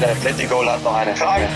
Der 0.00 0.12
Atletico 0.12 0.64
hat 0.64 0.82
noch 0.82 0.94
eine 0.94 1.14
Frage. 1.14 1.46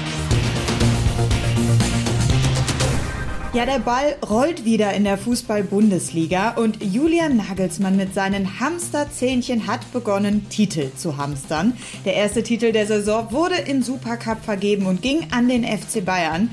Ja, 3.55 3.65
der 3.65 3.79
Ball 3.79 4.17
rollt 4.29 4.67
wieder 4.67 4.93
in 4.93 5.05
der 5.05 5.17
Fußball-Bundesliga 5.17 6.51
und 6.51 6.83
Julian 6.83 7.39
Nagelsmann 7.39 7.97
mit 7.97 8.13
seinen 8.13 8.61
Hamsterzähnchen 8.61 9.67
hat 9.67 9.91
begonnen, 9.95 10.47
Titel 10.51 10.91
zu 10.95 11.17
hamstern. 11.17 11.73
Der 12.05 12.17
erste 12.17 12.43
Titel 12.43 12.73
der 12.73 12.87
Saison 12.87 13.29
wurde 13.31 13.55
im 13.55 13.83
Supercup 13.83 14.45
vergeben 14.45 14.85
und 14.85 15.01
ging 15.01 15.29
an 15.31 15.49
den 15.49 15.65
FC 15.65 16.05
Bayern. 16.05 16.51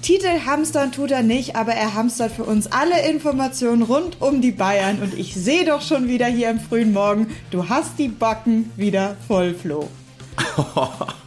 Titel 0.00 0.46
hamstern 0.46 0.92
tut 0.92 1.10
er 1.10 1.22
nicht, 1.22 1.56
aber 1.56 1.72
er 1.72 1.92
hamstert 1.92 2.32
für 2.32 2.44
uns 2.44 2.72
alle 2.72 3.06
Informationen 3.06 3.82
rund 3.82 4.22
um 4.22 4.40
die 4.40 4.52
Bayern 4.52 5.02
und 5.02 5.12
ich 5.12 5.34
sehe 5.34 5.66
doch 5.66 5.82
schon 5.82 6.08
wieder 6.08 6.26
hier 6.26 6.48
im 6.48 6.60
frühen 6.60 6.94
Morgen, 6.94 7.26
du 7.50 7.68
hast 7.68 7.98
die 7.98 8.08
Backen 8.08 8.72
wieder 8.76 9.16
voll, 9.28 9.54
Flo. 9.54 9.90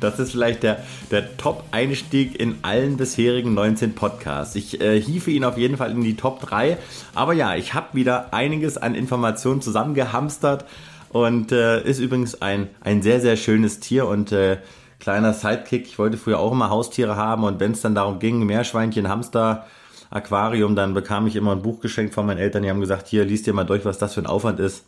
Das 0.00 0.18
ist 0.18 0.32
vielleicht 0.32 0.62
der, 0.62 0.84
der 1.10 1.36
Top-Einstieg 1.36 2.38
in 2.40 2.56
allen 2.62 2.96
bisherigen 2.96 3.54
19 3.54 3.94
Podcasts. 3.94 4.54
Ich 4.54 4.80
äh, 4.80 5.00
hiefe 5.00 5.30
ihn 5.30 5.44
auf 5.44 5.58
jeden 5.58 5.76
Fall 5.76 5.90
in 5.90 6.02
die 6.02 6.16
Top 6.16 6.40
3. 6.40 6.78
Aber 7.14 7.32
ja, 7.32 7.54
ich 7.54 7.74
habe 7.74 7.88
wieder 7.92 8.32
einiges 8.32 8.76
an 8.76 8.94
Informationen 8.94 9.60
zusammengehamstert 9.60 10.64
und 11.10 11.52
äh, 11.52 11.82
ist 11.82 12.00
übrigens 12.00 12.42
ein, 12.42 12.68
ein 12.80 13.02
sehr, 13.02 13.20
sehr 13.20 13.36
schönes 13.36 13.80
Tier 13.80 14.06
und 14.06 14.32
äh, 14.32 14.58
kleiner 14.98 15.32
Sidekick. 15.32 15.86
Ich 15.86 15.98
wollte 15.98 16.16
früher 16.16 16.40
auch 16.40 16.52
immer 16.52 16.70
Haustiere 16.70 17.16
haben 17.16 17.44
und 17.44 17.60
wenn 17.60 17.72
es 17.72 17.82
dann 17.82 17.94
darum 17.94 18.18
ging, 18.18 18.44
Meerschweinchen, 18.44 19.08
Hamster, 19.08 19.66
Aquarium, 20.10 20.76
dann 20.76 20.94
bekam 20.94 21.26
ich 21.26 21.36
immer 21.36 21.52
ein 21.52 21.62
Buch 21.62 21.80
geschenkt 21.80 22.14
von 22.14 22.26
meinen 22.26 22.38
Eltern. 22.38 22.62
Die 22.62 22.70
haben 22.70 22.80
gesagt, 22.80 23.08
hier, 23.08 23.24
liest 23.24 23.46
dir 23.46 23.52
mal 23.52 23.64
durch, 23.64 23.84
was 23.84 23.98
das 23.98 24.14
für 24.14 24.20
ein 24.20 24.26
Aufwand 24.26 24.60
ist. 24.60 24.86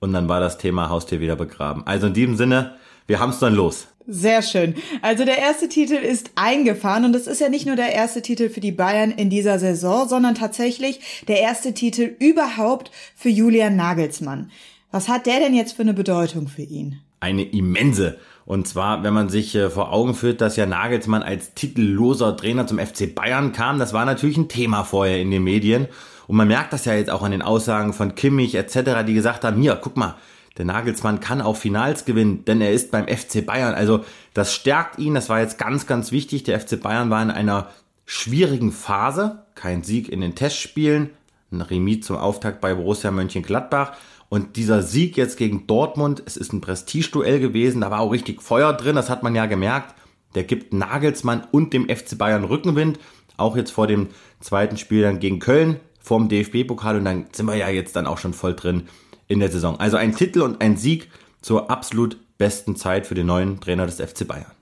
Und 0.00 0.12
dann 0.12 0.28
war 0.28 0.40
das 0.40 0.58
Thema 0.58 0.90
Haustier 0.90 1.20
wieder 1.20 1.36
begraben. 1.36 1.82
Also 1.86 2.06
in 2.06 2.14
diesem 2.14 2.36
Sinne, 2.36 2.76
wir 3.06 3.18
haben 3.18 3.30
es 3.30 3.38
dann 3.38 3.54
los. 3.54 3.88
Sehr 4.10 4.40
schön. 4.40 4.74
Also 5.02 5.26
der 5.26 5.36
erste 5.36 5.68
Titel 5.68 5.92
ist 5.92 6.30
eingefahren 6.34 7.04
und 7.04 7.14
es 7.14 7.26
ist 7.26 7.42
ja 7.42 7.50
nicht 7.50 7.66
nur 7.66 7.76
der 7.76 7.92
erste 7.92 8.22
Titel 8.22 8.48
für 8.48 8.60
die 8.60 8.72
Bayern 8.72 9.10
in 9.10 9.28
dieser 9.28 9.58
Saison, 9.58 10.08
sondern 10.08 10.34
tatsächlich 10.34 11.00
der 11.28 11.40
erste 11.40 11.74
Titel 11.74 12.16
überhaupt 12.18 12.90
für 13.14 13.28
Julian 13.28 13.76
Nagelsmann. 13.76 14.50
Was 14.90 15.08
hat 15.08 15.26
der 15.26 15.40
denn 15.40 15.52
jetzt 15.52 15.74
für 15.74 15.82
eine 15.82 15.92
Bedeutung 15.92 16.48
für 16.48 16.62
ihn? 16.62 17.00
Eine 17.20 17.42
immense. 17.42 18.18
Und 18.46 18.66
zwar, 18.66 19.02
wenn 19.02 19.12
man 19.12 19.28
sich 19.28 19.54
äh, 19.54 19.68
vor 19.68 19.92
Augen 19.92 20.14
führt, 20.14 20.40
dass 20.40 20.56
ja 20.56 20.64
Nagelsmann 20.64 21.22
als 21.22 21.52
titelloser 21.52 22.34
Trainer 22.34 22.66
zum 22.66 22.78
FC 22.78 23.14
Bayern 23.14 23.52
kam, 23.52 23.78
das 23.78 23.92
war 23.92 24.06
natürlich 24.06 24.38
ein 24.38 24.48
Thema 24.48 24.84
vorher 24.84 25.20
in 25.20 25.30
den 25.30 25.44
Medien. 25.44 25.86
Und 26.26 26.36
man 26.36 26.48
merkt 26.48 26.72
das 26.72 26.86
ja 26.86 26.94
jetzt 26.94 27.10
auch 27.10 27.22
an 27.22 27.32
den 27.32 27.42
Aussagen 27.42 27.92
von 27.92 28.14
Kimmich 28.14 28.54
etc., 28.54 29.04
die 29.06 29.12
gesagt 29.12 29.44
haben, 29.44 29.60
hier, 29.60 29.76
guck 29.76 29.98
mal, 29.98 30.16
der 30.58 30.64
Nagelsmann 30.64 31.20
kann 31.20 31.40
auch 31.40 31.56
Finals 31.56 32.04
gewinnen, 32.04 32.44
denn 32.44 32.60
er 32.60 32.72
ist 32.72 32.90
beim 32.90 33.06
FC 33.06 33.46
Bayern. 33.46 33.74
Also 33.74 34.04
das 34.34 34.52
stärkt 34.52 34.98
ihn, 34.98 35.14
das 35.14 35.28
war 35.28 35.40
jetzt 35.40 35.56
ganz, 35.56 35.86
ganz 35.86 36.10
wichtig. 36.10 36.42
Der 36.42 36.58
FC 36.60 36.80
Bayern 36.80 37.10
war 37.10 37.22
in 37.22 37.30
einer 37.30 37.68
schwierigen 38.04 38.72
Phase, 38.72 39.44
kein 39.54 39.84
Sieg 39.84 40.08
in 40.08 40.20
den 40.20 40.34
Testspielen, 40.34 41.10
ein 41.52 41.60
Remis 41.60 42.04
zum 42.04 42.16
Auftakt 42.16 42.60
bei 42.60 42.74
Borussia 42.74 43.12
Mönchengladbach. 43.12 43.92
Und 44.28 44.56
dieser 44.56 44.82
Sieg 44.82 45.16
jetzt 45.16 45.38
gegen 45.38 45.68
Dortmund, 45.68 46.22
es 46.26 46.36
ist 46.36 46.52
ein 46.52 46.60
Prestigeduell 46.60 47.38
gewesen, 47.38 47.80
da 47.80 47.90
war 47.92 48.00
auch 48.00 48.10
richtig 48.10 48.42
Feuer 48.42 48.72
drin, 48.72 48.96
das 48.96 49.08
hat 49.08 49.22
man 49.22 49.36
ja 49.36 49.46
gemerkt. 49.46 49.94
Der 50.34 50.42
gibt 50.42 50.74
Nagelsmann 50.74 51.46
und 51.52 51.72
dem 51.72 51.88
FC 51.88 52.18
Bayern 52.18 52.44
Rückenwind, 52.44 52.98
auch 53.36 53.56
jetzt 53.56 53.70
vor 53.70 53.86
dem 53.86 54.08
zweiten 54.40 54.76
Spiel 54.76 55.02
dann 55.02 55.20
gegen 55.20 55.38
Köln 55.38 55.78
vorm 56.00 56.28
DFB-Pokal 56.28 56.96
und 56.96 57.04
dann 57.04 57.26
sind 57.32 57.46
wir 57.46 57.54
ja 57.54 57.68
jetzt 57.68 57.94
dann 57.94 58.06
auch 58.06 58.18
schon 58.18 58.34
voll 58.34 58.54
drin 58.54 58.88
in 59.28 59.40
der 59.40 59.50
Saison. 59.50 59.78
Also 59.78 59.96
ein 59.96 60.14
Titel 60.14 60.42
und 60.42 60.60
ein 60.60 60.76
Sieg 60.76 61.08
zur 61.40 61.70
absolut 61.70 62.16
besten 62.38 62.76
Zeit 62.76 63.06
für 63.06 63.14
den 63.14 63.26
neuen 63.26 63.60
Trainer 63.60 63.86
des 63.86 64.00
FC 64.00 64.26
Bayern. 64.26 64.57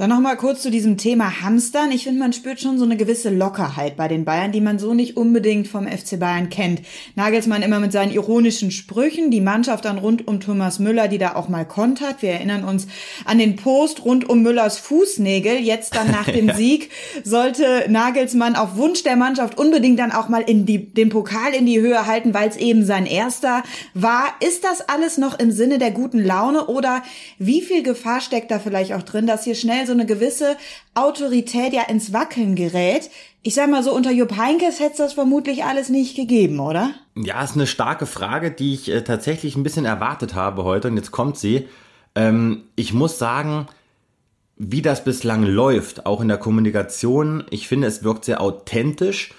Dann 0.00 0.08
nochmal 0.08 0.38
kurz 0.38 0.62
zu 0.62 0.70
diesem 0.70 0.96
Thema 0.96 1.42
Hamstern. 1.42 1.92
Ich 1.92 2.04
finde, 2.04 2.20
man 2.20 2.32
spürt 2.32 2.58
schon 2.58 2.78
so 2.78 2.86
eine 2.86 2.96
gewisse 2.96 3.28
Lockerheit 3.28 3.98
bei 3.98 4.08
den 4.08 4.24
Bayern, 4.24 4.50
die 4.50 4.62
man 4.62 4.78
so 4.78 4.94
nicht 4.94 5.18
unbedingt 5.18 5.68
vom 5.68 5.86
FC 5.86 6.18
Bayern 6.18 6.48
kennt. 6.48 6.80
Nagelsmann 7.16 7.60
immer 7.60 7.80
mit 7.80 7.92
seinen 7.92 8.10
ironischen 8.10 8.70
Sprüchen, 8.70 9.30
die 9.30 9.42
Mannschaft 9.42 9.84
dann 9.84 9.98
rund 9.98 10.26
um 10.26 10.40
Thomas 10.40 10.78
Müller, 10.78 11.06
die 11.06 11.18
da 11.18 11.34
auch 11.34 11.50
mal 11.50 11.66
kontert. 11.66 12.22
Wir 12.22 12.30
erinnern 12.30 12.64
uns 12.64 12.86
an 13.26 13.36
den 13.36 13.56
Post 13.56 14.02
rund 14.06 14.26
um 14.26 14.40
Müllers 14.40 14.78
Fußnägel. 14.78 15.58
Jetzt 15.58 15.94
dann 15.94 16.10
nach 16.10 16.24
dem 16.32 16.50
Sieg 16.54 16.88
sollte 17.22 17.84
Nagelsmann 17.90 18.56
auf 18.56 18.76
Wunsch 18.76 19.02
der 19.02 19.16
Mannschaft 19.16 19.58
unbedingt 19.58 19.98
dann 19.98 20.12
auch 20.12 20.30
mal 20.30 20.40
in 20.40 20.64
die, 20.64 20.94
den 20.94 21.10
Pokal 21.10 21.52
in 21.52 21.66
die 21.66 21.78
Höhe 21.78 22.06
halten, 22.06 22.32
weil 22.32 22.48
es 22.48 22.56
eben 22.56 22.86
sein 22.86 23.04
erster 23.04 23.64
war. 23.92 24.28
Ist 24.40 24.64
das 24.64 24.80
alles 24.80 25.18
noch 25.18 25.38
im 25.38 25.50
Sinne 25.50 25.76
der 25.76 25.90
guten 25.90 26.24
Laune 26.24 26.68
oder 26.68 27.02
wie 27.38 27.60
viel 27.60 27.82
Gefahr 27.82 28.22
steckt 28.22 28.50
da 28.50 28.60
vielleicht 28.60 28.94
auch 28.94 29.02
drin, 29.02 29.26
dass 29.26 29.44
hier 29.44 29.54
schnell 29.54 29.89
so 29.89 29.89
eine 29.92 30.06
gewisse 30.06 30.56
Autorität 30.94 31.72
ja 31.72 31.82
ins 31.82 32.12
Wackeln 32.12 32.54
gerät. 32.54 33.10
Ich 33.42 33.54
sag 33.54 33.70
mal 33.70 33.82
so, 33.82 33.94
unter 33.94 34.10
Jupp 34.10 34.36
Heinkes 34.36 34.80
hätte 34.80 34.92
es 34.92 34.98
das 34.98 35.12
vermutlich 35.14 35.64
alles 35.64 35.88
nicht 35.88 36.16
gegeben, 36.16 36.60
oder? 36.60 36.90
Ja, 37.16 37.42
ist 37.42 37.54
eine 37.54 37.66
starke 37.66 38.06
Frage, 38.06 38.50
die 38.50 38.74
ich 38.74 38.90
äh, 38.90 39.02
tatsächlich 39.02 39.56
ein 39.56 39.62
bisschen 39.62 39.84
erwartet 39.84 40.34
habe 40.34 40.64
heute 40.64 40.88
und 40.88 40.96
jetzt 40.96 41.10
kommt 41.10 41.38
sie. 41.38 41.68
Ähm, 42.14 42.64
ich 42.76 42.92
muss 42.92 43.18
sagen, 43.18 43.66
wie 44.56 44.82
das 44.82 45.04
bislang 45.04 45.42
läuft, 45.42 46.04
auch 46.04 46.20
in 46.20 46.28
der 46.28 46.36
Kommunikation, 46.36 47.44
ich 47.48 47.66
finde, 47.66 47.86
es 47.86 48.04
wirkt 48.04 48.26
sehr 48.26 48.42
authentisch 48.42 49.32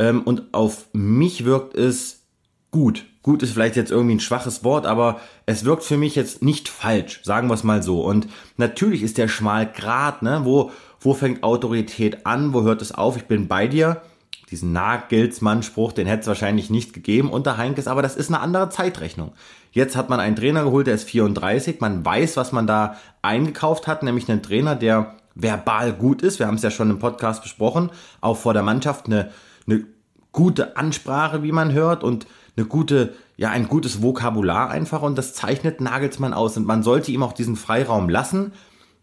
ähm, 0.00 0.22
und 0.22 0.52
auf 0.52 0.86
mich 0.92 1.44
wirkt 1.44 1.76
es 1.76 2.24
gut. 2.72 3.06
Gut 3.24 3.42
ist 3.42 3.52
vielleicht 3.52 3.76
jetzt 3.76 3.90
irgendwie 3.90 4.16
ein 4.16 4.20
schwaches 4.20 4.64
Wort, 4.64 4.84
aber 4.84 5.18
es 5.46 5.64
wirkt 5.64 5.82
für 5.82 5.96
mich 5.96 6.14
jetzt 6.14 6.42
nicht 6.42 6.68
falsch, 6.68 7.20
sagen 7.22 7.48
wir 7.48 7.54
es 7.54 7.64
mal 7.64 7.82
so. 7.82 8.02
Und 8.02 8.28
natürlich 8.58 9.02
ist 9.02 9.16
der 9.16 9.28
schmal 9.28 9.64
Grat, 9.64 10.20
ne? 10.20 10.42
Wo, 10.44 10.70
wo 11.00 11.14
fängt 11.14 11.42
Autorität 11.42 12.26
an, 12.26 12.52
wo 12.52 12.64
hört 12.64 12.82
es 12.82 12.92
auf? 12.92 13.16
Ich 13.16 13.24
bin 13.24 13.48
bei 13.48 13.66
dir. 13.66 14.02
Diesen 14.50 14.72
Nagelsmann-Spruch, 14.72 15.92
den 15.92 16.06
hätte 16.06 16.20
es 16.20 16.26
wahrscheinlich 16.26 16.68
nicht 16.68 16.92
gegeben 16.92 17.30
unter 17.30 17.56
Heinkes, 17.56 17.88
aber 17.88 18.02
das 18.02 18.14
ist 18.14 18.28
eine 18.28 18.40
andere 18.40 18.68
Zeitrechnung. 18.68 19.32
Jetzt 19.72 19.96
hat 19.96 20.10
man 20.10 20.20
einen 20.20 20.36
Trainer 20.36 20.62
geholt, 20.62 20.86
der 20.86 20.94
ist 20.94 21.08
34, 21.08 21.80
man 21.80 22.04
weiß, 22.04 22.36
was 22.36 22.52
man 22.52 22.66
da 22.66 22.98
eingekauft 23.22 23.86
hat, 23.86 24.02
nämlich 24.02 24.30
einen 24.30 24.42
Trainer, 24.42 24.76
der 24.76 25.14
verbal 25.34 25.94
gut 25.94 26.20
ist. 26.20 26.40
Wir 26.40 26.46
haben 26.46 26.56
es 26.56 26.62
ja 26.62 26.70
schon 26.70 26.90
im 26.90 26.98
Podcast 26.98 27.42
besprochen, 27.42 27.90
auch 28.20 28.36
vor 28.36 28.52
der 28.52 28.62
Mannschaft 28.62 29.06
eine, 29.06 29.30
eine 29.66 29.86
gute 30.30 30.76
Ansprache, 30.76 31.42
wie 31.42 31.52
man 31.52 31.72
hört 31.72 32.04
und 32.04 32.26
eine 32.56 32.66
gute, 32.66 33.14
ja, 33.36 33.50
ein 33.50 33.68
gutes 33.68 34.02
Vokabular 34.02 34.70
einfach 34.70 35.02
und 35.02 35.16
das 35.16 35.34
zeichnet 35.34 35.80
Nagelsmann 35.80 36.34
aus 36.34 36.56
und 36.56 36.66
man 36.66 36.82
sollte 36.82 37.10
ihm 37.10 37.22
auch 37.22 37.32
diesen 37.32 37.56
Freiraum 37.56 38.08
lassen. 38.08 38.52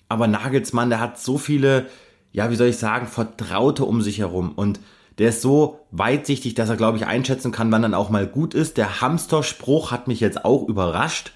Aber 0.07 0.28
Nagelsmann, 0.28 0.89
der 0.89 1.00
hat 1.00 1.19
so 1.19 1.38
viele, 1.38 1.88
ja, 2.31 2.50
wie 2.50 2.56
soll 2.56 2.67
ich 2.67 2.78
sagen, 2.78 3.07
Vertraute 3.07 3.85
um 3.85 4.01
sich 4.01 4.19
herum 4.19 4.53
und 4.56 4.79
der 5.17 5.29
ist 5.29 5.41
so 5.41 5.79
weitsichtig, 5.91 6.56
dass 6.56 6.69
er, 6.69 6.78
glaube 6.78 6.97
ich, 6.97 7.06
einschätzen 7.06 7.51
kann, 7.51 7.72
wann 7.72 7.81
dann 7.81 7.94
auch 7.94 8.09
mal 8.09 8.25
gut 8.25 8.53
ist. 8.53 8.78
Der 8.78 9.01
Hamsterspruch 9.01 9.91
hat 9.91 10.07
mich 10.07 10.19
jetzt 10.19 10.45
auch 10.45 10.68
überrascht. 10.68 11.33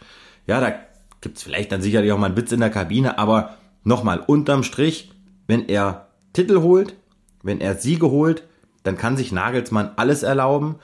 Ja, 0.47 0.59
da 0.61 0.73
gibt's 1.21 1.43
vielleicht 1.43 1.71
dann 1.71 1.81
sicherlich 1.81 2.11
auch 2.11 2.17
mal 2.17 2.27
einen 2.27 2.37
Witz 2.37 2.51
in 2.51 2.61
der 2.61 2.69
Kabine, 2.69 3.17
aber 3.17 3.55
nochmal, 3.83 4.23
unterm 4.25 4.63
Strich, 4.63 5.11
wenn 5.47 5.67
er 5.67 6.07
Titel 6.33 6.61
holt, 6.61 6.95
wenn 7.43 7.61
er 7.61 7.75
Siege 7.75 8.09
holt, 8.09 8.43
dann 8.83 8.97
kann 8.97 9.17
sich 9.17 9.31
Nagelsmann 9.31 9.91
alles 9.97 10.23
erlauben. 10.23 10.75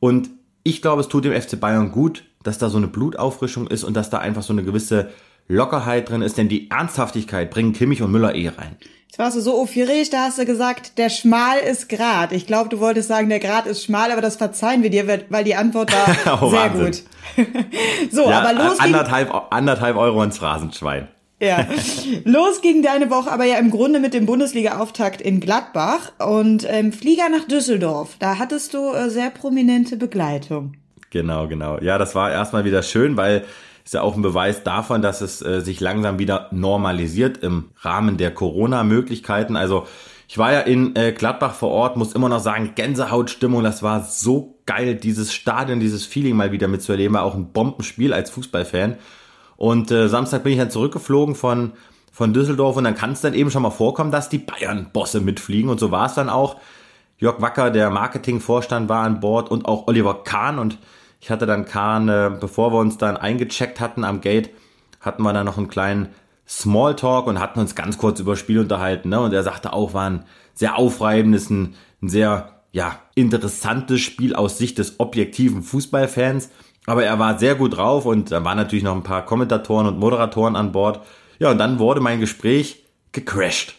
Und 0.00 0.30
ich 0.68 0.82
glaube, 0.82 1.00
es 1.00 1.08
tut 1.08 1.24
dem 1.24 1.40
FC 1.40 1.58
Bayern 1.58 1.90
gut, 1.90 2.24
dass 2.42 2.58
da 2.58 2.68
so 2.68 2.76
eine 2.76 2.88
Blutauffrischung 2.88 3.66
ist 3.68 3.84
und 3.84 3.94
dass 3.96 4.10
da 4.10 4.18
einfach 4.18 4.42
so 4.42 4.52
eine 4.52 4.62
gewisse 4.62 5.10
Lockerheit 5.48 6.10
drin 6.10 6.22
ist, 6.22 6.36
denn 6.36 6.48
die 6.48 6.70
Ernsthaftigkeit 6.70 7.50
bringen 7.50 7.72
Kimmich 7.72 8.02
und 8.02 8.12
Müller 8.12 8.34
eh 8.34 8.48
rein. 8.48 8.76
Jetzt 9.06 9.18
warst 9.18 9.36
du 9.36 9.40
so 9.40 9.58
aufgeregt, 9.58 10.12
da 10.12 10.24
hast 10.24 10.38
du 10.38 10.44
gesagt, 10.44 10.98
der 10.98 11.08
Schmal 11.08 11.58
ist 11.58 11.88
Grad. 11.88 12.32
Ich 12.32 12.46
glaube, 12.46 12.68
du 12.68 12.78
wolltest 12.80 13.08
sagen, 13.08 13.30
der 13.30 13.40
Grad 13.40 13.66
ist 13.66 13.82
schmal, 13.82 14.12
aber 14.12 14.20
das 14.20 14.36
verzeihen 14.36 14.82
wir 14.82 14.90
dir, 14.90 15.08
weil 15.30 15.44
die 15.44 15.54
Antwort 15.54 15.90
war 15.90 16.42
oh, 16.42 16.50
sehr 16.50 16.60
Wahnsinn. 16.60 17.04
gut. 17.36 17.52
so, 18.12 18.28
ja, 18.28 18.40
aber 18.40 18.52
los. 18.52 18.78
Anderthalb, 18.78 19.32
anderthalb 19.50 19.96
Euro 19.96 20.22
ins 20.22 20.42
Rasenschwein. 20.42 21.08
Ja, 21.40 21.66
los 22.24 22.60
ging 22.62 22.82
deine 22.82 23.10
Woche 23.10 23.30
aber 23.30 23.44
ja 23.44 23.58
im 23.58 23.70
Grunde 23.70 24.00
mit 24.00 24.12
dem 24.12 24.26
Bundesliga-Auftakt 24.26 25.20
in 25.20 25.40
Gladbach 25.40 26.12
und 26.18 26.66
ähm, 26.68 26.92
Flieger 26.92 27.28
nach 27.28 27.46
Düsseldorf. 27.46 28.16
Da 28.18 28.38
hattest 28.38 28.74
du 28.74 28.92
äh, 28.92 29.08
sehr 29.08 29.30
prominente 29.30 29.96
Begleitung. 29.96 30.74
Genau, 31.10 31.46
genau. 31.46 31.78
Ja, 31.80 31.96
das 31.96 32.14
war 32.14 32.30
erstmal 32.30 32.64
wieder 32.64 32.82
schön, 32.82 33.16
weil 33.16 33.44
ist 33.84 33.94
ja 33.94 34.02
auch 34.02 34.16
ein 34.16 34.22
Beweis 34.22 34.64
davon, 34.64 35.00
dass 35.00 35.22
es 35.22 35.40
äh, 35.40 35.62
sich 35.62 35.80
langsam 35.80 36.18
wieder 36.18 36.48
normalisiert 36.50 37.38
im 37.38 37.70
Rahmen 37.80 38.18
der 38.18 38.34
Corona-Möglichkeiten. 38.34 39.56
Also 39.56 39.86
ich 40.28 40.36
war 40.36 40.52
ja 40.52 40.60
in 40.60 40.94
äh, 40.94 41.12
Gladbach 41.12 41.54
vor 41.54 41.70
Ort, 41.70 41.96
muss 41.96 42.12
immer 42.12 42.28
noch 42.28 42.40
sagen, 42.40 42.72
Gänsehautstimmung, 42.74 43.62
das 43.62 43.82
war 43.82 44.04
so 44.04 44.58
geil, 44.66 44.96
dieses 44.96 45.32
Stadion, 45.32 45.80
dieses 45.80 46.04
Feeling 46.04 46.36
mal 46.36 46.52
wieder 46.52 46.68
mitzuerleben, 46.68 47.14
war 47.14 47.22
auch 47.22 47.34
ein 47.34 47.50
Bombenspiel 47.52 48.12
als 48.12 48.28
Fußballfan. 48.28 48.96
Und 49.58 49.90
äh, 49.90 50.08
Samstag 50.08 50.44
bin 50.44 50.52
ich 50.52 50.58
dann 50.58 50.70
zurückgeflogen 50.70 51.34
von, 51.34 51.72
von 52.12 52.32
Düsseldorf 52.32 52.76
und 52.76 52.84
dann 52.84 52.94
kann 52.94 53.12
es 53.12 53.20
dann 53.20 53.34
eben 53.34 53.50
schon 53.50 53.62
mal 53.62 53.70
vorkommen, 53.70 54.12
dass 54.12 54.28
die 54.28 54.38
Bayern-Bosse 54.38 55.20
mitfliegen. 55.20 55.68
Und 55.68 55.80
so 55.80 55.90
war 55.90 56.06
es 56.06 56.14
dann 56.14 56.30
auch. 56.30 56.56
Jörg 57.18 57.40
Wacker, 57.42 57.72
der 57.72 57.90
Marketingvorstand, 57.90 58.88
war 58.88 59.02
an 59.02 59.18
Bord 59.18 59.50
und 59.50 59.66
auch 59.66 59.88
Oliver 59.88 60.22
Kahn. 60.22 60.60
Und 60.60 60.78
ich 61.20 61.30
hatte 61.32 61.44
dann 61.44 61.64
Kahn, 61.64 62.08
äh, 62.08 62.30
bevor 62.40 62.72
wir 62.72 62.78
uns 62.78 62.98
dann 62.98 63.16
eingecheckt 63.16 63.80
hatten 63.80 64.04
am 64.04 64.20
Gate, 64.20 64.50
hatten 65.00 65.24
wir 65.24 65.32
dann 65.32 65.46
noch 65.46 65.58
einen 65.58 65.68
kleinen 65.68 66.10
Smalltalk 66.46 67.26
und 67.26 67.40
hatten 67.40 67.58
uns 67.58 67.74
ganz 67.74 67.98
kurz 67.98 68.20
über 68.20 68.36
Spiel 68.36 68.60
unterhalten. 68.60 69.08
Ne? 69.08 69.20
Und 69.20 69.32
er 69.32 69.42
sagte 69.42 69.72
auch, 69.72 69.92
war 69.92 70.08
ein 70.08 70.24
sehr 70.54 70.78
aufreibendes, 70.78 71.50
ein, 71.50 71.74
ein 72.00 72.08
sehr 72.08 72.62
ja, 72.70 73.00
interessantes 73.16 74.00
Spiel 74.00 74.36
aus 74.36 74.56
Sicht 74.56 74.78
des 74.78 75.00
objektiven 75.00 75.64
Fußballfans. 75.64 76.50
Aber 76.86 77.04
er 77.04 77.18
war 77.18 77.38
sehr 77.38 77.54
gut 77.54 77.76
drauf 77.76 78.06
und 78.06 78.32
da 78.32 78.42
waren 78.44 78.56
natürlich 78.56 78.84
noch 78.84 78.94
ein 78.94 79.02
paar 79.02 79.24
Kommentatoren 79.24 79.86
und 79.86 79.98
Moderatoren 79.98 80.56
an 80.56 80.72
Bord. 80.72 81.00
Ja, 81.38 81.50
und 81.50 81.58
dann 81.58 81.78
wurde 81.78 82.00
mein 82.00 82.20
Gespräch 82.20 82.84
gecrashed. 83.12 83.74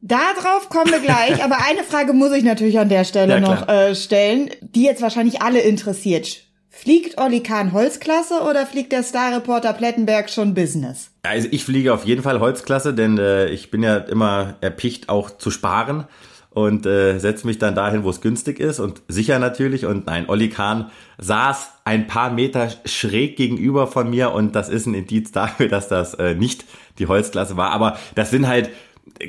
Darauf 0.00 0.68
kommen 0.68 0.90
wir 0.90 1.00
gleich, 1.00 1.44
aber 1.44 1.58
eine 1.64 1.84
Frage 1.84 2.12
muss 2.12 2.32
ich 2.32 2.42
natürlich 2.42 2.78
an 2.78 2.88
der 2.88 3.04
Stelle 3.04 3.34
ja, 3.34 3.40
noch 3.40 3.68
äh, 3.68 3.94
stellen, 3.94 4.50
die 4.60 4.82
jetzt 4.82 5.00
wahrscheinlich 5.00 5.42
alle 5.42 5.60
interessiert. 5.60 6.42
Fliegt 6.70 7.18
Olli 7.18 7.40
Kahn 7.40 7.72
Holzklasse 7.72 8.40
oder 8.40 8.66
fliegt 8.66 8.90
der 8.90 9.04
Starreporter 9.04 9.72
Plettenberg 9.72 10.28
schon 10.28 10.54
Business? 10.54 11.10
Also 11.22 11.46
ich 11.52 11.64
fliege 11.64 11.92
auf 11.92 12.04
jeden 12.04 12.22
Fall 12.22 12.40
Holzklasse, 12.40 12.94
denn 12.94 13.18
äh, 13.18 13.46
ich 13.50 13.70
bin 13.70 13.84
ja 13.84 13.98
immer 13.98 14.56
erpicht 14.60 15.08
auch 15.08 15.30
zu 15.30 15.52
sparen 15.52 16.08
und 16.54 16.86
äh, 16.86 17.18
setze 17.18 17.46
mich 17.46 17.58
dann 17.58 17.74
dahin, 17.74 18.04
wo 18.04 18.10
es 18.10 18.20
günstig 18.20 18.60
ist 18.60 18.80
und 18.80 19.02
sicher 19.08 19.38
natürlich. 19.38 19.86
Und 19.86 20.06
nein, 20.06 20.28
Olli 20.28 20.48
Kahn 20.48 20.90
saß 21.18 21.70
ein 21.84 22.06
paar 22.06 22.30
Meter 22.30 22.68
schräg 22.84 23.36
gegenüber 23.36 23.86
von 23.86 24.10
mir 24.10 24.32
und 24.32 24.54
das 24.54 24.68
ist 24.68 24.86
ein 24.86 24.94
Indiz 24.94 25.32
dafür, 25.32 25.68
dass 25.68 25.88
das 25.88 26.14
äh, 26.14 26.34
nicht 26.34 26.64
die 26.98 27.06
Holzklasse 27.06 27.56
war. 27.56 27.70
Aber 27.70 27.96
das 28.14 28.30
sind 28.30 28.46
halt 28.46 28.70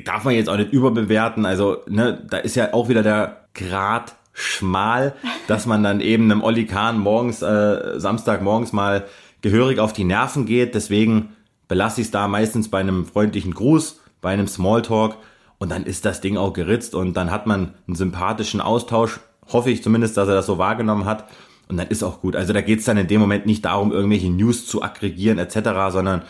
darf 0.04 0.24
man 0.24 0.34
jetzt 0.34 0.48
auch 0.48 0.56
nicht 0.56 0.72
überbewerten. 0.72 1.46
Also, 1.46 1.78
ne, 1.88 2.22
da 2.28 2.38
ist 2.38 2.56
ja 2.56 2.72
auch 2.72 2.88
wieder 2.88 3.02
der 3.02 3.46
Grad 3.54 4.14
schmal, 4.32 5.14
dass 5.46 5.66
man 5.66 5.82
dann 5.82 6.00
eben 6.00 6.30
einem 6.30 6.42
Olli 6.42 6.66
Kahn 6.66 6.98
morgens, 6.98 7.42
äh, 7.42 7.98
Samstagmorgens 7.98 8.72
mal 8.72 9.04
gehörig 9.42 9.78
auf 9.78 9.92
die 9.92 10.04
Nerven 10.04 10.46
geht. 10.46 10.74
Deswegen 10.74 11.30
belasse 11.68 12.00
ich 12.00 12.08
es 12.08 12.10
da 12.10 12.28
meistens 12.28 12.70
bei 12.70 12.80
einem 12.80 13.06
freundlichen 13.06 13.54
Gruß, 13.54 14.00
bei 14.20 14.30
einem 14.30 14.48
Smalltalk 14.48 15.16
und 15.64 15.70
dann 15.70 15.84
ist 15.84 16.04
das 16.04 16.20
Ding 16.20 16.36
auch 16.36 16.52
geritzt 16.52 16.94
und 16.94 17.14
dann 17.14 17.30
hat 17.30 17.46
man 17.46 17.72
einen 17.86 17.96
sympathischen 17.96 18.60
Austausch. 18.60 19.20
Hoffe 19.50 19.70
ich 19.70 19.82
zumindest, 19.82 20.14
dass 20.18 20.28
er 20.28 20.34
das 20.34 20.44
so 20.44 20.58
wahrgenommen 20.58 21.06
hat. 21.06 21.24
Und 21.68 21.78
dann 21.78 21.88
ist 21.88 22.02
auch 22.02 22.20
gut. 22.20 22.36
Also 22.36 22.52
da 22.52 22.60
geht 22.60 22.80
es 22.80 22.84
dann 22.84 22.98
in 22.98 23.06
dem 23.06 23.18
Moment 23.18 23.46
nicht 23.46 23.64
darum, 23.64 23.90
irgendwelche 23.90 24.28
News 24.28 24.66
zu 24.66 24.82
aggregieren 24.82 25.38
etc., 25.38 25.70
sondern 25.88 26.20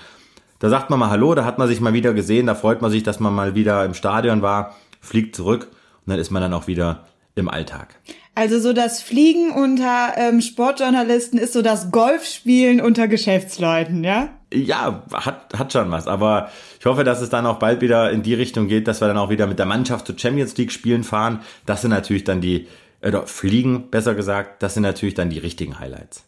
da 0.60 0.68
sagt 0.68 0.88
man 0.88 1.00
mal 1.00 1.10
Hallo, 1.10 1.34
da 1.34 1.44
hat 1.44 1.58
man 1.58 1.66
sich 1.66 1.80
mal 1.80 1.94
wieder 1.94 2.14
gesehen, 2.14 2.46
da 2.46 2.54
freut 2.54 2.80
man 2.80 2.92
sich, 2.92 3.02
dass 3.02 3.18
man 3.18 3.34
mal 3.34 3.56
wieder 3.56 3.84
im 3.84 3.94
Stadion 3.94 4.40
war, 4.40 4.76
fliegt 5.00 5.34
zurück 5.34 5.66
und 6.06 6.12
dann 6.12 6.20
ist 6.20 6.30
man 6.30 6.40
dann 6.40 6.54
auch 6.54 6.68
wieder 6.68 7.04
im 7.34 7.48
Alltag. 7.48 7.96
Also 8.36 8.60
so 8.60 8.72
das 8.72 9.02
Fliegen 9.02 9.50
unter 9.50 10.12
ähm, 10.16 10.42
Sportjournalisten 10.42 11.40
ist 11.40 11.54
so 11.54 11.62
das 11.62 11.90
Golfspielen 11.90 12.80
unter 12.80 13.08
Geschäftsleuten, 13.08 14.04
ja? 14.04 14.28
Ja, 14.54 15.02
hat, 15.12 15.58
hat 15.58 15.72
schon 15.72 15.90
was. 15.90 16.06
Aber 16.06 16.50
ich 16.78 16.86
hoffe, 16.86 17.04
dass 17.04 17.20
es 17.20 17.30
dann 17.30 17.46
auch 17.46 17.58
bald 17.58 17.80
wieder 17.80 18.10
in 18.10 18.22
die 18.22 18.34
Richtung 18.34 18.68
geht, 18.68 18.88
dass 18.88 19.00
wir 19.00 19.08
dann 19.08 19.18
auch 19.18 19.30
wieder 19.30 19.46
mit 19.46 19.58
der 19.58 19.66
Mannschaft 19.66 20.06
zu 20.06 20.16
Champions 20.16 20.56
League 20.56 20.72
spielen 20.72 21.04
fahren. 21.04 21.40
Das 21.66 21.82
sind 21.82 21.90
natürlich 21.90 22.24
dann 22.24 22.40
die, 22.40 22.68
oder 23.02 23.26
Fliegen, 23.26 23.90
besser 23.90 24.14
gesagt, 24.14 24.62
das 24.62 24.74
sind 24.74 24.84
natürlich 24.84 25.14
dann 25.14 25.30
die 25.30 25.38
richtigen 25.38 25.78
Highlights. 25.78 26.24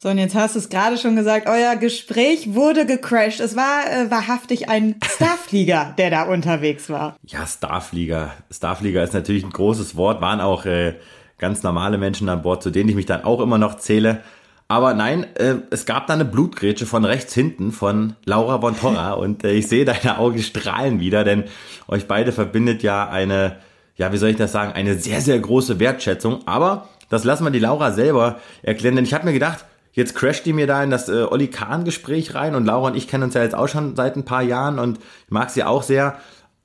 So, 0.00 0.08
und 0.08 0.18
jetzt 0.18 0.34
hast 0.34 0.54
du 0.54 0.60
es 0.60 0.68
gerade 0.68 0.96
schon 0.96 1.16
gesagt, 1.16 1.48
euer 1.48 1.76
Gespräch 1.76 2.54
wurde 2.54 2.86
gecrashed. 2.86 3.40
Es 3.40 3.56
war 3.56 3.82
äh, 3.84 4.10
wahrhaftig 4.10 4.68
ein 4.68 4.94
Starflieger, 5.04 5.94
der 5.98 6.10
da 6.10 6.22
unterwegs 6.22 6.88
war. 6.88 7.16
Ja, 7.24 7.46
Starflieger. 7.46 8.32
Starflieger 8.50 9.02
ist 9.02 9.12
natürlich 9.12 9.44
ein 9.44 9.50
großes 9.50 9.96
Wort, 9.96 10.20
waren 10.20 10.40
auch 10.40 10.64
äh, 10.64 10.94
ganz 11.38 11.62
normale 11.62 11.98
Menschen 11.98 12.28
an 12.28 12.42
Bord, 12.42 12.62
zu 12.62 12.70
denen 12.70 12.88
ich 12.88 12.94
mich 12.94 13.06
dann 13.06 13.24
auch 13.24 13.40
immer 13.40 13.58
noch 13.58 13.76
zähle. 13.76 14.22
Aber 14.70 14.92
nein, 14.92 15.26
äh, 15.36 15.56
es 15.70 15.86
gab 15.86 16.06
da 16.06 16.12
eine 16.12 16.26
Blutgrätsche 16.26 16.84
von 16.84 17.06
rechts 17.06 17.32
hinten 17.32 17.72
von 17.72 18.16
Laura 18.26 18.60
von 18.60 18.78
Torra 18.78 19.12
und 19.14 19.42
äh, 19.42 19.52
ich 19.52 19.66
sehe 19.66 19.86
deine 19.86 20.18
Augen 20.18 20.42
strahlen 20.42 21.00
wieder, 21.00 21.24
denn 21.24 21.44
euch 21.88 22.06
beide 22.06 22.32
verbindet 22.32 22.82
ja 22.82 23.08
eine, 23.08 23.56
ja, 23.96 24.12
wie 24.12 24.18
soll 24.18 24.28
ich 24.28 24.36
das 24.36 24.52
sagen, 24.52 24.72
eine 24.72 24.94
sehr, 24.98 25.22
sehr 25.22 25.38
große 25.38 25.80
Wertschätzung. 25.80 26.46
Aber 26.46 26.90
das 27.08 27.24
lassen 27.24 27.44
wir 27.44 27.50
die 27.50 27.58
Laura 27.58 27.92
selber 27.92 28.40
erklären, 28.62 28.96
denn 28.96 29.06
ich 29.06 29.14
habe 29.14 29.24
mir 29.24 29.32
gedacht, 29.32 29.64
jetzt 29.92 30.14
crasht 30.14 30.44
die 30.44 30.52
mir 30.52 30.66
da 30.66 30.82
in 30.84 30.90
das 30.90 31.08
äh, 31.08 31.22
Olli 31.22 31.48
Kahn-Gespräch 31.48 32.34
rein 32.34 32.54
und 32.54 32.66
Laura 32.66 32.88
und 32.88 32.96
ich 32.96 33.08
kennen 33.08 33.24
uns 33.24 33.34
ja 33.34 33.42
jetzt 33.42 33.54
auch 33.54 33.68
schon 33.68 33.96
seit 33.96 34.16
ein 34.16 34.26
paar 34.26 34.42
Jahren 34.42 34.78
und 34.78 34.98
ich 34.98 35.30
mag 35.30 35.48
sie 35.48 35.64
auch 35.64 35.82
sehr. 35.82 36.18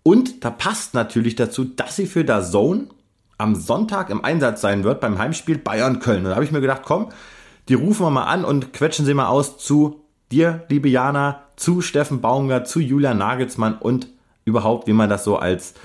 Und 0.04 0.44
da 0.44 0.50
passt 0.50 0.94
natürlich 0.94 1.36
dazu, 1.36 1.64
dass 1.64 1.96
sie 1.96 2.06
für 2.06 2.26
der 2.26 2.44
Zone 2.44 2.88
am 3.38 3.56
Sonntag 3.56 4.10
im 4.10 4.26
Einsatz 4.26 4.60
sein 4.60 4.84
wird 4.84 5.00
beim 5.00 5.18
Heimspiel 5.18 5.58
Bayern-Köln. 5.58 6.20
Und 6.20 6.26
da 6.26 6.36
habe 6.36 6.44
ich 6.44 6.52
mir 6.52 6.60
gedacht, 6.60 6.82
komm, 6.84 7.10
die 7.70 7.76
rufen 7.76 8.06
wir 8.06 8.10
mal 8.10 8.26
an 8.26 8.44
und 8.46 8.74
quetschen 8.74 9.06
sie 9.06 9.14
mal 9.14 9.28
aus 9.28 9.58
zu 9.58 10.04
dir, 10.32 10.64
liebe 10.70 10.90
Jana, 10.90 11.44
zu 11.56 11.82
Steffen 11.82 12.22
Baumgart, 12.22 12.68
zu 12.68 12.80
Julia 12.80 13.14
Nagelsmann 13.14 13.78
und 13.78 14.08
überhaupt, 14.46 14.88
wie 14.88 14.94
man 14.94 15.10
das 15.10 15.24
so 15.24 15.38
als 15.38 15.76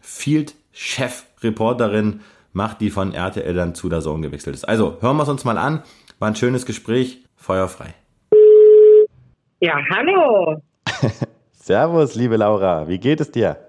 Field-Chef-Reporterin 0.00 2.20
macht, 2.52 2.80
die 2.80 2.90
von 2.90 3.12
RTL 3.12 3.54
dann 3.54 3.74
zu 3.74 3.88
der 3.88 4.00
Zone 4.00 4.22
gewechselt 4.22 4.56
ist. 4.56 4.66
Also 4.66 4.96
hören 5.00 5.16
wir 5.16 5.22
es 5.22 5.28
uns 5.28 5.44
mal 5.44 5.58
an. 5.58 5.82
War 6.18 6.28
ein 6.28 6.36
schönes 6.36 6.66
Gespräch. 6.66 7.24
Feuerfrei. 7.36 7.94
Ja, 9.60 9.76
hallo. 9.94 10.60
Servus, 11.52 12.14
liebe 12.14 12.36
Laura. 12.36 12.88
Wie 12.88 12.98
geht 12.98 13.20
es 13.20 13.30
dir? 13.30 13.67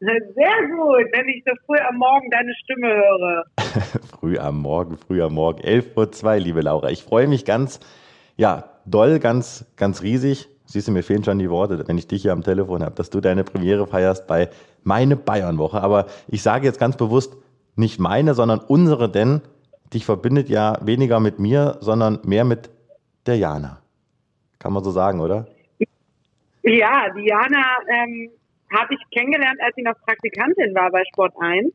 Sehr 0.00 0.68
gut, 0.74 1.12
wenn 1.12 1.28
ich 1.28 1.44
so 1.46 1.52
früh 1.66 1.76
am 1.76 1.96
Morgen 1.96 2.30
deine 2.30 2.54
Stimme 2.64 2.88
höre. 2.88 3.44
früh 4.18 4.38
am 4.38 4.62
Morgen, 4.62 4.96
früh 4.96 5.22
am 5.22 5.34
Morgen. 5.34 5.60
11.02 5.60 6.24
Uhr, 6.24 6.36
liebe 6.36 6.62
Laura. 6.62 6.88
Ich 6.88 7.02
freue 7.02 7.28
mich 7.28 7.44
ganz, 7.44 7.80
ja, 8.38 8.70
doll, 8.86 9.18
ganz, 9.18 9.66
ganz 9.76 10.00
riesig. 10.00 10.48
Siehst 10.64 10.88
du, 10.88 10.92
mir 10.92 11.02
fehlen 11.02 11.22
schon 11.22 11.38
die 11.38 11.50
Worte, 11.50 11.86
wenn 11.86 11.98
ich 11.98 12.08
dich 12.08 12.22
hier 12.22 12.32
am 12.32 12.42
Telefon 12.42 12.82
habe, 12.82 12.94
dass 12.94 13.10
du 13.10 13.20
deine 13.20 13.44
Premiere 13.44 13.86
feierst 13.86 14.26
bei 14.26 14.48
Meine 14.84 15.16
Bayern-Woche. 15.16 15.82
Aber 15.82 16.06
ich 16.28 16.42
sage 16.42 16.66
jetzt 16.66 16.80
ganz 16.80 16.96
bewusst 16.96 17.36
nicht 17.76 18.00
meine, 18.00 18.32
sondern 18.32 18.60
unsere, 18.60 19.10
denn 19.10 19.42
dich 19.92 20.06
verbindet 20.06 20.48
ja 20.48 20.78
weniger 20.80 21.20
mit 21.20 21.38
mir, 21.38 21.76
sondern 21.80 22.20
mehr 22.24 22.44
mit 22.44 22.70
der 23.26 23.36
Jana. 23.36 23.82
Kann 24.58 24.72
man 24.72 24.82
so 24.82 24.92
sagen, 24.92 25.20
oder? 25.20 25.46
Ja, 26.62 27.12
die 27.14 27.26
Jana 27.26 27.64
ähm, 27.88 28.30
habe 28.72 28.94
ich 28.94 29.00
kennengelernt, 29.10 29.60
als 29.60 29.74
sie 29.74 29.82
noch 29.82 29.98
Praktikantin 30.06 30.74
war 30.74 30.90
bei 30.90 31.02
Sport 31.12 31.34
1. 31.40 31.72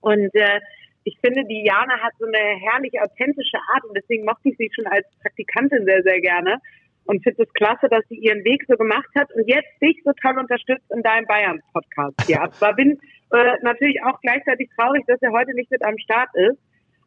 Und 0.00 0.34
äh, 0.34 0.60
ich 1.04 1.18
finde, 1.24 1.44
die 1.44 1.64
Jana 1.64 1.98
hat 2.00 2.12
so 2.18 2.26
eine 2.26 2.60
herrlich 2.60 3.00
authentische 3.00 3.58
Art 3.72 3.84
und 3.84 3.96
deswegen 3.96 4.24
mochte 4.24 4.50
ich 4.50 4.56
sie 4.58 4.70
schon 4.74 4.86
als 4.86 5.06
Praktikantin 5.22 5.84
sehr, 5.84 6.02
sehr 6.02 6.20
gerne 6.20 6.60
und 7.08 7.22
finde 7.22 7.42
es 7.42 7.52
klasse, 7.54 7.88
dass 7.88 8.04
sie 8.08 8.16
ihren 8.16 8.44
Weg 8.44 8.64
so 8.68 8.76
gemacht 8.76 9.08
hat 9.16 9.32
und 9.34 9.48
jetzt 9.48 9.72
dich 9.80 10.02
so 10.04 10.12
toll 10.20 10.38
unterstützt 10.38 10.84
in 10.94 11.02
deinem 11.02 11.24
Bayern-Podcast. 11.26 12.28
Ja, 12.28 12.50
zwar 12.50 12.74
bin 12.74 13.00
äh, 13.32 13.56
natürlich 13.62 14.02
auch 14.04 14.20
gleichzeitig 14.20 14.68
traurig, 14.76 15.04
dass 15.06 15.20
er 15.22 15.32
heute 15.32 15.54
nicht 15.54 15.70
mit 15.70 15.82
am 15.82 15.96
Start 15.98 16.28
ist, 16.34 16.58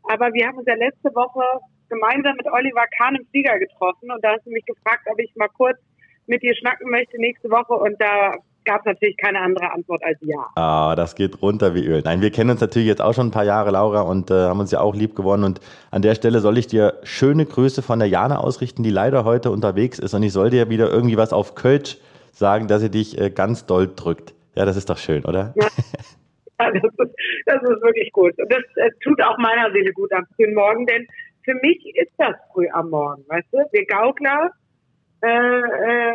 aber 0.09 0.33
wir 0.33 0.47
haben 0.47 0.57
uns 0.57 0.67
ja 0.67 0.73
letzte 0.73 1.13
Woche 1.13 1.43
gemeinsam 1.89 2.35
mit 2.37 2.47
Oliver 2.47 2.85
Kahn 2.97 3.15
im 3.15 3.27
Flieger 3.27 3.59
getroffen 3.59 4.09
und 4.09 4.23
da 4.23 4.33
hast 4.33 4.45
du 4.45 4.49
mich 4.49 4.65
gefragt, 4.65 5.05
ob 5.05 5.19
ich 5.19 5.35
mal 5.35 5.49
kurz 5.49 5.77
mit 6.25 6.41
dir 6.41 6.55
schnacken 6.55 6.89
möchte 6.89 7.19
nächste 7.19 7.51
Woche 7.51 7.73
und 7.73 8.01
da 8.01 8.33
gab 8.65 8.81
es 8.81 8.85
natürlich 8.85 9.17
keine 9.17 9.39
andere 9.39 9.71
Antwort 9.71 10.03
als 10.03 10.17
ja. 10.21 10.47
Ah, 10.55 10.95
das 10.95 11.15
geht 11.15 11.41
runter 11.41 11.75
wie 11.75 11.85
Öl. 11.85 12.01
Nein, 12.03 12.21
wir 12.21 12.31
kennen 12.31 12.51
uns 12.51 12.61
natürlich 12.61 12.87
jetzt 12.87 13.01
auch 13.01 13.13
schon 13.13 13.27
ein 13.27 13.31
paar 13.31 13.45
Jahre, 13.45 13.71
Laura, 13.71 14.01
und 14.01 14.31
äh, 14.31 14.33
haben 14.33 14.59
uns 14.59 14.71
ja 14.71 14.79
auch 14.79 14.95
lieb 14.95 15.15
gewonnen. 15.15 15.43
Und 15.43 15.59
an 15.89 16.01
der 16.01 16.15
Stelle 16.15 16.39
soll 16.39 16.57
ich 16.57 16.67
dir 16.67 16.99
schöne 17.03 17.45
Grüße 17.45 17.81
von 17.81 17.99
der 17.99 18.07
Jana 18.07 18.37
ausrichten, 18.37 18.83
die 18.83 18.89
leider 18.89 19.25
heute 19.25 19.51
unterwegs 19.51 19.99
ist. 19.99 20.13
Und 20.13 20.23
ich 20.23 20.33
soll 20.33 20.49
dir 20.49 20.69
wieder 20.69 20.89
irgendwie 20.89 21.17
was 21.17 21.33
auf 21.33 21.55
Kölsch 21.55 21.97
sagen, 22.31 22.67
dass 22.67 22.81
sie 22.81 22.91
dich 22.91 23.19
äh, 23.19 23.29
ganz 23.29 23.65
doll 23.65 23.91
drückt. 23.95 24.33
Ja, 24.55 24.65
das 24.65 24.77
ist 24.77 24.89
doch 24.89 24.97
schön, 24.97 25.25
oder? 25.25 25.53
Ja. 25.55 25.67
Ja, 26.61 26.71
das, 26.71 26.83
ist, 26.83 27.15
das 27.47 27.61
ist 27.63 27.81
wirklich 27.81 28.11
gut. 28.11 28.37
Und 28.37 28.51
das 28.51 28.61
äh, 28.75 28.91
tut 29.03 29.21
auch 29.23 29.37
meiner 29.37 29.71
Seele 29.71 29.91
gut 29.93 30.11
am 30.13 30.25
frühen 30.35 30.53
Morgen, 30.53 30.85
denn 30.85 31.07
für 31.43 31.55
mich 31.55 31.83
ist 31.95 32.11
das 32.17 32.35
früh 32.53 32.67
am 32.71 32.89
Morgen, 32.89 33.23
weißt 33.27 33.47
du? 33.51 33.57
Wir 33.71 33.85
Gaukler, 33.85 34.51
äh, 35.21 35.27
äh, 35.27 36.13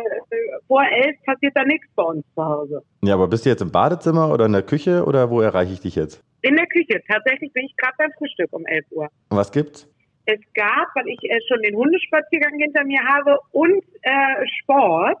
vor 0.67 0.83
elf 0.83 1.15
passiert 1.25 1.55
da 1.55 1.63
nichts 1.63 1.87
bei 1.95 2.03
uns 2.03 2.25
zu 2.35 2.43
Hause. 2.43 2.83
Ja, 3.03 3.13
aber 3.13 3.27
bist 3.27 3.45
du 3.45 3.49
jetzt 3.49 3.61
im 3.61 3.71
Badezimmer 3.71 4.31
oder 4.31 4.45
in 4.45 4.53
der 4.53 4.63
Küche 4.63 5.05
oder 5.05 5.29
wo 5.29 5.41
erreiche 5.41 5.73
ich 5.73 5.79
dich 5.79 5.95
jetzt? 5.95 6.23
In 6.41 6.55
der 6.55 6.67
Küche. 6.67 7.01
Tatsächlich 7.07 7.51
bin 7.53 7.65
ich 7.65 7.75
gerade 7.77 7.95
beim 7.97 8.11
Frühstück 8.17 8.51
um 8.51 8.65
11 8.65 8.85
Uhr. 8.91 9.09
Und 9.29 9.37
was 9.37 9.51
gibt's? 9.51 9.87
Es 10.25 10.39
gab, 10.53 10.87
weil 10.95 11.07
ich 11.07 11.23
äh, 11.23 11.39
schon 11.47 11.61
den 11.61 11.75
Hundespaziergang 11.75 12.59
hinter 12.59 12.83
mir 12.83 13.01
habe 13.01 13.39
und 13.51 13.83
äh, 14.01 14.45
Sport, 14.61 15.17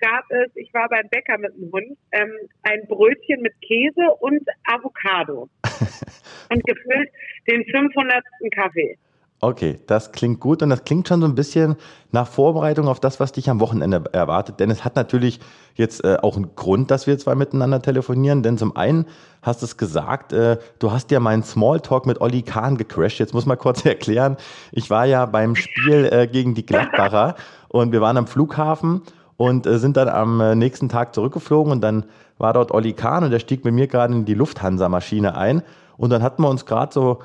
gab 0.00 0.24
es, 0.30 0.50
ich 0.56 0.74
war 0.74 0.88
beim 0.88 1.08
Bäcker 1.08 1.38
mit 1.38 1.56
dem 1.56 1.70
Hund, 1.72 1.96
ähm, 2.10 2.32
ein 2.64 2.86
Brötchen 2.88 3.40
mit 3.40 3.54
Käse 3.60 4.10
und 4.20 4.42
Avocado. 4.64 5.48
und 6.50 6.64
gefüllt 6.64 7.08
den 7.48 7.64
500. 7.64 8.24
Kaffee. 8.54 8.98
Okay, 9.44 9.80
das 9.88 10.12
klingt 10.12 10.38
gut 10.38 10.62
und 10.62 10.70
das 10.70 10.84
klingt 10.84 11.08
schon 11.08 11.20
so 11.20 11.26
ein 11.26 11.34
bisschen 11.34 11.74
nach 12.12 12.28
Vorbereitung 12.28 12.86
auf 12.86 13.00
das, 13.00 13.18
was 13.18 13.32
dich 13.32 13.50
am 13.50 13.58
Wochenende 13.58 14.04
erwartet. 14.12 14.60
Denn 14.60 14.70
es 14.70 14.84
hat 14.84 14.94
natürlich 14.94 15.40
jetzt 15.74 16.04
äh, 16.04 16.16
auch 16.22 16.36
einen 16.36 16.54
Grund, 16.54 16.92
dass 16.92 17.08
wir 17.08 17.18
zwei 17.18 17.34
miteinander 17.34 17.82
telefonieren. 17.82 18.44
Denn 18.44 18.56
zum 18.56 18.76
einen 18.76 19.04
hast 19.42 19.60
du 19.60 19.66
es 19.66 19.76
gesagt, 19.76 20.32
äh, 20.32 20.58
du 20.78 20.92
hast 20.92 21.10
ja 21.10 21.18
meinen 21.18 21.42
Smalltalk 21.42 22.06
mit 22.06 22.20
Olli 22.20 22.42
Kahn 22.42 22.76
gecrashed. 22.76 23.18
Jetzt 23.18 23.34
muss 23.34 23.44
man 23.44 23.58
kurz 23.58 23.84
erklären. 23.84 24.36
Ich 24.70 24.90
war 24.90 25.06
ja 25.06 25.26
beim 25.26 25.56
Spiel 25.56 26.08
äh, 26.12 26.28
gegen 26.28 26.54
die 26.54 26.64
Gladbacher 26.64 27.34
und 27.66 27.90
wir 27.90 28.00
waren 28.00 28.18
am 28.18 28.28
Flughafen 28.28 29.02
und 29.38 29.66
äh, 29.66 29.80
sind 29.80 29.96
dann 29.96 30.08
am 30.08 30.40
äh, 30.40 30.54
nächsten 30.54 30.88
Tag 30.88 31.16
zurückgeflogen 31.16 31.72
und 31.72 31.80
dann 31.80 32.04
war 32.38 32.52
dort 32.52 32.70
Olli 32.70 32.92
Kahn 32.92 33.24
und 33.24 33.32
der 33.32 33.40
stieg 33.40 33.64
mit 33.64 33.74
mir 33.74 33.88
gerade 33.88 34.14
in 34.14 34.24
die 34.24 34.34
Lufthansa-Maschine 34.34 35.36
ein 35.36 35.64
und 35.96 36.10
dann 36.10 36.22
hatten 36.22 36.42
wir 36.42 36.48
uns 36.48 36.64
gerade 36.64 36.94
so 36.94 37.18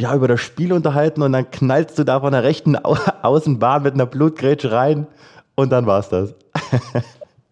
ja, 0.00 0.14
über 0.14 0.28
das 0.28 0.40
Spiel 0.40 0.72
unterhalten 0.72 1.22
und 1.22 1.32
dann 1.32 1.50
knallst 1.50 1.98
du 1.98 2.04
da 2.04 2.20
von 2.20 2.32
der 2.32 2.44
rechten 2.44 2.76
Au 2.76 2.96
Außenbahn 3.22 3.82
mit 3.82 3.94
einer 3.94 4.06
Blutgrätsche 4.06 4.72
rein 4.72 5.06
und 5.56 5.70
dann 5.70 5.86
war's 5.86 6.08
das. 6.08 6.34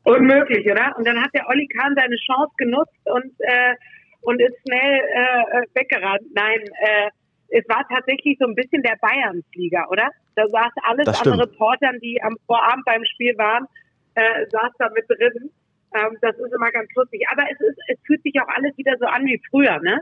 Unmöglich, 0.04 0.64
oder? 0.70 0.94
Und 0.96 1.06
dann 1.06 1.20
hat 1.20 1.30
der 1.34 1.48
Olli 1.48 1.66
Kahn 1.66 1.94
seine 1.96 2.14
Chance 2.16 2.52
genutzt 2.56 2.94
und, 3.06 3.32
äh, 3.40 3.74
und 4.20 4.40
ist 4.40 4.54
schnell 4.64 5.00
äh, 5.00 5.62
weggerannt. 5.74 6.22
Nein, 6.32 6.60
äh, 6.78 7.10
es 7.48 7.68
war 7.68 7.84
tatsächlich 7.88 8.38
so 8.38 8.46
ein 8.46 8.54
bisschen 8.54 8.82
der 8.82 8.96
Bayern-Flieger, 9.00 9.86
oder? 9.90 10.08
Da 10.36 10.46
saß 10.46 10.72
alles 10.82 11.08
an 11.08 11.40
Reportern, 11.40 11.98
die 12.00 12.22
am 12.22 12.36
Vorabend 12.46 12.84
beim 12.84 13.04
Spiel 13.04 13.36
waren, 13.38 13.66
äh, 14.14 14.46
saß 14.50 14.70
da 14.78 14.90
mit 14.94 15.08
drin. 15.08 15.50
Ähm, 15.94 16.16
das 16.20 16.36
ist 16.36 16.52
immer 16.54 16.70
ganz 16.70 16.88
lustig. 16.94 17.24
Aber 17.32 17.42
es 17.50 17.60
ist, 17.60 17.78
es 17.88 17.98
fühlt 18.06 18.22
sich 18.22 18.34
auch 18.40 18.48
alles 18.48 18.76
wieder 18.76 18.96
so 19.00 19.06
an 19.06 19.24
wie 19.24 19.40
früher, 19.50 19.80
ne? 19.80 20.00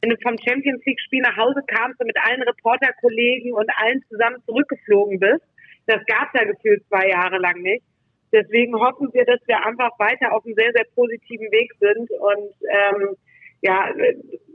Wenn 0.00 0.10
du 0.10 0.16
vom 0.22 0.36
Champions 0.38 0.84
League 0.84 1.00
Spiel 1.00 1.22
nach 1.22 1.36
Hause 1.36 1.62
kamst 1.66 2.00
und 2.00 2.06
mit 2.06 2.16
allen 2.22 2.42
Reporterkollegen 2.42 3.52
und 3.52 3.70
allen 3.76 4.02
zusammen 4.08 4.42
zurückgeflogen 4.46 5.18
bist, 5.18 5.42
das 5.86 6.04
gab 6.06 6.32
es 6.32 6.40
ja 6.40 6.46
gefühlt 6.46 6.86
zwei 6.88 7.08
Jahre 7.08 7.38
lang 7.38 7.60
nicht. 7.62 7.84
Deswegen 8.32 8.74
hoffen 8.74 9.08
wir, 9.12 9.24
dass 9.24 9.40
wir 9.46 9.64
einfach 9.66 9.90
weiter 9.98 10.32
auf 10.32 10.44
einem 10.44 10.54
sehr, 10.54 10.70
sehr 10.72 10.84
positiven 10.94 11.50
Weg 11.50 11.72
sind 11.80 12.08
und 12.10 12.52
ähm, 12.70 13.16
ja, 13.62 13.88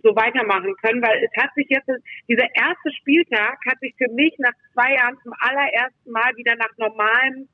so 0.01 0.15
weitermachen 0.15 0.73
können, 0.81 1.01
weil 1.01 1.23
es 1.23 1.43
hat 1.43 1.53
sich 1.55 1.67
jetzt, 1.69 1.89
dieser 2.27 2.47
erste 2.55 2.91
Spieltag 2.99 3.57
hat 3.67 3.79
sich 3.81 3.93
für 3.97 4.11
mich 4.13 4.33
nach 4.39 4.53
zwei 4.73 4.95
Jahren 4.95 5.17
zum 5.23 5.33
allerersten 5.39 6.11
Mal 6.11 6.35
wieder 6.37 6.55
nach 6.55 6.71
normalem 6.77 7.47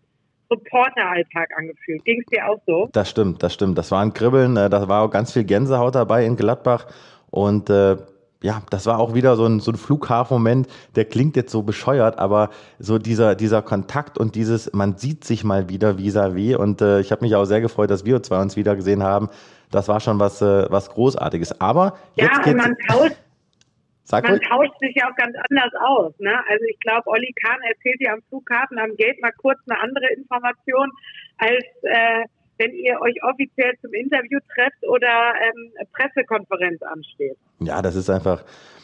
Reporteralltag 0.51 1.49
angefühlt. 1.57 2.03
Ging 2.05 2.21
es 2.21 2.25
dir 2.27 2.47
auch 2.47 2.61
so? 2.65 2.89
Das 2.91 3.09
stimmt, 3.09 3.41
das 3.41 3.53
stimmt. 3.53 3.77
Das 3.77 3.91
war 3.91 4.01
ein 4.01 4.13
Kribbeln, 4.13 4.57
äh, 4.57 4.69
da 4.69 4.87
war 4.87 5.03
auch 5.03 5.09
ganz 5.09 5.33
viel 5.33 5.45
Gänsehaut 5.45 5.95
dabei 5.95 6.25
in 6.25 6.35
Gladbach 6.35 6.87
und 7.31 7.69
äh, 7.69 7.97
ja, 8.43 8.61
das 8.71 8.87
war 8.87 8.99
auch 8.99 9.13
wieder 9.13 9.35
so 9.35 9.45
ein, 9.45 9.59
so 9.59 9.71
ein 9.71 9.77
Flughafenmoment, 9.77 10.67
der 10.95 11.05
klingt 11.05 11.35
jetzt 11.35 11.51
so 11.51 11.61
bescheuert, 11.61 12.17
aber 12.17 12.49
so 12.79 12.97
dieser, 12.97 13.35
dieser 13.35 13.61
Kontakt 13.61 14.17
und 14.17 14.35
dieses, 14.35 14.73
man 14.73 14.97
sieht 14.97 15.23
sich 15.23 15.43
mal 15.43 15.69
wieder 15.69 15.97
vis-à-vis 15.97 16.55
-vis 16.55 16.55
und 16.55 16.81
äh, 16.81 16.99
ich 16.99 17.11
habe 17.11 17.23
mich 17.23 17.35
auch 17.35 17.45
sehr 17.45 17.61
gefreut, 17.61 17.91
dass 17.91 18.03
wir 18.03 18.21
zwei 18.23 18.41
uns 18.41 18.55
wieder 18.55 18.75
gesehen 18.75 19.03
haben. 19.03 19.29
Das 19.69 19.87
war 19.87 19.99
schon 19.99 20.19
was, 20.19 20.41
äh, 20.41 20.65
was 20.69 20.89
Großartiges. 20.89 21.61
Aber 21.61 21.97
jetzt 22.15 22.45
ja, 22.45 22.51
und 22.51 22.57
man 22.57 22.75
tauscht, 22.87 23.15
Sag 24.03 24.27
man 24.27 24.41
tauscht 24.41 24.73
sich 24.81 24.95
ja 24.95 25.09
auch 25.09 25.15
ganz 25.15 25.35
anders 25.49 25.71
aus. 25.79 26.13
Ne? 26.19 26.33
Also 26.49 26.65
ich 26.69 26.79
glaube, 26.79 27.07
Olli 27.07 27.33
Kahn 27.41 27.61
erzählt 27.61 28.01
ja 28.01 28.13
am 28.13 28.21
Flughafen 28.27 28.77
am 28.79 28.95
Gate 28.97 29.21
mal 29.21 29.31
kurz 29.37 29.59
eine 29.69 29.79
andere 29.79 30.07
Information 30.17 30.91
als 31.37 31.63
äh, 31.83 32.25
wenn 32.61 32.73
ihr 32.75 33.01
euch 33.01 33.15
offiziell 33.23 33.73
zum 33.81 33.91
Interview 33.93 34.39
trefft 34.53 34.87
oder 34.87 35.33
ähm, 35.41 35.71
Pressekonferenz 35.93 36.81
ansteht. 36.83 37.35
Ja, 37.59 37.81
das 37.81 37.95
ist 37.95 38.09
einfach, 38.09 38.43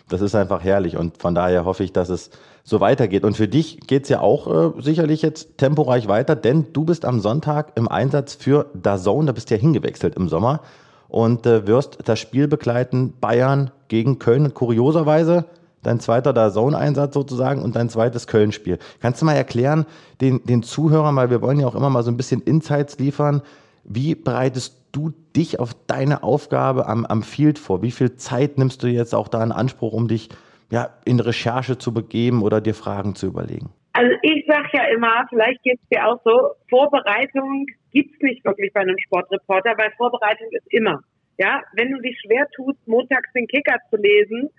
das 0.10 0.22
ist 0.22 0.34
einfach 0.34 0.64
herrlich 0.64 0.98
und 0.98 1.18
von 1.18 1.36
daher 1.36 1.64
hoffe 1.66 1.84
ich, 1.84 1.94
dass 1.94 2.10
es 2.10 2.32
so 2.64 2.80
weitergeht. 2.80 3.24
Und 3.24 3.38
für 3.38 3.48
dich 3.48 3.80
geht 3.82 4.04
es 4.04 4.10
ja 4.10 4.20
auch 4.20 4.78
äh, 4.78 4.82
sicherlich 4.82 5.22
jetzt 5.22 5.60
temporeich 5.60 6.08
weiter, 6.08 6.36
denn 6.36 6.74
du 6.74 6.86
bist 6.86 7.06
am 7.06 7.20
Sonntag 7.20 7.74
im 7.76 7.88
Einsatz 7.88 8.34
für 8.34 8.72
DAZN, 8.74 9.28
da 9.28 9.32
bist 9.32 9.52
du 9.52 9.56
ja 9.56 9.62
hingewechselt 9.62 10.16
im 10.16 10.28
Sommer 10.28 10.62
und 11.08 11.46
äh, 11.46 11.68
wirst 11.68 12.00
das 12.06 12.20
Spiel 12.20 12.48
begleiten, 12.48 13.14
Bayern 13.22 13.70
gegen 13.90 14.18
Köln. 14.18 14.54
kurioserweise 14.56 15.46
dein 15.84 16.00
zweiter 16.00 16.34
DAZN-Einsatz 16.34 17.14
sozusagen 17.14 17.62
und 17.62 17.76
dein 17.76 17.90
zweites 17.90 18.28
Köln-Spiel. 18.28 18.80
Kannst 19.00 19.22
du 19.22 19.26
mal 19.26 19.34
erklären 19.34 19.86
den, 20.20 20.44
den 20.44 20.64
Zuhörern, 20.64 21.16
weil 21.16 21.30
wir 21.30 21.42
wollen 21.42 21.60
ja 21.60 21.68
auch 21.68 21.76
immer 21.76 21.90
mal 21.90 22.04
so 22.04 22.12
ein 22.12 22.18
bisschen 22.18 22.42
Insights 22.42 23.00
liefern, 23.00 23.42
wie 23.88 24.16
bereitest 24.16 24.90
du 24.92 25.14
dich 25.36 25.60
auf 25.60 25.74
deine 25.88 26.24
Aufgabe 26.24 26.88
am, 26.88 27.06
am 27.06 27.24
Field 27.24 27.58
vor? 27.58 27.82
Wie 27.82 27.92
viel 27.92 28.16
Zeit 28.16 28.58
nimmst 28.58 28.84
du 28.84 28.88
jetzt 28.88 29.16
auch 29.16 29.28
da 29.28 29.44
in 29.44 29.52
Anspruch, 29.52 29.94
um 29.94 30.08
dich 30.08 30.30
ja, 30.70 30.90
in 31.06 31.20
Recherche 31.20 31.78
zu 31.78 31.94
begeben 31.94 32.44
oder 32.44 32.62
dir 32.62 32.74
Fragen 32.74 33.16
zu 33.16 33.28
überlegen? 33.28 33.70
Also 33.94 34.12
ich 34.22 34.46
sage 34.48 34.68
ja 34.74 34.84
immer, 34.94 35.26
vielleicht 35.30 35.64
geht 35.64 35.80
es 35.82 35.90
dir 35.90 36.06
auch 36.06 36.20
so, 36.24 36.52
Vorbereitung 36.70 37.66
gibt 37.92 38.14
es 38.14 38.22
nicht 38.22 38.46
wirklich 38.46 38.72
bei 38.74 38.82
einem 38.82 38.98
Sportreporter, 39.00 39.74
weil 39.78 39.92
Vorbereitung 39.98 40.48
ist 40.52 40.72
immer. 40.72 41.00
Ja, 41.38 41.62
wenn 41.74 41.92
du 41.92 42.02
dich 42.02 42.20
schwer 42.22 42.48
tust, 42.56 42.78
montags 42.88 43.32
den 43.34 43.48
Kicker 43.48 43.78
zu 43.90 43.98
lesen 43.98 44.50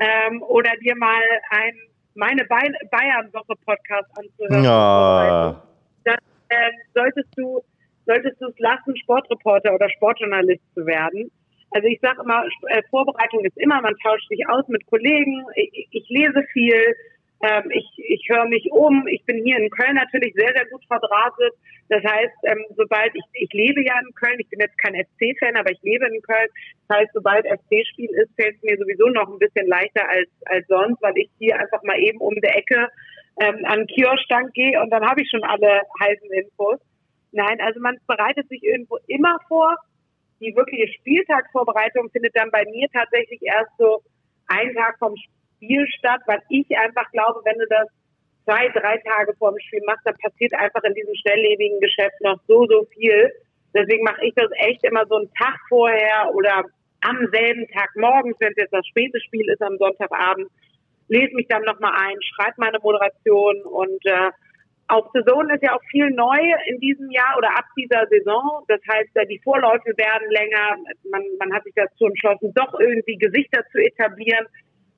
ähm, 0.00 0.42
oder 0.42 0.70
dir 0.82 0.96
mal 0.96 1.22
ein 1.50 1.74
meine 2.14 2.44
Bayern-Woche-Podcast 2.44 4.10
anzuhören, 4.18 4.64
ja. 4.64 5.62
dann 6.04 6.18
äh, 6.48 6.70
solltest 6.92 7.28
du 7.36 7.62
solltest 8.08 8.40
du 8.40 8.48
es 8.48 8.58
lassen, 8.58 8.96
Sportreporter 8.96 9.74
oder 9.74 9.88
Sportjournalist 9.90 10.62
zu 10.74 10.86
werden. 10.86 11.30
Also 11.70 11.86
ich 11.86 12.00
sage 12.00 12.22
immer, 12.22 12.44
äh, 12.68 12.82
Vorbereitung 12.90 13.44
ist 13.44 13.56
immer, 13.58 13.80
man 13.82 13.94
tauscht 14.02 14.26
sich 14.28 14.48
aus 14.48 14.66
mit 14.68 14.86
Kollegen, 14.86 15.44
ich, 15.54 15.88
ich 15.90 16.08
lese 16.08 16.42
viel, 16.52 16.96
ähm, 17.42 17.70
ich, 17.70 17.86
ich 17.98 18.26
höre 18.30 18.46
mich 18.46 18.72
um, 18.72 19.06
ich 19.06 19.22
bin 19.26 19.44
hier 19.44 19.58
in 19.58 19.68
Köln 19.70 19.94
natürlich 19.94 20.32
sehr, 20.34 20.52
sehr 20.56 20.64
gut 20.66 20.82
verdrahtet. 20.86 21.52
Das 21.90 22.02
heißt, 22.02 22.34
ähm, 22.44 22.64
sobald 22.74 23.14
ich, 23.14 23.24
ich 23.34 23.52
lebe 23.52 23.84
ja 23.84 23.94
in 24.00 24.14
Köln, 24.14 24.40
ich 24.40 24.48
bin 24.48 24.60
jetzt 24.60 24.78
kein 24.78 24.94
FC-Fan, 24.94 25.56
aber 25.56 25.70
ich 25.70 25.82
lebe 25.82 26.06
in 26.06 26.22
Köln. 26.22 26.48
Das 26.88 26.98
heißt, 26.98 27.10
sobald 27.12 27.46
FC-Spiel 27.46 28.10
ist, 28.10 28.34
fällt 28.34 28.56
es 28.56 28.62
mir 28.62 28.78
sowieso 28.78 29.08
noch 29.10 29.28
ein 29.28 29.38
bisschen 29.38 29.68
leichter 29.68 30.08
als, 30.08 30.30
als 30.46 30.66
sonst, 30.66 31.02
weil 31.02 31.16
ich 31.16 31.30
hier 31.38 31.60
einfach 31.60 31.82
mal 31.82 32.00
eben 32.00 32.18
um 32.18 32.34
die 32.34 32.48
Ecke 32.48 32.88
ähm, 33.40 33.64
an 33.64 33.80
den 33.80 33.86
Kioskstand 33.86 34.54
gehe 34.54 34.80
und 34.80 34.90
dann 34.90 35.04
habe 35.06 35.22
ich 35.22 35.30
schon 35.30 35.44
alle 35.44 35.82
heißen 36.00 36.32
Infos. 36.32 36.80
Nein, 37.38 37.60
also 37.60 37.78
man 37.78 37.96
bereitet 38.08 38.48
sich 38.48 38.64
irgendwo 38.64 38.98
immer 39.06 39.38
vor. 39.46 39.76
Die 40.40 40.54
wirkliche 40.56 40.92
Spieltagsvorbereitung 40.94 42.10
findet 42.10 42.34
dann 42.34 42.50
bei 42.50 42.64
mir 42.64 42.88
tatsächlich 42.92 43.40
erst 43.42 43.70
so 43.78 44.02
einen 44.48 44.74
Tag 44.74 44.98
vom 44.98 45.14
Spiel 45.16 45.86
statt, 45.98 46.20
weil 46.26 46.42
ich 46.48 46.66
einfach 46.76 47.08
glaube, 47.12 47.40
wenn 47.44 47.58
du 47.58 47.66
das 47.68 47.86
zwei, 48.42 48.68
drei 48.70 48.98
Tage 48.98 49.34
vor 49.38 49.52
dem 49.52 49.60
Spiel 49.60 49.82
machst, 49.86 50.04
dann 50.04 50.16
passiert 50.16 50.52
einfach 50.54 50.82
in 50.82 50.94
diesem 50.94 51.14
schnelllebigen 51.14 51.78
Geschäft 51.78 52.20
noch 52.22 52.40
so, 52.48 52.66
so 52.66 52.84
viel. 52.92 53.30
Deswegen 53.72 54.02
mache 54.02 54.24
ich 54.24 54.34
das 54.34 54.50
echt 54.56 54.82
immer 54.82 55.06
so 55.06 55.16
einen 55.16 55.32
Tag 55.34 55.54
vorher 55.68 56.34
oder 56.34 56.64
am 57.02 57.18
selben 57.30 57.68
Tag 57.68 57.90
morgens, 57.94 58.34
wenn 58.40 58.50
es 58.50 58.56
jetzt 58.56 58.74
das 58.74 58.86
späte 58.88 59.20
Spiel 59.20 59.48
ist 59.48 59.62
am 59.62 59.78
Sonntagabend, 59.78 60.48
lese 61.06 61.36
mich 61.36 61.46
dann 61.46 61.62
nochmal 61.62 61.92
ein, 61.94 62.16
schreibe 62.20 62.54
meine 62.56 62.80
Moderation 62.80 63.62
und 63.62 64.04
äh, 64.06 64.30
auf 64.88 65.06
Saison 65.12 65.48
ist 65.50 65.62
ja 65.62 65.76
auch 65.76 65.84
viel 65.90 66.10
neu 66.10 66.40
in 66.66 66.80
diesem 66.80 67.10
Jahr 67.10 67.36
oder 67.36 67.50
ab 67.56 67.66
dieser 67.76 68.06
Saison. 68.08 68.64
Das 68.68 68.80
heißt, 68.90 69.10
die 69.28 69.40
Vorläufe 69.44 69.92
werden 69.96 70.30
länger. 70.30 70.76
Man, 71.10 71.22
man 71.38 71.52
hat 71.52 71.64
sich 71.64 71.74
dazu 71.76 72.06
entschlossen, 72.06 72.52
doch 72.54 72.72
irgendwie 72.80 73.16
Gesichter 73.16 73.62
zu 73.70 73.78
etablieren 73.78 74.46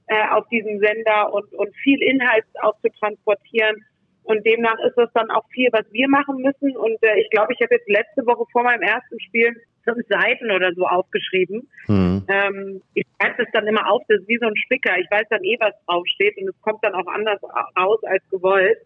äh, 0.07 0.29
auf 0.31 0.49
diesem 0.49 0.79
Sender 0.79 1.33
und, 1.33 1.53
und 1.55 1.75
viel 1.83 2.01
Inhalt 2.03 2.45
auch 2.63 2.79
zu 2.81 2.89
transportieren. 3.01 3.85
Und 4.23 4.47
demnach 4.47 4.79
ist 4.87 4.97
das 4.97 5.11
dann 5.13 5.31
auch 5.31 5.45
viel, 5.51 5.69
was 5.73 5.85
wir 5.91 6.09
machen 6.09 6.37
müssen. 6.37 6.77
Und 6.77 7.03
äh, 7.03 7.21
ich 7.21 7.31
glaube, 7.31 7.53
ich 7.53 7.61
habe 7.61 7.75
jetzt 7.75 7.89
letzte 7.89 8.25
Woche 8.27 8.45
vor 8.53 8.63
meinem 8.63 8.83
ersten 8.83 9.19
Spiel 9.21 9.57
fünf 9.83 10.07
Seiten 10.09 10.51
oder 10.53 10.73
so 10.75 10.87
aufgeschrieben. 10.87 11.69
Mhm. 11.89 12.27
Ähm, 12.29 12.83
ich 12.95 13.07
schreibe 13.21 13.43
das 13.43 13.53
dann 13.53 13.67
immer 13.67 13.91
auf, 13.91 14.03
das 14.09 14.21
ist 14.21 14.29
wie 14.29 14.39
so 14.39 14.47
ein 14.47 14.57
Spicker. 14.57 14.99
Ich 14.99 15.11
weiß 15.11 15.27
dann 15.31 15.43
eh, 15.43 15.57
was 15.59 15.75
draufsteht 15.87 16.37
und 16.39 16.49
es 16.49 16.61
kommt 16.61 16.85
dann 16.85 16.95
auch 16.95 17.07
anders 17.07 17.41
raus 17.77 17.99
als 18.05 18.23
gewollt. 18.31 18.79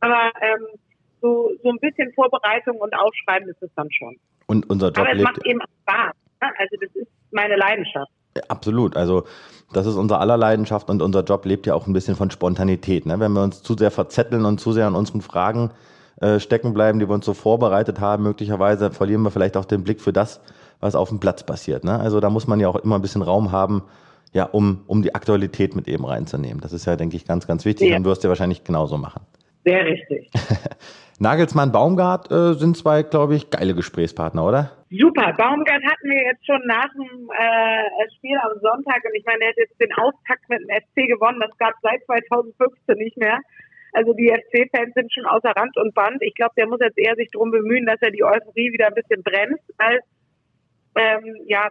Aber 0.00 0.30
ähm, 0.40 0.66
so, 1.20 1.50
so 1.62 1.70
ein 1.70 1.78
bisschen 1.80 2.12
Vorbereitung 2.14 2.76
und 2.76 2.94
Aufschreiben 2.94 3.48
ist 3.48 3.62
es 3.62 3.70
dann 3.76 3.88
schon. 3.90 4.16
Und 4.46 4.68
unser 4.70 4.88
Job 4.88 4.98
Aber 4.98 5.12
es 5.12 5.22
macht 5.22 5.44
eben 5.46 5.60
Spaß. 5.60 6.14
Ne? 6.42 6.48
Also 6.58 6.76
das 6.80 6.90
ist 6.94 7.08
meine 7.30 7.56
Leidenschaft. 7.56 8.10
Absolut. 8.48 8.96
Also 8.96 9.24
das 9.72 9.86
ist 9.86 9.96
unser 9.96 10.20
aller 10.20 10.36
Leidenschaft 10.36 10.90
und 10.90 11.02
unser 11.02 11.24
Job 11.24 11.44
lebt 11.44 11.66
ja 11.66 11.74
auch 11.74 11.86
ein 11.86 11.92
bisschen 11.92 12.16
von 12.16 12.30
Spontanität. 12.30 13.06
Ne? 13.06 13.18
Wenn 13.18 13.32
wir 13.32 13.42
uns 13.42 13.62
zu 13.62 13.74
sehr 13.74 13.90
verzetteln 13.90 14.44
und 14.44 14.60
zu 14.60 14.72
sehr 14.72 14.86
an 14.86 14.94
unseren 14.94 15.22
Fragen 15.22 15.70
äh, 16.20 16.38
stecken 16.38 16.72
bleiben, 16.74 16.98
die 16.98 17.08
wir 17.08 17.14
uns 17.14 17.26
so 17.26 17.34
vorbereitet 17.34 18.00
haben, 18.00 18.22
möglicherweise 18.22 18.90
verlieren 18.90 19.22
wir 19.22 19.30
vielleicht 19.30 19.56
auch 19.56 19.64
den 19.64 19.84
Blick 19.84 20.00
für 20.00 20.12
das, 20.12 20.40
was 20.80 20.94
auf 20.94 21.08
dem 21.08 21.18
Platz 21.20 21.42
passiert. 21.44 21.84
Ne? 21.84 21.98
Also 21.98 22.20
da 22.20 22.30
muss 22.30 22.46
man 22.46 22.60
ja 22.60 22.68
auch 22.68 22.76
immer 22.76 22.96
ein 22.96 23.02
bisschen 23.02 23.22
Raum 23.22 23.52
haben, 23.52 23.82
ja, 24.32 24.44
um, 24.44 24.82
um 24.86 25.02
die 25.02 25.14
Aktualität 25.14 25.74
mit 25.74 25.88
eben 25.88 26.04
reinzunehmen. 26.04 26.60
Das 26.60 26.72
ist 26.72 26.84
ja, 26.84 26.96
denke 26.96 27.16
ich, 27.16 27.24
ganz, 27.24 27.46
ganz 27.46 27.64
wichtig 27.64 27.90
ja. 27.90 27.96
und 27.96 28.04
wirst 28.04 28.22
du 28.22 28.28
wahrscheinlich 28.28 28.64
genauso 28.64 28.98
machen. 28.98 29.22
Sehr 29.66 29.84
richtig. 29.84 30.30
Nagelsmann, 31.18 31.72
Baumgart 31.72 32.30
äh, 32.30 32.54
sind 32.54 32.76
zwei, 32.76 33.02
glaube 33.02 33.34
ich, 33.34 33.50
geile 33.50 33.74
Gesprächspartner, 33.74 34.46
oder? 34.46 34.70
Super. 34.90 35.32
Baumgart 35.32 35.82
hatten 35.82 36.08
wir 36.08 36.22
jetzt 36.22 36.46
schon 36.46 36.62
nach 36.66 36.86
dem 36.94 37.28
äh, 37.34 38.10
Spiel 38.16 38.38
am 38.38 38.60
Sonntag 38.60 39.02
und 39.02 39.14
ich 39.14 39.24
meine, 39.24 39.42
er 39.42 39.48
hat 39.48 39.56
jetzt 39.56 39.80
den 39.80 39.92
Auftakt 39.94 40.48
mit 40.48 40.60
dem 40.60 40.70
FC 40.70 41.08
gewonnen. 41.08 41.40
Das 41.40 41.50
gab 41.58 41.74
seit 41.82 42.04
2015 42.04 42.96
nicht 42.96 43.16
mehr. 43.16 43.40
Also 43.92 44.12
die 44.12 44.28
FC-Fans 44.28 44.94
sind 44.94 45.12
schon 45.12 45.26
außer 45.26 45.50
Rand 45.56 45.76
und 45.78 45.94
Band. 45.94 46.20
Ich 46.20 46.34
glaube, 46.34 46.52
der 46.56 46.68
muss 46.68 46.80
jetzt 46.80 46.98
eher 46.98 47.16
sich 47.16 47.30
darum 47.32 47.50
bemühen, 47.50 47.86
dass 47.86 48.00
er 48.02 48.12
die 48.12 48.22
Euphorie 48.22 48.72
wieder 48.72 48.86
ein 48.86 48.94
bisschen 48.94 49.24
bremst, 49.24 49.64
weil 49.78 50.00
ähm, 50.96 51.36
ja, 51.46 51.68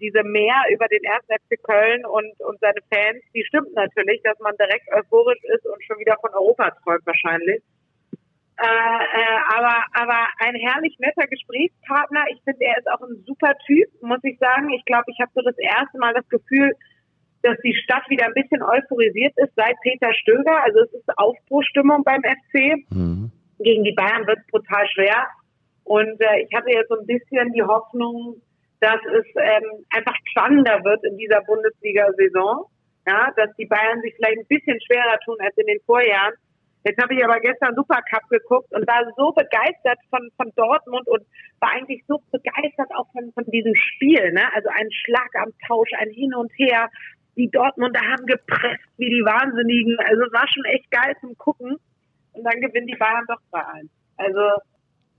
diese 0.00 0.22
Mehr 0.22 0.54
über 0.70 0.86
den 0.86 1.00
1. 1.06 1.24
FC 1.26 1.62
Köln 1.62 2.04
und, 2.06 2.40
und 2.40 2.60
seine 2.60 2.80
Fans, 2.92 3.22
die 3.34 3.44
stimmt 3.44 3.74
natürlich, 3.74 4.22
dass 4.22 4.38
man 4.38 4.56
direkt 4.56 4.90
euphorisch 4.92 5.42
ist 5.54 5.66
und 5.66 5.82
schon 5.84 5.98
wieder 5.98 6.16
von 6.20 6.30
Europa 6.30 6.70
träumt 6.82 7.04
wahrscheinlich. 7.04 7.62
Äh, 8.58 8.64
äh, 8.64 9.38
aber, 9.58 9.82
aber 9.94 10.26
ein 10.38 10.54
herrlich 10.54 10.96
netter 11.00 11.26
Gesprächspartner. 11.26 12.24
Ich 12.30 12.40
finde, 12.44 12.64
er 12.64 12.78
ist 12.78 12.88
auch 12.88 13.00
ein 13.00 13.24
super 13.26 13.54
Typ, 13.66 13.88
muss 14.02 14.22
ich 14.22 14.38
sagen. 14.38 14.70
Ich 14.70 14.84
glaube, 14.84 15.06
ich 15.08 15.18
habe 15.20 15.32
so 15.34 15.42
das 15.42 15.58
erste 15.58 15.98
Mal 15.98 16.14
das 16.14 16.28
Gefühl, 16.28 16.72
dass 17.42 17.58
die 17.64 17.74
Stadt 17.74 18.08
wieder 18.08 18.26
ein 18.26 18.34
bisschen 18.34 18.62
euphorisiert 18.62 19.32
ist 19.36 19.52
seit 19.56 19.74
Peter 19.82 20.14
Stöger. 20.14 20.62
Also 20.62 20.80
es 20.80 20.92
ist 20.92 21.18
Aufbruchstimmung 21.18 22.04
beim 22.04 22.22
FC. 22.22 22.84
Mhm. 22.90 23.32
Gegen 23.58 23.82
die 23.82 23.92
Bayern 23.92 24.26
wird 24.28 24.38
es 24.38 24.46
brutal 24.46 24.86
schwer. 24.94 25.26
Und 25.84 26.20
äh, 26.20 26.46
ich 26.46 26.54
hatte 26.54 26.70
jetzt 26.70 26.88
so 26.88 26.98
ein 26.98 27.06
bisschen 27.06 27.52
die 27.52 27.62
Hoffnung, 27.62 28.36
dass 28.82 28.98
es 29.14 29.26
ähm, 29.38 29.86
einfach 29.94 30.14
spannender 30.30 30.82
wird 30.82 31.04
in 31.04 31.16
dieser 31.16 31.40
Bundesliga-Saison. 31.42 32.66
Ja, 33.06 33.30
dass 33.36 33.50
die 33.56 33.66
Bayern 33.66 34.00
sich 34.02 34.14
vielleicht 34.14 34.38
ein 34.38 34.46
bisschen 34.46 34.78
schwerer 34.82 35.18
tun 35.24 35.36
als 35.40 35.56
in 35.56 35.66
den 35.66 35.80
Vorjahren. 35.86 36.34
Jetzt 36.84 37.00
habe 37.00 37.14
ich 37.14 37.24
aber 37.24 37.38
gestern 37.38 37.74
Supercup 37.74 38.28
geguckt 38.28 38.72
und 38.74 38.86
war 38.86 39.06
so 39.16 39.30
begeistert 39.32 39.98
von, 40.10 40.30
von 40.36 40.52
Dortmund 40.56 41.06
und 41.08 41.22
war 41.60 41.70
eigentlich 41.70 42.02
so 42.06 42.18
begeistert 42.30 42.90
auch 42.96 43.06
von, 43.12 43.32
von 43.34 43.44
diesem 43.50 43.74
Spiel. 43.74 44.32
Ne? 44.32 44.42
Also 44.54 44.68
ein 44.68 44.90
Schlag 44.90 45.30
am 45.42 45.50
Tausch, 45.66 45.90
ein 45.98 46.10
Hin 46.10 46.34
und 46.34 46.50
Her. 46.56 46.88
Die 47.36 47.50
Dortmunder 47.50 48.00
haben 48.00 48.26
gepresst 48.26 48.86
wie 48.98 49.10
die 49.10 49.24
Wahnsinnigen. 49.24 49.96
Also 50.00 50.26
es 50.26 50.32
war 50.32 50.46
schon 50.48 50.64
echt 50.64 50.90
geil 50.90 51.14
zum 51.20 51.36
Gucken. 51.38 51.76
Und 52.32 52.44
dann 52.44 52.60
gewinnen 52.60 52.86
die 52.86 52.96
Bayern 52.96 53.26
doch 53.28 53.40
2-1. 53.52 53.88
Also 54.16 54.40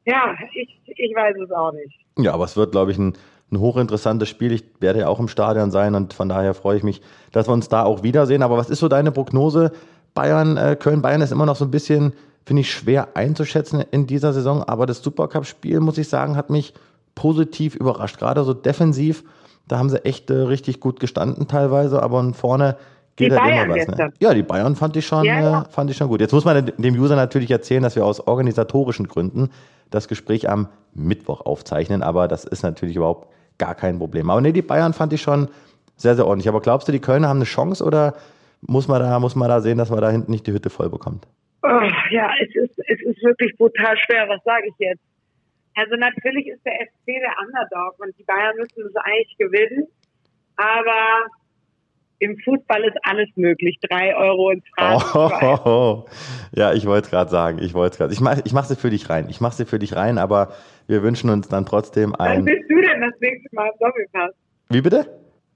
ja, 0.05 0.35
ich, 0.53 0.81
ich 0.85 1.15
weiß 1.15 1.37
es 1.37 1.51
auch 1.51 1.71
nicht. 1.71 1.97
Ja, 2.17 2.33
aber 2.33 2.43
es 2.43 2.57
wird, 2.57 2.71
glaube 2.71 2.91
ich, 2.91 2.97
ein, 2.97 3.13
ein 3.53 3.59
hochinteressantes 3.59 4.27
Spiel. 4.27 4.51
Ich 4.51 4.63
werde 4.79 4.99
ja 4.99 5.07
auch 5.07 5.19
im 5.19 5.27
Stadion 5.27 5.71
sein 5.71 5.95
und 5.95 6.13
von 6.13 6.29
daher 6.29 6.53
freue 6.53 6.77
ich 6.77 6.83
mich, 6.83 7.01
dass 7.31 7.47
wir 7.47 7.53
uns 7.53 7.69
da 7.69 7.83
auch 7.83 8.03
wiedersehen. 8.03 8.43
Aber 8.43 8.57
was 8.57 8.69
ist 8.69 8.79
so 8.79 8.87
deine 8.87 9.11
Prognose? 9.11 9.71
Bayern, 10.13 10.57
äh, 10.57 10.75
Köln-Bayern 10.79 11.21
ist 11.21 11.31
immer 11.31 11.45
noch 11.45 11.55
so 11.55 11.65
ein 11.65 11.71
bisschen, 11.71 12.13
finde 12.45 12.61
ich, 12.61 12.71
schwer 12.71 13.09
einzuschätzen 13.15 13.83
in 13.91 14.05
dieser 14.07 14.33
Saison. 14.33 14.63
Aber 14.63 14.85
das 14.85 15.01
Supercup-Spiel, 15.01 15.79
muss 15.79 15.97
ich 15.97 16.09
sagen, 16.09 16.35
hat 16.35 16.49
mich 16.49 16.73
positiv 17.15 17.75
überrascht. 17.75 18.17
Gerade 18.19 18.43
so 18.43 18.53
defensiv, 18.53 19.23
da 19.67 19.77
haben 19.77 19.89
sie 19.89 20.03
echt 20.05 20.29
äh, 20.29 20.33
richtig 20.33 20.79
gut 20.79 20.99
gestanden 20.99 21.47
teilweise. 21.47 22.03
Aber 22.03 22.33
vorne 22.33 22.77
geht 23.15 23.31
die 23.31 23.35
halt 23.35 23.43
Bayern 23.43 23.71
immer 23.71 23.75
was. 23.79 23.87
Ne? 23.87 24.13
Ja, 24.19 24.33
die 24.33 24.43
Bayern 24.43 24.75
fand 24.75 24.95
ich, 24.97 25.05
schon, 25.05 25.23
ja, 25.23 25.41
ja. 25.41 25.61
Äh, 25.61 25.65
fand 25.69 25.89
ich 25.89 25.97
schon 25.97 26.07
gut. 26.07 26.21
Jetzt 26.21 26.33
muss 26.33 26.45
man 26.45 26.71
dem 26.77 26.95
User 26.95 27.15
natürlich 27.15 27.51
erzählen, 27.51 27.83
dass 27.83 27.95
wir 27.95 28.05
aus 28.05 28.19
organisatorischen 28.19 29.07
Gründen 29.07 29.49
das 29.89 30.07
Gespräch 30.07 30.49
am 30.49 30.67
Mittwoch 30.93 31.41
aufzeichnen. 31.41 32.03
Aber 32.03 32.27
das 32.27 32.45
ist 32.45 32.63
natürlich 32.63 32.95
überhaupt 32.95 33.27
gar 33.57 33.75
kein 33.75 33.99
Problem. 33.99 34.29
Aber 34.29 34.41
nee, 34.41 34.51
die 34.51 34.61
Bayern 34.61 34.93
fand 34.93 35.13
ich 35.13 35.21
schon 35.21 35.49
sehr, 35.95 36.15
sehr 36.15 36.25
ordentlich. 36.25 36.47
Aber 36.47 36.61
glaubst 36.61 36.87
du, 36.87 36.91
die 36.91 36.99
Kölner 36.99 37.29
haben 37.29 37.37
eine 37.37 37.45
Chance 37.45 37.83
oder 37.83 38.15
muss 38.61 38.87
man 38.87 39.01
da, 39.01 39.19
muss 39.19 39.35
man 39.35 39.49
da 39.49 39.61
sehen, 39.61 39.77
dass 39.77 39.89
man 39.89 40.01
da 40.01 40.09
hinten 40.09 40.31
nicht 40.31 40.47
die 40.47 40.53
Hütte 40.53 40.69
voll 40.69 40.89
bekommt? 40.89 41.27
Oh, 41.63 41.81
ja, 42.11 42.31
es 42.41 42.53
ist, 42.55 42.79
es 42.87 43.01
ist 43.01 43.23
wirklich 43.23 43.55
brutal 43.57 43.95
schwer. 43.97 44.27
Was 44.27 44.43
sage 44.43 44.67
ich 44.67 44.75
jetzt? 44.79 45.01
Also 45.75 45.95
natürlich 45.95 46.47
ist 46.47 46.63
der 46.65 46.73
FC 46.73 47.05
der 47.05 47.33
Underdog 47.41 47.99
und 47.99 48.17
die 48.17 48.23
Bayern 48.23 48.55
müssen 48.57 48.85
es 48.85 48.95
eigentlich 48.95 49.37
gewinnen. 49.37 49.87
Aber 50.55 51.27
im 52.23 52.37
Fußball 52.39 52.83
ist 52.83 52.97
alles 53.03 53.29
möglich. 53.35 53.77
Drei 53.89 54.15
Euro 54.15 54.51
ins 54.51 54.63
Phrasenschwein. 54.75 55.59
Oh, 55.63 55.65
oh, 55.65 55.69
oh. 55.69 56.05
Ja, 56.55 56.73
ich 56.73 56.85
wollte 56.85 57.09
gerade 57.09 57.29
sagen, 57.29 57.59
ich 57.61 57.73
wollte 57.73 57.97
gerade. 57.97 58.13
Ich 58.13 58.21
mache 58.21 58.41
ich 58.45 58.53
mach 58.53 58.65
sie 58.65 58.75
für 58.75 58.89
dich 58.89 59.09
rein. 59.09 59.27
Ich 59.29 59.41
mache 59.41 59.55
sie 59.55 59.65
für 59.65 59.79
dich 59.79 59.95
rein, 59.95 60.17
aber 60.17 60.53
wir 60.87 61.03
wünschen 61.03 61.29
uns 61.29 61.47
dann 61.47 61.65
trotzdem 61.65 62.15
ein. 62.15 62.37
Wann 62.37 62.45
bist 62.45 62.69
du 62.69 62.81
denn 62.81 63.01
das 63.01 63.13
nächste 63.19 63.55
Mal 63.55 63.67
im 63.67 63.79
Doppelpass? 63.79 64.31
Wie 64.69 64.81
bitte? 64.81 65.05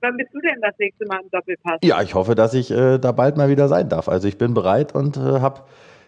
Wann 0.01 0.17
bist 0.17 0.29
du 0.33 0.41
denn 0.41 0.59
das 0.61 0.75
nächste 0.77 1.05
Mal 1.07 1.21
im 1.21 1.29
Doppelpass? 1.31 1.79
Ja, 1.83 2.01
ich 2.01 2.13
hoffe, 2.13 2.35
dass 2.35 2.53
ich 2.53 2.69
äh, 2.69 2.97
da 2.97 3.11
bald 3.11 3.37
mal 3.37 3.49
wieder 3.49 3.67
sein 3.67 3.89
darf. 3.89 4.09
Also 4.09 4.27
ich 4.27 4.37
bin 4.37 4.53
bereit 4.53 4.93
und 4.93 5.17
äh, 5.17 5.39
habe 5.39 5.61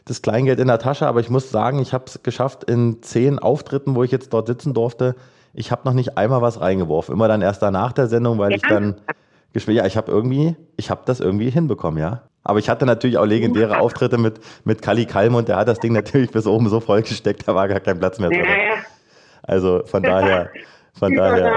das 0.05 0.21
Kleingeld 0.21 0.59
in 0.59 0.67
der 0.67 0.79
Tasche, 0.79 1.07
aber 1.07 1.19
ich 1.19 1.29
muss 1.29 1.49
sagen, 1.51 1.79
ich 1.79 1.93
habe 1.93 2.05
es 2.07 2.21
geschafft 2.23 2.63
in 2.63 3.01
zehn 3.01 3.39
Auftritten, 3.39 3.95
wo 3.95 4.03
ich 4.03 4.11
jetzt 4.11 4.33
dort 4.33 4.47
sitzen 4.47 4.73
durfte. 4.73 5.15
Ich 5.53 5.71
habe 5.71 5.81
noch 5.85 5.93
nicht 5.93 6.17
einmal 6.17 6.41
was 6.41 6.61
reingeworfen. 6.61 7.13
Immer 7.13 7.27
dann 7.27 7.41
erst 7.41 7.62
danach 7.62 7.93
der 7.93 8.07
Sendung, 8.07 8.38
weil 8.38 8.51
ja. 8.51 8.57
ich 8.57 8.63
dann 8.63 8.95
gespielt. 9.53 9.77
Ja, 9.77 9.85
ich 9.85 9.97
habe 9.97 10.12
irgendwie, 10.12 10.55
ich 10.77 10.89
habe 10.89 11.01
das 11.05 11.19
irgendwie 11.19 11.49
hinbekommen, 11.49 11.99
ja. 11.99 12.23
Aber 12.43 12.59
ich 12.59 12.69
hatte 12.69 12.85
natürlich 12.85 13.17
auch 13.17 13.25
legendäre 13.25 13.79
Auftritte 13.79 14.17
mit, 14.17 14.39
mit 14.63 14.81
Kali 14.81 15.05
Kalm 15.05 15.45
der 15.45 15.57
hat 15.57 15.67
das 15.67 15.79
Ding 15.79 15.93
natürlich 15.93 16.31
bis 16.31 16.47
oben 16.47 16.69
so 16.69 16.79
voll 16.79 17.01
gesteckt, 17.01 17.47
da 17.47 17.55
war 17.55 17.67
gar 17.67 17.79
kein 17.79 17.99
Platz 17.99 18.19
mehr 18.19 18.29
drin. 18.29 18.45
Also 19.43 19.81
von 19.85 20.03
daher, 20.03 20.49
von 20.93 21.15
daher. 21.15 21.55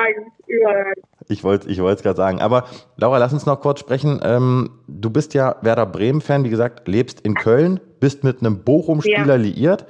Ich 1.29 1.45
wollte 1.45 1.69
ich 1.69 1.79
es 1.79 2.03
gerade 2.03 2.17
sagen. 2.17 2.41
Aber 2.41 2.65
Laura, 2.97 3.19
lass 3.19 3.33
uns 3.33 3.47
noch 3.47 3.61
kurz 3.61 3.81
sprechen. 3.81 4.21
Ähm, 4.23 4.71
du 4.89 5.11
bist 5.11 5.35
ja 5.35 5.57
Werder 5.63 5.87
Bremen-Fan, 5.87 6.45
wie 6.45 6.51
gesagt, 6.51 6.89
lebst 6.89 7.21
in 7.21 7.35
Köln, 7.35 7.81
bist 8.01 8.25
mit 8.25 8.41
einem 8.41 8.59
Bochum-Spieler 8.65 9.27
ja. 9.27 9.35
liiert 9.37 9.87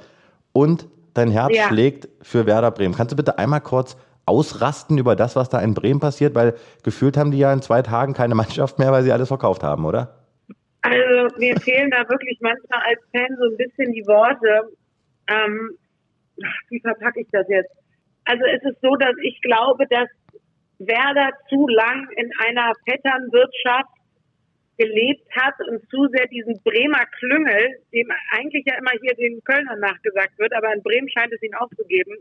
und 0.53 0.87
dein 1.13 1.31
Herz 1.31 1.55
ja. 1.55 1.67
schlägt 1.67 2.07
für 2.21 2.45
Werder 2.45 2.71
Bremen. 2.71 2.95
Kannst 2.95 3.11
du 3.11 3.15
bitte 3.15 3.37
einmal 3.37 3.61
kurz 3.61 3.97
ausrasten 4.25 4.97
über 4.97 5.15
das, 5.15 5.35
was 5.35 5.49
da 5.49 5.59
in 5.59 5.73
Bremen 5.73 5.99
passiert? 5.99 6.35
Weil 6.35 6.55
gefühlt 6.83 7.17
haben 7.17 7.31
die 7.31 7.39
ja 7.39 7.51
in 7.51 7.61
zwei 7.61 7.81
Tagen 7.81 8.13
keine 8.13 8.35
Mannschaft 8.41 8.79
mehr, 8.79 8.91
weil 8.91 9.03
sie 9.03 9.11
alles 9.11 9.27
verkauft 9.27 9.63
haben, 9.63 9.85
oder? 9.85 10.15
Also 10.81 11.35
mir 11.37 11.59
fehlen 11.61 11.91
da 11.91 12.07
wirklich 12.09 12.39
manchmal 12.41 12.81
als 12.85 12.99
Fan 13.11 13.37
so 13.37 13.45
ein 13.45 13.57
bisschen 13.57 13.93
die 13.93 14.05
Worte. 14.05 14.69
Ähm, 15.27 15.77
wie 16.69 16.79
verpacke 16.81 17.21
ich 17.21 17.27
das 17.31 17.47
jetzt? 17.47 17.71
Also 18.25 18.43
es 18.45 18.63
ist 18.63 18.81
so, 18.81 18.95
dass 18.95 19.15
ich 19.21 19.39
glaube, 19.41 19.85
dass 19.89 20.09
Werder 20.79 21.29
zu 21.49 21.67
lang 21.67 22.09
in 22.17 22.29
einer 22.45 22.73
Vetternwirtschaft 22.85 23.89
gelebt 24.77 25.29
hat 25.35 25.53
und 25.69 25.81
zu 25.89 26.07
sehr 26.11 26.27
diesen 26.27 26.61
Bremer 26.63 27.05
Klüngel, 27.19 27.79
dem 27.93 28.11
eigentlich 28.31 28.65
ja 28.65 28.75
immer 28.77 28.91
hier 29.01 29.13
den 29.15 29.43
Kölnern 29.43 29.79
nachgesagt 29.79 30.37
wird, 30.39 30.53
aber 30.55 30.73
in 30.73 30.81
Bremen 30.81 31.09
scheint 31.09 31.31
es 31.31 31.43
ihn 31.43 31.53
auch 31.55 31.69
zu 31.69 31.85
geben, 31.85 32.17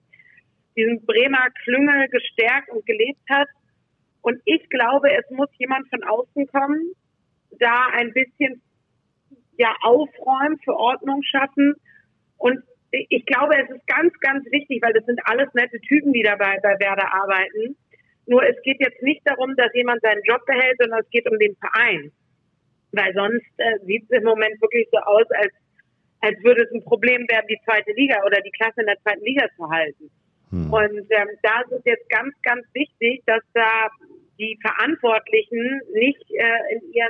diesen 0.76 1.04
Bremer 1.04 1.48
Klüngel 1.64 2.08
gestärkt 2.08 2.70
und 2.70 2.84
gelebt 2.86 3.28
hat. 3.30 3.48
Und 4.22 4.40
ich 4.44 4.68
glaube, 4.70 5.10
es 5.12 5.28
muss 5.30 5.48
jemand 5.58 5.88
von 5.88 6.02
außen 6.04 6.46
kommen, 6.46 6.92
da 7.58 7.88
ein 7.92 8.12
bisschen 8.12 8.62
ja 9.58 9.74
aufräumen, 9.82 10.58
für 10.64 10.74
Ordnung 10.74 11.22
schaffen. 11.22 11.74
Und 12.38 12.62
ich 12.90 13.24
glaube, 13.26 13.56
es 13.56 13.70
ist 13.70 13.86
ganz, 13.86 14.12
ganz 14.20 14.44
wichtig, 14.50 14.82
weil 14.82 14.92
das 14.92 15.04
sind 15.06 15.20
alles 15.24 15.48
nette 15.54 15.80
Typen, 15.80 16.12
die 16.12 16.22
dabei 16.22 16.58
bei 16.62 16.78
Werder 16.78 17.12
arbeiten. 17.12 17.76
Nur 18.26 18.42
es 18.44 18.60
geht 18.62 18.80
jetzt 18.80 19.02
nicht 19.02 19.22
darum, 19.24 19.56
dass 19.56 19.74
jemand 19.74 20.00
seinen 20.02 20.22
Job 20.24 20.44
behält, 20.46 20.76
sondern 20.78 21.00
es 21.00 21.10
geht 21.10 21.28
um 21.30 21.38
den 21.38 21.56
Verein. 21.56 22.12
Weil 22.92 23.12
sonst 23.14 23.46
äh, 23.56 23.78
sieht 23.84 24.04
es 24.08 24.18
im 24.18 24.24
Moment 24.24 24.60
wirklich 24.60 24.86
so 24.92 24.98
aus, 24.98 25.26
als, 25.30 25.52
als 26.20 26.42
würde 26.44 26.62
es 26.62 26.72
ein 26.72 26.84
Problem 26.84 27.26
werden, 27.28 27.46
die 27.48 27.58
zweite 27.64 27.92
Liga 27.92 28.22
oder 28.24 28.40
die 28.40 28.50
Klasse 28.50 28.80
in 28.80 28.86
der 28.86 29.00
zweiten 29.00 29.24
Liga 29.24 29.46
zu 29.56 29.68
halten. 29.68 30.10
Hm. 30.52 30.72
Und 30.72 31.06
ähm, 31.10 31.28
da 31.42 31.62
ist 31.68 31.86
jetzt 31.86 32.08
ganz, 32.10 32.34
ganz 32.42 32.64
wichtig, 32.74 33.22
dass 33.26 33.42
da 33.54 33.88
die 34.38 34.58
Verantwortlichen 34.60 35.80
nicht 35.94 36.22
äh, 36.30 36.74
in 36.74 36.92
ihren 36.92 37.08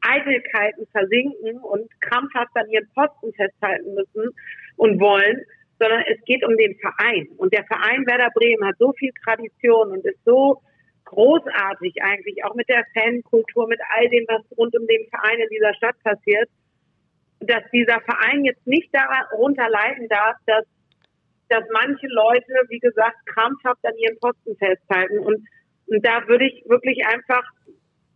Eitelkeiten 0.00 0.86
versinken 0.92 1.58
und 1.60 1.88
krampfhaft 2.00 2.54
an 2.54 2.68
ihren 2.70 2.88
Posten 2.94 3.32
festhalten 3.34 3.94
müssen 3.94 4.30
und 4.76 5.00
wollen, 5.00 5.42
sondern 5.78 6.02
es 6.08 6.22
geht 6.24 6.44
um 6.44 6.56
den 6.56 6.76
Verein. 6.76 7.28
Und 7.36 7.52
der 7.52 7.64
Verein 7.64 8.06
Werder 8.06 8.30
Bremen 8.34 8.66
hat 8.66 8.76
so 8.78 8.92
viel 8.92 9.10
Tradition 9.24 9.90
und 9.90 10.06
ist 10.06 10.24
so 10.24 10.62
großartig 11.04 12.02
eigentlich, 12.02 12.44
auch 12.44 12.54
mit 12.54 12.68
der 12.68 12.84
Fankultur, 12.94 13.68
mit 13.68 13.80
all 13.94 14.08
dem, 14.08 14.24
was 14.28 14.42
rund 14.56 14.76
um 14.76 14.86
den 14.86 15.06
Verein 15.08 15.38
in 15.38 15.48
dieser 15.50 15.74
Stadt 15.74 15.96
passiert, 16.02 16.48
dass 17.40 17.62
dieser 17.72 18.00
Verein 18.00 18.44
jetzt 18.44 18.66
nicht 18.66 18.88
darunter 18.92 19.68
leiden 19.68 20.08
darf, 20.08 20.36
dass 20.46 20.64
dass 21.48 21.64
manche 21.72 22.06
Leute, 22.08 22.52
wie 22.68 22.78
gesagt, 22.78 23.16
krampfhaft 23.26 23.84
an 23.84 23.96
ihren 23.98 24.18
Posten 24.18 24.56
festhalten. 24.56 25.18
Und, 25.20 25.46
und 25.86 26.04
da 26.04 26.26
würde 26.28 26.46
ich 26.46 26.64
wirklich 26.68 27.06
einfach 27.06 27.44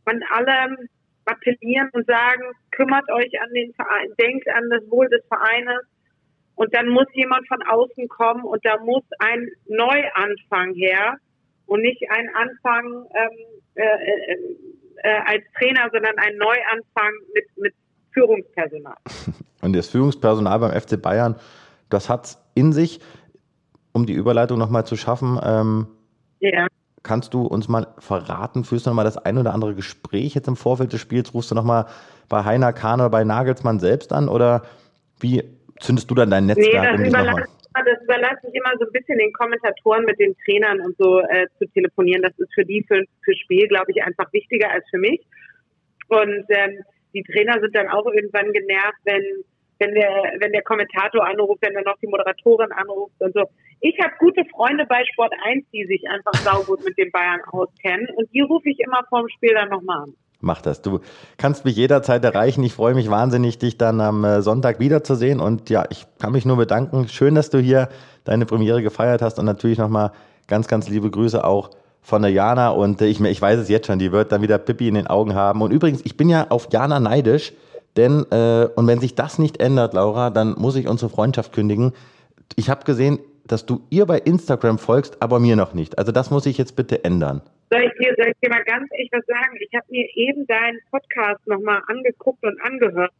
an 0.04 0.22
alle 0.30 0.76
appellieren 1.24 1.88
und 1.92 2.06
sagen, 2.06 2.42
kümmert 2.72 3.08
euch 3.10 3.40
an 3.40 3.52
den 3.54 3.72
Verein, 3.74 4.08
denkt 4.18 4.48
an 4.48 4.68
das 4.70 4.90
Wohl 4.90 5.08
des 5.08 5.24
Vereines. 5.28 5.84
Und 6.56 6.74
dann 6.74 6.88
muss 6.88 7.06
jemand 7.14 7.46
von 7.48 7.62
außen 7.62 8.08
kommen 8.08 8.44
und 8.44 8.64
da 8.64 8.78
muss 8.78 9.04
ein 9.18 9.48
Neuanfang 9.66 10.74
her 10.74 11.16
und 11.66 11.80
nicht 11.80 12.02
ein 12.10 12.28
Anfang 12.34 13.06
ähm, 13.14 13.60
äh, 13.76 13.82
äh, 13.82 14.36
äh, 15.02 15.20
als 15.24 15.44
Trainer, 15.58 15.88
sondern 15.92 16.18
ein 16.18 16.36
Neuanfang 16.36 17.12
mit, 17.34 17.44
mit 17.56 17.74
Führungspersonal. 18.12 18.96
Und 19.62 19.74
das 19.74 19.88
Führungspersonal 19.88 20.58
beim 20.58 20.78
FC 20.78 21.00
Bayern, 21.00 21.36
das 21.88 22.08
hat 22.10 22.36
in 22.54 22.72
sich 22.72 23.00
um 23.92 24.06
die 24.06 24.12
Überleitung 24.12 24.58
nochmal 24.58 24.86
zu 24.86 24.96
schaffen, 24.96 25.38
ähm, 25.42 25.86
ja. 26.40 26.66
kannst 27.02 27.34
du 27.34 27.46
uns 27.46 27.68
mal 27.68 27.88
verraten, 27.98 28.64
führst 28.64 28.86
du 28.86 28.90
nochmal 28.90 29.04
das 29.04 29.18
ein 29.18 29.38
oder 29.38 29.52
andere 29.54 29.74
Gespräch 29.74 30.34
jetzt 30.34 30.48
im 30.48 30.56
Vorfeld 30.56 30.92
des 30.92 31.00
Spiels, 31.00 31.34
rufst 31.34 31.50
du 31.50 31.54
nochmal 31.54 31.86
bei 32.28 32.44
Heiner 32.44 32.72
Kahn 32.72 33.00
oder 33.00 33.10
bei 33.10 33.24
Nagelsmann 33.24 33.80
selbst 33.80 34.12
an 34.12 34.28
oder 34.28 34.62
wie 35.20 35.42
zündest 35.80 36.10
du 36.10 36.14
dann 36.14 36.30
dein 36.30 36.46
Netzwerk? 36.46 36.98
Nee, 36.98 37.10
das, 37.10 37.20
überlasse, 37.20 37.48
das 37.74 38.02
überlasse 38.02 38.48
ich 38.48 38.54
immer 38.54 38.72
so 38.78 38.86
ein 38.86 38.92
bisschen 38.92 39.18
den 39.18 39.32
Kommentatoren 39.32 40.04
mit 40.04 40.18
den 40.18 40.36
Trainern 40.44 40.80
und 40.80 40.96
so 40.96 41.20
äh, 41.20 41.46
zu 41.58 41.66
telefonieren. 41.72 42.22
Das 42.22 42.38
ist 42.38 42.52
für 42.54 42.64
die 42.64 42.84
für, 42.86 43.02
für 43.22 43.34
Spiel, 43.34 43.66
glaube 43.68 43.90
ich, 43.90 44.02
einfach 44.02 44.32
wichtiger 44.32 44.70
als 44.70 44.84
für 44.90 44.98
mich. 44.98 45.20
Und 46.08 46.44
ähm, 46.48 46.82
die 47.12 47.22
Trainer 47.24 47.60
sind 47.60 47.74
dann 47.74 47.88
auch 47.88 48.06
irgendwann 48.06 48.52
genervt, 48.52 48.98
wenn 49.04 49.22
wenn 49.80 49.94
der, 49.94 50.34
wenn 50.38 50.52
der 50.52 50.62
Kommentator 50.62 51.26
anruft, 51.26 51.62
wenn 51.62 51.74
dann 51.74 51.84
noch 51.84 51.98
die 51.98 52.06
Moderatorin 52.06 52.70
anruft 52.70 53.14
und 53.18 53.34
so. 53.34 53.48
Ich 53.80 53.98
habe 53.98 54.12
gute 54.18 54.44
Freunde 54.44 54.84
bei 54.86 55.02
Sport 55.12 55.32
1, 55.46 55.64
die 55.72 55.86
sich 55.86 56.02
einfach 56.08 56.34
saugut 56.34 56.84
mit 56.84 56.98
den 56.98 57.10
Bayern 57.10 57.40
auskennen 57.50 58.08
und 58.16 58.28
die 58.34 58.42
rufe 58.42 58.68
ich 58.68 58.78
immer 58.80 59.00
vorm 59.08 59.26
Spiel 59.28 59.54
dann 59.54 59.70
nochmal 59.70 60.02
an. 60.02 60.14
Mach 60.42 60.62
das. 60.62 60.80
Du 60.82 61.00
kannst 61.36 61.64
mich 61.64 61.76
jederzeit 61.76 62.24
erreichen. 62.24 62.62
Ich 62.62 62.72
freue 62.72 62.94
mich 62.94 63.10
wahnsinnig, 63.10 63.58
dich 63.58 63.76
dann 63.76 64.00
am 64.00 64.24
äh, 64.24 64.40
Sonntag 64.40 64.80
wiederzusehen. 64.80 65.38
Und 65.38 65.68
ja, 65.68 65.84
ich 65.90 66.06
kann 66.18 66.32
mich 66.32 66.46
nur 66.46 66.56
bedanken. 66.56 67.08
Schön, 67.08 67.34
dass 67.34 67.50
du 67.50 67.58
hier 67.58 67.90
deine 68.24 68.46
Premiere 68.46 68.82
gefeiert 68.82 69.20
hast. 69.20 69.38
Und 69.38 69.44
natürlich 69.44 69.76
nochmal 69.76 70.12
ganz, 70.46 70.66
ganz 70.66 70.88
liebe 70.88 71.10
Grüße 71.10 71.44
auch 71.44 71.70
von 72.00 72.22
der 72.22 72.30
Jana. 72.30 72.70
Und 72.70 73.02
äh, 73.02 73.06
ich, 73.06 73.20
ich 73.20 73.42
weiß 73.42 73.58
es 73.58 73.68
jetzt 73.68 73.86
schon, 73.86 73.98
die 73.98 74.12
wird 74.12 74.32
dann 74.32 74.40
wieder 74.40 74.56
Pippi 74.56 74.88
in 74.88 74.94
den 74.94 75.06
Augen 75.08 75.34
haben. 75.34 75.60
Und 75.60 75.72
übrigens, 75.72 76.00
ich 76.04 76.16
bin 76.16 76.30
ja 76.30 76.46
auf 76.48 76.68
Jana 76.72 77.00
neidisch. 77.00 77.52
Denn, 77.98 78.24
äh, 78.30 78.66
und 78.76 78.86
wenn 78.86 79.00
sich 79.00 79.14
das 79.14 79.38
nicht 79.38 79.60
ändert, 79.60 79.92
Laura, 79.92 80.30
dann 80.30 80.54
muss 80.56 80.76
ich 80.76 80.88
unsere 80.88 81.10
Freundschaft 81.10 81.52
kündigen. 81.52 81.92
Ich 82.56 82.70
habe 82.70 82.84
gesehen, 82.84 83.18
dass 83.52 83.66
du 83.66 83.86
ihr 83.90 84.06
bei 84.06 84.18
Instagram 84.18 84.78
folgst, 84.78 85.20
aber 85.22 85.40
mir 85.40 85.56
noch 85.56 85.74
nicht. 85.74 85.98
Also 85.98 86.12
das 86.12 86.30
muss 86.30 86.46
ich 86.46 86.58
jetzt 86.58 86.76
bitte 86.76 87.04
ändern. 87.04 87.42
Soll 87.70 87.82
ich 87.82 87.92
dir, 87.98 88.14
soll 88.16 88.28
ich 88.28 88.38
dir 88.42 88.50
mal 88.50 88.64
ganz 88.64 88.88
ehrlich 88.92 89.10
was 89.12 89.24
sagen? 89.26 89.56
Ich 89.60 89.74
habe 89.74 89.86
mir 89.90 90.06
eben 90.14 90.46
deinen 90.46 90.78
Podcast 90.90 91.46
nochmal 91.46 91.82
angeguckt 91.86 92.42
und 92.44 92.60
angehört 92.62 93.12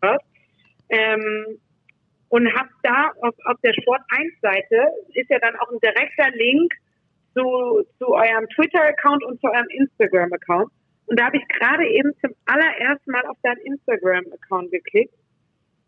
ähm, 0.88 1.58
und 2.28 2.52
habe 2.54 2.68
da 2.82 3.10
auf, 3.22 3.34
auf 3.44 3.60
der 3.62 3.72
Sport 3.74 4.00
1 4.10 4.32
Seite 4.40 4.88
ist 5.14 5.30
ja 5.30 5.38
dann 5.38 5.56
auch 5.56 5.70
ein 5.70 5.78
direkter 5.80 6.30
Link 6.36 6.72
zu, 7.34 7.84
zu 7.98 8.08
eurem 8.08 8.48
Twitter-Account 8.54 9.24
und 9.24 9.40
zu 9.40 9.46
eurem 9.46 9.68
Instagram-Account. 9.68 10.70
Und 11.06 11.18
da 11.18 11.26
habe 11.26 11.38
ich 11.38 11.48
gerade 11.48 11.86
eben 11.88 12.12
zum 12.20 12.34
allerersten 12.46 13.10
Mal 13.10 13.26
auf 13.26 13.36
deinen 13.42 13.60
Instagram-Account 13.62 14.70
geklickt 14.70 15.14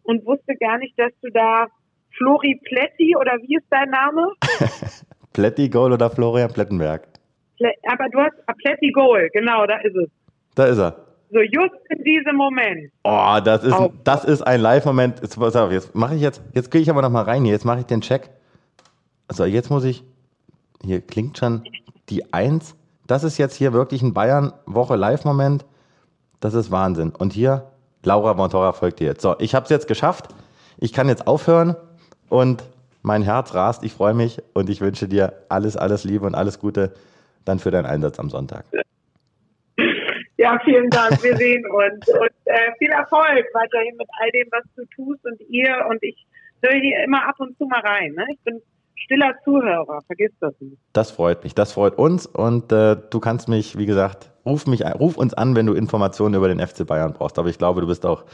und 0.04 0.24
wusste 0.26 0.56
gar 0.56 0.78
nicht, 0.78 0.98
dass 0.98 1.12
du 1.20 1.30
da 1.30 1.68
Flori 2.16 2.60
Pletti 2.64 3.16
oder 3.16 3.32
wie 3.42 3.56
ist 3.56 3.66
dein 3.70 3.90
Name? 3.90 4.32
Pletti 5.32 5.68
Goal 5.68 5.92
oder 5.92 6.10
Florian 6.10 6.52
Plettenberg? 6.52 7.06
Aber 7.88 8.08
du 8.10 8.18
hast 8.18 8.34
ah, 8.46 8.54
Pletti 8.58 8.90
Goal, 8.90 9.28
genau, 9.32 9.66
da 9.66 9.76
ist 9.78 9.96
es. 9.96 10.08
Da 10.54 10.64
ist 10.66 10.78
er. 10.78 10.96
So 11.30 11.40
just 11.40 11.74
in 11.88 12.04
diesem 12.04 12.36
Moment. 12.36 12.92
Oh, 13.04 13.38
das 13.42 13.64
ist, 13.64 13.74
das 14.04 14.24
ist 14.24 14.42
ein 14.42 14.60
Live-Moment. 14.60 15.20
Jetzt, 15.22 15.38
jetzt 15.70 15.94
mache 15.94 16.14
ich 16.14 16.20
jetzt, 16.20 16.42
jetzt 16.52 16.70
gehe 16.70 16.82
ich 16.82 16.90
aber 16.90 17.00
noch 17.00 17.10
mal 17.10 17.22
rein 17.22 17.42
hier. 17.44 17.52
Jetzt 17.52 17.64
mache 17.64 17.80
ich 17.80 17.86
den 17.86 18.02
Check. 18.02 18.28
Also 19.28 19.46
jetzt 19.46 19.70
muss 19.70 19.84
ich, 19.84 20.04
hier 20.84 21.00
klingt 21.00 21.38
schon 21.38 21.62
die 22.10 22.34
Eins. 22.34 22.76
Das 23.06 23.24
ist 23.24 23.38
jetzt 23.38 23.54
hier 23.54 23.72
wirklich 23.72 24.02
ein 24.02 24.12
Bayern-Woche 24.12 24.94
Live-Moment. 24.96 25.64
Das 26.40 26.52
ist 26.52 26.70
Wahnsinn. 26.70 27.12
Und 27.16 27.32
hier, 27.32 27.70
Laura 28.02 28.34
Montora 28.34 28.72
folgt 28.72 29.00
dir 29.00 29.06
jetzt. 29.06 29.22
So, 29.22 29.34
ich 29.38 29.54
habe 29.54 29.64
es 29.64 29.70
jetzt 29.70 29.88
geschafft. 29.88 30.28
Ich 30.76 30.92
kann 30.92 31.08
jetzt 31.08 31.26
aufhören 31.26 31.76
und 32.32 32.64
mein 33.02 33.22
Herz 33.22 33.54
rast. 33.54 33.84
Ich 33.84 33.92
freue 33.92 34.14
mich 34.14 34.42
und 34.54 34.70
ich 34.70 34.80
wünsche 34.80 35.06
dir 35.06 35.34
alles, 35.50 35.76
alles 35.76 36.04
Liebe 36.04 36.24
und 36.24 36.34
alles 36.34 36.58
Gute 36.58 36.94
dann 37.44 37.58
für 37.58 37.70
deinen 37.70 37.84
Einsatz 37.84 38.18
am 38.18 38.30
Sonntag. 38.30 38.64
Ja, 40.38 40.58
vielen 40.64 40.88
Dank. 40.88 41.22
Wir 41.22 41.36
sehen 41.36 41.64
uns 41.66 42.08
und 42.08 42.30
äh, 42.46 42.72
viel 42.78 42.90
Erfolg 42.90 43.44
weiterhin 43.52 43.96
mit 43.98 44.08
all 44.18 44.30
dem, 44.30 44.48
was 44.50 44.64
du 44.76 44.84
tust 44.96 45.24
und 45.26 45.40
ihr. 45.50 45.86
Und 45.90 46.02
ich 46.02 46.26
höre 46.62 46.80
hier 46.80 47.04
immer 47.04 47.28
ab 47.28 47.34
und 47.38 47.56
zu 47.58 47.66
mal 47.66 47.80
rein. 47.80 48.12
Ne? 48.14 48.26
Ich 48.32 48.40
bin 48.40 48.62
stiller 48.96 49.34
Zuhörer, 49.44 50.00
vergiss 50.06 50.32
das 50.40 50.54
nicht. 50.60 50.78
Das 50.94 51.10
freut 51.10 51.44
mich, 51.44 51.54
das 51.54 51.72
freut 51.72 51.98
uns 51.98 52.26
und 52.26 52.72
äh, 52.72 52.96
du 53.10 53.20
kannst 53.20 53.48
mich, 53.48 53.76
wie 53.76 53.86
gesagt, 53.86 54.30
ruf 54.46 54.66
mich, 54.66 54.84
ruf 54.84 55.16
uns 55.18 55.34
an, 55.34 55.54
wenn 55.54 55.66
du 55.66 55.74
Informationen 55.74 56.34
über 56.34 56.48
den 56.48 56.66
FC 56.66 56.86
Bayern 56.86 57.12
brauchst. 57.12 57.38
Aber 57.38 57.48
ich 57.48 57.58
glaube, 57.58 57.82
du 57.82 57.86
bist 57.86 58.06
auch 58.06 58.24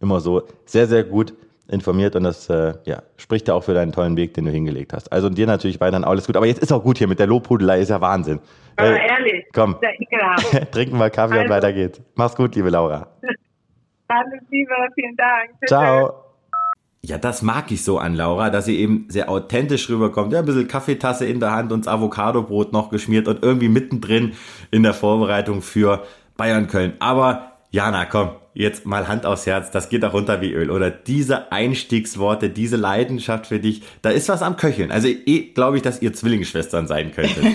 immer 0.00 0.20
so 0.20 0.42
sehr, 0.66 0.86
sehr 0.86 1.04
gut 1.04 1.34
informiert 1.68 2.14
und 2.16 2.24
das 2.24 2.48
äh, 2.50 2.74
ja, 2.84 3.02
spricht 3.16 3.48
ja 3.48 3.54
auch 3.54 3.64
für 3.64 3.74
deinen 3.74 3.92
tollen 3.92 4.16
Weg, 4.16 4.34
den 4.34 4.44
du 4.44 4.50
hingelegt 4.50 4.92
hast. 4.92 5.12
Also 5.12 5.28
dir 5.30 5.46
natürlich 5.46 5.80
weiterhin 5.80 6.04
alles 6.04 6.26
gut. 6.26 6.36
Aber 6.36 6.46
jetzt 6.46 6.62
ist 6.62 6.72
auch 6.72 6.82
gut 6.82 6.98
hier 6.98 7.08
mit 7.08 7.18
der 7.18 7.26
Lobhudelei, 7.26 7.80
ist 7.80 7.88
ja 7.88 8.00
Wahnsinn. 8.00 8.40
Aber 8.76 8.90
äh, 8.90 9.06
ehrlich, 9.06 9.46
komm, 9.52 9.76
trinken 10.72 10.98
wir 10.98 11.10
Kaffee 11.10 11.34
also. 11.34 11.44
und 11.44 11.50
weiter 11.50 11.72
geht's. 11.72 12.02
Mach's 12.14 12.36
gut, 12.36 12.54
liebe 12.54 12.70
Laura. 12.70 13.08
Alles 14.08 14.42
Liebe, 14.50 14.74
vielen 14.94 15.16
Dank. 15.16 15.50
Ciao. 15.66 16.24
Ja, 17.02 17.18
das 17.18 17.42
mag 17.42 17.70
ich 17.70 17.84
so 17.84 17.98
an 17.98 18.14
Laura, 18.14 18.48
dass 18.48 18.64
sie 18.64 18.78
eben 18.78 19.06
sehr 19.08 19.28
authentisch 19.28 19.90
rüberkommt. 19.90 20.32
Ja, 20.32 20.38
ein 20.38 20.44
bisschen 20.44 20.68
Kaffeetasse 20.68 21.26
in 21.26 21.40
der 21.40 21.52
Hand 21.52 21.72
und 21.72 21.84
das 21.84 21.92
Avocadobrot 21.92 22.72
noch 22.72 22.90
geschmiert 22.90 23.28
und 23.28 23.42
irgendwie 23.42 23.68
mittendrin 23.68 24.32
in 24.70 24.82
der 24.82 24.94
Vorbereitung 24.94 25.60
für 25.60 26.04
Bayern 26.36 26.66
Köln. 26.66 26.94
Aber 27.00 27.53
Jana, 27.74 28.04
komm, 28.04 28.36
jetzt 28.54 28.86
mal 28.86 29.08
Hand 29.08 29.26
aufs 29.26 29.46
Herz, 29.46 29.72
das 29.72 29.88
geht 29.88 30.04
auch 30.04 30.12
runter 30.12 30.40
wie 30.40 30.52
Öl. 30.52 30.70
Oder 30.70 30.92
diese 30.92 31.50
Einstiegsworte, 31.50 32.48
diese 32.48 32.76
Leidenschaft 32.76 33.48
für 33.48 33.58
dich, 33.58 33.82
da 34.00 34.10
ist 34.10 34.28
was 34.28 34.42
am 34.42 34.56
Köcheln. 34.56 34.92
Also 34.92 35.08
eh, 35.08 35.50
glaube 35.54 35.78
ich, 35.78 35.82
dass 35.82 36.00
ihr 36.00 36.12
Zwillingsschwestern 36.12 36.86
sein 36.86 37.10
könntet. 37.10 37.44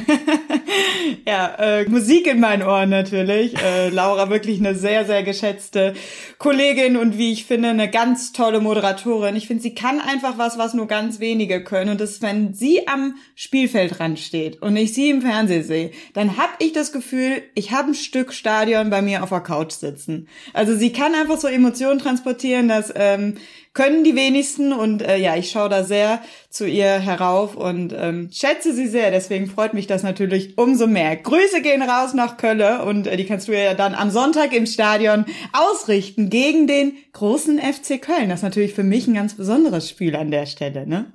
Ja, 1.28 1.56
äh, 1.58 1.90
Musik 1.90 2.28
in 2.28 2.40
meinen 2.40 2.64
Ohren 2.64 2.90
natürlich. 2.90 3.58
Äh, 3.62 3.90
Laura 3.90 4.30
wirklich 4.30 4.60
eine 4.60 4.76
sehr, 4.76 5.06
sehr 5.06 5.24
geschätzte 5.24 5.94
Kollegin 6.38 6.98
und 6.98 7.18
wie 7.18 7.32
ich 7.32 7.46
finde, 7.46 7.70
eine 7.70 7.90
ganz 7.90 8.32
tolle 8.32 8.60
Moderatorin. 8.60 9.36
Ich 9.36 9.48
finde, 9.48 9.64
sie 9.64 9.76
kann 9.76 10.00
einfach 10.00 10.38
was, 10.38 10.58
was 10.58 10.74
nur 10.74 10.88
ganz 10.88 11.20
wenige 11.20 11.64
können. 11.64 11.92
Und 11.92 12.02
das 12.02 12.12
ist, 12.12 12.22
wenn 12.22 12.54
sie 12.54 12.88
am 12.88 13.16
Spielfeldrand 13.36 14.20
steht 14.20 14.62
und 14.62 14.76
ich 14.76 14.94
sie 14.94 15.10
im 15.10 15.22
Fernsehen 15.22 15.64
sehe, 15.64 15.92
dann 16.14 16.38
habe 16.38 16.54
ich 16.60 16.74
das 16.74 16.92
Gefühl, 16.92 17.42
ich 17.56 17.72
habe 17.72 17.90
ein 17.92 17.96
Stück 17.96 18.34
Stadion 18.34 18.90
bei 18.90 19.02
mir 19.02 19.24
auf 19.24 19.30
der 19.30 19.42
Couch 19.42 19.74
sitzen. 19.74 20.28
Also 20.54 20.76
sie 20.76 20.92
kann 20.92 21.16
einfach 21.16 21.38
so 21.38 21.48
Emotionen 21.48 22.00
transportieren, 22.00 22.68
dass 22.68 22.92
ähm, 22.96 23.36
können 23.80 24.04
die 24.04 24.14
wenigsten 24.14 24.74
und 24.74 25.02
äh, 25.02 25.16
ja, 25.16 25.38
ich 25.38 25.52
schaue 25.52 25.70
da 25.70 25.86
sehr 25.86 26.22
zu 26.50 26.68
ihr 26.68 27.00
herauf 27.00 27.56
und 27.56 27.94
ähm, 27.98 28.30
schätze 28.30 28.74
sie 28.74 28.90
sehr. 28.90 29.10
Deswegen 29.10 29.48
freut 29.48 29.74
mich 29.74 29.88
das 29.88 30.04
natürlich 30.04 30.58
umso 30.58 30.86
mehr. 30.86 31.16
Grüße 31.16 31.62
gehen 31.62 31.82
raus 31.82 32.14
nach 32.14 32.36
Kölle 32.36 32.84
und 32.84 33.08
äh, 33.08 33.16
die 33.16 33.24
kannst 33.24 33.48
du 33.48 33.58
ja 33.58 33.76
dann 33.76 33.96
am 33.96 34.12
Sonntag 34.12 34.52
im 34.52 34.66
Stadion 34.66 35.24
ausrichten 35.54 36.30
gegen 36.30 36.68
den 36.68 36.92
großen 37.14 37.58
FC 37.58 38.02
Köln. 38.02 38.28
Das 38.28 38.40
ist 38.40 38.44
natürlich 38.44 38.74
für 38.74 38.84
mich 38.84 39.08
ein 39.08 39.14
ganz 39.14 39.36
besonderes 39.36 39.88
Spiel 39.90 40.18
an 40.18 40.30
der 40.30 40.46
Stelle, 40.46 40.86
ne? 40.86 41.06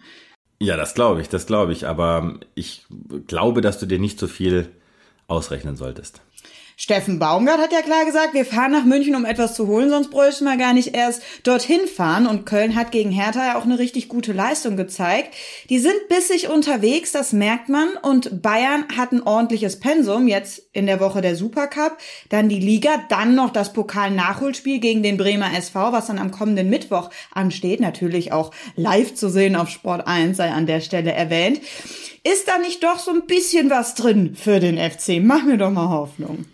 Ja, 0.58 0.78
das 0.78 0.94
glaube 0.94 1.20
ich, 1.20 1.28
das 1.28 1.44
glaube 1.44 1.74
ich. 1.74 1.86
Aber 1.86 2.38
ich 2.54 2.86
glaube, 3.26 3.60
dass 3.60 3.78
du 3.78 3.84
dir 3.84 3.98
nicht 3.98 4.18
so 4.18 4.26
viel 4.26 4.70
ausrechnen 5.28 5.76
solltest. 5.76 6.22
Steffen 6.76 7.20
Baumgart 7.20 7.60
hat 7.60 7.72
ja 7.72 7.82
klar 7.82 8.04
gesagt, 8.04 8.34
wir 8.34 8.44
fahren 8.44 8.72
nach 8.72 8.84
München, 8.84 9.14
um 9.14 9.24
etwas 9.24 9.54
zu 9.54 9.68
holen, 9.68 9.90
sonst 9.90 10.10
bräuchten 10.10 10.44
wir 10.44 10.56
gar 10.56 10.72
nicht 10.72 10.96
erst 10.96 11.22
dorthin 11.44 11.86
fahren. 11.86 12.26
Und 12.26 12.46
Köln 12.46 12.74
hat 12.74 12.90
gegen 12.90 13.12
Hertha 13.12 13.46
ja 13.46 13.56
auch 13.56 13.64
eine 13.64 13.78
richtig 13.78 14.08
gute 14.08 14.32
Leistung 14.32 14.76
gezeigt. 14.76 15.34
Die 15.70 15.78
sind 15.78 16.08
bissig 16.08 16.48
unterwegs, 16.48 17.12
das 17.12 17.32
merkt 17.32 17.68
man. 17.68 17.90
Und 18.02 18.42
Bayern 18.42 18.86
hat 18.96 19.12
ein 19.12 19.22
ordentliches 19.22 19.78
Pensum, 19.78 20.26
jetzt 20.26 20.62
in 20.72 20.86
der 20.86 20.98
Woche 20.98 21.20
der 21.20 21.36
Supercup, 21.36 21.96
dann 22.28 22.48
die 22.48 22.58
Liga, 22.58 23.04
dann 23.08 23.36
noch 23.36 23.50
das 23.50 23.72
Pokal-Nachholspiel 23.72 24.80
gegen 24.80 25.04
den 25.04 25.16
Bremer 25.16 25.56
SV, 25.56 25.92
was 25.92 26.08
dann 26.08 26.18
am 26.18 26.32
kommenden 26.32 26.70
Mittwoch 26.70 27.10
ansteht. 27.32 27.78
Natürlich 27.78 28.32
auch 28.32 28.50
live 28.74 29.14
zu 29.14 29.28
sehen 29.28 29.54
auf 29.54 29.68
Sport 29.68 30.08
1, 30.08 30.36
sei 30.36 30.50
an 30.50 30.66
der 30.66 30.80
Stelle 30.80 31.12
erwähnt. 31.12 31.60
Ist 32.24 32.48
da 32.48 32.58
nicht 32.58 32.82
doch 32.82 32.98
so 32.98 33.12
ein 33.12 33.26
bisschen 33.26 33.70
was 33.70 33.94
drin 33.94 34.34
für 34.34 34.58
den 34.58 34.78
FC? 34.78 35.20
Mach 35.22 35.44
mir 35.44 35.58
doch 35.58 35.70
mal 35.70 35.88
Hoffnung. 35.88 36.46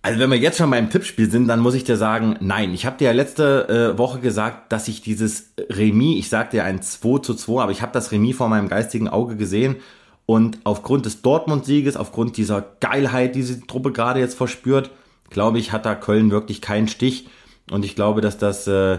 Also 0.00 0.20
wenn 0.20 0.30
wir 0.30 0.38
jetzt 0.38 0.58
schon 0.58 0.70
beim 0.70 0.90
Tippspiel 0.90 1.30
sind, 1.30 1.48
dann 1.48 1.60
muss 1.60 1.74
ich 1.74 1.84
dir 1.84 1.96
sagen, 1.96 2.36
nein. 2.40 2.72
Ich 2.72 2.86
habe 2.86 2.96
dir 2.96 3.06
ja 3.06 3.12
letzte 3.12 3.68
äh, 3.94 3.98
Woche 3.98 4.20
gesagt, 4.20 4.72
dass 4.72 4.88
ich 4.88 5.02
dieses 5.02 5.52
Remis, 5.68 6.18
ich 6.18 6.28
sagte 6.28 6.58
ja 6.58 6.64
ein 6.64 6.82
2 6.82 7.18
zu 7.18 7.34
2, 7.34 7.62
aber 7.62 7.72
ich 7.72 7.82
habe 7.82 7.92
das 7.92 8.12
Remis 8.12 8.36
vor 8.36 8.48
meinem 8.48 8.68
geistigen 8.68 9.08
Auge 9.08 9.36
gesehen. 9.36 9.76
Und 10.24 10.58
aufgrund 10.64 11.06
des 11.06 11.22
Dortmund-Sieges, 11.22 11.96
aufgrund 11.96 12.36
dieser 12.36 12.64
Geilheit, 12.80 13.34
die 13.34 13.40
diese 13.40 13.66
Truppe 13.66 13.92
gerade 13.92 14.20
jetzt 14.20 14.36
verspürt, 14.36 14.90
glaube 15.30 15.58
ich, 15.58 15.72
hat 15.72 15.84
da 15.84 15.94
Köln 15.94 16.30
wirklich 16.30 16.60
keinen 16.60 16.88
Stich. 16.88 17.28
Und 17.70 17.84
ich 17.84 17.94
glaube, 17.94 18.20
dass 18.20 18.38
das 18.38 18.66
äh, 18.66 18.98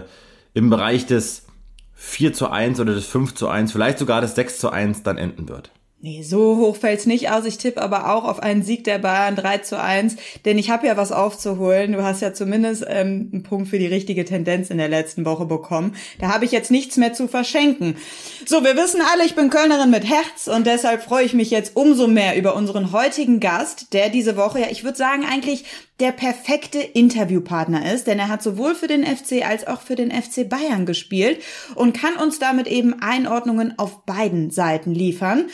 im 0.54 0.70
Bereich 0.70 1.06
des 1.06 1.46
4 1.94 2.32
zu 2.32 2.50
1 2.50 2.80
oder 2.80 2.94
des 2.94 3.06
5 3.06 3.34
zu 3.34 3.48
1, 3.48 3.72
vielleicht 3.72 3.98
sogar 3.98 4.20
des 4.20 4.34
6 4.34 4.58
zu 4.58 4.70
1 4.70 5.02
dann 5.02 5.18
enden 5.18 5.48
wird. 5.48 5.70
Nee, 6.02 6.22
so 6.22 6.56
hoch 6.56 6.76
fällt's 6.76 7.04
nicht 7.04 7.30
aus. 7.30 7.44
Ich 7.44 7.58
tippe 7.58 7.82
aber 7.82 8.14
auch 8.14 8.24
auf 8.24 8.40
einen 8.40 8.62
Sieg 8.62 8.84
der 8.84 8.98
Bayern 8.98 9.36
3 9.36 9.58
zu 9.58 9.78
1, 9.78 10.16
denn 10.46 10.56
ich 10.56 10.70
habe 10.70 10.86
ja 10.86 10.96
was 10.96 11.12
aufzuholen. 11.12 11.92
Du 11.92 12.02
hast 12.02 12.22
ja 12.22 12.32
zumindest 12.32 12.86
ähm, 12.88 13.28
einen 13.30 13.42
Punkt 13.42 13.68
für 13.68 13.78
die 13.78 13.86
richtige 13.86 14.24
Tendenz 14.24 14.70
in 14.70 14.78
der 14.78 14.88
letzten 14.88 15.26
Woche 15.26 15.44
bekommen. 15.44 15.94
Da 16.18 16.32
habe 16.32 16.46
ich 16.46 16.52
jetzt 16.52 16.70
nichts 16.70 16.96
mehr 16.96 17.12
zu 17.12 17.28
verschenken. 17.28 17.96
So, 18.46 18.64
wir 18.64 18.78
wissen 18.78 19.02
alle, 19.12 19.26
ich 19.26 19.34
bin 19.34 19.50
Kölnerin 19.50 19.90
mit 19.90 20.08
Herz 20.08 20.48
und 20.48 20.66
deshalb 20.66 21.02
freue 21.02 21.26
ich 21.26 21.34
mich 21.34 21.50
jetzt 21.50 21.76
umso 21.76 22.06
mehr 22.06 22.34
über 22.34 22.56
unseren 22.56 22.92
heutigen 22.92 23.38
Gast, 23.38 23.92
der 23.92 24.08
diese 24.08 24.38
Woche, 24.38 24.60
ja, 24.60 24.68
ich 24.70 24.84
würde 24.84 24.96
sagen, 24.96 25.26
eigentlich 25.30 25.66
der 26.00 26.12
perfekte 26.12 26.78
Interviewpartner 26.78 27.92
ist, 27.92 28.06
denn 28.06 28.18
er 28.18 28.28
hat 28.28 28.42
sowohl 28.42 28.74
für 28.74 28.86
den 28.86 29.04
FC 29.04 29.46
als 29.46 29.66
auch 29.66 29.82
für 29.82 29.96
den 29.96 30.10
FC 30.10 30.48
Bayern 30.48 30.86
gespielt 30.86 31.42
und 31.74 31.92
kann 31.92 32.16
uns 32.16 32.38
damit 32.38 32.68
eben 32.68 33.02
Einordnungen 33.02 33.78
auf 33.78 34.06
beiden 34.06 34.50
Seiten 34.50 34.94
liefern. 34.94 35.50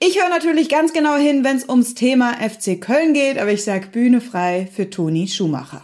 Ich 0.00 0.16
höre 0.16 0.28
natürlich 0.28 0.68
ganz 0.68 0.92
genau 0.92 1.16
hin, 1.16 1.42
wenn 1.42 1.56
es 1.56 1.68
ums 1.68 1.94
Thema 1.94 2.34
FC 2.34 2.80
Köln 2.80 3.14
geht, 3.14 3.36
aber 3.36 3.50
ich 3.50 3.64
sag 3.64 3.90
Bühne 3.90 4.20
frei 4.20 4.68
für 4.70 4.88
Toni 4.90 5.26
Schumacher. 5.26 5.82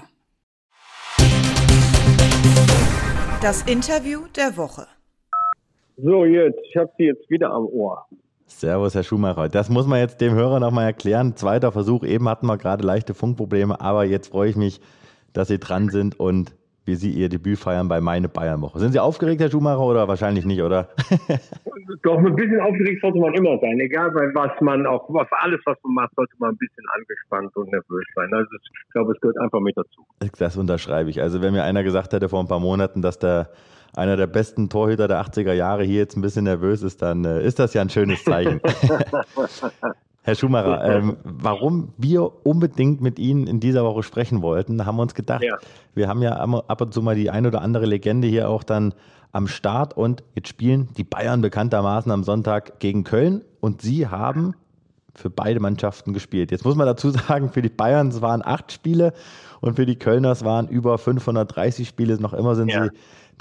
Das 3.43 3.63
Interview 3.63 4.21
der 4.37 4.57
Woche. 4.57 4.87
So, 5.97 6.25
jetzt, 6.25 6.61
ich 6.71 6.77
habe 6.77 6.93
Sie 6.97 7.07
jetzt 7.07 7.29
wieder 7.29 7.51
am 7.51 7.67
Ohr. 7.67 8.07
Servus, 8.47 8.95
Herr 8.95 9.03
Schumacher. 9.03 9.49
Das 9.49 9.69
muss 9.69 9.89
man 9.89 9.99
jetzt 9.99 10.21
dem 10.21 10.35
Hörer 10.35 10.61
nochmal 10.61 10.85
erklären. 10.85 11.35
Zweiter 11.35 11.73
Versuch, 11.73 12.05
eben 12.05 12.29
hatten 12.29 12.47
wir 12.47 12.57
gerade 12.57 12.87
leichte 12.87 13.15
Funkprobleme, 13.15 13.81
aber 13.81 14.05
jetzt 14.05 14.29
freue 14.29 14.49
ich 14.49 14.57
mich, 14.57 14.81
dass 15.33 15.49
Sie 15.49 15.59
dran 15.59 15.89
sind 15.89 16.21
und 16.21 16.55
wie 16.85 16.95
Sie 16.95 17.11
Ihr 17.11 17.29
Debüt 17.29 17.59
feiern 17.59 17.89
bei 17.89 18.01
Meine 18.01 18.29
Bayernwoche. 18.29 18.79
Sind 18.79 18.93
Sie 18.93 19.01
aufgeregt, 19.01 19.41
Herr 19.41 19.51
Schumacher, 19.51 19.81
oder 19.81 20.09
wahrscheinlich 20.09 20.45
nicht, 20.45 20.63
oder? 20.63 20.89
Doch, 22.03 22.19
ein 22.19 22.37
bisschen 22.37 22.61
aufgeregt 22.61 23.01
sollte 23.01 23.19
man 23.19 23.35
immer 23.35 23.59
sein. 23.61 23.79
Egal, 23.81 24.11
bei 24.11 24.29
was 24.35 24.61
man 24.61 24.87
auch, 24.87 25.09
was 25.09 25.29
alles, 25.41 25.61
was 25.65 25.79
man 25.85 25.95
macht, 25.95 26.15
sollte 26.15 26.35
man 26.39 26.51
ein 26.51 26.57
bisschen 26.59 26.85
angespannt 26.97 27.57
und 27.57 27.71
nervös 27.71 28.05
sein. 28.15 28.29
Also 28.33 28.49
ich 28.55 28.93
glaube, 28.93 29.13
es 29.13 29.21
gehört 29.21 29.39
einfach 29.39 29.61
mit 29.61 29.77
dazu. 29.77 30.05
Das 30.39 30.57
unterschreibe 30.57 31.11
ich. 31.11 31.23
Also 31.23 31.41
wenn 31.41 31.53
mir 31.53 31.65
einer 31.65 31.83
gesagt 31.83 32.13
hätte 32.13 32.29
vor 32.29 32.41
ein 32.41 32.49
paar 32.49 32.61
Monaten, 32.61 33.01
dass 33.03 33.19
der 33.19 33.51
einer 33.97 34.17
der 34.17 34.27
besten 34.27 34.69
Torhüter 34.69 35.09
der 35.09 35.23
80er 35.23 35.53
Jahre 35.53 35.85
hier 35.85 36.01
jetzt 36.01 36.17
ein 36.17 36.23
bisschen 36.23 36.45
nervös 36.45 36.83
ist, 36.83 37.01
dann 37.01 37.25
äh, 37.25 37.45
ist 37.45 37.59
das 37.59 37.75
ja 37.75 37.83
ein 37.83 37.91
schönes 37.91 38.25
Zeichen. 38.25 38.61
Herr 40.27 40.35
Schumacher, 40.35 40.83
ähm, 40.85 41.19
warum 41.23 41.93
wir 41.99 42.47
unbedingt 42.47 43.03
mit 43.03 43.19
Ihnen 43.19 43.47
in 43.47 43.61
dieser 43.61 43.85
Woche 43.85 44.03
sprechen 44.03 44.41
wollten, 44.41 44.85
haben 44.87 44.97
wir 44.97 45.03
uns 45.03 45.15
gedacht, 45.15 45.45
ja. 45.45 45.57
wir 45.95 46.09
haben 46.09 46.23
ja 46.23 46.33
ab 46.33 46.81
und 46.81 46.95
zu 46.95 47.03
mal 47.03 47.15
die 47.15 47.29
ein 47.29 47.47
oder 47.47 47.61
andere 47.61 47.85
Legende 47.85 48.27
hier 48.27 48.49
auch 48.49 48.63
dann 48.63 48.95
am 49.33 49.49
Start 49.49 49.95
und 49.95 50.23
jetzt 50.35 50.49
spielen 50.49 50.89
die 50.97 51.05
Bayern 51.05 51.43
bekanntermaßen 51.43 52.11
am 52.11 52.25
Sonntag 52.25 52.81
gegen 52.81 53.05
Köln 53.05 53.45
und 53.61 53.83
Sie 53.83 54.09
haben 54.09 54.55
für 55.15 55.29
beide 55.29 55.61
Mannschaften 55.61 56.15
gespielt. 56.15 56.51
Jetzt 56.51 56.65
muss 56.65 56.75
man 56.75 56.87
dazu 56.87 57.11
sagen, 57.29 57.51
für 57.51 57.61
die 57.61 57.69
Bayern 57.69 58.19
waren 58.23 58.43
acht 58.43 58.73
Spiele 58.73 59.13
und 59.61 59.77
für 59.77 59.85
die 59.85 59.97
Kölners 59.97 60.43
waren 60.43 60.69
über 60.69 60.97
530 60.97 61.87
Spiele. 61.87 62.19
Noch 62.19 62.33
immer 62.33 62.55
sind 62.55 62.71
ja. 62.71 62.85
sie 62.85 62.91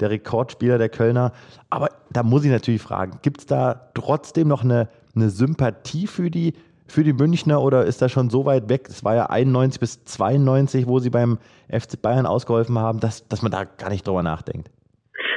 der 0.00 0.10
Rekordspieler 0.10 0.76
der 0.76 0.90
Kölner. 0.90 1.32
Aber 1.70 1.88
da 2.10 2.22
muss 2.22 2.44
ich 2.44 2.50
natürlich 2.50 2.82
fragen, 2.82 3.20
gibt 3.22 3.40
es 3.40 3.46
da 3.46 3.90
trotzdem 3.94 4.48
noch 4.48 4.64
eine, 4.64 4.88
eine 5.14 5.30
Sympathie 5.30 6.06
für 6.06 6.30
die 6.30 6.54
für 6.86 7.02
die 7.02 7.12
Münchner 7.12 7.62
oder 7.62 7.84
ist 7.84 8.02
das 8.02 8.12
schon 8.12 8.30
so 8.30 8.44
weit 8.44 8.68
weg? 8.68 8.88
Es 8.88 9.04
war 9.04 9.14
ja 9.14 9.26
91 9.26 9.80
bis 9.80 10.04
92, 10.04 10.86
wo 10.86 10.98
sie 10.98 11.10
beim 11.10 11.38
FC 11.68 12.00
Bayern 12.00 12.26
ausgeholfen 12.26 12.78
haben, 12.78 13.00
dass, 13.00 13.26
dass 13.28 13.42
man 13.42 13.52
da 13.52 13.64
gar 13.64 13.90
nicht 13.90 14.06
drüber 14.06 14.22
nachdenkt. 14.22 14.70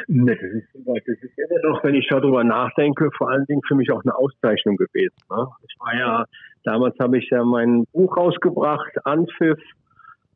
Ne, 0.10 0.36
das 0.36 0.52
ist, 0.52 0.68
das 0.74 1.18
ist 1.22 1.38
immer 1.38 1.70
noch, 1.70 1.84
wenn 1.84 1.96
ich 1.96 2.08
darüber 2.10 2.44
nachdenke, 2.44 3.10
vor 3.18 3.30
allen 3.30 3.46
Dingen 3.46 3.62
für 3.68 3.76
mich 3.76 3.92
auch 3.92 4.04
eine 4.04 4.16
Auszeichnung 4.16 4.78
gewesen. 4.78 5.16
Ne? 5.30 5.48
Ich 5.68 5.76
war 5.80 5.96
ja, 5.96 6.26
damals 6.64 6.98
habe 7.00 7.18
ich 7.18 7.30
ja 7.30 7.44
mein 7.44 7.86
Buch 7.92 8.16
rausgebracht, 8.16 9.06
Anpfiff, 9.06 9.60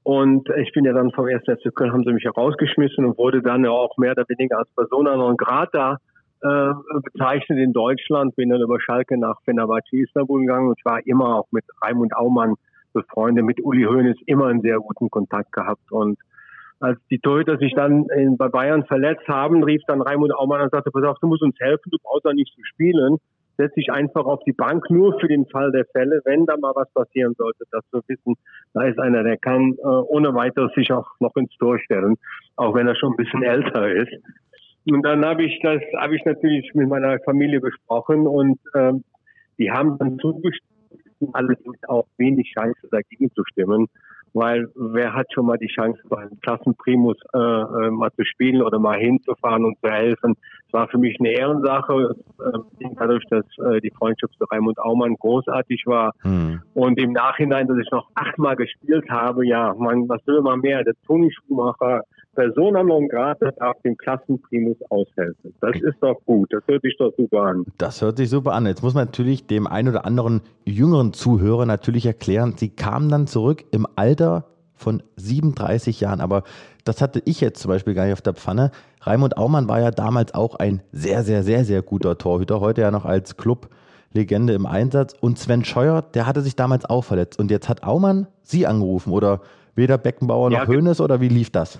und 0.03 0.49
ich 0.57 0.71
bin 0.73 0.83
ja 0.83 0.93
dann 0.93 1.11
vom 1.11 1.25
1. 1.25 1.43
FC 1.43 1.73
Köln, 1.75 1.93
haben 1.93 2.03
sie 2.03 2.11
mich 2.11 2.25
herausgeschmissen 2.25 3.05
und 3.05 3.17
wurde 3.17 3.41
dann 3.41 3.63
ja 3.63 3.69
auch 3.69 3.95
mehr 3.97 4.11
oder 4.11 4.25
weniger 4.27 4.57
als 4.57 4.69
Persona 4.75 5.15
non 5.15 5.37
grata 5.37 5.99
äh, 6.41 6.73
bezeichnet 7.03 7.59
in 7.59 7.73
Deutschland, 7.73 8.35
bin 8.35 8.49
dann 8.49 8.61
über 8.61 8.79
Schalke 8.79 9.17
nach 9.17 9.41
Fenerbahce 9.43 9.97
Istanbul 9.97 10.41
gegangen 10.41 10.69
und 10.69 10.79
ich 10.79 10.85
war 10.85 11.05
immer 11.05 11.37
auch 11.37 11.47
mit 11.51 11.65
Raimund 11.81 12.15
Aumann 12.15 12.55
befreundet, 12.93 13.45
mit 13.45 13.63
Uli 13.63 13.83
Hoeneß 13.83 14.17
immer 14.25 14.47
einen 14.47 14.61
sehr 14.61 14.79
guten 14.79 15.09
Kontakt 15.09 15.51
gehabt 15.51 15.91
und 15.91 16.17
als 16.81 16.99
die 17.11 17.19
Torhüter 17.19 17.57
sich 17.57 17.73
dann 17.75 18.07
in, 18.09 18.37
bei 18.37 18.49
Bayern 18.49 18.85
verletzt 18.85 19.27
haben, 19.27 19.63
rief 19.63 19.81
dann 19.85 20.01
Raimund 20.01 20.33
Aumann 20.33 20.61
und 20.61 20.71
sagte, 20.71 20.89
pass 20.91 21.03
auf, 21.03 21.19
du 21.19 21.27
musst 21.27 21.43
uns 21.43 21.55
helfen, 21.59 21.91
du 21.91 21.97
brauchst 22.01 22.25
auch 22.25 22.33
nicht 22.33 22.53
zu 22.55 22.61
spielen. 22.63 23.17
Setz 23.57 23.73
dich 23.75 23.91
einfach 23.91 24.25
auf 24.25 24.39
die 24.45 24.53
Bank, 24.53 24.89
nur 24.89 25.19
für 25.19 25.27
den 25.27 25.45
Fall 25.45 25.71
der 25.71 25.85
Fälle, 25.85 26.21
wenn 26.25 26.47
da 26.47 26.57
mal 26.57 26.71
was 26.73 26.91
passieren 26.93 27.35
sollte, 27.37 27.65
dass 27.71 27.83
wir 27.91 28.01
wissen, 28.07 28.35
da 28.73 28.83
ist 28.83 28.97
einer, 28.97 29.23
der 29.23 29.37
kann 29.37 29.73
äh, 29.73 29.85
ohne 29.85 30.33
weiteres 30.33 30.73
sich 30.73 30.91
auch 30.91 31.07
noch 31.19 31.35
ins 31.35 31.55
Tor 31.57 31.77
stellen, 31.77 32.15
auch 32.55 32.73
wenn 32.73 32.87
er 32.87 32.95
schon 32.95 33.13
ein 33.13 33.17
bisschen 33.17 33.43
älter 33.43 33.87
ist. 33.87 34.13
Und 34.85 35.03
dann 35.03 35.23
habe 35.23 35.43
ich 35.43 35.59
das, 35.61 35.81
habe 35.99 36.15
ich 36.15 36.25
natürlich 36.25 36.71
mit 36.73 36.87
meiner 36.87 37.19
Familie 37.19 37.59
besprochen 37.59 38.27
und 38.27 38.59
ähm, 38.73 39.03
die 39.59 39.71
haben 39.71 39.97
dann 39.99 40.17
zugestimmt, 40.19 40.71
allerdings 41.33 41.77
auch 41.87 42.07
wenig 42.17 42.51
Chance 42.53 42.87
dagegen 42.89 43.31
zu 43.31 43.43
stimmen, 43.45 43.87
weil 44.33 44.67
wer 44.75 45.13
hat 45.13 45.27
schon 45.33 45.45
mal 45.45 45.57
die 45.57 45.67
Chance, 45.67 45.99
beim 46.09 46.39
Klassenprimus 46.41 47.17
äh, 47.33 47.37
äh, 47.37 47.91
mal 47.91 48.11
zu 48.13 48.23
spielen 48.23 48.61
oder 48.61 48.79
mal 48.79 48.97
hinzufahren 48.97 49.65
und 49.65 49.77
zu 49.83 49.91
helfen. 49.91 50.35
Es 50.67 50.73
war 50.73 50.87
für 50.87 50.97
mich 50.97 51.17
eine 51.19 51.29
Ehrensache, 51.29 52.15
äh, 52.39 52.87
dadurch, 52.97 53.23
dass 53.29 53.45
äh, 53.59 53.81
die 53.81 53.91
Freundschaft 53.91 54.33
zu 54.37 54.45
Raimund 54.45 54.79
Aumann 54.79 55.15
großartig 55.15 55.83
war. 55.85 56.13
Hm. 56.21 56.61
Und 56.73 56.99
im 56.99 57.11
Nachhinein, 57.11 57.67
dass 57.67 57.77
ich 57.77 57.91
noch 57.91 58.09
achtmal 58.15 58.55
gespielt 58.55 59.09
habe, 59.09 59.45
ja, 59.45 59.75
man, 59.77 60.07
was 60.07 60.25
will 60.25 60.41
man 60.41 60.61
mehr? 60.61 60.83
Der 60.83 60.93
Toni 61.05 61.31
Schumacher, 61.31 62.03
Persona 62.33 62.81
non 62.83 63.07
grata 63.09 63.51
darf 63.51 63.81
dem 63.81 63.97
Klassenprimus 63.97 64.77
aushelfen. 64.89 65.53
Das 65.59 65.75
ist 65.75 65.97
doch 65.99 66.19
gut. 66.25 66.51
Das 66.53 66.63
hört 66.65 66.81
sich 66.81 66.95
doch 66.97 67.11
super 67.17 67.41
an. 67.41 67.65
Das 67.77 68.01
hört 68.01 68.17
sich 68.17 68.29
super 68.29 68.53
an. 68.53 68.65
Jetzt 68.65 68.83
muss 68.83 68.93
man 68.93 69.05
natürlich 69.05 69.47
dem 69.47 69.67
einen 69.67 69.89
oder 69.89 70.05
anderen 70.05 70.41
jüngeren 70.63 71.11
Zuhörer 71.11 71.65
natürlich 71.65 72.05
erklären, 72.05 72.53
sie 72.57 72.69
kamen 72.69 73.09
dann 73.09 73.27
zurück 73.27 73.65
im 73.71 73.85
Alter 73.95 74.45
von 74.75 75.03
37 75.17 75.99
Jahren. 75.99 76.21
Aber 76.21 76.43
das 76.85 77.01
hatte 77.01 77.21
ich 77.25 77.41
jetzt 77.41 77.61
zum 77.61 77.69
Beispiel 77.69 77.93
gar 77.93 78.05
nicht 78.05 78.13
auf 78.13 78.21
der 78.21 78.33
Pfanne. 78.33 78.71
Raimund 79.01 79.37
Aumann 79.37 79.67
war 79.67 79.81
ja 79.81 79.91
damals 79.91 80.33
auch 80.33 80.55
ein 80.55 80.81
sehr, 80.91 81.23
sehr, 81.23 81.43
sehr, 81.43 81.65
sehr 81.65 81.81
guter 81.81 82.17
Torhüter. 82.17 82.61
Heute 82.61 82.81
ja 82.81 82.91
noch 82.91 83.05
als 83.05 83.35
Clublegende 83.35 84.53
im 84.53 84.65
Einsatz. 84.65 85.13
Und 85.19 85.37
Sven 85.37 85.65
Scheuer, 85.65 86.01
der 86.01 86.27
hatte 86.27 86.41
sich 86.41 86.55
damals 86.55 86.85
auch 86.85 87.03
verletzt. 87.03 87.39
Und 87.39 87.51
jetzt 87.51 87.67
hat 87.67 87.83
Aumann 87.83 88.27
Sie 88.41 88.65
angerufen 88.65 89.11
oder 89.11 89.41
weder 89.75 89.97
Beckenbauer 89.97 90.49
noch 90.49 90.59
ja, 90.59 90.67
Hoeneß 90.67 91.01
oder 91.01 91.21
wie 91.21 91.29
lief 91.29 91.49
das? 91.49 91.79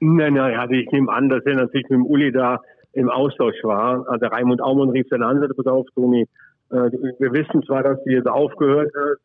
Nein, 0.00 0.34
nein, 0.34 0.58
also 0.58 0.74
ich 0.74 0.90
nehme 0.90 1.12
an, 1.12 1.28
dass 1.28 1.44
er 1.44 1.54
natürlich 1.54 1.88
mit 1.88 1.98
dem 1.98 2.06
Uli 2.06 2.32
da 2.32 2.60
im 2.92 3.10
Austausch 3.10 3.62
war. 3.62 4.06
Also 4.08 4.26
Raimund 4.26 4.62
Aumann 4.62 4.90
rief 4.90 5.08
dann 5.10 5.22
an, 5.22 5.40
sagte, 5.40 5.54
pass 5.54 5.66
auf, 5.66 5.86
Toni, 5.94 6.26
äh, 6.70 6.90
wir 7.18 7.32
wissen 7.32 7.62
zwar, 7.64 7.82
dass 7.82 8.02
du 8.04 8.10
jetzt 8.10 8.28
aufgehört 8.28 8.92
hast, 8.94 9.20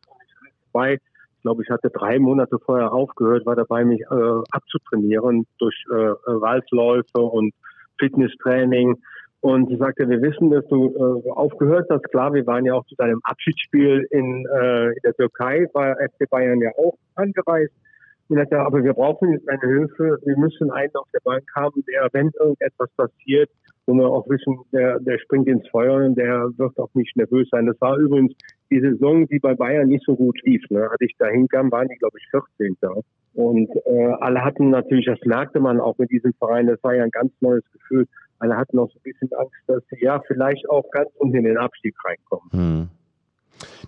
ich 1.40 1.42
glaube, 1.42 1.62
ich 1.62 1.70
hatte 1.70 1.88
drei 1.88 2.18
Monate 2.18 2.58
vorher 2.58 2.92
aufgehört, 2.92 3.46
war 3.46 3.56
dabei, 3.56 3.84
mich 3.84 4.02
äh, 4.02 4.42
abzutrainieren 4.50 5.46
durch 5.58 5.74
äh, 5.90 5.94
Waldläufe 5.94 7.18
und 7.18 7.54
Fitnesstraining. 7.98 8.96
Und 9.40 9.70
sie 9.70 9.76
sagte, 9.76 10.06
wir 10.08 10.20
wissen, 10.20 10.50
dass 10.50 10.66
du 10.68 10.94
äh, 10.94 11.30
aufgehört 11.30 11.88
hast. 11.90 12.04
Klar, 12.10 12.34
wir 12.34 12.46
waren 12.46 12.66
ja 12.66 12.74
auch 12.74 12.84
zu 12.84 12.94
deinem 12.96 13.20
Abschiedsspiel 13.22 14.06
in, 14.10 14.46
äh, 14.54 14.88
in 14.88 15.00
der 15.02 15.14
Türkei, 15.14 15.66
war 15.72 15.96
FC 15.96 16.28
Bayern 16.28 16.60
ja 16.60 16.72
auch 16.76 16.98
angereist. 17.14 17.72
Und 18.30 18.38
er 18.38 18.60
aber 18.64 18.84
wir 18.84 18.94
brauchen 18.94 19.32
jetzt 19.32 19.48
eine 19.48 19.60
Hilfe. 19.60 20.18
Wir 20.24 20.38
müssen 20.38 20.70
einen 20.70 20.94
auf 20.94 21.08
der 21.12 21.18
Bank 21.24 21.42
haben, 21.56 21.84
der, 21.88 22.08
wenn 22.12 22.30
irgendetwas 22.38 22.88
passiert, 22.96 23.50
wo 23.86 23.94
wir 23.94 24.06
auch 24.06 24.28
wissen, 24.28 24.56
der, 24.72 25.00
der 25.00 25.18
springt 25.18 25.48
ins 25.48 25.66
Feuer 25.68 26.06
und 26.06 26.14
der 26.14 26.48
wird 26.56 26.78
auch 26.78 26.94
nicht 26.94 27.16
nervös 27.16 27.48
sein. 27.50 27.66
Das 27.66 27.80
war 27.80 27.96
übrigens 27.96 28.32
die 28.70 28.80
Saison, 28.80 29.26
die 29.26 29.40
bei 29.40 29.54
Bayern 29.54 29.88
nicht 29.88 30.04
so 30.06 30.14
gut 30.14 30.40
lief. 30.44 30.62
Ne? 30.70 30.88
Als 30.88 31.00
ich 31.00 31.16
da 31.18 31.26
hinkam, 31.26 31.72
waren 31.72 31.88
die, 31.88 31.96
glaube 31.96 32.18
ich, 32.18 32.30
14. 32.30 32.76
Und 33.34 33.68
äh, 33.84 34.12
alle 34.20 34.44
hatten 34.44 34.70
natürlich, 34.70 35.06
das 35.06 35.18
merkte 35.24 35.58
man 35.58 35.80
auch 35.80 35.98
mit 35.98 36.12
diesem 36.12 36.32
Verein, 36.34 36.68
das 36.68 36.82
war 36.84 36.94
ja 36.94 37.02
ein 37.02 37.10
ganz 37.10 37.32
neues 37.40 37.64
Gefühl. 37.72 38.06
Alle 38.38 38.56
hatten 38.56 38.78
auch 38.78 38.90
so 38.90 38.98
ein 38.98 39.02
bisschen 39.02 39.30
Angst, 39.36 39.54
dass 39.66 39.82
sie 39.90 40.04
ja 40.04 40.20
vielleicht 40.26 40.70
auch 40.70 40.88
ganz 40.92 41.10
unten 41.16 41.36
in 41.36 41.44
den 41.44 41.58
Abstieg 41.58 41.96
reinkommen. 42.04 42.50
Hm. 42.52 42.88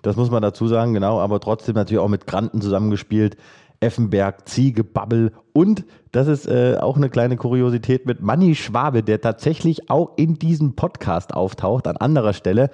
Das 0.01 0.15
muss 0.15 0.29
man 0.29 0.41
dazu 0.41 0.67
sagen, 0.67 0.93
genau, 0.93 1.19
aber 1.19 1.39
trotzdem 1.39 1.75
natürlich 1.75 1.99
auch 1.99 2.09
mit 2.09 2.27
Granten 2.27 2.61
zusammengespielt. 2.61 3.37
Effenberg, 3.83 4.47
Ziege, 4.47 4.83
Babbel 4.83 5.31
und 5.53 5.85
das 6.11 6.27
ist 6.27 6.47
äh, 6.47 6.77
auch 6.79 6.95
eine 6.95 7.09
kleine 7.09 7.37
Kuriosität 7.37 8.05
mit 8.05 8.21
Manni 8.21 8.55
Schwabe, 8.55 9.03
der 9.03 9.19
tatsächlich 9.19 9.89
auch 9.89 10.11
in 10.15 10.39
diesem 10.39 10.75
Podcast 10.75 11.33
auftaucht 11.33 11.87
an 11.87 11.97
anderer 11.97 12.33
Stelle, 12.33 12.69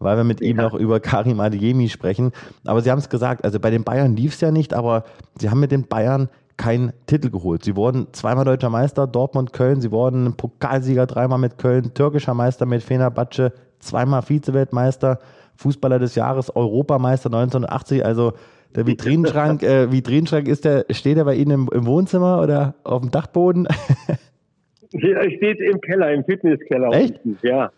weil 0.00 0.16
wir 0.16 0.24
mit 0.24 0.40
ja. 0.40 0.48
ihm 0.48 0.56
noch 0.56 0.74
über 0.74 0.98
Karim 0.98 1.40
Adeyemi 1.40 1.88
sprechen. 1.88 2.32
Aber 2.64 2.82
Sie 2.82 2.90
haben 2.90 2.98
es 2.98 3.08
gesagt, 3.08 3.44
also 3.44 3.60
bei 3.60 3.70
den 3.70 3.84
Bayern 3.84 4.16
lief 4.16 4.34
es 4.34 4.40
ja 4.40 4.50
nicht, 4.50 4.74
aber 4.74 5.04
Sie 5.38 5.50
haben 5.50 5.60
mit 5.60 5.70
den 5.70 5.86
Bayern 5.86 6.28
keinen 6.56 6.92
Titel 7.06 7.30
geholt. 7.30 7.64
Sie 7.64 7.74
wurden 7.74 8.08
zweimal 8.12 8.44
deutscher 8.44 8.70
Meister, 8.70 9.06
Dortmund, 9.06 9.52
Köln. 9.52 9.80
Sie 9.80 9.90
wurden 9.90 10.34
Pokalsieger 10.34 11.06
dreimal 11.06 11.38
mit 11.38 11.58
Köln, 11.58 11.94
türkischer 11.94 12.34
Meister 12.34 12.66
mit 12.66 12.82
Fenerbahce, 12.82 13.52
zweimal 13.78 14.28
Vizeweltmeister, 14.28 15.20
Fußballer 15.54 15.98
des 15.98 16.16
Jahres, 16.16 16.54
Europameister 16.54 17.28
1980. 17.28 18.04
Also 18.04 18.34
der 18.74 18.86
Vitrinenschrank, 18.86 19.62
äh, 19.62 19.90
Vitrinenschrank 19.90 20.48
ist 20.48 20.64
der, 20.64 20.84
steht 20.90 21.16
er 21.16 21.24
bei 21.24 21.34
Ihnen 21.34 21.50
im, 21.50 21.68
im 21.72 21.86
Wohnzimmer 21.86 22.40
oder 22.40 22.74
auf 22.84 23.00
dem 23.00 23.10
Dachboden? 23.10 23.66
er 24.92 25.30
steht 25.30 25.60
im 25.60 25.80
Keller, 25.80 26.12
im 26.12 26.24
Fitnesskeller. 26.24 26.92
Echt? 26.92 27.20
Ja, 27.42 27.70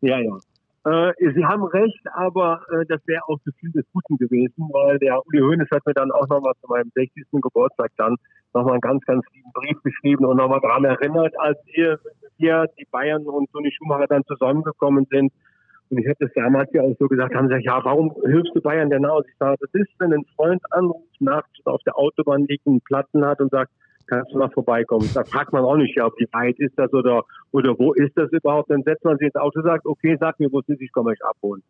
ja, 0.00 0.18
ja. 0.18 0.38
Äh, 0.82 1.12
Sie 1.34 1.44
haben 1.44 1.64
recht, 1.64 2.00
aber 2.14 2.62
äh, 2.72 2.86
das 2.86 3.06
wäre 3.06 3.20
auch 3.28 3.38
zu 3.44 3.50
viel 3.60 3.70
des 3.72 3.84
Guten 3.92 4.16
gewesen, 4.16 4.68
weil 4.72 4.98
der 4.98 5.20
Uli 5.26 5.40
Hoeneß 5.40 5.68
hat 5.70 5.84
mir 5.84 5.92
dann 5.92 6.10
auch 6.10 6.26
nochmal 6.28 6.54
zu 6.62 6.68
meinem 6.68 6.90
60. 6.94 7.26
Geburtstag 7.32 7.90
dann 7.98 8.16
nochmal 8.54 8.72
einen 8.72 8.80
ganz, 8.80 9.04
ganz 9.04 9.24
lieben 9.34 9.52
Brief 9.52 9.82
geschrieben 9.82 10.24
und 10.24 10.38
nochmal 10.38 10.60
daran 10.60 10.84
erinnert, 10.84 11.38
als 11.38 11.58
wir, 11.74 11.98
wir, 12.38 12.64
die 12.78 12.86
Bayern 12.90 13.26
und 13.26 13.50
Toni 13.52 13.70
Schumacher 13.72 14.06
dann 14.06 14.24
zusammengekommen 14.24 15.06
sind, 15.10 15.32
und 15.90 15.98
ich 15.98 16.06
habe 16.06 16.16
das 16.20 16.30
damals 16.34 16.70
ja 16.72 16.82
auch 16.82 16.94
so 16.98 17.08
gesagt, 17.08 17.34
haben 17.34 17.48
gesagt, 17.48 17.64
ja, 17.64 17.80
warum 17.82 18.14
hilfst 18.24 18.54
du 18.54 18.60
Bayern 18.60 18.90
denn 18.90 19.04
aus? 19.04 19.24
Ich 19.28 19.36
sage, 19.38 19.56
das 19.60 19.70
ist, 19.74 19.90
wenn 19.98 20.12
ein 20.12 20.24
Freund 20.36 20.62
anruft, 20.70 21.20
nachts 21.20 21.50
auf 21.64 21.82
der 21.82 21.98
Autobahn 21.98 22.46
liegt, 22.46 22.66
einen 22.66 22.80
Platten 22.80 23.24
hat 23.24 23.40
und 23.40 23.50
sagt, 23.50 23.72
kannst 24.06 24.32
du 24.32 24.38
mal 24.38 24.50
vorbeikommen. 24.50 25.08
Da 25.14 25.24
fragt 25.24 25.52
man 25.52 25.64
auch 25.64 25.76
nicht, 25.76 25.96
ja, 25.96 26.08
wie 26.16 26.28
weit 26.32 26.58
ist 26.58 26.78
das 26.78 26.92
oder, 26.92 27.24
oder 27.52 27.76
wo 27.78 27.92
ist 27.92 28.16
das 28.16 28.30
überhaupt? 28.32 28.70
Dann 28.70 28.82
setzt 28.82 29.04
man 29.04 29.18
sich 29.18 29.26
ins 29.26 29.36
Auto 29.36 29.60
und 29.60 29.66
sagt, 29.66 29.86
okay, 29.86 30.16
sag 30.20 30.38
mir, 30.38 30.52
wo 30.52 30.60
es 30.60 30.68
ist, 30.68 30.80
ich 30.80 30.92
komme 30.92 31.10
euch 31.10 31.24
abholen. 31.24 31.62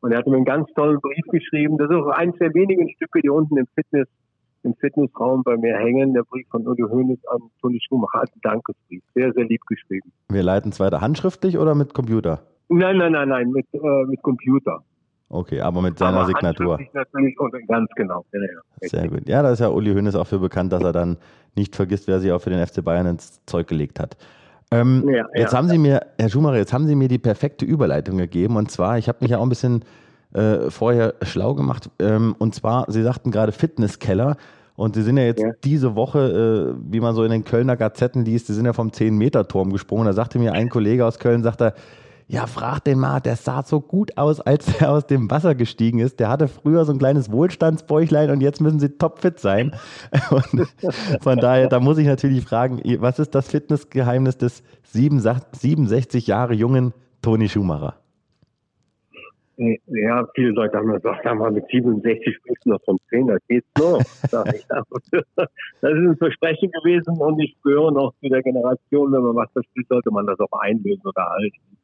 Und 0.00 0.12
er 0.12 0.18
hat 0.18 0.26
mir 0.26 0.36
einen 0.36 0.44
ganz 0.44 0.72
tollen 0.74 1.00
Brief 1.00 1.24
geschrieben. 1.30 1.78
Das 1.78 1.90
ist 1.90 1.96
auch 1.96 2.08
eines 2.08 2.36
der 2.38 2.54
wenigen 2.54 2.88
Stücke, 2.90 3.20
die 3.22 3.30
unten 3.30 3.58
im 3.58 3.66
Fitness, 3.74 4.08
im 4.62 4.74
Fitnessraum 4.74 5.42
bei 5.42 5.56
mir 5.56 5.76
hängen. 5.76 6.14
Der 6.14 6.22
Brief 6.22 6.46
von 6.48 6.66
Uli 6.66 6.82
Hoeneß 6.82 7.26
an 7.28 7.40
Toni 7.60 7.80
Schumacher 7.86 8.20
als 8.20 8.30
Dankesbrief. 8.42 9.02
Sehr, 9.14 9.32
sehr 9.32 9.44
lieb 9.44 9.62
geschrieben. 9.66 10.12
Wir 10.28 10.42
leiten 10.42 10.70
es 10.70 10.80
weiter 10.80 11.00
handschriftlich 11.00 11.58
oder 11.58 11.74
mit 11.74 11.92
Computer? 11.92 12.40
Nein, 12.68 12.98
nein, 12.98 13.12
nein, 13.12 13.28
nein, 13.28 13.50
mit, 13.50 13.66
äh, 13.72 14.04
mit 14.06 14.22
Computer. 14.22 14.82
Okay, 15.28 15.60
aber 15.60 15.82
mit 15.82 15.98
seiner 15.98 16.18
aber 16.18 16.26
Signatur. 16.26 16.78
Natürlich 16.92 17.38
und 17.40 17.52
ganz 17.66 17.90
genau. 17.96 18.24
Ja, 18.32 18.40
ja. 18.40 18.88
Sehr 18.88 19.08
gut. 19.08 19.28
Ja, 19.28 19.42
da 19.42 19.50
ist 19.50 19.58
ja 19.58 19.68
Uli 19.68 19.92
Hoeneß 19.92 20.14
auch 20.14 20.26
für 20.26 20.38
bekannt, 20.38 20.72
dass 20.72 20.84
er 20.84 20.92
dann 20.92 21.16
nicht 21.56 21.74
vergisst, 21.74 22.06
wer 22.06 22.20
sich 22.20 22.30
auch 22.30 22.40
für 22.40 22.50
den 22.50 22.64
FC 22.64 22.84
Bayern 22.84 23.06
ins 23.06 23.44
Zeug 23.46 23.66
gelegt 23.66 23.98
hat. 23.98 24.16
Ähm, 24.70 25.08
ja, 25.08 25.26
jetzt 25.34 25.54
haben 25.54 25.68
Sie 25.68 25.78
mir, 25.78 26.00
Herr 26.18 26.28
Schumacher, 26.28 26.56
jetzt 26.56 26.72
haben 26.72 26.86
Sie 26.86 26.94
mir 26.94 27.08
die 27.08 27.18
perfekte 27.18 27.64
Überleitung 27.64 28.18
gegeben. 28.18 28.56
Und 28.56 28.70
zwar, 28.70 28.98
ich 28.98 29.08
habe 29.08 29.18
mich 29.20 29.30
ja 29.30 29.38
auch 29.38 29.42
ein 29.42 29.48
bisschen 29.48 29.84
äh, 30.32 30.70
vorher 30.70 31.14
schlau 31.22 31.54
gemacht. 31.54 31.90
Ähm, 31.98 32.34
und 32.38 32.54
zwar, 32.54 32.84
Sie 32.88 33.02
sagten 33.02 33.30
gerade 33.30 33.52
Fitnesskeller. 33.52 34.36
Und 34.76 34.94
Sie 34.94 35.02
sind 35.02 35.16
ja 35.16 35.24
jetzt 35.24 35.42
diese 35.64 35.96
Woche, 35.96 36.74
äh, 36.76 36.92
wie 36.92 37.00
man 37.00 37.14
so 37.14 37.24
in 37.24 37.30
den 37.30 37.44
Kölner 37.44 37.76
Gazetten 37.76 38.24
liest, 38.24 38.48
Sie 38.48 38.54
sind 38.54 38.66
ja 38.66 38.74
vom 38.74 38.90
10-Meter-Turm 38.90 39.72
gesprungen. 39.72 40.04
Da 40.06 40.12
sagte 40.12 40.38
mir 40.38 40.52
ein 40.52 40.68
Kollege 40.68 41.06
aus 41.06 41.18
Köln, 41.18 41.42
sagt 41.42 41.62
er, 41.62 41.74
ja, 42.28 42.46
frag 42.46 42.80
den 42.80 42.98
mal, 42.98 43.20
der 43.20 43.36
sah 43.36 43.62
so 43.62 43.80
gut 43.80 44.18
aus, 44.18 44.40
als 44.40 44.66
er 44.80 44.90
aus 44.90 45.06
dem 45.06 45.30
Wasser 45.30 45.54
gestiegen 45.54 46.00
ist. 46.00 46.18
Der 46.18 46.28
hatte 46.28 46.48
früher 46.48 46.84
so 46.84 46.92
ein 46.92 46.98
kleines 46.98 47.30
Wohlstandsbäuchlein 47.30 48.30
und 48.30 48.40
jetzt 48.40 48.60
müssen 48.60 48.80
sie 48.80 48.98
topfit 48.98 49.38
sein. 49.38 49.72
Und 50.30 50.66
von 51.22 51.38
daher, 51.38 51.68
da 51.68 51.78
muss 51.80 51.98
ich 51.98 52.06
natürlich 52.06 52.44
fragen, 52.44 52.80
was 53.00 53.18
ist 53.18 53.34
das 53.34 53.48
Fitnessgeheimnis 53.48 54.38
des 54.38 54.62
67 54.82 56.26
Jahre 56.26 56.54
jungen 56.54 56.92
Toni 57.22 57.48
Schumacher? 57.48 57.94
Ja, 59.56 60.26
viele 60.34 60.50
Leute 60.50 60.76
haben 60.76 60.92
gesagt, 60.92 61.22
sag 61.24 61.38
mal, 61.38 61.50
mit 61.50 61.64
67 61.70 62.36
spielst 62.36 62.66
du 62.66 62.70
noch 62.70 62.82
vom 62.84 62.98
10, 63.08 63.28
das 63.28 63.38
geht's 63.48 63.68
noch. 63.78 63.98
das 64.30 64.54
ist 64.54 64.70
ein 65.80 66.16
Versprechen 66.18 66.70
gewesen 66.72 67.16
und 67.18 67.40
ich 67.40 67.56
gehöre 67.62 67.90
noch 67.90 68.12
zu 68.20 68.28
der 68.28 68.42
Generation, 68.42 69.12
wenn 69.12 69.22
man 69.22 69.36
was 69.36 69.50
verspielt, 69.52 69.88
sollte 69.88 70.10
man 70.10 70.26
das 70.26 70.38
auch 70.40 70.60
einlösen 70.60 71.06
oder 71.06 71.26
halten. 71.30 71.76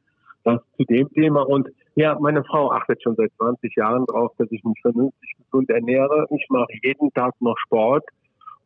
Das 0.45 0.61
zu 0.77 0.85
dem 0.85 1.09
Thema. 1.11 1.43
Und 1.43 1.69
ja, 1.95 2.17
meine 2.19 2.43
Frau 2.45 2.73
achtet 2.73 3.03
schon 3.03 3.15
seit 3.17 3.33
20 3.37 3.77
Jahren 3.77 4.05
darauf, 4.07 4.33
dass 4.39 4.51
ich 4.51 4.63
mich 4.65 4.79
vernünftig 4.81 5.37
gesund 5.39 5.71
ernähre. 5.71 6.27
Ich 6.31 6.47
mache 6.49 6.73
jeden 6.83 7.13
Tag 7.13 7.35
noch 7.41 7.57
Sport. 7.59 8.05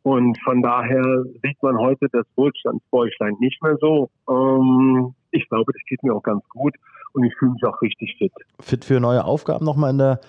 Und 0.03 0.37
von 0.43 0.61
daher 0.61 1.23
sieht 1.43 1.61
man 1.61 1.77
heute 1.77 2.07
das 2.11 2.25
Wohlstandsbäuchlein 2.35 3.35
nicht 3.39 3.61
mehr 3.61 3.75
so. 3.81 4.09
Ähm, 4.29 5.13
ich 5.31 5.47
glaube, 5.49 5.73
das 5.73 5.81
geht 5.89 6.01
mir 6.03 6.13
auch 6.15 6.23
ganz 6.23 6.47
gut 6.49 6.73
und 7.13 7.25
ich 7.25 7.35
fühle 7.35 7.51
mich 7.51 7.63
auch 7.65 7.81
richtig 7.81 8.15
fit. 8.17 8.31
Fit 8.61 8.85
für 8.85 9.01
neue 9.01 9.25
Aufgaben 9.25 9.65
nochmal 9.65 9.91
in 9.91 9.97
der 9.97 10.21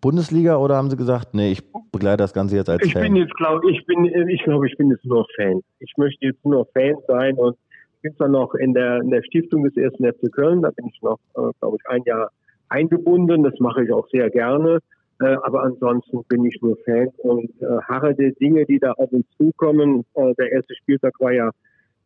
Bundesliga 0.00 0.56
oder 0.56 0.76
haben 0.76 0.90
Sie 0.90 0.96
gesagt, 0.96 1.34
nee, 1.34 1.52
ich 1.52 1.62
begleite 1.92 2.18
das 2.18 2.32
Ganze 2.32 2.56
jetzt 2.56 2.70
als 2.70 2.84
ich 2.84 2.92
Fan? 2.92 3.02
Bin 3.02 3.16
jetzt, 3.16 3.34
glaub, 3.34 3.62
ich 3.64 3.84
bin 3.86 4.04
ich 4.04 4.42
glaube, 4.42 4.66
ich 4.66 4.76
bin 4.76 4.90
jetzt 4.90 5.04
nur 5.04 5.26
Fan. 5.36 5.60
Ich 5.78 5.92
möchte 5.96 6.26
jetzt 6.26 6.44
nur 6.44 6.66
Fan 6.72 6.96
sein 7.06 7.36
und 7.36 7.56
bin 8.00 8.14
zwar 8.16 8.28
noch 8.28 8.54
in 8.54 8.74
der, 8.74 9.00
in 9.00 9.10
der 9.10 9.22
Stiftung 9.22 9.64
des 9.64 9.76
ersten 9.76 10.04
FC 10.04 10.32
Köln, 10.32 10.62
da 10.62 10.70
bin 10.70 10.86
ich 10.86 11.00
noch, 11.02 11.18
äh, 11.36 11.52
glaube 11.60 11.76
ich, 11.78 11.88
ein 11.88 12.02
Jahr 12.04 12.30
eingebunden. 12.68 13.42
Das 13.42 13.58
mache 13.58 13.84
ich 13.84 13.92
auch 13.92 14.08
sehr 14.08 14.30
gerne. 14.30 14.78
Äh, 15.20 15.36
aber 15.42 15.64
ansonsten 15.64 16.24
bin 16.28 16.44
ich 16.46 16.60
nur 16.62 16.78
Fan 16.84 17.08
und 17.18 17.50
äh, 17.60 17.66
harre 17.88 18.14
der 18.14 18.32
Dinge, 18.32 18.64
die 18.64 18.78
da 18.78 18.92
auf 18.92 19.12
uns 19.12 19.26
zukommen. 19.36 20.04
Äh, 20.14 20.34
der 20.38 20.52
erste 20.52 20.74
Spieltag 20.76 21.12
war 21.20 21.32
ja 21.32 21.50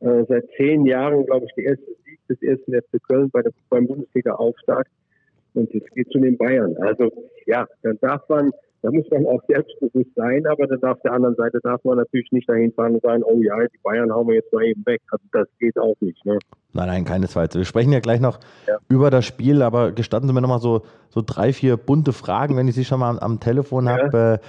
äh, 0.00 0.24
seit 0.28 0.48
zehn 0.56 0.84
Jahren, 0.84 1.24
glaube 1.26 1.46
ich, 1.46 1.54
der 1.54 1.64
erste 1.64 1.92
Sieg 2.04 2.18
des 2.28 2.42
ersten 2.42 2.72
FC 2.72 3.02
Köln 3.08 3.30
bei 3.30 3.42
der, 3.42 3.52
beim 3.70 3.86
Bundesliga-Auftakt. 3.86 4.90
Und 5.54 5.72
es 5.72 5.84
geht 5.94 6.10
zu 6.10 6.18
den 6.18 6.36
Bayern. 6.36 6.76
Also 6.78 7.12
ja, 7.46 7.66
dann 7.82 7.98
darf 8.00 8.28
man 8.28 8.50
da 8.84 8.90
muss 8.90 9.06
man 9.10 9.24
auch 9.24 9.40
selbstbewusst 9.48 10.10
sein, 10.14 10.44
aber 10.46 10.66
dann 10.66 10.82
auf 10.84 11.00
der 11.00 11.14
anderen 11.14 11.34
Seite 11.36 11.58
darf 11.62 11.82
man 11.84 11.96
natürlich 11.96 12.30
nicht 12.32 12.46
dahin 12.46 12.70
fahren 12.74 12.92
und 12.92 13.02
sagen, 13.02 13.22
oh 13.24 13.40
ja, 13.40 13.56
die 13.60 13.78
Bayern 13.82 14.12
hauen 14.12 14.28
wir 14.28 14.34
jetzt 14.34 14.52
mal 14.52 14.62
eben 14.62 14.84
weg. 14.84 15.00
Also 15.10 15.24
das 15.32 15.48
geht 15.58 15.78
auch 15.78 15.94
nicht. 16.00 16.22
Ne? 16.26 16.38
Nein, 16.74 16.88
nein, 16.88 17.04
keinesfalls. 17.06 17.54
Wir 17.54 17.64
sprechen 17.64 17.92
ja 17.92 18.00
gleich 18.00 18.20
noch 18.20 18.40
ja. 18.68 18.76
über 18.90 19.10
das 19.10 19.24
Spiel, 19.24 19.62
aber 19.62 19.92
gestatten 19.92 20.26
Sie 20.26 20.34
mir 20.34 20.42
nochmal 20.42 20.60
so, 20.60 20.82
so 21.08 21.22
drei, 21.24 21.54
vier 21.54 21.78
bunte 21.78 22.12
Fragen, 22.12 22.58
wenn 22.58 22.68
ich 22.68 22.74
Sie 22.74 22.84
schon 22.84 23.00
mal 23.00 23.08
am, 23.08 23.18
am 23.20 23.40
Telefon 23.40 23.86
ja. 23.86 23.96
habe. 23.96 24.40
Äh, 24.42 24.46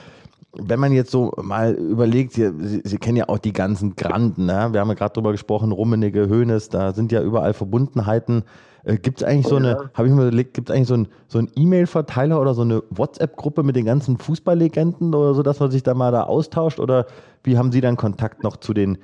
wenn 0.68 0.82
man 0.82 0.92
jetzt 0.92 1.12
so 1.12 1.32
mal 1.42 1.74
überlegt, 1.74 2.34
Sie, 2.34 2.52
Sie, 2.60 2.82
Sie 2.84 2.98
kennen 2.98 3.16
ja 3.16 3.30
auch 3.30 3.40
die 3.40 3.54
ganzen 3.54 3.96
Granden, 3.96 4.48
ne? 4.48 4.68
wir 4.74 4.82
haben 4.82 4.90
ja 4.90 4.96
gerade 4.96 5.14
drüber 5.14 5.32
gesprochen, 5.32 5.72
Rummenigge, 5.72 6.28
Höhnes, 6.28 6.68
da 6.68 6.92
sind 6.92 7.14
ja 7.14 7.22
überall 7.22 7.54
Verbundenheiten. 7.54 8.44
Äh, 8.86 8.98
gibt 8.98 9.18
es 9.18 9.24
eigentlich 9.24 9.48
so 9.48 9.56
eine, 9.56 9.70
ja. 9.70 9.90
habe 9.94 10.08
ich 10.08 10.14
mir 10.14 10.28
überlegt, 10.28 10.54
gibt 10.54 10.70
es 10.70 10.76
eigentlich 10.76 10.88
so 10.88 10.94
einen 10.94 11.08
so 11.28 11.40
E-Mail-Verteiler 11.56 12.40
oder 12.40 12.54
so 12.54 12.62
eine 12.62 12.84
WhatsApp-Gruppe 12.92 13.64
mit 13.64 13.76
den 13.76 13.86
ganzen 13.86 14.18
Fußballlegenden 14.18 15.14
oder 15.14 15.34
so, 15.34 15.44
dass 15.44 15.60
man 15.60 15.72
sich 15.72 15.84
da 15.84 15.94
mal 15.94 16.12
da 16.12 16.24
austauscht? 16.24 16.80
Oder 16.80 17.08
wie 17.44 17.58
haben 17.58 17.72
Sie 17.72 17.82
dann 17.82 17.98
Kontakt 17.98 18.44
noch 18.44 18.58
zu 18.58 18.74
den, 18.74 18.98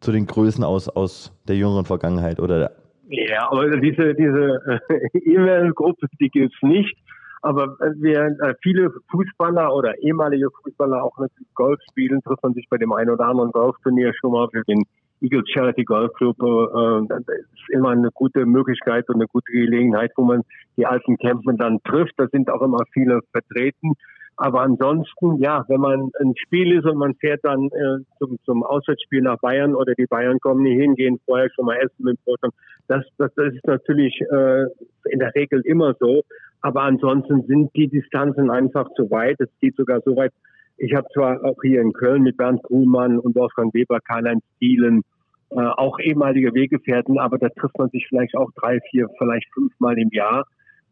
zu 0.00 0.12
den 0.12 0.26
Größen 0.26 0.64
aus, 0.64 0.88
aus 0.88 1.32
der 1.46 1.56
jüngeren 1.56 1.84
Vergangenheit? 1.84 2.40
Oder 2.40 2.72
ja, 3.10 3.50
aber 3.50 3.68
diese, 3.78 4.14
diese 4.14 4.80
äh, 4.88 5.18
E-Mail-Gruppe, 5.18 6.06
die 6.20 6.28
gibt 6.28 6.52
es 6.54 6.68
nicht. 6.68 6.96
Aber 7.40 7.76
wir 7.96 8.36
äh, 8.42 8.54
viele 8.62 8.92
Fußballer 9.10 9.72
oder 9.72 9.96
ehemalige 10.02 10.48
Fußballer 10.50 11.04
auch 11.04 11.16
natürlich 11.18 11.54
Golf 11.54 11.78
spielen, 11.90 12.20
trifft 12.22 12.42
man 12.42 12.54
sich 12.54 12.66
bei 12.68 12.78
dem 12.78 12.92
einen 12.92 13.10
oder 13.10 13.26
anderen 13.26 13.52
Golfturnier 13.52 14.12
schon 14.14 14.32
mal 14.32 14.48
für 14.50 14.64
den 14.64 14.82
Eagles 15.20 15.48
Charity 15.52 15.84
Golf 15.84 16.12
Club. 16.14 16.36
Äh, 16.40 17.06
das 17.08 17.20
ist 17.28 17.70
immer 17.70 17.90
eine 17.90 18.10
gute 18.12 18.46
Möglichkeit 18.46 19.08
und 19.08 19.16
eine 19.16 19.26
gute 19.26 19.52
Gelegenheit, 19.52 20.12
wo 20.16 20.24
man 20.24 20.42
die 20.76 20.86
alten 20.86 21.16
Campen 21.18 21.56
dann 21.56 21.78
trifft. 21.84 22.14
Da 22.16 22.26
sind 22.28 22.50
auch 22.50 22.62
immer 22.62 22.84
viele 22.92 23.20
vertreten. 23.32 23.94
Aber 24.40 24.60
ansonsten, 24.60 25.38
ja, 25.38 25.64
wenn 25.66 25.80
man 25.80 26.10
ein 26.20 26.32
Spiel 26.36 26.78
ist 26.78 26.84
und 26.86 26.96
man 26.96 27.14
fährt 27.16 27.40
dann 27.42 27.66
äh, 27.72 28.04
zum, 28.18 28.38
zum 28.44 28.62
Auswärtsspiel 28.62 29.20
nach 29.20 29.40
Bayern 29.40 29.74
oder 29.74 29.94
die 29.94 30.06
Bayern 30.06 30.38
kommen 30.38 30.62
nie 30.62 30.76
hingehen, 30.76 31.18
vorher 31.26 31.50
schon 31.52 31.66
mal 31.66 31.76
essen 31.76 32.04
mit 32.04 32.24
Brot, 32.24 32.38
das, 32.86 33.04
das, 33.18 33.34
das 33.34 33.52
ist 33.52 33.66
natürlich 33.66 34.20
äh, 34.20 34.66
in 35.10 35.18
der 35.18 35.34
Regel 35.34 35.60
immer 35.64 35.94
so. 35.98 36.22
Aber 36.60 36.82
ansonsten 36.82 37.42
sind 37.46 37.74
die 37.74 37.88
Distanzen 37.88 38.48
einfach 38.48 38.88
zu 38.94 39.10
weit. 39.10 39.40
Es 39.40 39.48
geht 39.60 39.74
sogar 39.76 40.00
so 40.04 40.16
weit. 40.16 40.32
Ich 40.78 40.94
habe 40.94 41.06
zwar 41.12 41.44
auch 41.44 41.56
hier 41.62 41.80
in 41.80 41.92
Köln 41.92 42.22
mit 42.22 42.36
Bernd 42.36 42.62
Kuhlmann 42.62 43.18
und 43.18 43.34
Wolfgang 43.34 43.74
Weber, 43.74 43.98
Karl-Heinz 44.00 44.44
Thielen, 44.58 45.02
äh, 45.50 45.60
auch 45.60 45.98
ehemalige 45.98 46.54
Weggefährten, 46.54 47.18
aber 47.18 47.38
da 47.38 47.48
trifft 47.48 47.78
man 47.78 47.90
sich 47.90 48.06
vielleicht 48.08 48.36
auch 48.36 48.50
drei, 48.56 48.80
vier, 48.90 49.08
vielleicht 49.18 49.52
fünfmal 49.52 49.98
im 49.98 50.10
Jahr, 50.12 50.44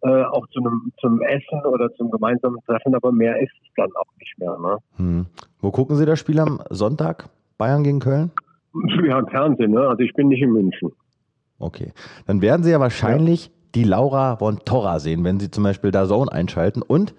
äh, 0.03 0.25
auch 0.25 0.47
zu 0.49 0.61
einem, 0.61 0.93
zum 1.01 1.23
Essen 1.23 1.61
oder 1.65 1.93
zum 1.95 2.11
gemeinsamen 2.11 2.59
Treffen, 2.67 2.95
aber 2.95 3.13
mehr 3.13 3.41
ist 3.41 3.53
es 3.63 3.69
dann 3.77 3.91
auch 3.97 4.13
nicht 4.19 4.39
mehr. 4.39 4.59
Ne? 4.59 4.79
Hm. 4.97 5.27
Wo 5.61 5.71
gucken 5.71 5.97
Sie 5.97 6.07
das 6.07 6.19
Spiel 6.19 6.41
am 6.41 6.61
Sonntag? 6.71 7.29
Bayern 7.59 7.85
gegen 7.85 8.01
Köln? 8.01 8.33
Ja, 9.07 9.21
im 9.21 9.29
Fernsehen, 9.29 9.71
ne? 9.71 9.89
Also 9.89 10.03
ich 10.03 10.13
bin 10.13 10.29
nicht 10.29 10.43
in 10.43 10.53
München. 10.53 10.93
Okay. 11.59 11.93
Dann 12.27 12.43
werden 12.43 12.63
Sie 12.63 12.71
ja 12.71 12.79
wahrscheinlich 12.81 13.47
ja 13.47 13.53
die 13.77 13.85
Laura 13.85 14.37
von 14.37 14.59
Torra 14.65 14.99
sehen, 14.99 15.23
wenn 15.25 15.39
Sie 15.39 15.51
zum 15.51 15.63
Beispiel 15.63 15.91
da 15.91 16.07
Zone 16.07 16.33
einschalten. 16.33 16.83
Und 16.83 17.15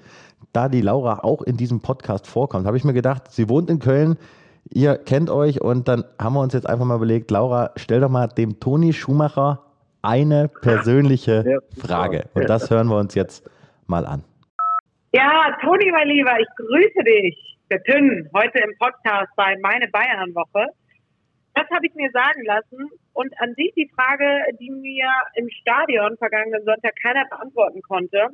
da 0.53 0.69
die 0.69 0.81
Laura 0.81 1.19
auch 1.23 1.41
in 1.41 1.57
diesem 1.57 1.81
Podcast 1.81 2.27
vorkommt, 2.27 2.65
habe 2.65 2.77
ich 2.77 2.83
mir 2.83 2.93
gedacht, 2.93 3.31
sie 3.31 3.49
wohnt 3.49 3.69
in 3.69 3.79
Köln, 3.79 4.17
ihr 4.69 4.97
kennt 4.97 5.29
euch 5.29 5.61
und 5.61 5.87
dann 5.87 6.03
haben 6.19 6.33
wir 6.33 6.41
uns 6.41 6.53
jetzt 6.53 6.67
einfach 6.67 6.85
mal 6.85 6.95
überlegt, 6.95 7.31
Laura, 7.31 7.71
stell 7.75 8.01
doch 8.01 8.09
mal 8.09 8.27
dem 8.27 8.59
Toni 8.59 8.93
Schumacher 8.93 9.63
eine 10.01 10.47
persönliche 10.47 11.43
ja, 11.45 11.59
Frage. 11.81 12.29
Und 12.33 12.49
das 12.49 12.69
hören 12.69 12.87
wir 12.87 12.97
uns 12.97 13.15
jetzt 13.15 13.49
mal 13.87 14.05
an. 14.05 14.23
Ja, 15.13 15.57
Toni, 15.61 15.91
mein 15.91 16.07
Lieber, 16.07 16.39
ich 16.39 16.47
grüße 16.57 17.03
dich. 17.03 17.57
Der 17.69 17.83
Tünn, 17.83 18.29
heute 18.33 18.59
im 18.59 18.77
Podcast 18.79 19.29
bei 19.35 19.55
Meine 19.61 19.87
Bayern-Woche. 19.89 20.67
Das 21.53 21.65
habe 21.71 21.87
ich 21.87 21.95
mir 21.95 22.09
sagen 22.11 22.45
lassen. 22.45 22.89
Und 23.13 23.33
an 23.41 23.53
dich 23.55 23.73
die 23.75 23.89
Frage, 23.95 24.25
die 24.59 24.69
mir 24.69 25.09
im 25.35 25.49
Stadion 25.49 26.15
vergangenen 26.17 26.63
Sonntag 26.63 26.93
keiner 27.01 27.25
beantworten 27.29 27.81
konnte. 27.81 28.27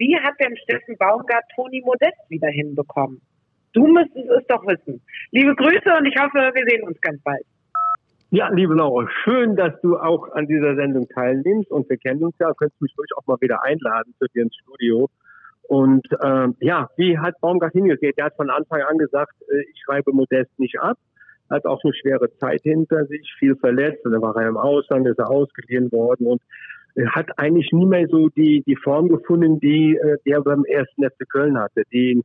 Wie 0.00 0.16
hat 0.16 0.32
denn 0.40 0.56
Steffen 0.56 0.96
Baumgart 0.96 1.44
Toni 1.54 1.82
Modest 1.84 2.18
wieder 2.30 2.48
hinbekommen? 2.48 3.20
Du 3.74 3.86
müsstest 3.86 4.30
es 4.30 4.46
doch 4.46 4.66
wissen. 4.66 5.02
Liebe 5.30 5.54
Grüße 5.54 5.94
und 5.98 6.06
ich 6.06 6.16
hoffe, 6.18 6.38
wir 6.54 6.64
sehen 6.66 6.88
uns 6.88 6.98
ganz 7.02 7.22
bald. 7.22 7.44
Ja, 8.30 8.48
liebe 8.48 8.72
Laura, 8.74 9.06
schön, 9.22 9.56
dass 9.56 9.78
du 9.82 9.98
auch 9.98 10.32
an 10.32 10.46
dieser 10.46 10.74
Sendung 10.74 11.06
teilnimmst 11.08 11.70
und 11.70 11.86
wir 11.90 11.98
kennen 11.98 12.24
uns 12.24 12.34
ja, 12.40 12.50
könntest 12.54 12.80
mich 12.80 12.94
ruhig 12.96 13.10
auch 13.14 13.26
mal 13.26 13.36
wieder 13.42 13.62
einladen 13.62 14.14
zu 14.18 14.24
dir 14.34 14.44
ins 14.44 14.56
Studio. 14.56 15.10
Und 15.68 16.06
ähm, 16.24 16.56
ja, 16.60 16.88
wie 16.96 17.18
hat 17.18 17.38
Baumgart 17.42 17.72
hingeht? 17.72 18.00
Er 18.16 18.24
hat 18.24 18.36
von 18.36 18.48
Anfang 18.48 18.80
an 18.80 18.96
gesagt, 18.96 19.34
äh, 19.52 19.60
ich 19.70 19.82
schreibe 19.84 20.12
Modest 20.12 20.58
nicht 20.58 20.80
ab 20.80 20.96
hat 21.50 21.66
auch 21.66 21.82
eine 21.82 21.92
schwere 21.92 22.30
Zeit 22.38 22.62
hinter 22.62 23.06
sich, 23.06 23.34
viel 23.38 23.56
verletzt 23.56 24.04
und 24.04 24.12
dann 24.12 24.22
war 24.22 24.36
er 24.36 24.48
im 24.48 24.56
Ausland, 24.56 25.06
ist 25.08 25.18
er 25.18 25.30
ausgeliehen 25.30 25.90
worden 25.90 26.28
und 26.28 26.40
hat 27.12 27.38
eigentlich 27.38 27.72
nie 27.72 27.86
mehr 27.86 28.06
so 28.08 28.28
die, 28.30 28.62
die 28.66 28.76
Form 28.76 29.08
gefunden, 29.08 29.60
die, 29.60 29.96
äh, 29.96 30.16
die 30.24 30.30
er 30.30 30.42
beim 30.42 30.64
ersten 30.64 31.04
FC 31.04 31.28
Köln 31.28 31.58
hatte, 31.58 31.82
die 31.92 32.22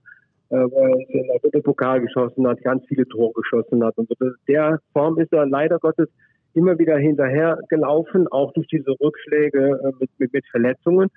äh, 0.50 0.56
er 0.56 1.10
in 1.10 1.28
der 1.28 1.40
Dritte 1.42 1.62
Pokal 1.62 2.02
geschossen 2.02 2.48
hat, 2.48 2.62
ganz 2.64 2.86
viele 2.88 3.08
Tore 3.08 3.34
geschossen 3.34 3.84
hat. 3.84 3.98
Und 3.98 4.10
der 4.48 4.80
Form 4.94 5.20
ist 5.20 5.34
er 5.34 5.46
leider 5.46 5.80
Gottes 5.80 6.10
immer 6.54 6.78
wieder 6.80 6.98
hinterher 6.98 7.60
gelaufen, 7.70 8.28
auch 8.30 8.54
durch 8.54 8.68
diese 8.68 8.92
Rückschläge 9.00 9.80
äh, 9.84 9.92
mit, 10.00 10.10
mit, 10.18 10.34
mit 10.34 10.46
Verletzungen. 10.48 11.10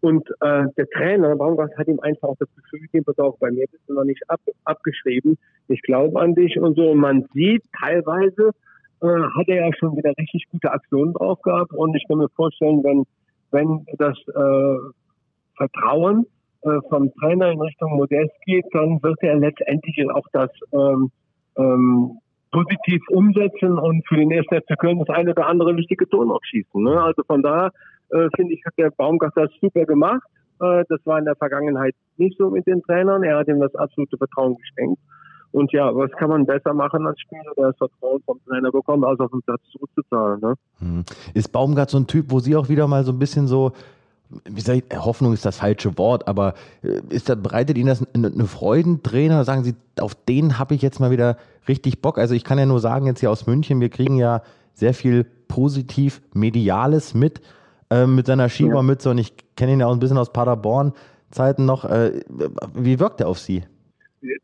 Und 0.00 0.28
äh, 0.42 0.64
der 0.76 0.86
Trainer, 0.90 1.34
Baumgart, 1.34 1.76
hat 1.78 1.88
ihm 1.88 1.98
einfach 2.00 2.28
auch 2.28 2.36
das 2.38 2.48
Gefühl 2.54 2.80
gegeben, 2.80 3.06
pass 3.06 3.18
auf, 3.18 3.38
bei 3.38 3.50
mir 3.50 3.66
bist 3.70 3.82
du 3.88 3.94
noch 3.94 4.04
nicht 4.04 4.22
ab, 4.28 4.40
abgeschrieben. 4.64 5.38
Ich 5.68 5.80
glaube 5.80 6.20
an 6.20 6.34
dich 6.34 6.58
und 6.58 6.76
so. 6.76 6.90
Und 6.90 6.98
man 6.98 7.24
sieht 7.32 7.62
teilweise, 7.80 8.50
äh, 8.50 8.52
hat 9.04 9.48
er 9.48 9.66
ja 9.66 9.70
schon 9.78 9.96
wieder 9.96 10.12
richtig 10.18 10.46
gute 10.50 10.70
Aktionen 10.70 11.12
drauf 11.14 11.40
gehabt. 11.42 11.72
Und 11.72 11.94
ich 11.94 12.04
kann 12.08 12.18
mir 12.18 12.28
vorstellen, 12.30 12.82
wenn, 12.82 13.04
wenn 13.50 13.86
das 13.98 14.16
äh, 14.28 14.78
Vertrauen 15.56 16.26
äh, 16.62 16.80
vom 16.88 17.12
Trainer 17.14 17.50
in 17.50 17.60
Richtung 17.60 17.96
Modest 17.96 18.32
geht, 18.44 18.64
dann 18.72 19.02
wird 19.02 19.22
er 19.22 19.36
letztendlich 19.36 20.10
auch 20.10 20.26
das 20.32 20.50
ähm, 20.72 21.10
ähm, 21.56 22.18
positiv 22.50 23.02
umsetzen 23.10 23.78
und 23.78 24.06
für 24.06 24.16
den 24.16 24.30
ersten 24.30 24.56
FC 24.56 24.78
Köln 24.78 24.98
das 24.98 25.08
eine 25.08 25.30
oder 25.30 25.46
andere 25.46 25.76
wichtige 25.76 26.08
Tor 26.08 26.24
noch 26.24 26.40
schießen. 26.44 26.82
Ne? 26.82 27.02
Also 27.02 27.22
von 27.26 27.42
da 27.42 27.70
äh, 28.10 28.28
finde 28.36 28.54
ich, 28.54 28.64
hat 28.64 28.74
der 28.78 28.90
Baumgart 28.90 29.32
das 29.36 29.50
super 29.60 29.84
gemacht. 29.84 30.22
Äh, 30.60 30.84
das 30.88 31.04
war 31.04 31.18
in 31.18 31.24
der 31.24 31.36
Vergangenheit 31.36 31.94
nicht 32.16 32.38
so 32.38 32.50
mit 32.50 32.66
den 32.66 32.82
Trainern. 32.82 33.24
Er 33.24 33.38
hat 33.38 33.48
ihm 33.48 33.60
das 33.60 33.74
absolute 33.74 34.16
Vertrauen 34.16 34.56
geschenkt. 34.56 35.00
Und 35.54 35.70
ja, 35.72 35.94
was 35.94 36.10
kann 36.18 36.30
man 36.30 36.46
besser 36.46 36.74
machen 36.74 37.06
als 37.06 37.20
Spieler, 37.20 37.52
der 37.56 37.68
das 37.68 37.76
Vertrauen 37.76 38.20
vom 38.26 38.40
Trainer 38.44 38.72
bekommt, 38.72 39.04
als 39.04 39.20
auf 39.20 39.30
den 39.30 39.40
Platz 39.42 39.60
zurückzuzahlen. 39.70 40.40
Ne? 40.40 40.54
Hm. 40.80 41.04
Ist 41.32 41.52
Baumgart 41.52 41.90
so 41.90 41.98
ein 41.98 42.08
Typ, 42.08 42.26
wo 42.30 42.40
Sie 42.40 42.56
auch 42.56 42.68
wieder 42.68 42.88
mal 42.88 43.04
so 43.04 43.12
ein 43.12 43.20
bisschen 43.20 43.46
so 43.46 43.72
wie 44.46 44.60
sag 44.60 44.76
ich, 44.76 44.84
Hoffnung 44.98 45.32
ist 45.32 45.44
das 45.44 45.58
falsche 45.58 45.96
Wort, 45.96 46.26
aber 46.26 46.54
äh, 46.82 47.00
ist 47.10 47.28
das, 47.28 47.40
bereitet 47.40 47.78
Ihnen 47.78 47.86
das 47.86 48.04
eine, 48.14 48.46
Freudenträne? 48.46 49.44
Sagen 49.44 49.62
Sie, 49.62 49.76
auf 50.00 50.16
den 50.16 50.58
habe 50.58 50.74
ich 50.74 50.82
jetzt 50.82 50.98
mal 50.98 51.12
wieder 51.12 51.36
richtig 51.68 52.02
Bock. 52.02 52.18
Also 52.18 52.34
ich 52.34 52.42
kann 52.42 52.58
ja 52.58 52.66
nur 52.66 52.80
sagen, 52.80 53.06
jetzt 53.06 53.20
hier 53.20 53.30
aus 53.30 53.46
München, 53.46 53.80
wir 53.80 53.90
kriegen 53.90 54.16
ja 54.16 54.42
sehr 54.72 54.92
viel 54.92 55.24
positiv 55.46 56.20
Mediales 56.32 57.14
mit, 57.14 57.40
äh, 57.90 58.06
mit 58.06 58.26
seiner 58.26 58.48
Schiebermütze 58.48 59.10
und 59.10 59.18
ich 59.18 59.34
kenne 59.54 59.74
ihn 59.74 59.80
ja 59.80 59.86
auch 59.86 59.92
ein 59.92 60.00
bisschen 60.00 60.18
aus 60.18 60.32
Paderborn-Zeiten 60.32 61.64
noch. 61.64 61.84
Äh, 61.84 62.22
wie 62.74 62.98
wirkt 62.98 63.20
er 63.20 63.28
auf 63.28 63.38
Sie? 63.38 63.62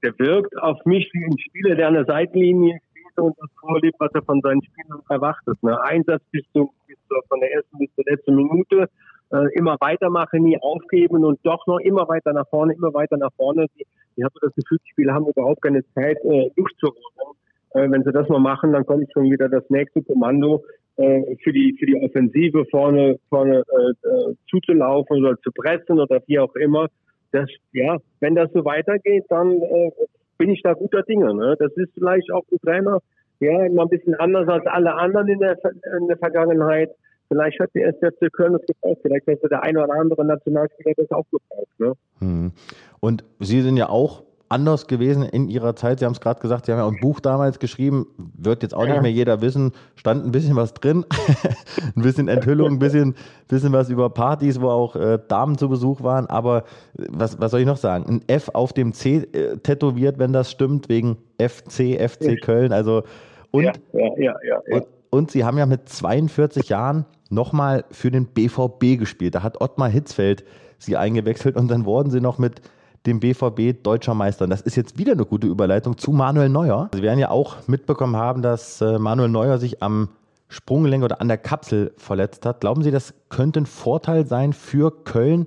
Der 0.03 0.19
wirkt 0.19 0.57
auf 0.59 0.85
mich 0.85 1.09
wie 1.13 1.25
ein 1.25 1.39
Spieler, 1.39 1.75
der 1.75 1.89
an 1.89 1.95
der 1.95 2.05
Seitenlinie 2.05 2.79
steht 2.91 3.19
und 3.19 3.37
das 3.39 3.51
vorlebt, 3.61 3.97
was 3.99 4.11
er 4.15 4.23
von 4.23 4.41
seinen 4.41 4.63
Spielern 4.63 5.01
erwartet. 5.09 5.63
Ne? 5.63 5.81
Einsatz 5.83 6.23
bis, 6.31 6.45
zu, 6.53 6.71
bis 6.87 6.97
zu, 7.09 7.17
von 7.29 7.41
der 7.41 7.53
ersten 7.53 7.79
bis 7.79 7.89
zur 7.95 8.05
letzten 8.07 8.35
Minute 8.37 8.89
äh, 9.33 9.47
immer 9.55 9.77
weitermachen, 9.81 10.43
nie 10.43 10.59
aufgeben 10.61 11.25
und 11.25 11.39
doch 11.45 11.67
noch 11.67 11.79
immer 11.79 12.09
weiter 12.09 12.33
nach 12.33 12.49
vorne, 12.49 12.75
immer 12.75 12.93
weiter 12.93 13.17
nach 13.17 13.33
vorne. 13.37 13.67
Ich, 13.77 14.25
habe 14.25 14.35
das 14.43 14.55
Gefühl, 14.55 14.79
die 14.85 14.91
Spieler 14.91 15.15
haben 15.15 15.27
überhaupt 15.27 15.63
keine 15.63 15.83
Zeit, 15.95 16.19
äh, 16.25 16.51
durchzurufen. 16.57 17.37
Äh, 17.75 17.91
wenn 17.91 18.03
sie 18.03 18.13
das 18.13 18.29
mal 18.29 18.41
machen, 18.41 18.73
dann 18.73 18.85
kommt 18.85 19.11
schon 19.13 19.31
wieder 19.31 19.49
das 19.49 19.65
nächste 19.71 20.03
Kommando 20.03 20.63
äh, 20.97 21.37
für 21.43 21.53
die 21.53 21.75
für 21.79 21.87
die 21.87 21.97
Offensive 21.97 22.67
vorne 22.67 23.19
vorne 23.29 23.63
äh, 23.63 24.09
äh, 24.09 24.35
zuzulaufen 24.51 25.25
oder 25.25 25.41
zu 25.41 25.51
pressen 25.53 25.99
oder 25.99 26.21
wie 26.27 26.39
auch 26.39 26.55
immer. 26.57 26.89
Das 27.33 27.49
ja, 27.73 27.99
wenn 28.21 28.35
das 28.35 28.51
so 28.53 28.65
weitergeht, 28.65 29.25
dann 29.29 29.63
äh, 29.63 29.91
bin 30.39 30.51
ich 30.51 30.63
da 30.63 30.73
guter 30.75 31.03
Dinge. 31.03 31.35
Ne? 31.35 31.57
Das 31.59 31.73
ist 31.77 31.93
vielleicht 31.95 32.31
auch 32.33 32.45
ein 32.51 32.59
Trainer, 32.63 32.99
ja, 33.41 33.65
immer 33.65 33.83
ein 33.83 33.89
bisschen 33.89 34.15
anders 34.15 34.49
als 34.49 34.67
alle 34.67 34.95
anderen 34.95 35.29
in 35.29 35.39
der 35.39 35.57
in 35.99 36.09
der 36.09 36.19
Vergangenheit. 36.19 36.91
Vielleicht 37.29 37.61
hat 37.61 37.71
die 37.75 37.83
SFC 37.83 38.33
Köln 38.33 38.55
das 38.55 38.67
gebraucht. 38.67 38.99
Vielleicht 39.03 39.27
hätte 39.29 39.49
der 39.49 39.63
eine 39.63 39.85
oder 39.85 39.95
andere 39.95 40.25
Nationalspieler 40.25 40.95
das 40.97 41.11
auch 41.13 41.27
gebraucht. 41.31 41.79
Ne? 41.79 41.93
Hm. 42.19 42.53
Und 42.99 43.25
Sie 43.39 43.61
sind 43.61 43.77
ja 43.77 43.89
auch 43.89 44.25
anders 44.51 44.89
gewesen 44.89 45.23
in 45.23 45.49
Ihrer 45.49 45.77
Zeit. 45.77 46.01
Sie 46.01 46.05
haben 46.05 46.13
es 46.13 46.21
gerade 46.21 46.41
gesagt, 46.41 46.67
Sie 46.67 46.73
haben 46.73 46.79
ja 46.81 46.85
auch 46.85 46.93
ein 46.93 47.01
Buch 47.01 47.21
damals 47.21 47.59
geschrieben, 47.61 48.07
wird 48.37 48.63
jetzt 48.63 48.75
auch 48.75 48.85
ja. 48.85 48.95
nicht 48.95 49.03
mehr 49.03 49.13
jeder 49.13 49.41
wissen, 49.41 49.73
stand 49.95 50.27
ein 50.27 50.33
bisschen 50.33 50.57
was 50.57 50.75
drin, 50.75 51.07
ein 51.97 52.03
bisschen 52.03 52.29
Enthüllung, 52.29 52.73
ein 52.73 52.79
bisschen, 52.81 53.15
bisschen 53.49 53.73
was 53.73 53.89
über 53.89 54.11
Partys, 54.11 54.61
wo 54.61 54.69
auch 54.69 54.97
äh, 54.97 55.19
Damen 55.29 55.57
zu 55.57 55.69
Besuch 55.69 56.03
waren. 56.03 56.27
Aber 56.27 56.65
äh, 56.99 57.07
was, 57.09 57.41
was 57.41 57.53
soll 57.53 57.61
ich 57.61 57.67
noch 57.67 57.77
sagen? 57.77 58.05
Ein 58.09 58.23
F 58.27 58.51
auf 58.53 58.73
dem 58.73 58.93
C 58.93 59.19
äh, 59.33 59.57
tätowiert, 59.59 60.19
wenn 60.19 60.33
das 60.33 60.51
stimmt, 60.51 60.89
wegen 60.89 61.17
FC, 61.39 62.01
FC 62.01 62.43
Köln. 62.43 62.73
Also 62.73 63.05
und, 63.53 63.65
ja, 63.65 63.73
ja, 64.17 64.35
ja, 64.47 64.61
und, 64.69 64.87
und 65.11 65.31
Sie 65.31 65.45
haben 65.45 65.59
ja 65.59 65.67
mit 65.67 65.89
42 65.89 66.69
Jahren 66.69 67.07
nochmal 67.31 67.85
für 67.93 68.11
den 68.11 68.27
BVB 68.27 68.99
gespielt. 68.99 69.37
Da 69.37 69.43
hat 69.45 69.61
Ottmar 69.61 69.89
Hitzfeld 69.89 70.45
sie 70.79 70.97
eingewechselt 70.97 71.57
und 71.57 71.69
dann 71.71 71.85
wurden 71.85 72.11
sie 72.11 72.21
noch 72.21 72.39
mit 72.39 72.61
dem 73.07 73.21
BVB 73.21 73.83
deutscher 73.83 74.15
Meister. 74.15 74.45
Und 74.45 74.51
das 74.51 74.61
ist 74.61 74.77
jetzt 74.77 74.99
wieder 74.99 75.13
eine 75.13 75.25
gute 75.25 75.47
Überleitung 75.47 75.97
zu 75.97 76.13
Manuel 76.13 76.49
Neuer. 76.49 76.91
Sie 76.95 77.03
werden 77.03 77.19
ja 77.19 77.31
auch 77.31 77.67
mitbekommen 77.69 78.17
haben, 78.17 78.43
dass 78.43 78.81
äh, 78.81 78.99
Manuel 78.99 79.31
Neuer 79.31 79.59
sich 79.59 79.83
am 79.83 80.09
Sprunggelenk 80.49 81.05
oder 81.05 81.21
an 81.21 81.29
der 81.29 81.39
Kapsel 81.39 81.93
verletzt 81.97 82.45
hat. 82.45 82.61
Glauben 82.61 82.83
Sie, 82.83 82.91
das 82.91 83.15
könnte 83.29 83.61
ein 83.61 83.67
Vorteil 83.67 84.27
sein 84.27 84.53
für 84.53 84.91
Köln, 85.05 85.47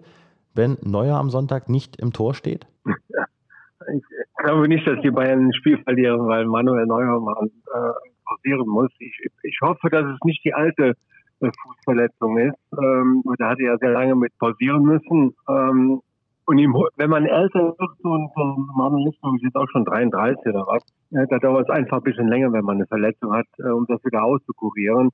wenn 0.56 0.78
Neuer 0.82 1.18
am 1.18 1.30
Sonntag 1.30 1.70
nicht 1.70 1.97
im 1.97 2.14
Tor 2.14 2.34
steht? 2.34 2.66
Ich 2.86 4.04
glaube 4.38 4.68
nicht, 4.68 4.88
dass 4.88 4.99
die 5.01 5.12
Bayern 5.12 5.47
ein 5.47 5.54
Spiel 5.54 5.78
verlieren, 5.84 6.28
weil 6.28 6.45
Manuel 6.45 6.86
Neuer 6.86 7.20
mal 7.20 7.45
äh, 7.45 7.93
pausieren 8.26 8.68
muss. 8.68 8.89
Ich, 8.99 9.18
ich 9.43 9.58
hoffe, 9.62 9.89
dass 9.89 10.06
es 10.06 10.20
nicht 10.24 10.43
die 10.45 10.54
alte 10.54 10.93
Fußverletzung 11.39 12.38
ist. 12.38 12.58
Ähm, 12.82 13.24
da 13.38 13.49
hat 13.49 13.60
er 13.60 13.74
ja 13.74 13.78
sehr 13.78 13.91
lange 13.91 14.16
mit 14.16 14.38
pausieren 14.38 14.84
müssen. 14.84 15.36
Ähm, 15.49 16.01
und 16.46 16.58
ihm, 16.58 16.74
wenn 16.98 17.10
man 17.10 17.26
älter 17.26 17.76
wird, 17.78 18.04
Manuel 18.04 19.06
Listung 19.08 19.39
ist 19.41 19.56
auch 19.56 19.68
schon 19.72 19.86
33 19.86 20.46
oder 20.48 20.66
was, 20.68 20.84
äh, 21.12 21.26
da 21.30 21.39
dauert 21.39 21.70
es 21.70 21.76
einfach 21.76 21.98
ein 21.98 22.04
bisschen 22.04 22.28
länger, 22.28 22.52
wenn 22.52 22.66
man 22.66 22.78
eine 22.78 22.88
Verletzung 22.88 23.34
hat, 23.34 23.48
äh, 23.60 23.70
um 23.70 23.86
das 23.88 24.04
wieder 24.04 24.24
auszukurieren. 24.24 25.10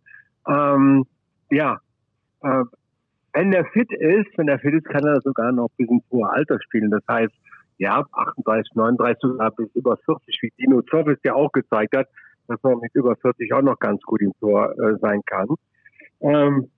Ähm, 0.48 1.06
ja, 1.52 1.80
äh, 2.42 2.64
wenn 3.34 3.52
der 3.52 3.66
fit 3.66 3.92
ist, 3.92 4.38
wenn 4.38 4.48
der 4.48 4.60
fit 4.60 4.74
ist, 4.74 4.86
kann 4.86 5.06
er 5.06 5.22
sogar 5.22 5.52
noch 5.52 5.70
bis 5.78 5.90
ins 5.90 6.04
hohe 6.12 6.30
Alter 6.30 6.60
spielen. 6.62 6.90
Das 6.90 7.04
heißt, 7.08 7.34
ja, 7.78 8.04
38, 8.12 8.76
39, 8.76 9.22
sogar 9.22 9.52
bis 9.52 9.70
über 9.76 9.98
40, 9.98 10.40
wie 10.42 10.52
Dino 10.60 10.82
Zoff 10.82 11.08
es 11.08 11.20
ja 11.24 11.34
auch 11.34 11.52
gezeigt 11.52 11.96
hat, 11.96 12.08
dass 12.48 12.62
man 12.64 12.80
mit 12.80 12.94
über 12.96 13.16
40 13.16 13.54
auch 13.54 13.62
noch 13.62 13.78
ganz 13.80 14.02
gut 14.02 14.22
im 14.22 14.34
Tor 14.40 14.72
äh, 14.72 14.98
sein 15.00 15.22
kann. 15.26 15.48
Ähm, 16.22 16.70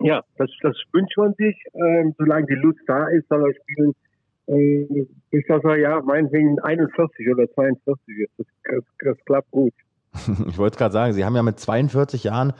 ja, 0.00 0.22
das, 0.36 0.50
das 0.62 0.76
wünscht 0.92 1.16
man 1.16 1.34
sich. 1.34 1.56
Ähm, 1.74 2.14
solange 2.18 2.46
die 2.46 2.54
Lust 2.54 2.80
da 2.86 3.06
ist, 3.08 3.28
soll 3.28 3.48
er 3.48 3.54
spielen. 3.54 3.92
Ähm, 4.48 5.08
ich 5.30 5.46
sage 5.46 5.80
ja, 5.80 6.00
meinetwegen 6.00 6.58
41 6.60 7.28
oder 7.30 7.50
42 7.52 8.28
Das, 8.36 8.46
das, 8.64 8.84
das 8.98 9.24
klappt 9.24 9.50
gut. 9.50 9.72
ich 10.48 10.58
wollte 10.58 10.76
gerade 10.76 10.92
sagen, 10.92 11.12
Sie 11.12 11.24
haben 11.24 11.36
ja 11.36 11.42
mit 11.42 11.58
42 11.58 12.24
Jahren 12.24 12.52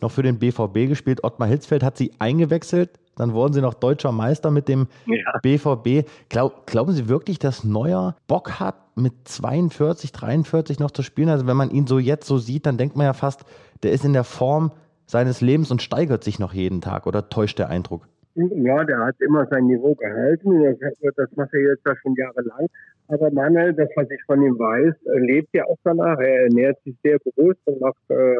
noch 0.00 0.10
für 0.10 0.22
den 0.22 0.38
BVB 0.38 0.88
gespielt. 0.88 1.24
Ottmar 1.24 1.48
Hitzfeld 1.48 1.82
hat 1.82 1.96
Sie 1.96 2.12
eingewechselt. 2.18 2.90
Dann 3.16 3.32
wurden 3.32 3.52
Sie 3.52 3.60
noch 3.60 3.74
deutscher 3.74 4.12
Meister 4.12 4.50
mit 4.52 4.68
dem 4.68 4.86
ja. 5.06 5.38
BVB. 5.42 6.08
Glaub, 6.28 6.66
glauben 6.66 6.92
Sie 6.92 7.08
wirklich, 7.08 7.40
dass 7.40 7.64
Neuer 7.64 8.16
Bock 8.28 8.60
hat, 8.60 8.76
mit 8.96 9.12
42, 9.24 10.12
43 10.12 10.78
noch 10.78 10.92
zu 10.92 11.02
spielen? 11.02 11.28
Also 11.28 11.46
wenn 11.46 11.56
man 11.56 11.70
ihn 11.70 11.86
so 11.86 11.98
jetzt 11.98 12.28
so 12.28 12.38
sieht, 12.38 12.66
dann 12.66 12.78
denkt 12.78 12.96
man 12.96 13.06
ja 13.06 13.12
fast, 13.12 13.44
der 13.82 13.92
ist 13.92 14.04
in 14.04 14.12
der 14.12 14.24
Form 14.24 14.70
seines 15.08 15.40
Lebens 15.40 15.70
und 15.70 15.82
steigert 15.82 16.22
sich 16.22 16.38
noch 16.38 16.52
jeden 16.52 16.80
Tag 16.80 17.06
oder 17.06 17.28
täuscht 17.28 17.58
der 17.58 17.70
Eindruck? 17.70 18.06
Ja, 18.34 18.84
der 18.84 18.98
hat 18.98 19.16
immer 19.20 19.46
sein 19.50 19.66
Niveau 19.66 19.94
gehalten. 19.94 20.62
Das, 20.80 20.94
das 21.16 21.28
macht 21.34 21.52
er 21.54 21.60
jetzt 21.60 21.84
ja 21.84 21.94
schon 21.96 22.14
jahrelang. 22.14 22.68
Aber 23.08 23.30
Manuel, 23.32 23.72
das, 23.72 23.88
was 23.96 24.08
ich 24.10 24.22
von 24.26 24.42
ihm 24.42 24.56
weiß, 24.58 24.94
lebt 25.26 25.48
ja 25.54 25.64
auch 25.64 25.78
danach. 25.82 26.18
Er 26.20 26.44
ernährt 26.44 26.78
sich 26.84 26.94
sehr 27.02 27.18
bewusst 27.18 27.58
und 27.64 27.80
macht 27.80 27.98
äh, 28.10 28.36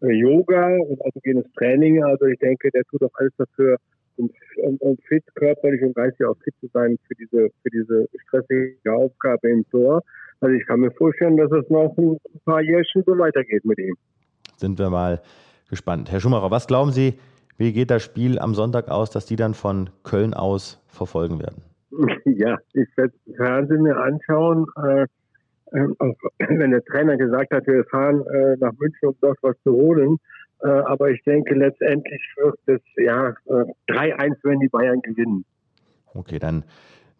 Yoga 0.00 0.76
und 0.76 1.00
autogenes 1.00 1.46
Training. 1.56 2.02
Also 2.04 2.26
ich 2.26 2.38
denke, 2.40 2.70
der 2.72 2.82
tut 2.84 3.02
auch 3.02 3.14
alles 3.14 3.32
dafür, 3.38 3.78
um, 4.16 4.28
um, 4.56 4.76
um 4.78 4.98
fit, 5.08 5.24
körperlich 5.34 5.82
und 5.82 5.94
geistig 5.94 6.26
auch 6.26 6.36
fit 6.42 6.54
zu 6.60 6.68
sein 6.74 6.98
für 7.06 7.14
diese, 7.14 7.48
für 7.62 7.70
diese 7.70 8.08
stressige 8.26 8.92
Aufgabe 8.92 9.48
im 9.48 9.64
Tor. 9.70 10.02
Also 10.40 10.54
ich 10.54 10.66
kann 10.66 10.80
mir 10.80 10.90
vorstellen, 10.90 11.36
dass 11.36 11.50
es 11.52 11.70
noch 11.70 11.96
ein 11.96 12.18
paar 12.44 12.60
Jährchen 12.60 13.02
so 13.06 13.16
weitergeht 13.16 13.64
mit 13.64 13.78
ihm. 13.78 13.94
Sind 14.56 14.78
wir 14.78 14.90
mal 14.90 15.20
gespannt. 15.68 16.10
Herr 16.10 16.20
Schumacher, 16.20 16.50
was 16.50 16.66
glauben 16.66 16.92
Sie, 16.92 17.18
wie 17.56 17.72
geht 17.72 17.90
das 17.90 18.02
Spiel 18.02 18.38
am 18.38 18.54
Sonntag 18.54 18.88
aus, 18.88 19.10
dass 19.10 19.26
die 19.26 19.36
dann 19.36 19.54
von 19.54 19.90
Köln 20.04 20.34
aus 20.34 20.80
verfolgen 20.88 21.40
werden? 21.40 21.62
Ja, 22.24 22.58
ich 22.72 22.88
werde 22.96 23.12
das 23.26 23.36
Fernsehen 23.36 23.82
mir 23.82 23.96
anschauen. 23.96 24.66
Äh, 24.76 25.06
äh, 25.72 25.88
wenn 26.58 26.70
der 26.70 26.84
Trainer 26.84 27.16
gesagt 27.16 27.52
hat, 27.52 27.66
wir 27.66 27.84
fahren 27.86 28.24
äh, 28.26 28.56
nach 28.60 28.72
München, 28.78 29.08
um 29.08 29.16
dort 29.20 29.38
was 29.42 29.56
zu 29.64 29.72
holen. 29.72 30.18
Äh, 30.62 30.68
aber 30.68 31.10
ich 31.10 31.22
denke, 31.24 31.54
letztendlich 31.54 32.20
wird 32.36 32.58
es 32.66 32.80
ja 32.96 33.34
3-1, 33.88 33.88
äh, 33.88 34.36
wenn 34.42 34.60
die 34.60 34.68
Bayern 34.68 35.00
gewinnen. 35.02 35.44
Okay, 36.14 36.38
dann 36.38 36.64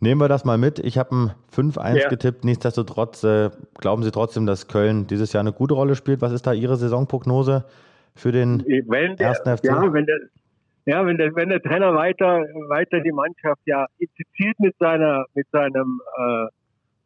nehmen 0.00 0.20
wir 0.20 0.28
das 0.28 0.44
mal 0.44 0.58
mit. 0.58 0.78
Ich 0.78 0.98
habe 0.98 1.14
ein 1.14 1.30
5-1 1.54 1.96
ja. 1.96 2.08
getippt. 2.08 2.44
Nichtsdestotrotz 2.44 3.22
äh, 3.24 3.50
glauben 3.78 4.02
Sie 4.02 4.10
trotzdem, 4.10 4.46
dass 4.46 4.68
Köln 4.68 5.06
dieses 5.06 5.32
Jahr 5.32 5.42
eine 5.42 5.52
gute 5.52 5.74
Rolle 5.74 5.94
spielt. 5.94 6.20
Was 6.20 6.32
ist 6.32 6.46
da 6.46 6.52
Ihre 6.52 6.76
Saisonprognose? 6.76 7.64
Für 8.14 8.32
den 8.32 8.64
wenn 8.86 9.16
der, 9.16 9.28
ersten 9.28 9.56
FC? 9.56 9.64
Ja, 9.64 9.92
wenn 9.92 10.06
der, 10.06 10.18
ja, 10.86 11.04
wenn 11.04 11.18
der, 11.18 11.34
wenn 11.34 11.50
der 11.50 11.62
Trainer 11.62 11.94
weiter, 11.94 12.40
weiter 12.68 13.00
die 13.00 13.12
Mannschaft 13.12 13.60
ja 13.66 13.86
infiziert 13.98 14.58
mit 14.58 14.74
seiner, 14.78 15.26
mit 15.34 15.46
seinem, 15.52 16.00
äh, 16.16 16.46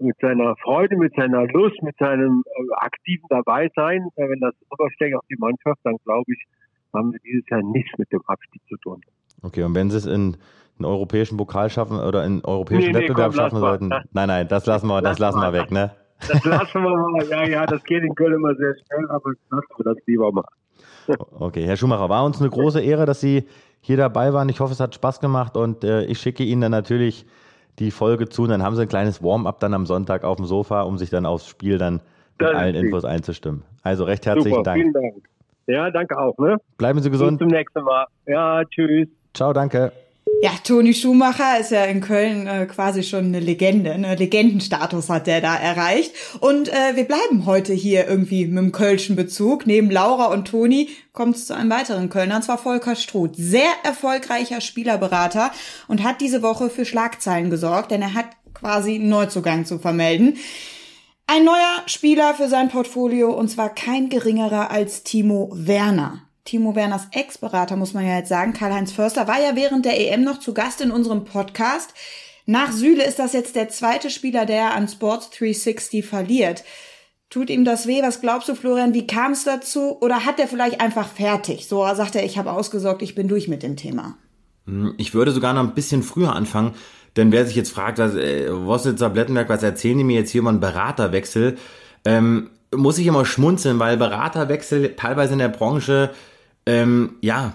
mit 0.05 0.16
seiner 0.20 0.55
Freude, 0.57 0.96
mit 0.96 1.14
seiner 1.16 1.46
Lust, 1.48 1.82
mit 1.82 1.96
seinem 1.98 2.44
äh, 2.46 2.74
aktiven 2.76 3.26
Dabeisein, 3.28 4.09
äh, 4.16 4.28
wenn 4.28 4.40
das 4.40 4.55
rübersteckt 4.70 5.16
auf 5.16 5.24
die 5.28 5.36
Mannschaft, 5.38 5.80
dann 5.84 5.96
glaube 6.05 6.32
ich, 6.32 6.44
haben 6.94 7.12
wir 7.12 7.18
dieses 7.24 7.48
Jahr 7.48 7.62
nichts 7.62 7.90
mit 7.98 8.12
dem 8.12 8.20
Abstieg 8.26 8.62
zu 8.68 8.76
tun. 8.76 9.00
Okay, 9.42 9.64
und 9.64 9.74
wenn 9.74 9.90
sie 9.90 9.96
es 9.96 10.07
in 10.07 10.36
einen 10.78 10.84
europäischen 10.84 11.36
Pokal 11.36 11.70
schaffen 11.70 11.98
oder 11.98 12.24
in 12.24 12.44
europäischen 12.44 12.92
nee, 12.92 12.98
Wettbewerb 12.98 13.32
nee, 13.32 13.36
komm, 13.38 13.44
schaffen 13.44 13.59
sollten. 13.59 13.88
Nein, 13.88 14.28
nein, 14.28 14.48
das 14.48 14.66
lassen 14.66 14.86
wir, 14.86 15.03
das 15.03 15.18
lassen 15.18 15.40
wir 15.40 15.53
weg, 15.53 15.70
ne? 15.70 15.90
Das 16.28 16.44
lassen 16.44 16.82
wir 16.82 16.96
mal. 16.96 17.26
Ja, 17.28 17.44
ja, 17.46 17.66
das 17.66 17.82
geht 17.82 18.05
in 18.05 18.14
Köln 18.14 18.34
immer 18.34 18.55
sehr 18.55 18.74
schnell, 18.74 19.11
aber 19.11 19.32
lassen 19.50 19.72
wir 19.76 19.84
das 19.84 19.96
lieber 20.07 20.30
mal. 20.30 20.44
Okay, 21.38 21.64
Herr 21.64 21.76
Schumacher, 21.76 22.09
war 22.09 22.24
uns 22.24 22.40
eine 22.40 22.50
große 22.50 22.80
Ehre, 22.80 23.07
dass 23.07 23.20
Sie 23.20 23.44
hier 23.80 23.96
dabei 23.96 24.32
waren. 24.32 24.48
Ich 24.48 24.61
hoffe, 24.61 24.72
es 24.72 24.80
hat 24.80 24.94
Spaß 24.94 25.20
gemacht 25.20 25.57
und 25.57 25.84
äh, 25.84 26.05
ich 26.05 26.18
schicke 26.18 26.44
Ihnen 26.44 26.61
dann 26.61 26.70
natürlich 26.70 27.26
die 27.78 27.90
Folge 27.90 28.28
zu. 28.28 28.42
Und 28.42 28.50
dann 28.50 28.62
haben 28.62 28.76
Sie 28.76 28.82
ein 28.82 28.88
kleines 28.88 29.22
Warm-up 29.22 29.61
dann 29.61 29.74
am 29.74 29.86
Sonntag 29.86 30.24
auf 30.24 30.36
dem 30.36 30.46
Sofa, 30.46 30.82
um 30.82 30.98
sich 30.98 31.11
dann 31.11 31.26
aufs 31.26 31.46
Spiel 31.46 31.78
dann 31.78 31.94
mit 31.94 32.03
das 32.38 32.55
allen 32.55 32.74
Infos 32.74 33.05
einzustimmen. 33.05 33.64
Also 33.82 34.05
recht 34.05 34.26
herzlichen 34.26 34.50
Super, 34.50 34.62
Dank. 34.62 34.80
Vielen 34.80 34.92
Dank. 34.92 35.14
Ja, 35.66 35.90
danke 35.90 36.18
auch. 36.18 36.36
Ne? 36.38 36.57
Bleiben 36.76 37.00
Sie 37.00 37.11
gesund. 37.11 37.38
Bis 37.38 37.46
zum 37.46 37.57
nächsten 37.57 37.82
Mal. 37.82 38.07
Ja, 38.26 38.64
tschüss. 38.64 39.09
Ciao, 39.34 39.53
danke. 39.53 39.92
Ja, 40.41 40.51
Toni 40.64 40.93
Schumacher 40.93 41.61
ist 41.61 41.70
ja 41.70 41.85
in 41.85 42.01
Köln 42.01 42.47
äh, 42.47 42.66
quasi 42.66 43.05
schon 43.05 43.26
eine 43.26 43.39
Legende. 43.39 43.93
Eine 43.93 44.16
Legendenstatus 44.16 45.09
hat 45.09 45.26
der 45.26 45.41
da 45.41 45.57
erreicht. 45.57 46.12
Und 46.41 46.68
äh, 46.68 46.97
wir 46.97 47.05
bleiben 47.05 47.47
heute 47.47 47.72
hier 47.72 48.09
irgendwie 48.09 48.47
mit 48.47 48.59
dem 48.59 48.72
Kölschen 48.72 49.14
Bezug. 49.14 49.66
Neben 49.66 49.91
Laura 49.91 50.26
und 50.26 50.49
Toni 50.49 50.89
kommt 51.12 51.37
es 51.37 51.47
zu 51.47 51.55
einem 51.55 51.70
weiteren 51.70 52.09
Kölner, 52.09 52.37
und 52.37 52.43
zwar 52.43 52.59
Volker 52.59 52.97
Struth. 52.97 53.37
Sehr 53.37 53.70
erfolgreicher 53.85 54.61
Spielerberater 54.61 55.53
und 55.87 56.03
hat 56.03 56.20
diese 56.20 56.43
Woche 56.43 56.70
für 56.70 56.85
Schlagzeilen 56.85 57.51
gesorgt, 57.51 57.93
denn 57.93 58.03
er 58.03 58.14
hat 58.14 58.26
quasi 58.55 58.97
einen 58.97 59.11
Neuzugang 59.11 59.64
zu 59.64 59.78
vermelden. 59.78 60.39
Ein 61.26 61.45
neuer 61.45 61.83
Spieler 61.87 62.35
für 62.35 62.49
sein 62.49 62.68
Portfolio 62.68 63.33
und 63.33 63.49
zwar 63.49 63.72
kein 63.74 64.09
geringerer 64.09 64.70
als 64.70 65.05
Timo 65.05 65.51
Werner. 65.55 66.22
Timo 66.45 66.74
Werners 66.74 67.09
Ex-Berater, 67.12 67.76
muss 67.76 67.95
man 67.95 68.07
ja 68.07 68.16
jetzt 68.16 68.28
sagen, 68.28 68.53
Karl-Heinz 68.53 68.93
Förster, 68.93 69.28
war 69.28 69.40
ja 69.40 69.55
während 69.55 69.84
der 69.84 69.99
EM 70.01 70.24
noch 70.24 70.40
zu 70.40 70.55
Gast 70.55 70.80
in 70.80 70.90
unserem 70.90 71.24
Podcast. 71.24 71.95
Nach 72.47 72.72
Süle 72.72 73.05
ist 73.05 73.18
das 73.18 73.32
jetzt 73.32 73.55
der 73.55 73.68
zweite 73.68 74.11
Spieler, 74.11 74.47
der 74.47 74.74
an 74.74 74.88
Sports 74.88 75.30
360 75.30 76.05
verliert. 76.05 76.64
Tut 77.30 77.49
ihm 77.49 77.64
das 77.64 77.86
weh? 77.86 78.03
Was 78.03 78.20
glaubst 78.20 78.49
du, 78.49 78.55
Florian? 78.55 78.93
Wie 78.93 79.07
kam 79.07 79.32
es 79.32 79.45
dazu? 79.45 79.97
Oder 80.01 80.26
hat 80.26 80.40
er 80.40 80.49
vielleicht 80.49 80.80
einfach 80.80 81.09
fertig? 81.09 81.66
So 81.66 81.82
sagt 81.95 82.16
er, 82.16 82.24
ich 82.24 82.36
habe 82.36 82.53
ausgesorgt, 82.53 83.03
ich 83.03 83.14
bin 83.14 83.28
durch 83.28 83.49
mit 83.49 83.62
dem 83.62 83.76
Thema. 83.76 84.18
Hm, 84.66 84.95
ich 84.99 85.14
würde 85.14 85.32
sogar 85.32 85.55
noch 85.55 85.62
ein 85.62 85.74
bisschen 85.74 86.03
früher 86.03 86.34
anfangen, 86.34 86.74
denn 87.16 87.32
wer 87.32 87.47
sich 87.47 87.57
jetzt 87.57 87.72
fragt, 87.72 87.99
was, 87.99 88.14
äh, 88.14 88.49
Wossitzer 88.51 89.11
Blettenberg, 89.11 89.49
was 89.49 89.62
erzählen 89.62 89.99
die 89.99 90.05
mir 90.05 90.18
jetzt 90.18 90.30
hier 90.30 90.40
über 90.40 90.51
einen 90.51 90.61
Beraterwechsel? 90.61 91.57
Ähm, 92.05 92.51
muss 92.74 92.99
ich 92.99 93.07
immer 93.07 93.24
schmunzeln, 93.24 93.78
weil 93.78 93.97
Beraterwechsel 93.97 94.97
teilweise 94.97 95.34
in 95.34 95.38
der 95.38 95.49
Branche 95.49 96.11
ähm, 96.66 97.16
ja, 97.20 97.54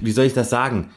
wie 0.00 0.12
soll 0.12 0.26
ich 0.26 0.34
das 0.34 0.50
sagen, 0.50 0.90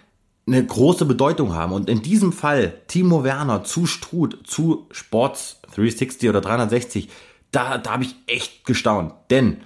eine 0.47 0.65
große 0.65 1.05
Bedeutung 1.05 1.53
haben. 1.53 1.73
Und 1.73 1.89
in 1.89 2.01
diesem 2.01 2.33
Fall 2.33 2.73
Timo 2.87 3.23
Werner 3.23 3.63
zu 3.63 3.85
Struth, 3.85 4.39
zu 4.45 4.87
Sports 4.91 5.61
360 5.75 6.29
oder 6.29 6.41
360, 6.41 7.09
da, 7.51 7.77
da 7.77 7.91
habe 7.91 8.03
ich 8.03 8.15
echt 8.27 8.65
gestaunt. 8.65 9.13
Denn 9.29 9.57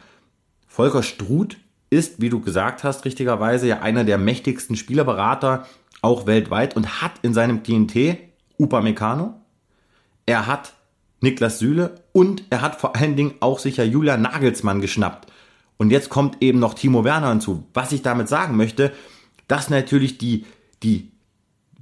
Volker 0.67 1.03
Struth 1.03 1.57
ist, 1.89 2.21
wie 2.21 2.29
du 2.29 2.39
gesagt 2.39 2.83
hast, 2.83 3.05
richtigerweise 3.05 3.67
ja 3.67 3.79
einer 3.79 4.03
der 4.03 4.17
mächtigsten 4.17 4.75
Spielerberater 4.75 5.67
auch 6.01 6.25
weltweit 6.25 6.75
und 6.75 7.01
hat 7.01 7.13
in 7.21 7.33
seinem 7.33 7.63
Klientel 7.63 8.17
Upamecano, 8.57 9.35
er 10.25 10.47
hat 10.47 10.73
Niklas 11.21 11.59
Süle 11.59 11.95
und 12.11 12.43
er 12.49 12.61
hat 12.61 12.79
vor 12.79 12.95
allen 12.95 13.15
Dingen 13.15 13.35
auch 13.39 13.59
sicher 13.59 13.83
Julia 13.83 14.17
Nagelsmann 14.17 14.81
geschnappt. 14.81 15.31
Und 15.77 15.89
jetzt 15.89 16.09
kommt 16.09 16.41
eben 16.41 16.59
noch 16.59 16.73
Timo 16.73 17.03
Werner 17.03 17.29
hinzu. 17.29 17.65
Was 17.73 17.91
ich 17.91 18.01
damit 18.01 18.29
sagen 18.29 18.55
möchte, 18.55 18.91
dass 19.47 19.69
natürlich 19.69 20.17
die, 20.17 20.45
die 20.81 21.11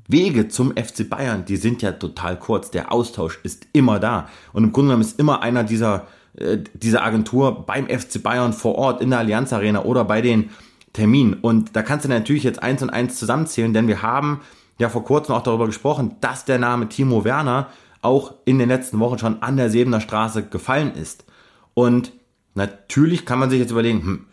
Wege 0.08 0.48
zum 0.48 0.72
FC 0.72 1.10
Bayern, 1.10 1.46
die 1.46 1.58
sind 1.58 1.82
ja 1.82 1.92
total 1.92 2.38
kurz. 2.38 2.72
Der 2.72 2.92
Austausch 2.92 3.40
ist 3.44 3.68
immer 3.74 4.00
da. 4.00 4.28
Und 4.54 4.64
im 4.64 4.72
Grunde 4.72 4.90
genommen 4.90 5.04
ist 5.04 5.20
immer 5.20 5.42
einer 5.42 5.64
dieser, 5.64 6.08
äh, 6.36 6.58
dieser 6.74 7.04
Agentur 7.04 7.66
beim 7.66 7.88
FC 7.88 8.22
Bayern 8.22 8.54
vor 8.54 8.76
Ort 8.76 9.02
in 9.02 9.10
der 9.12 9.20
Allianz 9.20 9.54
Arena 9.54 9.84
oder 9.84 10.06
bei 10.06 10.22
den 10.22 10.50
Terminen. 10.94 11.36
Und 11.36 11.76
da 11.76 11.84
kannst 11.84 12.06
du 12.06 12.10
natürlich 12.10 12.44
jetzt 12.44 12.62
eins 12.62 12.82
und 12.82 12.90
eins 12.90 13.18
zusammenzählen, 13.18 13.74
denn 13.74 13.88
wir 13.88 14.02
haben 14.02 14.42
ja 14.78 14.90
vor 14.90 15.04
kurzem 15.04 15.36
auch 15.36 15.44
darüber 15.44 15.68
gesprochen, 15.68 16.16
dass 16.22 16.46
der 16.46 16.60
Name 16.60 16.90
Timo 16.90 17.24
Werner 17.24 17.68
auch 18.02 18.34
in 18.46 18.60
den 18.60 18.68
letzten 18.68 19.00
Wochen 19.00 19.20
schon 19.20 19.42
an 19.42 19.58
der 19.58 19.70
Sebener 19.70 20.02
Straße 20.02 20.44
gefallen 20.44 20.94
ist. 20.96 21.24
Und 21.74 22.12
Natürlich 22.54 23.26
kann 23.26 23.40
man 23.40 23.50
sich 23.50 23.60
jetzt 23.60 23.72
überlegen, 23.72 24.02
hm, 24.02 24.26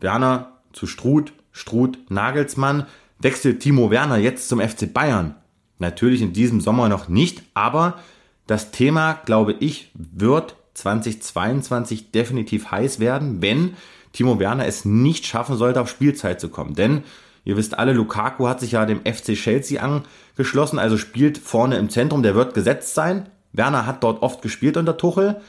Werner 0.00 0.60
zu 0.72 0.86
Struth, 0.86 1.32
Struth, 1.52 1.98
Nagelsmann, 2.08 2.86
wechselt 3.18 3.60
Timo 3.60 3.90
Werner 3.90 4.16
jetzt 4.16 4.48
zum 4.48 4.60
FC 4.60 4.92
Bayern. 4.92 5.34
Natürlich 5.78 6.22
in 6.22 6.32
diesem 6.32 6.60
Sommer 6.60 6.88
noch 6.88 7.08
nicht, 7.08 7.42
aber 7.54 7.98
das 8.46 8.70
Thema, 8.70 9.14
glaube 9.24 9.54
ich, 9.58 9.90
wird 9.94 10.56
2022 10.74 12.12
definitiv 12.12 12.70
heiß 12.70 13.00
werden, 13.00 13.42
wenn 13.42 13.74
Timo 14.12 14.38
Werner 14.38 14.66
es 14.66 14.84
nicht 14.84 15.26
schaffen 15.26 15.56
sollte, 15.56 15.80
auf 15.80 15.90
Spielzeit 15.90 16.40
zu 16.40 16.48
kommen. 16.48 16.74
Denn 16.74 17.02
ihr 17.44 17.56
wisst 17.56 17.78
alle, 17.78 17.92
Lukaku 17.92 18.48
hat 18.48 18.60
sich 18.60 18.72
ja 18.72 18.86
dem 18.86 19.00
FC 19.00 19.34
Chelsea 19.34 19.82
angeschlossen, 19.82 20.78
also 20.78 20.96
spielt 20.96 21.38
vorne 21.38 21.76
im 21.76 21.90
Zentrum, 21.90 22.22
der 22.22 22.34
wird 22.34 22.54
gesetzt 22.54 22.94
sein. 22.94 23.28
Werner 23.52 23.86
hat 23.86 24.02
dort 24.04 24.22
oft 24.22 24.42
gespielt 24.42 24.76
unter 24.76 24.96
Tuchel, 24.96 25.40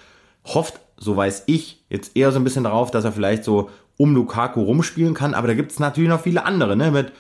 hofft 0.45 0.80
so 0.97 1.15
weiß 1.15 1.43
ich, 1.47 1.83
jetzt 1.89 2.15
eher 2.15 2.31
so 2.31 2.39
ein 2.39 2.43
bisschen 2.43 2.63
darauf, 2.63 2.91
dass 2.91 3.05
er 3.05 3.11
vielleicht 3.11 3.43
so 3.43 3.69
um 3.97 4.13
Lukaku 4.13 4.61
rumspielen 4.61 5.13
kann. 5.13 5.33
Aber 5.33 5.47
da 5.47 5.53
gibt 5.53 5.71
es 5.71 5.79
natürlich 5.79 6.09
noch 6.09 6.21
viele 6.21 6.45
andere, 6.45 6.75
ne? 6.75 6.91
Mit 6.91 7.13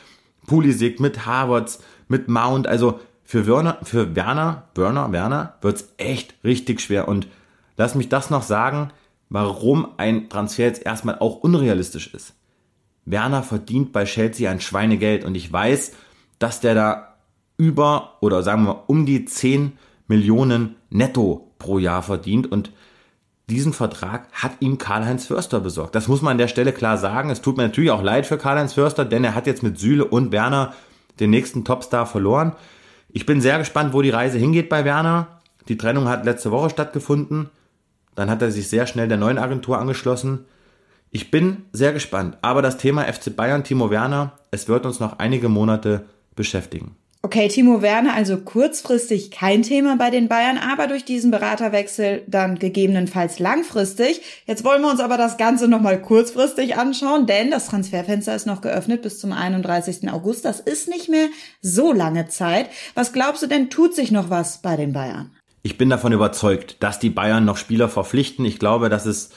Pulisic, 0.45 0.99
mit 0.99 1.25
Havertz, 1.25 1.79
mit 2.07 2.27
Mount. 2.27 2.67
Also 2.67 2.99
für 3.23 3.45
Werner, 3.45 3.79
für 3.83 4.15
Werner, 4.15 4.69
Werner, 4.75 5.11
Werner 5.11 5.55
wird's 5.61 5.93
echt 5.97 6.35
richtig 6.43 6.81
schwer. 6.81 7.07
Und 7.07 7.27
lass 7.75 7.95
mich 7.95 8.09
das 8.09 8.29
noch 8.29 8.43
sagen, 8.43 8.91
warum 9.29 9.87
ein 9.97 10.29
Transfer 10.29 10.65
jetzt 10.65 10.85
erstmal 10.85 11.19
auch 11.19 11.37
unrealistisch 11.37 12.13
ist. 12.13 12.33
Werner 13.05 13.43
verdient 13.43 13.93
bei 13.93 14.05
Chelsea 14.05 14.49
ein 14.49 14.61
Schweinegeld 14.61 15.23
und 15.23 15.35
ich 15.35 15.51
weiß, 15.51 15.93
dass 16.39 16.59
der 16.59 16.75
da 16.75 17.17
über 17.57 18.17
oder 18.21 18.43
sagen 18.43 18.65
wir 18.65 18.83
um 18.87 19.05
die 19.05 19.25
10 19.25 19.73
Millionen 20.07 20.75
netto 20.89 21.51
pro 21.57 21.79
Jahr 21.79 22.03
verdient 22.03 22.51
und 22.51 22.71
diesen 23.49 23.71
Vertrag 23.73 24.27
hat 24.33 24.53
ihm 24.59 24.77
Karl-Heinz 24.77 25.25
Förster 25.25 25.61
besorgt. 25.61 25.95
Das 25.95 26.07
muss 26.07 26.21
man 26.21 26.31
an 26.31 26.37
der 26.37 26.49
Stelle 26.49 26.73
klar 26.73 26.97
sagen. 26.97 27.29
Es 27.29 27.41
tut 27.41 27.55
mir 27.55 27.63
natürlich 27.63 27.91
auch 27.91 28.03
leid 28.03 28.25
für 28.25 28.37
Karl-Heinz 28.37 28.73
Förster, 28.73 29.05
denn 29.05 29.23
er 29.23 29.35
hat 29.35 29.47
jetzt 29.47 29.63
mit 29.63 29.79
Süle 29.79 30.05
und 30.05 30.31
Werner 30.31 30.73
den 31.19 31.29
nächsten 31.29 31.63
Topstar 31.63 32.05
verloren. 32.05 32.53
Ich 33.09 33.25
bin 33.25 33.39
sehr 33.39 33.57
gespannt, 33.57 33.93
wo 33.93 34.01
die 34.01 34.09
Reise 34.09 34.37
hingeht 34.37 34.67
bei 34.67 34.83
Werner. 34.83 35.39
Die 35.69 35.77
Trennung 35.77 36.09
hat 36.09 36.25
letzte 36.25 36.51
Woche 36.51 36.69
stattgefunden. 36.69 37.49
Dann 38.15 38.29
hat 38.29 38.41
er 38.41 38.51
sich 38.51 38.67
sehr 38.67 38.85
schnell 38.85 39.07
der 39.07 39.17
neuen 39.17 39.37
Agentur 39.37 39.77
angeschlossen. 39.79 40.45
Ich 41.09 41.31
bin 41.31 41.65
sehr 41.71 41.93
gespannt. 41.93 42.37
Aber 42.41 42.61
das 42.61 42.77
Thema 42.77 43.03
FC 43.03 43.33
Bayern, 43.33 43.63
Timo 43.63 43.89
Werner, 43.89 44.33
es 44.51 44.67
wird 44.67 44.85
uns 44.85 44.99
noch 44.99 45.19
einige 45.19 45.47
Monate 45.47 46.05
beschäftigen. 46.35 46.95
Okay, 47.27 47.49
Timo 47.49 47.81
Werner 47.81 48.13
also 48.13 48.37
kurzfristig 48.37 49.31
kein 49.31 49.61
Thema 49.61 49.97
bei 49.97 50.09
den 50.09 50.29
Bayern, 50.29 50.57
aber 50.57 50.87
durch 50.87 51.03
diesen 51.03 51.29
Beraterwechsel 51.29 52.23
dann 52.25 52.57
gegebenenfalls 52.57 53.39
langfristig. 53.39 54.21
Jetzt 54.45 54.63
wollen 54.63 54.81
wir 54.81 54.89
uns 54.89 55.01
aber 55.01 55.17
das 55.17 55.35
Ganze 55.35 55.67
nochmal 55.67 56.01
kurzfristig 56.01 56.77
anschauen, 56.77 57.25
denn 57.25 57.51
das 57.51 57.67
Transferfenster 57.67 58.33
ist 58.33 58.47
noch 58.47 58.61
geöffnet 58.61 59.01
bis 59.01 59.19
zum 59.19 59.33
31. 59.33 60.09
August. 60.09 60.45
Das 60.45 60.61
ist 60.61 60.87
nicht 60.87 61.09
mehr 61.09 61.27
so 61.61 61.91
lange 61.91 62.29
Zeit. 62.29 62.69
Was 62.95 63.11
glaubst 63.11 63.43
du 63.43 63.47
denn, 63.47 63.69
tut 63.69 63.93
sich 63.93 64.09
noch 64.09 64.29
was 64.29 64.61
bei 64.61 64.77
den 64.77 64.93
Bayern? 64.93 65.31
Ich 65.63 65.77
bin 65.77 65.89
davon 65.89 66.13
überzeugt, 66.13 66.77
dass 66.79 66.97
die 66.97 67.09
Bayern 67.09 67.43
noch 67.43 67.57
Spieler 67.57 67.89
verpflichten. 67.89 68.45
Ich 68.45 68.57
glaube, 68.57 68.87
dass 68.87 69.05
es 69.05 69.31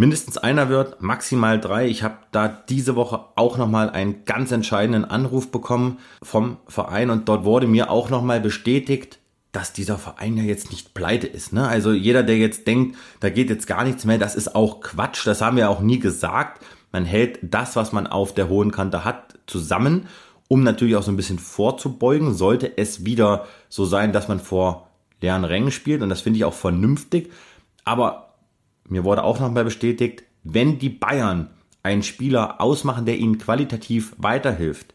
mindestens 0.00 0.38
einer 0.38 0.70
wird, 0.70 1.02
maximal 1.02 1.60
drei. 1.60 1.86
Ich 1.86 2.02
habe 2.02 2.16
da 2.32 2.48
diese 2.48 2.96
Woche 2.96 3.20
auch 3.36 3.58
nochmal 3.58 3.90
einen 3.90 4.24
ganz 4.24 4.50
entscheidenden 4.50 5.04
Anruf 5.04 5.52
bekommen 5.52 5.98
vom 6.22 6.56
Verein 6.66 7.10
und 7.10 7.28
dort 7.28 7.44
wurde 7.44 7.66
mir 7.66 7.90
auch 7.90 8.08
nochmal 8.08 8.40
bestätigt, 8.40 9.18
dass 9.52 9.74
dieser 9.74 9.98
Verein 9.98 10.38
ja 10.38 10.42
jetzt 10.42 10.70
nicht 10.70 10.94
pleite 10.94 11.26
ist. 11.26 11.52
Ne? 11.52 11.68
Also 11.68 11.92
jeder, 11.92 12.22
der 12.22 12.38
jetzt 12.38 12.66
denkt, 12.66 12.96
da 13.20 13.28
geht 13.28 13.50
jetzt 13.50 13.66
gar 13.66 13.84
nichts 13.84 14.06
mehr, 14.06 14.16
das 14.16 14.36
ist 14.36 14.54
auch 14.54 14.80
Quatsch. 14.80 15.26
Das 15.26 15.42
haben 15.42 15.58
wir 15.58 15.68
auch 15.68 15.80
nie 15.80 15.98
gesagt. 15.98 16.64
Man 16.92 17.04
hält 17.04 17.38
das, 17.42 17.76
was 17.76 17.92
man 17.92 18.06
auf 18.06 18.32
der 18.32 18.48
hohen 18.48 18.72
Kante 18.72 19.04
hat, 19.04 19.38
zusammen, 19.46 20.06
um 20.48 20.62
natürlich 20.62 20.96
auch 20.96 21.02
so 21.02 21.12
ein 21.12 21.16
bisschen 21.16 21.38
vorzubeugen. 21.38 22.32
Sollte 22.32 22.78
es 22.78 23.04
wieder 23.04 23.44
so 23.68 23.84
sein, 23.84 24.14
dass 24.14 24.28
man 24.28 24.40
vor 24.40 24.88
leeren 25.20 25.44
Rängen 25.44 25.72
spielt 25.72 26.00
und 26.00 26.08
das 26.08 26.22
finde 26.22 26.38
ich 26.38 26.46
auch 26.46 26.54
vernünftig. 26.54 27.30
Aber 27.84 28.29
mir 28.90 29.04
wurde 29.04 29.24
auch 29.24 29.40
nochmal 29.40 29.64
bestätigt, 29.64 30.24
wenn 30.42 30.78
die 30.78 30.88
Bayern 30.88 31.50
einen 31.82 32.02
Spieler 32.02 32.60
ausmachen, 32.60 33.06
der 33.06 33.18
ihnen 33.18 33.38
qualitativ 33.38 34.14
weiterhilft, 34.18 34.94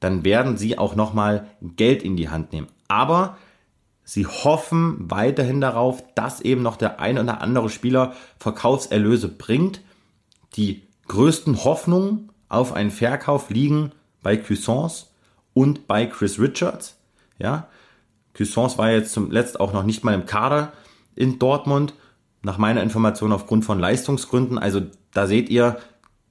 dann 0.00 0.24
werden 0.24 0.56
sie 0.56 0.78
auch 0.78 0.94
nochmal 0.94 1.46
Geld 1.60 2.02
in 2.02 2.16
die 2.16 2.28
Hand 2.28 2.52
nehmen. 2.52 2.68
Aber 2.88 3.36
Sie 4.10 4.26
hoffen 4.26 5.08
weiterhin 5.08 5.60
darauf, 5.60 6.02
dass 6.16 6.40
eben 6.40 6.62
noch 6.62 6.74
der 6.74 6.98
ein 6.98 7.16
oder 7.16 7.40
andere 7.40 7.68
Spieler 7.70 8.14
Verkaufserlöse 8.40 9.28
bringt. 9.28 9.82
Die 10.56 10.82
größten 11.06 11.62
Hoffnungen 11.62 12.32
auf 12.48 12.72
einen 12.72 12.90
Verkauf 12.90 13.50
liegen 13.50 13.92
bei 14.20 14.36
Cuisance 14.36 15.06
und 15.54 15.86
bei 15.86 16.06
Chris 16.06 16.40
Richards. 16.40 16.98
Ja, 17.38 17.68
Cuisance 18.36 18.78
war 18.78 18.90
jetzt 18.90 19.12
zum 19.12 19.30
Letzt 19.30 19.60
auch 19.60 19.72
noch 19.72 19.84
nicht 19.84 20.02
mal 20.02 20.14
im 20.14 20.26
Kader 20.26 20.72
in 21.14 21.38
Dortmund. 21.38 21.94
Nach 22.42 22.58
meiner 22.58 22.82
Information 22.82 23.32
aufgrund 23.32 23.64
von 23.64 23.78
Leistungsgründen. 23.78 24.58
Also 24.58 24.82
da 25.12 25.26
seht 25.26 25.48
ihr, 25.50 25.78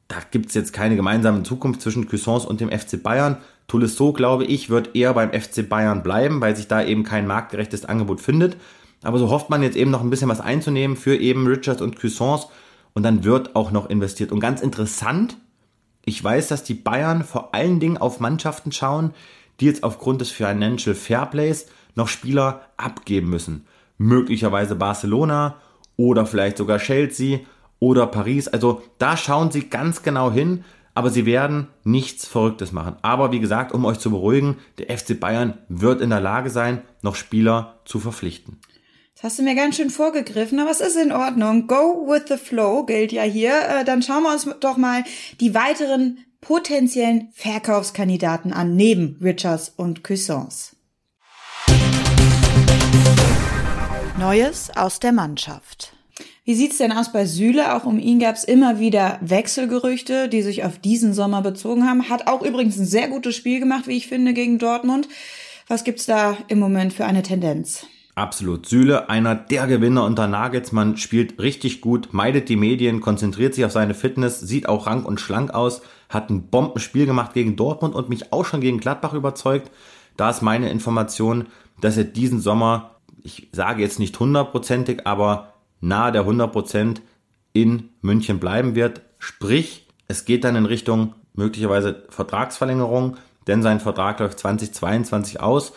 da 0.08 0.18
gibt's 0.32 0.56
jetzt 0.56 0.74
keine 0.74 0.96
gemeinsame 0.96 1.44
Zukunft 1.44 1.82
zwischen 1.82 2.08
Cuisance 2.08 2.48
und 2.48 2.62
dem 2.62 2.72
FC 2.72 3.02
Bayern. 3.02 3.38
Tolisso, 3.68 4.14
glaube 4.14 4.46
ich, 4.46 4.70
wird 4.70 4.96
eher 4.96 5.14
beim 5.14 5.32
FC 5.32 5.68
Bayern 5.68 6.02
bleiben, 6.02 6.42
weil 6.42 6.56
sich 6.56 6.68
da 6.68 6.84
eben 6.84 7.04
kein 7.04 7.28
marktgerechtes 7.28 7.86
Angebot 7.86 8.20
findet. 8.20 8.58
Aber 9.04 9.20
so 9.20 9.30
hofft 9.30 9.50
man 9.50 9.64
jetzt 9.64 9.78
eben 9.78 9.92
noch 9.92 10.02
ein 10.02 10.10
bisschen 10.10 10.30
was 10.30 10.42
einzunehmen 10.42 10.98
für 10.98 11.16
eben 11.16 11.48
Richards 11.48 11.82
und 11.82 11.96
Cuisance 11.96 12.48
und 12.94 13.04
dann 13.04 13.24
wird 13.24 13.56
auch 13.56 13.72
noch 13.72 13.90
investiert. 13.90 14.32
Und 14.32 14.40
ganz 14.40 14.62
interessant, 14.62 15.38
ich 16.04 16.22
weiß, 16.24 16.48
dass 16.48 16.64
die 16.64 16.74
Bayern 16.74 17.24
vor 17.24 17.54
allen 17.54 17.80
Dingen 17.80 17.98
auf 17.98 18.20
Mannschaften 18.20 18.72
schauen, 18.72 19.14
die 19.60 19.66
jetzt 19.66 19.84
aufgrund 19.84 20.22
des 20.22 20.32
Financial 20.32 20.96
Fairplays 20.96 21.68
noch 21.96 22.08
Spieler 22.08 22.62
abgeben 22.78 23.30
müssen. 23.30 23.66
Möglicherweise 23.98 24.76
Barcelona 24.76 25.56
oder 26.00 26.26
vielleicht 26.26 26.58
sogar 26.58 26.80
Chelsea 26.80 27.40
oder 27.80 28.08
Paris. 28.08 28.48
Also 28.48 28.82
da 29.00 29.18
schauen 29.18 29.52
sie 29.52 29.70
ganz 29.70 30.02
genau 30.02 30.32
hin, 30.32 30.64
aber 30.96 31.10
sie 31.10 31.26
werden 31.26 31.68
nichts 31.84 32.26
Verrücktes 32.26 32.72
machen. 32.72 32.96
Aber 33.02 33.34
wie 33.34 33.42
gesagt, 33.42 33.74
um 33.74 33.84
euch 33.84 34.00
zu 34.00 34.10
beruhigen, 34.10 34.56
der 34.78 34.98
FC 34.98 35.20
Bayern 35.20 35.58
wird 35.68 36.00
in 36.00 36.10
der 36.10 36.22
Lage 36.22 36.50
sein, 36.50 36.82
noch 37.02 37.16
Spieler 37.16 37.80
zu 37.84 38.00
verpflichten. 38.00 38.60
Das 39.16 39.24
hast 39.24 39.40
du 39.40 39.44
mir 39.44 39.56
ganz 39.56 39.76
schön 39.76 39.90
vorgegriffen, 39.90 40.60
aber 40.60 40.72
es 40.72 40.80
ist 40.80 40.96
in 40.96 41.12
Ordnung. 41.12 41.68
Go 41.68 42.08
with 42.08 42.24
the 42.30 42.38
flow 42.38 42.86
gilt 42.86 43.12
ja 43.12 43.24
hier. 43.24 43.52
Äh, 43.52 43.84
dann 43.84 44.02
schauen 44.02 44.24
wir 44.24 44.32
uns 44.32 44.48
doch 44.62 44.78
mal 44.78 45.04
die 45.42 45.54
weiteren 45.54 46.20
potenziellen 46.40 47.28
Verkaufskandidaten 47.34 48.54
an, 48.54 48.78
neben 48.78 49.18
Richards 49.22 49.74
und 49.76 50.06
Cuissance. 50.06 50.78
Neues 54.20 54.70
aus 54.76 55.00
der 55.00 55.14
Mannschaft. 55.14 55.94
Wie 56.44 56.54
sieht's 56.54 56.78
denn 56.78 56.92
aus 56.92 57.14
bei 57.14 57.26
Süle? 57.26 57.74
Auch 57.74 57.86
um 57.86 57.98
ihn 57.98 58.20
gab's 58.20 58.44
immer 58.44 58.78
wieder 58.78 59.18
Wechselgerüchte, 59.22 60.28
die 60.28 60.42
sich 60.42 60.66
auf 60.66 60.78
diesen 60.78 61.14
Sommer 61.14 61.42
bezogen 61.42 61.88
haben. 61.88 62.10
Hat 62.10 62.28
auch 62.28 62.42
übrigens 62.42 62.78
ein 62.78 62.86
sehr 62.86 63.08
gutes 63.08 63.38
Spiel 63.38 63.62
gemacht, 63.62 63.88
wie 63.88 63.96
ich 63.96 64.08
finde, 64.08 64.34
gegen 64.34 64.60
Dortmund. 64.60 65.08
Was 65.70 65.86
gibt's 65.86 66.06
da 66.06 66.36
im 66.50 66.60
Moment 66.60 66.92
für 66.92 67.06
eine 67.06 67.24
Tendenz? 67.24 67.86
Absolut. 68.14 68.66
Süle, 68.66 69.10
einer 69.10 69.36
der 69.36 69.68
Gewinner 69.68 70.04
unter 70.04 70.28
Nagelsmann, 70.28 70.98
spielt 70.98 71.40
richtig 71.40 71.80
gut, 71.80 72.10
meidet 72.12 72.50
die 72.50 72.58
Medien, 72.58 73.00
konzentriert 73.00 73.54
sich 73.54 73.64
auf 73.64 73.72
seine 73.72 73.94
Fitness, 73.94 74.42
sieht 74.42 74.68
auch 74.68 74.86
rank 74.86 75.08
und 75.08 75.22
schlank 75.22 75.54
aus, 75.54 75.82
hat 76.10 76.30
ein 76.30 76.50
Bombenspiel 76.50 77.06
gemacht 77.06 77.34
gegen 77.34 77.56
Dortmund 77.56 77.96
und 77.96 78.10
mich 78.10 78.34
auch 78.34 78.44
schon 78.44 78.60
gegen 78.60 78.82
Gladbach 78.82 79.14
überzeugt. 79.14 79.72
Da 80.18 80.30
ist 80.30 80.42
meine 80.42 80.70
Information, 80.72 81.46
dass 81.80 81.96
er 81.96 82.04
diesen 82.04 82.42
Sommer 82.42 82.99
ich 83.24 83.50
sage 83.52 83.82
jetzt 83.82 84.00
nicht 84.00 84.20
hundertprozentig, 84.20 85.06
aber 85.08 85.54
nahe 85.82 86.12
der 86.12 86.22
100 86.22 87.02
in 87.54 87.90
München 88.02 88.40
bleiben 88.40 88.76
wird. 88.76 89.02
Sprich, 89.18 89.88
es 90.08 90.26
geht 90.26 90.44
dann 90.44 90.56
in 90.56 90.66
Richtung 90.66 91.16
möglicherweise 91.34 92.04
Vertragsverlängerung, 92.10 93.18
denn 93.48 93.64
sein 93.64 93.80
Vertrag 93.80 94.20
läuft 94.20 94.40
2022 94.40 95.40
aus. 95.40 95.74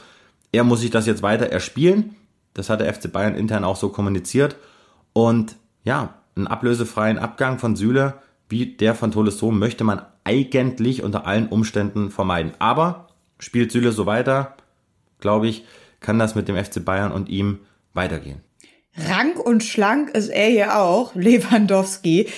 Er 0.52 0.64
muss 0.64 0.80
sich 0.80 0.90
das 0.90 1.06
jetzt 1.06 1.22
weiter 1.22 1.46
erspielen. 1.46 2.16
Das 2.54 2.68
hat 2.68 2.80
der 2.80 2.92
FC 2.92 3.10
Bayern 3.10 3.34
intern 3.34 3.64
auch 3.64 3.76
so 3.76 3.88
kommuniziert. 3.88 4.56
Und 5.12 5.56
ja, 5.84 6.14
einen 6.36 6.46
ablösefreien 6.46 7.18
Abgang 7.18 7.58
von 7.58 7.76
Süle 7.76 8.14
wie 8.52 8.66
der 8.66 8.94
von 8.94 9.10
Tolisso 9.10 9.50
möchte 9.50 9.82
man 9.82 10.02
eigentlich 10.24 11.02
unter 11.02 11.26
allen 11.26 11.48
Umständen 11.48 12.10
vermeiden. 12.10 12.52
Aber 12.58 13.08
spielt 13.38 13.72
Süle 13.72 13.92
so 13.92 14.04
weiter, 14.04 14.58
glaube 15.20 15.48
ich, 15.48 15.64
kann 16.02 16.18
das 16.18 16.34
mit 16.34 16.48
dem 16.48 16.56
FC 16.56 16.84
Bayern 16.84 17.12
und 17.12 17.28
ihm 17.28 17.60
weitergehen. 17.94 18.40
Rank 18.96 19.38
und 19.38 19.62
schlank 19.62 20.10
ist 20.10 20.28
er 20.28 20.48
hier 20.48 20.78
auch, 20.78 21.14
Lewandowski. 21.14 22.28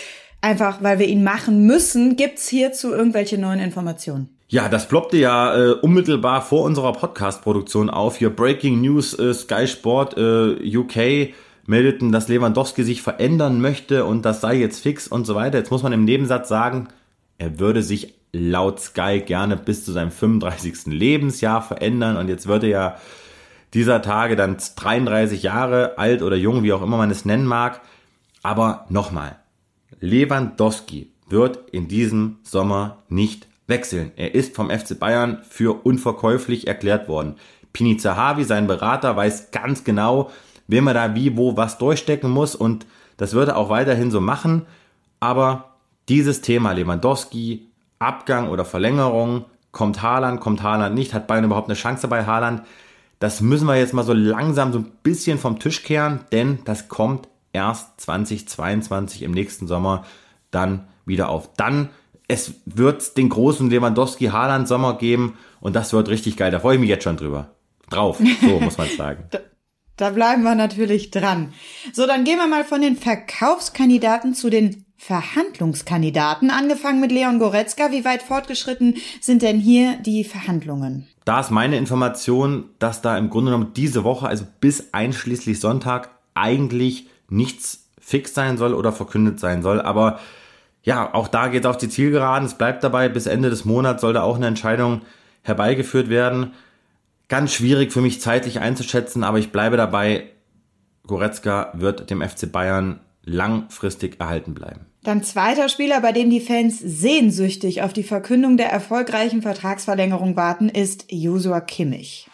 Einfach, 0.40 0.82
weil 0.82 0.98
wir 0.98 1.06
ihn 1.06 1.24
machen 1.24 1.66
müssen, 1.66 2.16
gibt's 2.16 2.48
hierzu 2.48 2.92
irgendwelche 2.92 3.38
neuen 3.38 3.60
Informationen? 3.60 4.28
Ja, 4.48 4.68
das 4.68 4.86
ploppte 4.86 5.16
ja 5.16 5.56
äh, 5.56 5.72
unmittelbar 5.72 6.42
vor 6.42 6.62
unserer 6.64 6.92
Podcast-Produktion 6.92 7.88
auf. 7.88 8.18
Hier 8.18 8.28
Breaking 8.28 8.82
News, 8.82 9.18
äh, 9.18 9.32
Sky 9.32 9.66
Sport 9.66 10.16
äh, 10.18 10.76
UK 10.76 11.32
meldeten, 11.66 12.12
dass 12.12 12.28
Lewandowski 12.28 12.84
sich 12.84 13.00
verändern 13.00 13.60
möchte 13.60 14.04
und 14.04 14.22
das 14.24 14.42
sei 14.42 14.56
jetzt 14.56 14.80
fix 14.80 15.08
und 15.08 15.24
so 15.26 15.34
weiter. 15.34 15.58
Jetzt 15.58 15.70
muss 15.70 15.82
man 15.82 15.94
im 15.94 16.04
Nebensatz 16.04 16.50
sagen, 16.50 16.88
er 17.38 17.58
würde 17.58 17.82
sich 17.82 18.14
laut 18.32 18.80
Sky 18.80 19.22
gerne 19.24 19.56
bis 19.56 19.84
zu 19.84 19.92
seinem 19.92 20.10
35. 20.10 20.86
Lebensjahr 20.86 21.62
verändern 21.62 22.16
und 22.16 22.28
jetzt 22.28 22.46
würde 22.46 22.68
ja 22.68 22.96
dieser 23.74 24.02
Tage 24.02 24.36
dann 24.36 24.56
33 24.76 25.42
Jahre 25.42 25.98
alt 25.98 26.22
oder 26.22 26.36
jung, 26.36 26.62
wie 26.62 26.72
auch 26.72 26.82
immer 26.82 26.96
man 26.96 27.10
es 27.10 27.24
nennen 27.24 27.46
mag. 27.46 27.80
Aber 28.42 28.86
nochmal, 28.88 29.36
Lewandowski 30.00 31.10
wird 31.28 31.70
in 31.70 31.88
diesem 31.88 32.38
Sommer 32.42 32.98
nicht 33.08 33.48
wechseln. 33.66 34.12
Er 34.16 34.34
ist 34.34 34.54
vom 34.54 34.70
FC 34.70 34.98
Bayern 34.98 35.38
für 35.48 35.84
unverkäuflich 35.84 36.66
erklärt 36.66 37.08
worden. 37.08 37.36
Pini 37.72 37.96
Zahavi, 37.96 38.44
sein 38.44 38.66
Berater, 38.66 39.16
weiß 39.16 39.50
ganz 39.50 39.84
genau, 39.84 40.30
wem 40.66 40.86
er 40.86 40.94
da 40.94 41.14
wie, 41.14 41.36
wo, 41.36 41.56
was 41.56 41.78
durchstecken 41.78 42.30
muss 42.30 42.54
und 42.54 42.86
das 43.16 43.34
wird 43.34 43.48
er 43.48 43.56
auch 43.56 43.70
weiterhin 43.70 44.10
so 44.10 44.20
machen. 44.20 44.66
Aber 45.20 45.76
dieses 46.08 46.40
Thema 46.40 46.72
Lewandowski, 46.72 47.68
Abgang 47.98 48.48
oder 48.48 48.64
Verlängerung, 48.64 49.46
kommt 49.72 50.02
Haaland, 50.02 50.40
kommt 50.40 50.62
Haaland 50.62 50.94
nicht, 50.94 51.14
hat 51.14 51.26
Bayern 51.26 51.44
überhaupt 51.44 51.68
eine 51.68 51.76
Chance 51.76 52.06
bei 52.08 52.26
Haaland, 52.26 52.62
das 53.24 53.40
müssen 53.40 53.66
wir 53.66 53.76
jetzt 53.76 53.94
mal 53.94 54.04
so 54.04 54.12
langsam 54.12 54.74
so 54.74 54.80
ein 54.80 54.92
bisschen 55.02 55.38
vom 55.38 55.58
Tisch 55.58 55.82
kehren, 55.82 56.20
denn 56.30 56.58
das 56.66 56.88
kommt 56.88 57.26
erst 57.54 57.98
2022 58.02 59.22
im 59.22 59.30
nächsten 59.30 59.66
Sommer 59.66 60.04
dann 60.50 60.88
wieder 61.06 61.30
auf. 61.30 61.48
Dann 61.56 61.88
es 62.28 62.52
wird 62.66 63.16
den 63.16 63.30
großen 63.30 63.70
Lewandowski 63.70 64.26
Haaland 64.26 64.68
Sommer 64.68 64.98
geben 64.98 65.38
und 65.62 65.74
das 65.74 65.94
wird 65.94 66.10
richtig 66.10 66.36
geil. 66.36 66.50
Da 66.50 66.60
freue 66.60 66.74
ich 66.74 66.80
mich 66.80 66.90
jetzt 66.90 67.04
schon 67.04 67.16
drüber. 67.16 67.54
Drauf, 67.88 68.20
so 68.42 68.60
muss 68.60 68.76
man 68.76 68.90
sagen. 68.90 69.24
da, 69.30 69.38
da 69.96 70.10
bleiben 70.10 70.42
wir 70.42 70.54
natürlich 70.54 71.10
dran. 71.10 71.54
So, 71.94 72.06
dann 72.06 72.24
gehen 72.24 72.36
wir 72.36 72.46
mal 72.46 72.64
von 72.64 72.82
den 72.82 72.98
Verkaufskandidaten 72.98 74.34
zu 74.34 74.50
den 74.50 74.83
Verhandlungskandidaten, 75.06 76.48
angefangen 76.48 76.98
mit 76.98 77.12
Leon 77.12 77.38
Goretzka. 77.38 77.90
Wie 77.90 78.06
weit 78.06 78.22
fortgeschritten 78.22 78.96
sind 79.20 79.42
denn 79.42 79.60
hier 79.60 79.98
die 79.98 80.24
Verhandlungen? 80.24 81.06
Da 81.26 81.40
ist 81.40 81.50
meine 81.50 81.76
Information, 81.76 82.70
dass 82.78 83.02
da 83.02 83.18
im 83.18 83.28
Grunde 83.28 83.50
genommen 83.50 83.72
diese 83.76 84.02
Woche, 84.02 84.26
also 84.26 84.46
bis 84.60 84.94
einschließlich 84.94 85.60
Sonntag, 85.60 86.08
eigentlich 86.32 87.10
nichts 87.28 87.86
fix 88.00 88.32
sein 88.32 88.56
soll 88.56 88.72
oder 88.72 88.92
verkündet 88.92 89.38
sein 89.38 89.60
soll. 89.62 89.82
Aber 89.82 90.20
ja, 90.84 91.12
auch 91.12 91.28
da 91.28 91.48
geht 91.48 91.64
es 91.64 91.70
auf 91.70 91.76
die 91.76 91.90
Zielgeraden. 91.90 92.46
Es 92.46 92.54
bleibt 92.54 92.82
dabei, 92.82 93.10
bis 93.10 93.26
Ende 93.26 93.50
des 93.50 93.66
Monats 93.66 94.00
soll 94.00 94.14
da 94.14 94.22
auch 94.22 94.36
eine 94.36 94.46
Entscheidung 94.46 95.02
herbeigeführt 95.42 96.08
werden. 96.08 96.54
Ganz 97.28 97.52
schwierig 97.52 97.92
für 97.92 98.00
mich 98.00 98.22
zeitlich 98.22 98.58
einzuschätzen, 98.58 99.22
aber 99.22 99.38
ich 99.38 99.52
bleibe 99.52 99.76
dabei. 99.76 100.30
Goretzka 101.06 101.72
wird 101.74 102.08
dem 102.08 102.22
FC 102.22 102.50
Bayern 102.50 103.00
langfristig 103.22 104.18
erhalten 104.18 104.54
bleiben. 104.54 104.86
Dann 105.04 105.22
zweiter 105.22 105.68
Spieler, 105.68 106.00
bei 106.00 106.12
dem 106.12 106.30
die 106.30 106.40
Fans 106.40 106.78
sehnsüchtig 106.78 107.82
auf 107.82 107.92
die 107.92 108.02
Verkündung 108.02 108.56
der 108.56 108.70
erfolgreichen 108.70 109.42
Vertragsverlängerung 109.42 110.34
warten, 110.34 110.70
ist 110.70 111.04
Josua 111.10 111.60
Kimmich. 111.60 112.26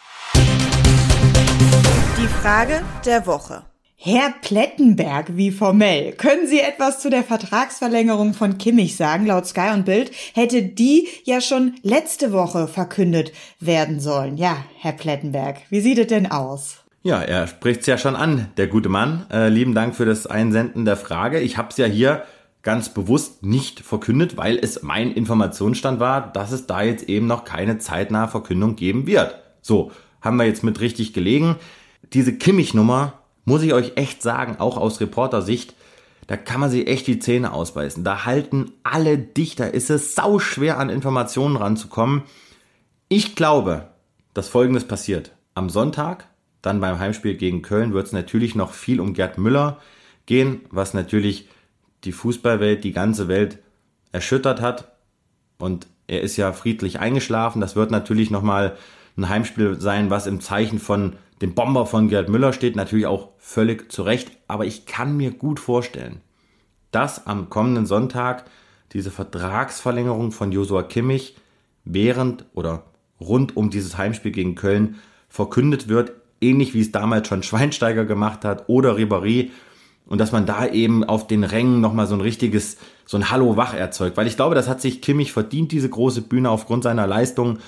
Die 2.16 2.28
Frage 2.28 2.80
der 3.04 3.26
Woche. 3.26 3.64
Herr 3.96 4.32
Plettenberg, 4.40 5.36
wie 5.36 5.50
formell. 5.50 6.12
Können 6.12 6.46
Sie 6.46 6.60
etwas 6.60 7.00
zu 7.00 7.10
der 7.10 7.24
Vertragsverlängerung 7.24 8.34
von 8.34 8.56
Kimmich 8.56 8.94
sagen? 8.96 9.26
Laut 9.26 9.46
Sky 9.46 9.70
und 9.74 9.84
Bild 9.84 10.12
hätte 10.34 10.62
die 10.62 11.08
ja 11.24 11.40
schon 11.40 11.74
letzte 11.82 12.30
Woche 12.30 12.68
verkündet 12.68 13.32
werden 13.58 13.98
sollen. 13.98 14.36
Ja, 14.36 14.64
Herr 14.78 14.92
Plettenberg, 14.92 15.56
wie 15.70 15.80
sieht 15.80 15.98
es 15.98 16.06
denn 16.06 16.30
aus? 16.30 16.84
Ja, 17.02 17.20
er 17.20 17.48
spricht's 17.48 17.86
ja 17.86 17.98
schon 17.98 18.14
an, 18.14 18.46
der 18.58 18.68
gute 18.68 18.88
Mann. 18.88 19.26
Äh, 19.32 19.48
lieben 19.48 19.74
Dank 19.74 19.96
für 19.96 20.04
das 20.04 20.28
Einsenden 20.28 20.84
der 20.84 20.96
Frage. 20.96 21.40
Ich 21.40 21.56
habe 21.56 21.70
es 21.70 21.76
ja 21.76 21.86
hier 21.86 22.22
ganz 22.62 22.92
bewusst 22.92 23.42
nicht 23.42 23.80
verkündet, 23.80 24.36
weil 24.36 24.58
es 24.58 24.82
mein 24.82 25.12
Informationsstand 25.12 26.00
war, 26.00 26.32
dass 26.32 26.52
es 26.52 26.66
da 26.66 26.82
jetzt 26.82 27.08
eben 27.08 27.26
noch 27.26 27.44
keine 27.44 27.78
zeitnahe 27.78 28.28
Verkündung 28.28 28.76
geben 28.76 29.06
wird. 29.06 29.34
So, 29.62 29.92
haben 30.20 30.36
wir 30.36 30.44
jetzt 30.44 30.62
mit 30.62 30.80
richtig 30.80 31.12
gelegen. 31.12 31.56
Diese 32.12 32.36
Kimmich-Nummer, 32.36 33.14
muss 33.44 33.62
ich 33.62 33.72
euch 33.72 33.92
echt 33.96 34.22
sagen, 34.22 34.56
auch 34.58 34.76
aus 34.76 35.00
Reportersicht, 35.00 35.74
da 36.26 36.36
kann 36.36 36.60
man 36.60 36.70
sich 36.70 36.86
echt 36.86 37.06
die 37.06 37.18
Zähne 37.18 37.52
ausbeißen. 37.52 38.04
Da 38.04 38.24
halten 38.24 38.72
alle 38.82 39.18
Dichter, 39.18 39.74
ist 39.74 39.90
es 39.90 40.14
sau 40.14 40.38
schwer 40.38 40.78
an 40.78 40.90
Informationen 40.90 41.56
ranzukommen. 41.56 42.22
Ich 43.08 43.34
glaube, 43.34 43.88
dass 44.34 44.48
Folgendes 44.48 44.86
passiert. 44.86 45.32
Am 45.54 45.68
Sonntag 45.70 46.28
dann 46.62 46.80
beim 46.80 46.98
Heimspiel 46.98 47.36
gegen 47.36 47.62
Köln 47.62 47.92
wird 47.92 48.06
es 48.06 48.12
natürlich 48.12 48.54
noch 48.54 48.72
viel 48.72 49.00
um 49.00 49.14
Gerd 49.14 49.38
Müller 49.38 49.78
gehen, 50.26 50.60
was 50.70 50.94
natürlich 50.94 51.48
die 52.04 52.12
Fußballwelt, 52.12 52.84
die 52.84 52.92
ganze 52.92 53.28
Welt 53.28 53.58
erschüttert 54.12 54.60
hat. 54.60 54.92
Und 55.58 55.86
er 56.06 56.22
ist 56.22 56.36
ja 56.36 56.52
friedlich 56.52 56.98
eingeschlafen. 56.98 57.60
Das 57.60 57.76
wird 57.76 57.90
natürlich 57.90 58.30
nochmal 58.30 58.76
ein 59.16 59.28
Heimspiel 59.28 59.80
sein, 59.80 60.10
was 60.10 60.26
im 60.26 60.40
Zeichen 60.40 60.78
von 60.78 61.14
dem 61.42 61.54
Bomber 61.54 61.86
von 61.86 62.08
Gerd 62.08 62.28
Müller 62.28 62.52
steht. 62.52 62.76
Natürlich 62.76 63.06
auch 63.06 63.30
völlig 63.38 63.92
zu 63.92 64.02
Recht. 64.02 64.30
Aber 64.48 64.64
ich 64.64 64.86
kann 64.86 65.16
mir 65.16 65.30
gut 65.30 65.60
vorstellen, 65.60 66.20
dass 66.90 67.26
am 67.26 67.50
kommenden 67.50 67.86
Sonntag 67.86 68.44
diese 68.92 69.10
Vertragsverlängerung 69.10 70.32
von 70.32 70.52
Josua 70.52 70.82
Kimmich 70.82 71.36
während 71.84 72.44
oder 72.54 72.84
rund 73.20 73.56
um 73.56 73.70
dieses 73.70 73.96
Heimspiel 73.96 74.32
gegen 74.32 74.54
Köln 74.54 74.96
verkündet 75.28 75.88
wird, 75.88 76.12
ähnlich 76.40 76.74
wie 76.74 76.80
es 76.80 76.92
damals 76.92 77.28
schon 77.28 77.42
Schweinsteiger 77.42 78.04
gemacht 78.04 78.44
hat 78.44 78.68
oder 78.68 78.96
Ribéry 78.96 79.50
und 80.10 80.18
dass 80.18 80.32
man 80.32 80.44
da 80.44 80.66
eben 80.66 81.04
auf 81.04 81.26
den 81.28 81.44
Rängen 81.44 81.80
nochmal 81.80 82.06
so 82.06 82.14
ein 82.14 82.20
richtiges, 82.20 82.76
so 83.06 83.16
ein 83.16 83.30
Hallo 83.30 83.56
wach 83.56 83.72
erzeugt, 83.72 84.16
weil 84.16 84.26
ich 84.26 84.36
glaube, 84.36 84.56
das 84.56 84.68
hat 84.68 84.80
sich 84.80 85.00
Kimmich 85.00 85.32
verdient, 85.32 85.72
diese 85.72 85.88
große 85.88 86.22
Bühne 86.22 86.50
aufgrund 86.50 86.82
seiner 86.82 87.06
Leistung. 87.06 87.58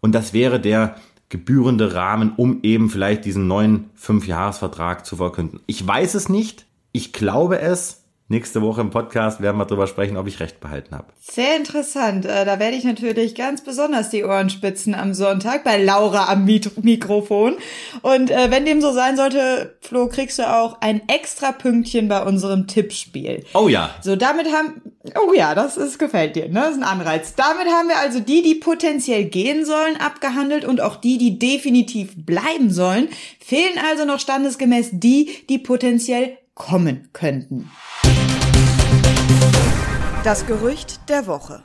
Und 0.00 0.14
das 0.14 0.32
wäre 0.32 0.58
der 0.58 0.96
gebührende 1.28 1.94
Rahmen, 1.94 2.32
um 2.36 2.60
eben 2.62 2.88
vielleicht 2.88 3.26
diesen 3.26 3.46
neuen 3.46 3.90
Fünfjahresvertrag 3.94 5.04
zu 5.04 5.16
verkünden. 5.16 5.60
Ich 5.66 5.86
weiß 5.86 6.14
es 6.14 6.30
nicht, 6.30 6.64
ich 6.90 7.12
glaube 7.12 7.60
es, 7.60 7.99
Nächste 8.32 8.62
Woche 8.62 8.80
im 8.80 8.90
Podcast 8.90 9.40
werden 9.40 9.56
wir 9.56 9.64
darüber 9.64 9.88
sprechen, 9.88 10.16
ob 10.16 10.28
ich 10.28 10.38
recht 10.38 10.60
behalten 10.60 10.94
habe. 10.94 11.06
Sehr 11.20 11.56
interessant. 11.56 12.24
Äh, 12.24 12.44
da 12.44 12.60
werde 12.60 12.76
ich 12.76 12.84
natürlich 12.84 13.34
ganz 13.34 13.60
besonders 13.64 14.10
die 14.10 14.22
Ohren 14.22 14.50
spitzen 14.50 14.94
am 14.94 15.14
Sonntag 15.14 15.64
bei 15.64 15.82
Laura 15.82 16.30
am 16.30 16.44
Mikrofon. 16.44 17.56
Und 18.02 18.30
äh, 18.30 18.52
wenn 18.52 18.64
dem 18.64 18.80
so 18.80 18.92
sein 18.92 19.16
sollte, 19.16 19.74
Flo, 19.80 20.06
kriegst 20.06 20.38
du 20.38 20.48
auch 20.48 20.80
ein 20.80 21.02
extra 21.08 21.50
Pünktchen 21.50 22.06
bei 22.06 22.22
unserem 22.22 22.68
Tippspiel. 22.68 23.44
Oh 23.52 23.66
ja. 23.66 23.90
So, 24.00 24.14
damit 24.14 24.46
haben, 24.46 24.80
oh 25.26 25.32
ja, 25.34 25.56
das 25.56 25.76
ist, 25.76 25.98
gefällt 25.98 26.36
dir, 26.36 26.46
ne? 26.46 26.60
Das 26.60 26.70
ist 26.76 26.76
ein 26.76 26.84
Anreiz. 26.84 27.34
Damit 27.34 27.66
haben 27.66 27.88
wir 27.88 27.98
also 27.98 28.20
die, 28.20 28.42
die 28.42 28.54
potenziell 28.54 29.24
gehen 29.24 29.64
sollen, 29.64 29.96
abgehandelt 29.96 30.64
und 30.64 30.80
auch 30.80 30.94
die, 30.94 31.18
die 31.18 31.40
definitiv 31.40 32.12
bleiben 32.14 32.70
sollen. 32.70 33.08
Fehlen 33.44 33.80
also 33.90 34.04
noch 34.04 34.20
standesgemäß 34.20 34.90
die, 34.92 35.30
die 35.48 35.58
potenziell 35.58 36.38
kommen 36.54 37.08
könnten. 37.12 37.68
Das 40.22 40.46
Gerücht 40.46 41.08
der 41.08 41.26
Woche. 41.26 41.62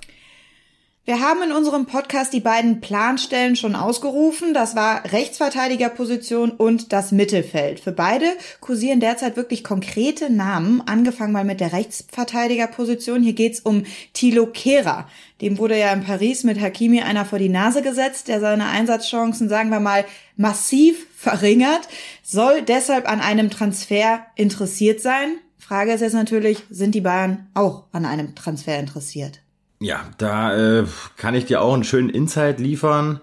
Wir 1.03 1.19
haben 1.19 1.43
in 1.43 1.51
unserem 1.51 1.85
Podcast 1.85 2.31
die 2.31 2.39
beiden 2.39 2.79
Planstellen 2.79 3.57
schon 3.57 3.75
ausgerufen. 3.75 4.53
Das 4.53 4.77
war 4.77 5.03
Rechtsverteidigerposition 5.11 6.51
und 6.51 6.93
das 6.93 7.11
Mittelfeld. 7.11 7.81
Für 7.81 7.91
beide 7.91 8.25
kursieren 8.61 9.01
derzeit 9.01 9.35
wirklich 9.35 9.63
konkrete 9.65 10.31
Namen, 10.31 10.81
angefangen 10.87 11.33
mal 11.33 11.43
mit 11.43 11.59
der 11.59 11.73
Rechtsverteidigerposition. 11.73 13.21
Hier 13.21 13.33
geht's 13.33 13.59
um 13.59 13.83
Thilo 14.13 14.47
Kehrer. 14.47 15.09
Dem 15.41 15.57
wurde 15.57 15.77
ja 15.77 15.91
in 15.91 16.05
Paris 16.05 16.45
mit 16.45 16.59
Hakimi 16.59 17.01
einer 17.01 17.25
vor 17.25 17.39
die 17.39 17.49
Nase 17.49 17.81
gesetzt, 17.81 18.29
der 18.29 18.39
seine 18.39 18.67
Einsatzchancen, 18.67 19.49
sagen 19.49 19.69
wir 19.69 19.81
mal, 19.81 20.05
massiv 20.37 21.05
verringert, 21.13 21.89
soll 22.23 22.61
deshalb 22.61 23.07
an 23.07 23.19
einem 23.19 23.49
Transfer 23.49 24.25
interessiert 24.35 25.01
sein. 25.01 25.39
Frage 25.67 25.93
ist 25.93 26.01
jetzt 26.01 26.13
natürlich, 26.13 26.63
sind 26.69 26.93
die 26.93 27.01
Bayern 27.01 27.47
auch 27.55 27.85
an 27.91 28.05
einem 28.05 28.35
Transfer 28.35 28.77
interessiert? 28.77 29.39
Ja, 29.79 30.01
da 30.19 30.55
äh, 30.55 30.85
kann 31.17 31.33
ich 31.33 31.45
dir 31.45 31.59
auch 31.59 31.73
einen 31.73 31.83
schönen 31.83 32.09
Insight 32.09 32.59
liefern. 32.59 33.19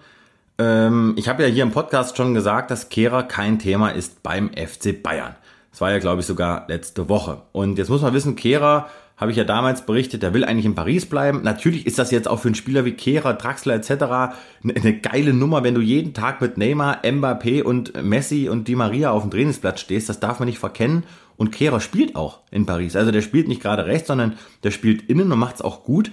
Ähm, 0.59 1.14
ich 1.16 1.28
habe 1.28 1.45
ja 1.45 1.49
hier 1.49 1.62
im 1.62 1.70
Podcast 1.70 2.16
schon 2.16 2.34
gesagt, 2.34 2.72
dass 2.72 2.88
Kehrer 2.88 3.22
kein 3.22 3.61
Thema 3.61 3.90
ist 3.90 4.24
beim 4.24 4.51
FC 4.51 5.01
Bayern. 5.01 5.36
Das 5.70 5.80
war 5.80 5.93
ja, 5.93 6.01
glaube 6.01 6.22
ich, 6.22 6.26
sogar 6.26 6.66
letzte 6.66 7.09
Woche. 7.09 7.43
Und 7.53 7.78
jetzt 7.78 7.90
muss 7.90 8.03
man 8.03 8.12
wissen, 8.12 8.34
Kehrer, 8.34 8.88
habe 9.22 9.30
ich 9.30 9.36
ja 9.36 9.45
damals 9.45 9.86
berichtet, 9.86 10.24
der 10.24 10.34
will 10.34 10.45
eigentlich 10.45 10.66
in 10.66 10.74
Paris 10.74 11.07
bleiben. 11.07 11.43
Natürlich 11.45 11.86
ist 11.86 12.01
das 12.01 12.11
jetzt 12.11 12.26
auch 12.26 12.40
für 12.40 12.49
einen 12.49 12.57
Spieler 12.57 12.84
wie 12.84 12.93
Kehrer, 12.93 13.34
Draxler 13.34 13.74
etc. 13.74 13.90
eine, 13.90 14.74
eine 14.74 14.99
geile 14.99 15.32
Nummer, 15.32 15.62
wenn 15.62 15.76
du 15.76 15.80
jeden 15.80 16.12
Tag 16.12 16.40
mit 16.40 16.59
Neymar, 16.59 17.05
Mbappé 17.05 17.62
und 17.62 18.03
Messi 18.03 18.49
und 18.49 18.66
Di 18.66 18.74
Maria 18.74 19.12
auf 19.12 19.22
dem 19.22 19.30
Trainingsplatz 19.30 19.80
stehst. 19.80 20.09
Das 20.09 20.18
darf 20.18 20.40
man 20.40 20.49
nicht 20.49 20.59
verkennen. 20.59 21.05
Und 21.36 21.50
Kehrer 21.50 21.80
spielt 21.80 22.16
auch 22.16 22.40
in 22.50 22.66
Paris. 22.66 22.96
Also 22.96 23.10
der 23.10 23.22
spielt 23.22 23.48
nicht 23.48 23.62
gerade 23.62 23.86
rechts, 23.86 24.08
sondern 24.08 24.36
der 24.62 24.70
spielt 24.70 25.08
innen 25.08 25.32
und 25.32 25.38
macht 25.38 25.56
es 25.56 25.62
auch 25.62 25.84
gut. 25.84 26.10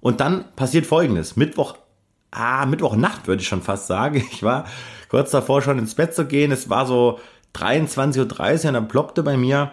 Und 0.00 0.20
dann 0.20 0.44
passiert 0.56 0.86
folgendes. 0.86 1.36
Mittwoch, 1.36 1.76
ah, 2.30 2.66
Mittwochnacht 2.66 3.26
würde 3.28 3.42
ich 3.42 3.48
schon 3.48 3.62
fast 3.62 3.86
sagen. 3.86 4.24
Ich 4.32 4.42
war 4.42 4.66
kurz 5.08 5.30
davor 5.30 5.62
schon 5.62 5.78
ins 5.78 5.94
Bett 5.94 6.14
zu 6.14 6.26
gehen. 6.26 6.52
Es 6.52 6.68
war 6.68 6.86
so 6.86 7.20
23.30 7.54 8.18
Uhr 8.18 8.68
und 8.68 8.74
dann 8.74 8.88
ploppte 8.88 9.22
bei 9.22 9.36
mir 9.36 9.72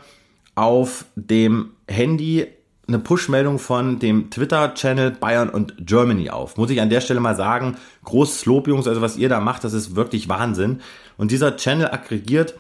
auf 0.56 1.06
dem 1.16 1.72
Handy 1.88 2.48
eine 2.90 3.00
Push-Meldung 3.00 3.60
von 3.60 4.00
dem 4.00 4.30
Twitter-Channel 4.30 5.12
Bayern 5.12 5.50
und 5.50 5.76
Germany 5.80 6.30
auf. 6.32 6.58
Muss 6.58 6.72
ich 6.72 6.82
an 6.82 6.90
der 6.90 7.02
Stelle 7.02 7.20
mal 7.20 7.36
sagen, 7.36 7.78
großes 8.04 8.46
Lob, 8.46 8.68
Jungs, 8.68 8.88
also 8.88 9.02
was 9.02 9.16
ihr 9.16 9.30
da 9.30 9.40
macht, 9.40 9.64
das 9.64 9.74
ist 9.74 9.96
wirklich 9.96 10.28
Wahnsinn. 10.28 10.82
Und 11.18 11.32
dieser 11.32 11.56
Channel 11.56 11.88
aggregiert 11.92 12.56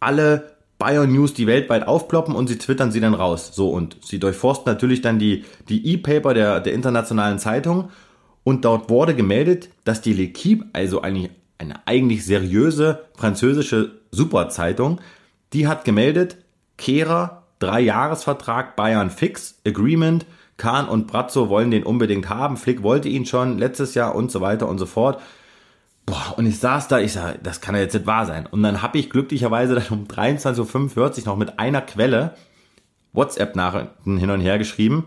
alle 0.00 0.53
Bayern 0.78 1.12
News, 1.12 1.34
die 1.34 1.46
weltweit 1.46 1.86
aufploppen 1.86 2.34
und 2.34 2.48
sie 2.48 2.58
twittern 2.58 2.90
sie 2.90 3.00
dann 3.00 3.14
raus. 3.14 3.52
So, 3.54 3.70
und 3.70 3.96
sie 4.04 4.18
durchforsten 4.18 4.70
natürlich 4.70 5.00
dann 5.00 5.18
die, 5.18 5.44
die 5.68 5.92
E-Paper 5.92 6.34
der, 6.34 6.60
der 6.60 6.74
internationalen 6.74 7.38
Zeitung 7.38 7.90
und 8.42 8.64
dort 8.64 8.90
wurde 8.90 9.14
gemeldet, 9.14 9.70
dass 9.84 10.02
die 10.02 10.14
L'Equipe, 10.14 10.66
also 10.72 11.02
eigentlich 11.02 11.30
eine 11.58 11.86
eigentlich 11.86 12.24
seriöse 12.24 13.04
französische 13.16 14.00
Superzeitung, 14.10 15.00
die 15.52 15.66
hat 15.66 15.84
gemeldet, 15.84 16.36
Kehrer, 16.76 17.44
Drei-Jahres-Vertrag, 17.60 18.76
Bayern 18.76 19.10
fix, 19.10 19.60
Agreement, 19.66 20.26
Kahn 20.56 20.88
und 20.88 21.06
Brazzo 21.06 21.48
wollen 21.48 21.70
den 21.70 21.84
unbedingt 21.84 22.28
haben, 22.28 22.56
Flick 22.56 22.82
wollte 22.82 23.08
ihn 23.08 23.26
schon 23.26 23.58
letztes 23.58 23.94
Jahr 23.94 24.14
und 24.14 24.30
so 24.30 24.40
weiter 24.40 24.68
und 24.68 24.78
so 24.78 24.86
fort. 24.86 25.20
Boah, 26.06 26.34
und 26.36 26.46
ich 26.46 26.58
saß 26.58 26.88
da, 26.88 26.98
ich 26.98 27.12
sag, 27.12 27.42
das 27.42 27.60
kann 27.60 27.74
ja 27.74 27.80
jetzt 27.80 27.94
nicht 27.94 28.06
wahr 28.06 28.26
sein. 28.26 28.46
Und 28.46 28.62
dann 28.62 28.82
habe 28.82 28.98
ich 28.98 29.10
glücklicherweise 29.10 29.74
dann 29.74 29.86
um 29.88 30.04
23.45 30.06 31.20
Uhr 31.20 31.26
noch 31.26 31.36
mit 31.36 31.58
einer 31.58 31.80
Quelle 31.80 32.34
WhatsApp-Nachrichten 33.12 34.18
hin 34.18 34.30
und 34.30 34.40
her 34.40 34.58
geschrieben 34.58 35.06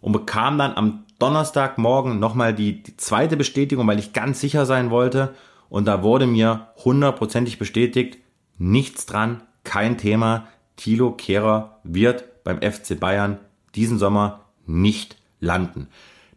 und 0.00 0.12
bekam 0.12 0.58
dann 0.58 0.76
am 0.76 1.04
Donnerstagmorgen 1.18 2.18
nochmal 2.18 2.52
die, 2.52 2.82
die 2.82 2.96
zweite 2.96 3.36
Bestätigung, 3.36 3.86
weil 3.86 3.98
ich 3.98 4.12
ganz 4.12 4.40
sicher 4.40 4.66
sein 4.66 4.90
wollte. 4.90 5.34
Und 5.70 5.86
da 5.86 6.02
wurde 6.02 6.26
mir 6.26 6.68
hundertprozentig 6.84 7.58
bestätigt, 7.58 8.18
nichts 8.58 9.06
dran, 9.06 9.42
kein 9.62 9.96
Thema. 9.96 10.48
Thilo 10.76 11.12
Kehrer 11.12 11.78
wird 11.84 12.44
beim 12.44 12.60
FC 12.60 12.98
Bayern 12.98 13.38
diesen 13.74 13.98
Sommer 13.98 14.40
nicht 14.66 15.16
landen. 15.40 15.88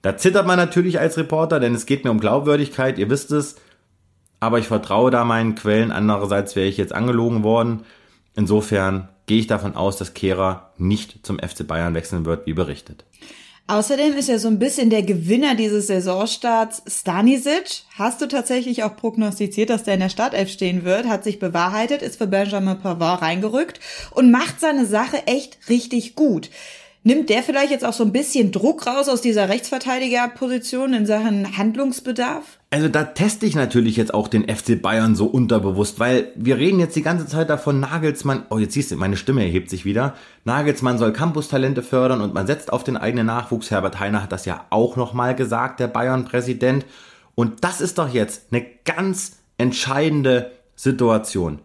Da 0.01 0.15
zittert 0.15 0.47
man 0.47 0.57
natürlich 0.57 0.99
als 0.99 1.17
Reporter, 1.17 1.59
denn 1.59 1.75
es 1.75 1.85
geht 1.85 2.05
mir 2.05 2.11
um 2.11 2.19
Glaubwürdigkeit. 2.19 2.97
Ihr 2.97 3.09
wisst 3.09 3.31
es, 3.31 3.57
aber 4.39 4.59
ich 4.59 4.67
vertraue 4.67 5.11
da 5.11 5.23
meinen 5.23 5.55
Quellen. 5.55 5.91
Andererseits 5.91 6.55
wäre 6.55 6.67
ich 6.67 6.77
jetzt 6.77 6.93
angelogen 6.93 7.43
worden. 7.43 7.81
Insofern 8.35 9.09
gehe 9.25 9.39
ich 9.39 9.47
davon 9.47 9.75
aus, 9.75 9.97
dass 9.97 10.13
Kehrer 10.13 10.71
nicht 10.77 11.25
zum 11.25 11.39
FC 11.39 11.67
Bayern 11.67 11.93
wechseln 11.93 12.25
wird, 12.25 12.45
wie 12.45 12.53
berichtet. 12.53 13.03
Außerdem 13.69 14.13
ist 14.13 14.29
ja 14.29 14.39
so 14.39 14.47
ein 14.47 14.59
bisschen 14.59 14.89
der 14.89 15.03
Gewinner 15.03 15.53
dieses 15.53 15.87
Saisonstarts 15.87 16.83
Stanisic. 16.87 17.83
Hast 17.97 18.21
du 18.21 18.27
tatsächlich 18.27 18.83
auch 18.83 18.95
prognostiziert, 18.95 19.69
dass 19.69 19.83
der 19.83 19.95
in 19.95 19.99
der 19.99 20.09
Startelf 20.09 20.49
stehen 20.49 20.85
wird? 20.85 21.05
Hat 21.05 21.25
sich 21.25 21.37
bewahrheitet, 21.37 22.01
ist 22.01 22.17
für 22.17 22.27
Benjamin 22.27 22.79
Pavard 22.79 23.21
reingerückt 23.21 23.81
und 24.11 24.31
macht 24.31 24.61
seine 24.61 24.85
Sache 24.85 25.27
echt 25.27 25.57
richtig 25.67 26.15
gut. 26.15 26.49
Nimmt 27.03 27.29
der 27.29 27.43
vielleicht 27.43 27.71
jetzt 27.71 27.83
auch 27.83 27.93
so 27.93 28.05
ein 28.05 28.13
bisschen 28.13 28.53
Druck 28.53 28.87
raus 28.87 29.09
aus 29.09 29.19
dieser 29.19 29.49
Rechtsverteidigerposition 29.49 30.93
in 30.93 31.05
Sachen 31.05 31.57
Handlungsbedarf? 31.57 32.56
Also 32.69 32.89
da 32.89 33.05
teste 33.05 33.45
ich 33.45 33.55
natürlich 33.55 33.95
jetzt 33.95 34.13
auch 34.13 34.27
den 34.27 34.43
FC 34.53 34.81
Bayern 34.81 35.15
so 35.15 35.25
unterbewusst, 35.25 36.01
weil 36.01 36.33
wir 36.35 36.57
reden 36.57 36.81
jetzt 36.81 36.97
die 36.97 37.01
ganze 37.01 37.25
Zeit 37.25 37.49
davon, 37.49 37.79
Nagelsmann, 37.79 38.43
oh 38.49 38.57
jetzt 38.57 38.73
siehst 38.73 38.91
du, 38.91 38.97
meine 38.97 39.15
Stimme 39.15 39.41
erhebt 39.41 39.69
sich 39.69 39.85
wieder, 39.85 40.15
Nagelsmann 40.43 40.97
soll 40.97 41.13
Campus-Talente 41.13 41.81
fördern 41.81 42.19
und 42.19 42.33
man 42.33 42.45
setzt 42.45 42.73
auf 42.73 42.83
den 42.83 42.97
eigenen 42.97 43.27
Nachwuchs. 43.27 43.71
Herbert 43.71 44.01
Heiner 44.01 44.21
hat 44.21 44.33
das 44.33 44.43
ja 44.43 44.65
auch 44.69 44.97
nochmal 44.97 45.33
gesagt, 45.33 45.79
der 45.79 45.87
Bayern-Präsident. 45.87 46.85
Und 47.35 47.63
das 47.63 47.79
ist 47.79 47.99
doch 47.99 48.13
jetzt 48.13 48.51
eine 48.51 48.65
ganz 48.83 49.37
entscheidende 49.57 50.51
Situation. 50.75 51.59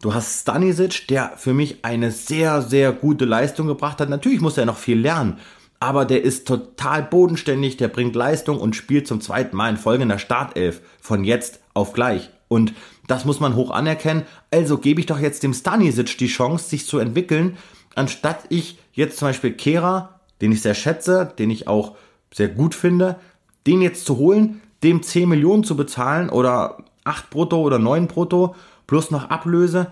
Du 0.00 0.14
hast 0.14 0.40
Stanisic, 0.40 1.06
der 1.08 1.32
für 1.36 1.52
mich 1.52 1.84
eine 1.84 2.10
sehr, 2.10 2.62
sehr 2.62 2.92
gute 2.92 3.26
Leistung 3.26 3.66
gebracht 3.66 4.00
hat. 4.00 4.08
Natürlich 4.08 4.40
muss 4.40 4.56
er 4.56 4.64
noch 4.64 4.78
viel 4.78 4.98
lernen, 4.98 5.38
aber 5.80 6.04
der 6.04 6.22
ist 6.22 6.46
total 6.46 7.02
bodenständig, 7.02 7.78
der 7.78 7.88
bringt 7.88 8.14
Leistung 8.14 8.60
und 8.60 8.76
spielt 8.76 9.06
zum 9.08 9.22
zweiten 9.22 9.56
Mal 9.56 9.70
in 9.70 9.76
Folge 9.78 10.02
in 10.02 10.10
der 10.10 10.18
Startelf 10.18 10.82
von 11.00 11.24
jetzt 11.24 11.60
auf 11.72 11.94
gleich. 11.94 12.30
Und 12.48 12.74
das 13.06 13.24
muss 13.24 13.40
man 13.40 13.56
hoch 13.56 13.70
anerkennen. 13.70 14.24
Also 14.50 14.76
gebe 14.76 15.00
ich 15.00 15.06
doch 15.06 15.18
jetzt 15.18 15.42
dem 15.42 15.54
Stanisic 15.54 16.18
die 16.18 16.26
Chance, 16.26 16.68
sich 16.68 16.86
zu 16.86 16.98
entwickeln, 16.98 17.56
anstatt 17.94 18.44
ich 18.50 18.78
jetzt 18.92 19.18
zum 19.18 19.28
Beispiel 19.28 19.52
Kehra, 19.52 20.20
den 20.42 20.52
ich 20.52 20.60
sehr 20.62 20.74
schätze, 20.74 21.32
den 21.38 21.50
ich 21.50 21.66
auch 21.66 21.96
sehr 22.32 22.48
gut 22.48 22.74
finde, 22.74 23.16
den 23.66 23.80
jetzt 23.80 24.04
zu 24.04 24.18
holen, 24.18 24.60
dem 24.82 25.02
10 25.02 25.28
Millionen 25.28 25.64
zu 25.64 25.76
bezahlen 25.76 26.28
oder 26.28 26.78
8 27.04 27.30
brutto 27.30 27.60
oder 27.60 27.78
9 27.78 28.06
brutto 28.06 28.54
plus 28.86 29.10
noch 29.10 29.30
Ablöse, 29.30 29.88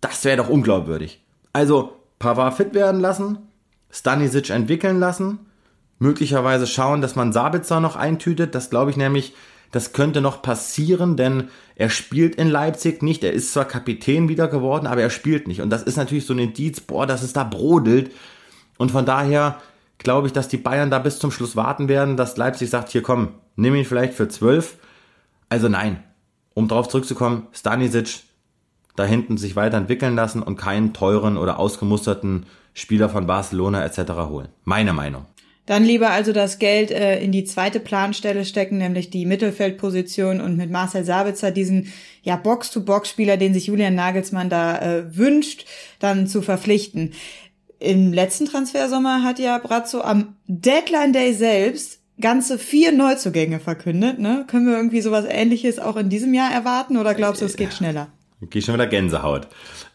das 0.00 0.24
wäre 0.24 0.38
doch 0.38 0.48
unglaubwürdig. 0.48 1.20
Also 1.52 1.96
Pavard 2.18 2.54
fit 2.54 2.74
werden 2.74 3.00
lassen, 3.00 3.38
Stanisic 3.92 4.50
entwickeln 4.50 4.98
lassen, 4.98 5.38
möglicherweise 5.98 6.66
schauen, 6.66 7.00
dass 7.00 7.14
man 7.14 7.32
Sabitzer 7.32 7.78
noch 7.78 7.94
eintütet. 7.94 8.54
Das 8.54 8.70
glaube 8.70 8.90
ich 8.90 8.96
nämlich, 8.96 9.34
das 9.70 9.92
könnte 9.92 10.20
noch 10.20 10.42
passieren, 10.42 11.16
denn 11.16 11.48
er 11.76 11.90
spielt 11.90 12.34
in 12.34 12.48
Leipzig 12.48 13.02
nicht. 13.02 13.22
Er 13.22 13.32
ist 13.32 13.52
zwar 13.52 13.66
Kapitän 13.66 14.28
wieder 14.28 14.48
geworden, 14.48 14.86
aber 14.86 15.02
er 15.02 15.10
spielt 15.10 15.46
nicht. 15.46 15.60
Und 15.60 15.70
das 15.70 15.82
ist 15.82 15.96
natürlich 15.96 16.26
so 16.26 16.34
ein 16.34 16.38
Indiz, 16.38 16.80
boah, 16.80 17.06
dass 17.06 17.22
es 17.22 17.32
da 17.32 17.44
brodelt. 17.44 18.10
Und 18.78 18.90
von 18.90 19.06
daher 19.06 19.60
glaube 19.98 20.26
ich, 20.26 20.32
dass 20.32 20.48
die 20.48 20.56
Bayern 20.56 20.90
da 20.90 20.98
bis 20.98 21.18
zum 21.18 21.30
Schluss 21.30 21.54
warten 21.54 21.88
werden, 21.88 22.16
dass 22.16 22.36
Leipzig 22.36 22.70
sagt, 22.70 22.90
hier 22.90 23.02
komm, 23.02 23.28
nimm 23.56 23.74
ihn 23.74 23.84
vielleicht 23.84 24.14
für 24.14 24.28
zwölf. 24.28 24.76
Also 25.48 25.68
nein, 25.68 26.02
um 26.54 26.66
darauf 26.66 26.88
zurückzukommen, 26.88 27.46
Stanisic 27.52 28.24
da 28.96 29.04
hinten 29.04 29.38
sich 29.38 29.56
weiterentwickeln 29.56 30.14
lassen 30.14 30.42
und 30.42 30.56
keinen 30.56 30.92
teuren 30.92 31.38
oder 31.38 31.58
ausgemusterten 31.58 32.46
Spieler 32.74 33.08
von 33.08 33.26
Barcelona 33.26 33.84
etc. 33.84 34.12
holen. 34.28 34.48
Meine 34.64 34.92
Meinung. 34.92 35.26
Dann 35.66 35.84
lieber 35.84 36.10
also 36.10 36.32
das 36.32 36.58
Geld 36.58 36.90
äh, 36.90 37.20
in 37.20 37.30
die 37.30 37.44
zweite 37.44 37.78
Planstelle 37.78 38.44
stecken, 38.44 38.78
nämlich 38.78 39.10
die 39.10 39.26
Mittelfeldposition 39.26 40.40
und 40.40 40.56
mit 40.56 40.70
Marcel 40.70 41.04
Sabitzer 41.04 41.52
diesen 41.52 41.92
ja 42.22 42.36
Box-to-Box-Spieler, 42.36 43.36
den 43.36 43.54
sich 43.54 43.68
Julian 43.68 43.94
Nagelsmann 43.94 44.50
da 44.50 44.78
äh, 44.78 45.16
wünscht, 45.16 45.66
dann 46.00 46.26
zu 46.26 46.42
verpflichten. 46.42 47.12
Im 47.78 48.12
letzten 48.12 48.46
Transfersommer 48.46 49.22
hat 49.22 49.38
ja 49.38 49.58
Brazzo 49.58 50.00
am 50.00 50.36
Deadline 50.46 51.12
Day 51.12 51.32
selbst 51.32 52.00
ganze 52.20 52.58
vier 52.58 52.92
Neuzugänge 52.92 53.60
verkündet. 53.60 54.18
Ne? 54.18 54.44
Können 54.48 54.66
wir 54.66 54.76
irgendwie 54.76 55.00
sowas 55.00 55.24
Ähnliches 55.28 55.78
auch 55.78 55.96
in 55.96 56.08
diesem 56.08 56.34
Jahr 56.34 56.52
erwarten 56.52 56.96
oder 56.96 57.14
glaubst 57.14 57.40
du, 57.40 57.46
es 57.46 57.56
geht 57.56 57.72
schneller? 57.72 58.08
Geh 58.40 58.60
schon 58.60 58.74
wieder 58.74 58.88
Gänsehaut. 58.88 59.46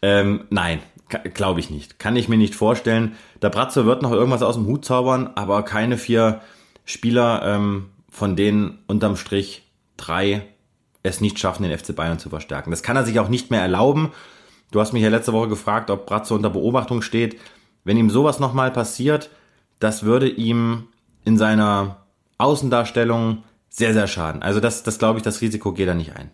Ähm, 0.01 0.45
nein, 0.49 0.79
glaube 1.09 1.59
ich 1.59 1.69
nicht. 1.69 1.99
Kann 1.99 2.15
ich 2.15 2.29
mir 2.29 2.37
nicht 2.37 2.55
vorstellen. 2.55 3.15
Der 3.41 3.49
Bratzo 3.49 3.85
wird 3.85 4.01
noch 4.01 4.11
irgendwas 4.11 4.43
aus 4.43 4.55
dem 4.55 4.65
Hut 4.65 4.85
zaubern, 4.85 5.31
aber 5.35 5.63
keine 5.63 5.97
vier 5.97 6.41
Spieler, 6.85 7.41
ähm, 7.43 7.89
von 8.09 8.35
denen 8.35 8.79
unterm 8.87 9.15
Strich 9.15 9.63
drei 9.97 10.43
es 11.03 11.21
nicht 11.21 11.39
schaffen, 11.39 11.63
den 11.63 11.77
FC 11.77 11.95
Bayern 11.95 12.19
zu 12.19 12.29
verstärken. 12.29 12.71
Das 12.71 12.83
kann 12.83 12.97
er 12.97 13.05
sich 13.05 13.19
auch 13.19 13.29
nicht 13.29 13.51
mehr 13.51 13.61
erlauben. 13.61 14.11
Du 14.71 14.81
hast 14.81 14.93
mich 14.93 15.03
ja 15.03 15.09
letzte 15.09 15.33
Woche 15.33 15.47
gefragt, 15.47 15.89
ob 15.89 16.05
Bratzo 16.05 16.35
unter 16.35 16.49
Beobachtung 16.49 17.01
steht. 17.01 17.39
Wenn 17.83 17.97
ihm 17.97 18.09
sowas 18.09 18.39
nochmal 18.39 18.71
passiert, 18.71 19.29
das 19.79 20.03
würde 20.03 20.27
ihm 20.27 20.87
in 21.23 21.37
seiner 21.37 22.05
Außendarstellung 22.37 23.43
sehr, 23.69 23.93
sehr 23.93 24.07
schaden. 24.07 24.41
Also 24.41 24.59
das, 24.59 24.83
das 24.83 24.99
glaube 24.99 25.19
ich, 25.19 25.23
das 25.23 25.41
Risiko 25.41 25.71
geht 25.71 25.87
er 25.87 25.95
nicht 25.95 26.15
ein. 26.15 26.31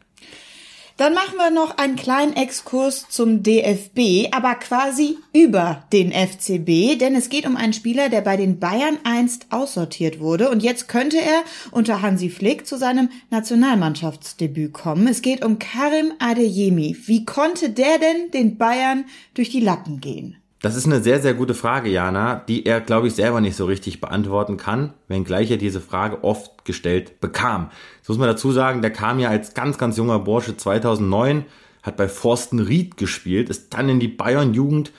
Dann 0.97 1.15
machen 1.15 1.37
wir 1.37 1.49
noch 1.49 1.77
einen 1.79 1.95
kleinen 1.95 2.35
Exkurs 2.35 3.07
zum 3.09 3.41
DFB, 3.41 4.31
aber 4.31 4.53
quasi 4.55 5.17
über 5.33 5.85
den 5.91 6.11
FCB, 6.11 6.99
denn 6.99 7.15
es 7.15 7.29
geht 7.29 7.47
um 7.47 7.57
einen 7.57 7.73
Spieler, 7.73 8.09
der 8.09 8.21
bei 8.21 8.37
den 8.37 8.59
Bayern 8.59 8.99
einst 9.03 9.47
aussortiert 9.49 10.19
wurde 10.19 10.51
und 10.51 10.61
jetzt 10.61 10.87
könnte 10.87 11.17
er 11.17 11.41
unter 11.71 12.03
Hansi 12.03 12.29
Flick 12.29 12.67
zu 12.67 12.77
seinem 12.77 13.09
Nationalmannschaftsdebüt 13.31 14.71
kommen. 14.73 15.07
Es 15.07 15.23
geht 15.23 15.43
um 15.43 15.57
Karim 15.57 16.13
Adeyemi. 16.19 16.95
Wie 17.05 17.25
konnte 17.25 17.71
der 17.71 17.97
denn 17.97 18.29
den 18.31 18.57
Bayern 18.59 19.05
durch 19.33 19.49
die 19.49 19.61
Lappen 19.61 19.99
gehen? 19.99 20.37
Das 20.63 20.75
ist 20.75 20.85
eine 20.85 21.01
sehr, 21.01 21.19
sehr 21.19 21.33
gute 21.33 21.55
Frage, 21.55 21.89
Jana, 21.89 22.35
die 22.47 22.65
er, 22.65 22.79
glaube 22.79 23.07
ich, 23.07 23.15
selber 23.15 23.41
nicht 23.41 23.57
so 23.57 23.65
richtig 23.65 23.99
beantworten 23.99 24.55
kann, 24.55 24.93
wenngleich 25.09 25.51
er 25.51 25.57
diese 25.57 25.81
Frage 25.81 26.23
oft 26.23 26.63
gestellt 26.63 27.19
bekam. 27.19 27.69
Das 28.03 28.09
muss 28.09 28.17
man 28.17 28.27
dazu 28.27 28.51
sagen, 28.51 28.81
der 28.81 28.91
kam 28.91 29.19
ja 29.19 29.29
als 29.29 29.53
ganz, 29.53 29.77
ganz 29.77 29.95
junger 29.95 30.19
Bursche 30.19 30.57
2009, 30.57 31.45
hat 31.83 31.95
bei 31.95 32.09
Forsten 32.09 32.59
Ried 32.59 32.97
gespielt, 32.97 33.49
ist 33.49 33.73
dann 33.73 33.87
in 33.87 34.01
die 34.01 34.09
Bayern-Jugend 34.09 34.91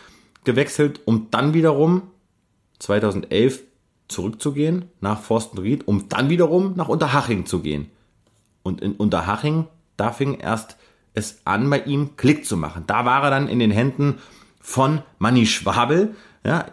gewechselt, 0.45 1.03
um 1.05 1.29
dann 1.31 1.53
wiederum 1.53 2.03
2011 2.79 3.63
zurückzugehen 4.09 4.87
nach 5.01 5.21
Forsten 5.21 5.59
Ried, 5.59 5.87
um 5.87 6.09
dann 6.09 6.31
wiederum 6.31 6.73
nach 6.77 6.89
Unterhaching 6.89 7.45
zu 7.45 7.61
gehen. 7.61 7.91
Und 8.63 8.81
in 8.81 8.93
Unterhaching, 8.93 9.67
da 9.99 10.11
fing 10.11 10.39
erst 10.41 10.79
es 11.13 11.41
an, 11.45 11.69
bei 11.69 11.81
ihm 11.81 12.17
Klick 12.17 12.47
zu 12.47 12.57
machen. 12.57 12.85
Da 12.87 13.05
war 13.05 13.23
er 13.23 13.31
dann 13.31 13.49
in 13.49 13.59
den 13.59 13.71
Händen 13.71 14.19
von 14.61 15.03
Manni 15.19 15.45
Schwabel, 15.45 16.15
ja, 16.43 16.67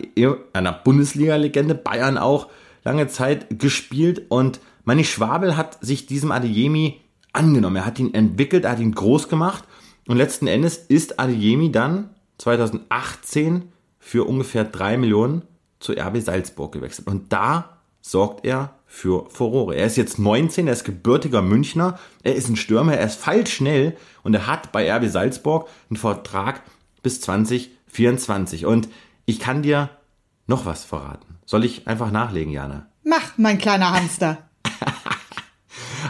einer 0.53 0.71
Bundesliga-Legende, 0.71 1.75
Bayern 1.75 2.17
auch 2.17 2.47
lange 2.85 3.07
Zeit 3.07 3.59
gespielt 3.59 4.23
und 4.29 4.61
Manni 4.83 5.03
Schwabel 5.03 5.57
hat 5.57 5.77
sich 5.83 6.05
diesem 6.05 6.31
Adeyemi 6.31 6.99
angenommen. 7.33 7.77
Er 7.77 7.85
hat 7.85 7.99
ihn 7.99 8.13
entwickelt, 8.13 8.65
er 8.65 8.71
hat 8.71 8.79
ihn 8.79 8.93
groß 8.93 9.29
gemacht 9.29 9.63
und 10.07 10.17
letzten 10.17 10.47
Endes 10.47 10.77
ist 10.77 11.19
Adeyemi 11.19 11.71
dann 11.71 12.09
2018 12.37 13.71
für 13.99 14.27
ungefähr 14.27 14.63
drei 14.63 14.97
Millionen 14.97 15.43
zu 15.79 15.93
RB 15.93 16.21
Salzburg 16.21 16.71
gewechselt. 16.71 17.07
Und 17.07 17.31
da 17.31 17.77
sorgt 18.01 18.45
er 18.45 18.75
für 18.87 19.29
Furore. 19.29 19.75
Er 19.75 19.85
ist 19.85 19.97
jetzt 19.97 20.19
19, 20.19 20.67
er 20.67 20.73
ist 20.73 20.83
gebürtiger 20.83 21.41
Münchner, 21.41 21.99
er 22.23 22.35
ist 22.35 22.49
ein 22.49 22.55
Stürmer, 22.55 22.95
er 22.95 23.05
ist 23.05 23.19
feilschnell 23.19 23.95
und 24.23 24.33
er 24.33 24.47
hat 24.47 24.71
bei 24.71 24.91
RB 24.91 25.07
Salzburg 25.07 25.69
einen 25.89 25.97
Vertrag 25.97 26.61
bis 27.03 27.21
20 27.21 27.71
24. 27.91 28.65
Und 28.65 28.89
ich 29.25 29.39
kann 29.39 29.61
dir 29.61 29.89
noch 30.47 30.65
was 30.65 30.83
verraten. 30.83 31.37
Soll 31.45 31.65
ich 31.65 31.87
einfach 31.87 32.11
nachlegen, 32.11 32.51
Jana? 32.51 32.87
Mach, 33.03 33.37
mein 33.37 33.57
kleiner 33.57 33.91
Hamster. 33.91 34.49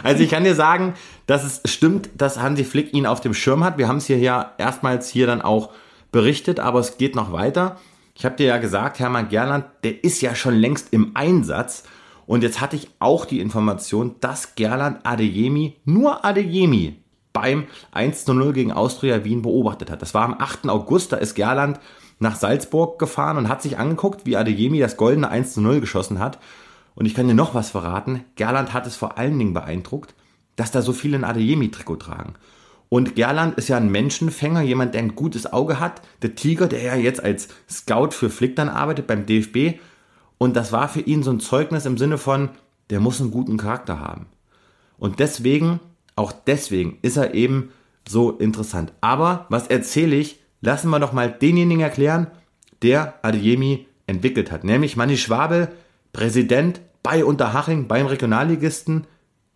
Also 0.02 0.22
ich 0.22 0.30
kann 0.30 0.44
dir 0.44 0.54
sagen, 0.54 0.94
dass 1.26 1.44
es 1.44 1.60
stimmt, 1.70 2.10
dass 2.16 2.40
Hansi 2.40 2.64
Flick 2.64 2.92
ihn 2.94 3.06
auf 3.06 3.20
dem 3.20 3.34
Schirm 3.34 3.64
hat. 3.64 3.78
Wir 3.78 3.88
haben 3.88 3.98
es 3.98 4.06
hier 4.06 4.18
ja 4.18 4.52
erstmals 4.58 5.08
hier 5.08 5.26
dann 5.26 5.42
auch 5.42 5.70
berichtet, 6.10 6.60
aber 6.60 6.80
es 6.80 6.98
geht 6.98 7.14
noch 7.16 7.32
weiter. 7.32 7.76
Ich 8.14 8.24
habe 8.24 8.36
dir 8.36 8.46
ja 8.46 8.58
gesagt, 8.58 8.98
Hermann 8.98 9.28
Gerland, 9.28 9.64
der 9.84 10.04
ist 10.04 10.20
ja 10.20 10.34
schon 10.34 10.54
längst 10.54 10.92
im 10.92 11.12
Einsatz. 11.14 11.84
Und 12.26 12.42
jetzt 12.42 12.60
hatte 12.60 12.76
ich 12.76 12.90
auch 12.98 13.24
die 13.24 13.40
Information, 13.40 14.16
dass 14.20 14.54
Gerland 14.54 15.00
Adeyemi, 15.04 15.76
nur 15.84 16.24
Adeyemi, 16.24 17.02
beim 17.32 17.66
1 17.92 18.24
zu 18.24 18.34
0 18.34 18.52
gegen 18.52 18.72
Austria 18.72 19.24
Wien 19.24 19.42
beobachtet 19.42 19.90
hat. 19.90 20.02
Das 20.02 20.14
war 20.14 20.24
am 20.24 20.36
8. 20.38 20.68
August, 20.68 21.12
da 21.12 21.16
ist 21.16 21.34
Gerland 21.34 21.80
nach 22.18 22.36
Salzburg 22.36 22.98
gefahren 22.98 23.38
und 23.38 23.48
hat 23.48 23.62
sich 23.62 23.78
angeguckt, 23.78 24.26
wie 24.26 24.36
Adeyemi 24.36 24.78
das 24.78 24.96
goldene 24.96 25.28
1 25.28 25.54
zu 25.54 25.60
0 25.60 25.80
geschossen 25.80 26.18
hat. 26.18 26.38
Und 26.94 27.06
ich 27.06 27.14
kann 27.14 27.28
dir 27.28 27.34
noch 27.34 27.54
was 27.54 27.70
verraten. 27.70 28.24
Gerland 28.36 28.72
hat 28.72 28.86
es 28.86 28.96
vor 28.96 29.18
allen 29.18 29.38
Dingen 29.38 29.54
beeindruckt, 29.54 30.14
dass 30.56 30.70
da 30.70 30.82
so 30.82 30.92
viele 30.92 31.16
ein 31.16 31.24
Adeyemi-Trikot 31.24 31.96
tragen. 31.96 32.34
Und 32.88 33.16
Gerland 33.16 33.56
ist 33.56 33.68
ja 33.68 33.78
ein 33.78 33.90
Menschenfänger, 33.90 34.60
jemand, 34.60 34.94
der 34.94 35.02
ein 35.02 35.14
gutes 35.14 35.50
Auge 35.50 35.80
hat. 35.80 36.02
Der 36.20 36.34
Tiger, 36.34 36.68
der 36.68 36.82
ja 36.82 36.94
jetzt 36.94 37.22
als 37.24 37.48
Scout 37.70 38.10
für 38.10 38.28
Flick 38.28 38.56
dann 38.56 38.68
arbeitet 38.68 39.06
beim 39.06 39.24
DFB. 39.24 39.80
Und 40.36 40.56
das 40.56 40.72
war 40.72 40.88
für 40.88 41.00
ihn 41.00 41.22
so 41.22 41.30
ein 41.30 41.40
Zeugnis 41.40 41.86
im 41.86 41.96
Sinne 41.96 42.18
von, 42.18 42.50
der 42.90 43.00
muss 43.00 43.20
einen 43.20 43.30
guten 43.30 43.56
Charakter 43.56 43.98
haben. 43.98 44.26
Und 44.98 45.20
deswegen 45.20 45.80
auch 46.16 46.32
deswegen 46.32 46.98
ist 47.02 47.16
er 47.16 47.34
eben 47.34 47.70
so 48.08 48.32
interessant. 48.32 48.92
Aber 49.00 49.46
was 49.48 49.68
erzähle 49.68 50.16
ich? 50.16 50.40
Lassen 50.60 50.90
wir 50.90 51.00
doch 51.00 51.12
mal 51.12 51.30
denjenigen 51.30 51.82
erklären, 51.82 52.28
der 52.82 53.14
Adeyemi 53.22 53.86
entwickelt 54.06 54.50
hat. 54.50 54.64
Nämlich 54.64 54.96
Manni 54.96 55.16
Schwabel, 55.16 55.68
Präsident 56.12 56.80
bei 57.02 57.24
Unterhaching, 57.24 57.88
beim 57.88 58.06
Regionalligisten. 58.06 59.06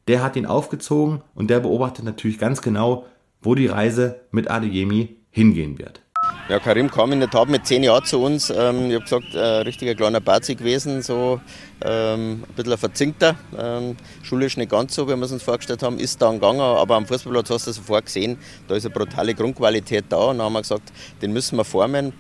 Der 0.09 0.23
hat 0.23 0.37
ihn 0.37 0.47
aufgezogen 0.47 1.23
und 1.35 1.51
der 1.51 1.61
beobachtet 1.61 2.05
natürlich 2.05 2.39
ganz 2.39 2.63
genau, 2.63 3.05
wo 3.43 3.55
die 3.55 3.67
Reise 3.67 4.21
mit 4.31 4.51
Adeyemi 4.51 5.17
hingehen 5.31 5.79
wird. 5.79 6.01
Ja, 6.49 6.61
Karim 6.61 6.91
kam 6.91 7.11
in 7.11 7.19
der 7.19 7.29
Tat 7.29 7.49
mit 7.49 7.67
zehn 7.67 7.83
Jahren 7.83 8.05
zu 8.05 8.23
uns. 8.23 8.51
Ähm, 8.51 8.89
ich 8.89 8.95
habe 8.95 9.03
gesagt, 9.03 9.35
ein 9.35 9.37
äh, 9.37 9.57
richtiger 9.63 9.97
kleiner 9.97 10.21
Bazi 10.21 10.55
gewesen, 10.55 11.03
so 11.03 11.41
ähm, 11.85 12.45
ein 12.49 12.55
bisschen 12.55 12.73
ein 12.73 12.79
verzinkter. 12.79 13.35
Ähm, 13.59 13.97
schulisch 14.23 14.57
nicht 14.57 14.71
ganz 14.71 14.95
so, 14.95 15.09
wie 15.09 15.17
wir 15.17 15.23
es 15.23 15.33
uns 15.33 15.43
vorgestellt 15.43 15.83
haben, 15.83 15.99
ist 15.99 16.23
dann 16.23 16.35
gegangen. 16.35 16.61
Aber 16.61 16.95
am 16.95 17.05
Fußballplatz 17.05 17.51
hast 17.51 17.67
du 17.67 17.73
sofort 17.73 18.07
gesehen, 18.07 18.39
da 18.69 18.77
ist 18.77 18.87
eine 18.87 18.95
brutale 18.95 19.35
Grundqualität 19.35 20.05
da. 20.09 20.19
Und 20.19 20.39
dann 20.39 20.47
haben 20.47 20.53
wir 20.53 20.63
gesagt, 20.63 20.93
den 21.21 21.33
müssen 21.33 21.57
wir 21.57 21.65
formen, 21.65 22.13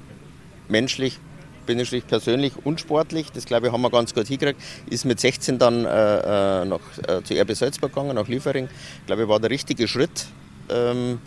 menschlich, 0.68 1.20
bin 1.67 1.79
ich 1.81 2.07
persönlich 2.07 2.53
und 2.64 2.81
sportlich, 2.81 3.33
das 3.33 3.45
glaube 3.45 3.67
ich 3.67 3.73
haben 3.73 3.83
wir 3.83 3.91
ganz 3.91 4.14
gut 4.14 4.27
hingekriegt, 4.27 4.61
ist 4.89 5.05
mit 5.05 5.21
16 5.21 5.59
dann 5.59 5.85
äh, 5.85 6.62
äh, 6.62 6.64
nach, 6.64 6.81
äh, 7.09 7.23
zu 7.23 7.35
RB 7.35 7.55
Salzburg 7.55 7.93
gegangen, 7.93 8.14
nach 8.14 8.29
Liefering. 8.29 8.69
Ich 9.01 9.07
glaube, 9.07 9.29
war 9.29 9.41
der 9.41 9.51
richtige 9.51 9.89
Schritt. 9.89 10.27
Ähm, 10.69 11.19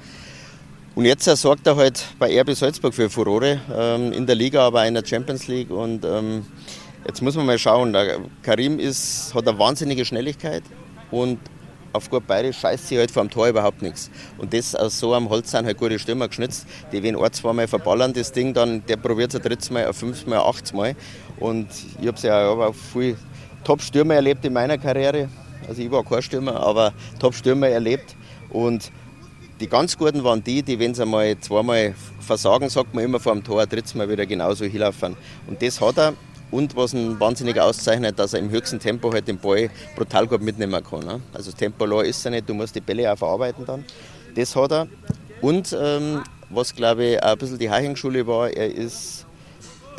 und 0.96 1.06
jetzt 1.06 1.26
sorgt 1.26 1.68
er 1.68 1.76
halt 1.76 2.04
bei 2.18 2.40
RB 2.42 2.54
Salzburg 2.56 2.94
für 2.94 3.10
Furore, 3.10 3.60
ähm, 3.74 4.12
in 4.12 4.26
der 4.26 4.36
Liga, 4.36 4.66
aber 4.66 4.82
auch 4.82 4.88
in 4.88 4.96
der 4.96 5.06
Champions 5.06 5.48
League. 5.48 5.70
Und 5.70 6.04
ähm, 6.04 6.46
jetzt 7.08 7.22
muss 7.22 7.36
man 7.36 7.46
mal 7.46 7.60
schauen, 7.60 7.94
der 7.94 8.20
Karim 8.44 8.80
ist, 8.80 9.34
hat 9.34 9.48
eine 9.48 9.58
wahnsinnige 9.60 10.04
Schnelligkeit 10.04 10.64
und 11.12 11.40
auf 11.94 12.10
gut 12.10 12.26
Bayerisch 12.28 12.60
scheißt 12.60 12.88
sie 12.88 12.98
halt 12.98 13.12
vor 13.12 13.24
dem 13.24 13.30
Tor 13.30 13.48
überhaupt 13.48 13.82
nichts. 13.82 14.10
Und 14.38 14.54
das 14.54 14.76
aus 14.76 15.00
so 15.00 15.14
einem 15.14 15.30
Holz 15.30 15.52
sind 15.52 15.66
halt 15.66 15.78
gute 15.78 16.00
Stürmer 16.00 16.28
geschnitzt, 16.28 16.68
die 16.92 17.02
wenn 17.04 17.16
ein, 17.16 17.34
zweimal 17.34 17.68
verballern 17.68 18.14
das 18.14 18.32
Ding, 18.32 18.54
dann 18.54 18.86
der 18.86 18.98
probiert 18.98 19.34
es 19.34 19.40
ein 19.40 19.42
drittes 19.42 19.70
Mal, 19.70 19.86
ein 19.86 19.94
fünftes 19.94 20.26
Mal, 20.26 20.40
ein 20.40 20.46
achtes 20.46 20.74
Mal. 20.74 20.96
Und 21.40 21.68
ich 22.02 22.08
habe 22.08 22.18
ja 22.22 22.50
auch 22.50 22.74
viel 22.74 23.18
Top-Stürmer 23.64 24.16
erlebt 24.16 24.46
in 24.46 24.54
meiner 24.54 24.78
Karriere. 24.78 25.30
Also 25.68 25.82
ich 25.82 25.92
war 25.92 26.04
kein 26.04 26.22
Stürmer, 26.22 26.56
aber 26.56 26.94
Top-Stürmer 27.20 27.68
erlebt. 27.68 28.16
Und 28.50 28.92
die 29.60 29.68
ganz 29.68 29.98
Guten 29.98 30.24
waren 30.24 30.44
die, 30.44 30.64
die, 30.64 30.80
wenn 30.80 30.94
sie 30.94 31.02
einmal 31.02 31.38
zweimal 31.40 31.94
versagen, 32.20 32.70
sagt 32.70 32.94
man 32.94 33.04
immer 33.04 33.20
vor 33.20 33.34
dem 33.34 33.44
Tor, 33.44 33.66
drittes 33.66 33.94
Mal 33.94 34.10
wieder 34.10 34.26
genauso 34.26 34.66
hinlaufen. 34.66 35.16
Und 35.48 35.62
das 35.62 35.82
hat 35.82 35.98
er. 35.98 36.14
Und 36.52 36.76
was 36.76 36.94
ihn 36.94 37.20
wahnsinnig 37.20 37.60
auszeichnet, 37.60 38.18
dass 38.18 38.34
er 38.34 38.40
im 38.40 38.50
höchsten 38.50 38.80
Tempo 38.80 39.12
halt 39.12 39.28
den 39.28 39.38
Ball 39.38 39.70
brutal 39.96 40.28
gut 40.28 40.42
mitnehmen 40.42 40.84
kann. 40.84 41.02
Ne? 41.02 41.22
Also 41.34 41.52
das 41.52 41.60
Tempo 41.60 41.86
ist 42.02 42.26
er 42.26 42.32
nicht, 42.32 42.50
du 42.50 42.54
musst 42.54 42.76
die 42.76 42.82
Bälle 42.82 43.12
auch 43.12 43.18
verarbeiten 43.18 43.66
dann. 43.66 43.86
Das 44.36 44.56
hat 44.56 44.72
er. 44.72 44.88
Und 45.42 45.76
ähm, 45.80 46.24
was 46.50 46.76
glaube 46.76 47.06
ich 47.06 47.24
auch 47.24 47.34
ein 47.34 47.38
bisschen 47.38 47.60
die 47.60 47.70
Haching-Schule 47.70 48.26
war, 48.26 48.50
er 48.50 48.74
ist 48.74 49.26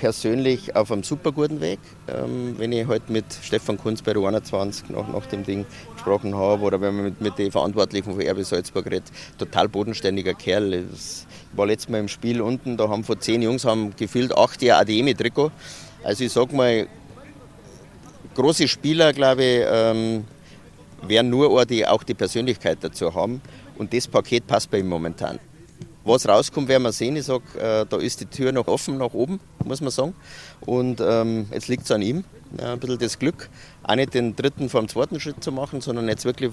persönlich 0.00 0.74
auf 0.74 0.90
einem 0.90 1.02
super 1.02 1.30
guten 1.30 1.60
Weg. 1.60 1.78
Ähm, 2.08 2.54
wenn 2.56 2.72
ich 2.72 2.86
heute 2.86 3.02
halt 3.02 3.10
mit 3.10 3.24
Stefan 3.42 3.76
Kunz 3.76 4.00
bei 4.00 4.14
der 4.14 4.22
21 4.22 4.88
nach, 4.88 5.06
nach 5.06 5.26
dem 5.26 5.44
Ding 5.44 5.66
gesprochen 5.92 6.34
habe 6.34 6.62
oder 6.62 6.80
wenn 6.80 6.96
man 6.96 7.04
mit, 7.04 7.20
mit 7.20 7.38
den 7.38 7.52
Verantwortlichen 7.52 8.10
von 8.10 8.20
RB 8.20 8.42
Salzburg 8.42 8.86
redet, 8.86 9.04
total 9.38 9.68
bodenständiger 9.68 10.32
Kerl. 10.32 10.72
Ich 10.72 11.26
war 11.52 11.66
letztes 11.66 11.90
Mal 11.90 11.98
im 11.98 12.08
Spiel 12.08 12.40
unten, 12.40 12.78
da 12.78 12.88
haben 12.88 13.04
von 13.04 13.20
zehn 13.20 13.42
Jungs 13.42 13.66
haben 13.66 13.94
gefühlt 13.94 14.34
acht 14.34 14.62
Jahre 14.62 14.80
ADM-Trikot. 14.82 15.52
Also 16.02 16.24
ich 16.24 16.32
sag 16.32 16.52
mal, 16.52 16.86
große 18.34 18.68
Spieler, 18.68 19.12
glaube 19.12 19.44
ich, 19.44 19.64
ähm, 19.66 20.24
werden 21.02 21.30
nur 21.30 21.64
die 21.66 21.86
auch 21.86 22.02
die 22.02 22.14
Persönlichkeit 22.14 22.78
dazu 22.80 23.14
haben. 23.14 23.40
Und 23.76 23.92
das 23.92 24.06
Paket 24.06 24.46
passt 24.46 24.70
bei 24.70 24.78
ihm 24.78 24.88
momentan. 24.88 25.38
Was 26.04 26.26
rauskommt, 26.26 26.68
werden 26.68 26.82
wir 26.82 26.92
sehen. 26.92 27.16
Ich 27.16 27.26
sage, 27.26 27.42
äh, 27.58 27.86
da 27.88 27.96
ist 27.98 28.20
die 28.20 28.26
Tür 28.26 28.52
noch 28.52 28.66
offen 28.66 28.98
nach 28.98 29.12
oben, 29.12 29.40
muss 29.64 29.80
man 29.80 29.90
sagen. 29.90 30.14
Und 30.60 31.00
ähm, 31.00 31.46
jetzt 31.52 31.68
liegt 31.68 31.84
es 31.84 31.90
an 31.90 32.02
ihm. 32.02 32.24
Ja, 32.58 32.72
ein 32.72 32.80
bisschen 32.80 32.98
das 32.98 33.18
Glück, 33.18 33.48
auch 33.84 33.94
nicht 33.94 34.12
den 34.12 34.34
dritten 34.34 34.68
vom 34.68 34.88
zweiten 34.88 35.20
Schritt 35.20 35.42
zu 35.42 35.52
machen, 35.52 35.80
sondern 35.80 36.08
jetzt 36.08 36.24
wirklich 36.24 36.50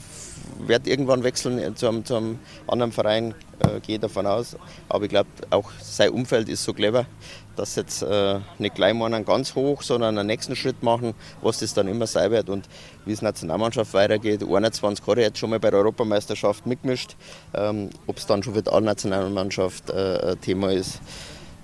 wird 0.60 0.86
irgendwann 0.86 1.24
wechseln 1.24 1.76
zu 1.76 1.88
einem, 1.88 2.06
zu 2.06 2.16
einem 2.16 2.40
anderen 2.68 2.92
Verein, 2.92 3.34
äh, 3.60 3.80
gehe 3.80 3.98
davon 3.98 4.28
aus. 4.28 4.56
Aber 4.90 5.06
ich 5.06 5.10
glaube, 5.10 5.30
auch 5.50 5.72
sein 5.82 6.12
Umfeld 6.12 6.50
ist 6.50 6.64
so 6.64 6.74
clever, 6.74 7.08
dass 7.56 7.76
jetzt 7.76 8.04
äh, 8.04 8.40
nicht 8.60 8.76
gleich 8.76 8.94
mal 8.94 9.12
einen 9.12 9.26
ganz 9.26 9.56
hoch, 9.56 9.82
sondern 9.82 10.20
einen 10.20 10.28
nächsten 10.28 10.56
Schritt 10.56 10.84
machen, 10.84 11.16
was 11.42 11.60
das 11.60 11.74
dann 11.74 11.88
immer 11.88 12.06
sein 12.06 12.30
wird. 12.30 12.50
Und 12.50 12.70
wie 13.06 13.14
es 13.14 13.24
Nationalmannschaft 13.24 13.94
weitergeht, 13.96 14.44
21 14.44 15.06
hat 15.06 15.18
er 15.18 15.24
jetzt 15.24 15.40
schon 15.40 15.50
mal 15.50 15.60
bei 15.60 15.72
der 15.72 15.80
Europameisterschaft 15.80 16.68
mitgemischt. 16.68 17.16
Ähm, 17.56 17.90
Ob 18.06 18.18
es 18.18 18.28
dann 18.28 18.44
schon 18.44 18.54
für 18.54 18.62
die 18.62 18.70
Nationalmannschaft 18.70 19.90
äh, 19.90 20.36
Thema 20.36 20.72
ist, 20.72 21.00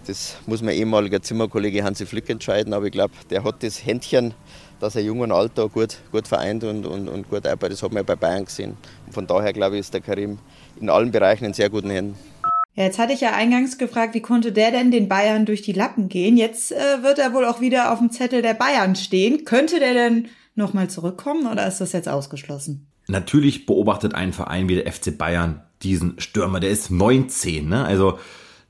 das 0.08 0.38
muss 0.46 0.62
mein 0.62 0.76
ehemaliger 0.76 1.22
Zimmerkollege 1.22 1.84
Hansi 1.84 2.06
Flick 2.06 2.30
entscheiden. 2.30 2.74
Aber 2.74 2.86
ich 2.86 2.92
glaube, 2.92 3.14
der 3.30 3.44
hat 3.44 3.64
das 3.64 3.86
Händchen, 3.86 4.34
dass 4.80 4.96
er 4.96 5.04
jung 5.04 5.20
und 5.22 5.32
alt 5.32 5.54
da 5.56 5.66
gut, 5.66 5.98
gut 6.12 6.28
vereint 6.28 6.64
und, 6.64 6.86
und, 6.86 7.08
und 7.08 7.30
gut 7.30 7.46
arbeitet. 7.46 7.74
Das 7.74 7.84
hat 7.84 7.92
man 7.92 8.02
ja 8.02 8.04
bei 8.04 8.16
Bayern 8.16 8.46
gesehen. 8.46 8.78
Und 9.06 9.14
von 9.14 9.28
daher 9.28 9.54
glaube 9.54 9.76
ich, 9.76 9.82
ist 9.82 9.94
der 9.94 10.02
Karim 10.02 10.40
in 10.80 10.90
allen 10.90 11.12
Bereichen 11.12 11.46
in 11.46 11.54
sehr 11.54 11.70
guten 11.70 11.90
Händen. 11.90 12.16
Ja, 12.76 12.86
jetzt 12.86 12.98
hatte 12.98 13.14
ich 13.14 13.22
ja 13.22 13.34
eingangs 13.34 13.78
gefragt, 13.78 14.16
wie 14.16 14.22
konnte 14.22 14.52
der 14.52 14.72
denn 14.72 14.90
den 14.90 15.08
Bayern 15.08 15.46
durch 15.46 15.62
die 15.62 15.74
Lappen 15.74 16.10
gehen? 16.10 16.38
Jetzt 16.38 16.72
äh, 16.72 17.04
wird 17.04 17.20
er 17.20 17.34
wohl 17.34 17.46
auch 17.46 17.62
wieder 17.62 17.92
auf 17.92 18.00
dem 18.00 18.10
Zettel 18.10 18.42
der 18.42 18.56
Bayern 18.56 18.96
stehen. 18.96 19.46
Könnte 19.46 19.80
der 19.80 19.94
denn 19.94 20.28
nochmal 20.56 20.90
zurückkommen 20.90 21.46
oder 21.46 21.68
ist 21.68 21.82
das 21.82 21.92
jetzt 21.92 22.10
ausgeschlossen? 22.10 22.88
Natürlich 23.08 23.66
beobachtet 23.66 24.16
ein 24.16 24.34
Verein 24.34 24.70
wie 24.70 24.76
der 24.76 24.92
FC 24.92 25.16
Bayern 25.16 25.62
diesen 25.84 26.20
Stürmer. 26.20 26.60
Der 26.60 26.72
ist 26.72 26.90
19, 26.90 27.68
ne? 27.68 27.86
Also 27.86 28.18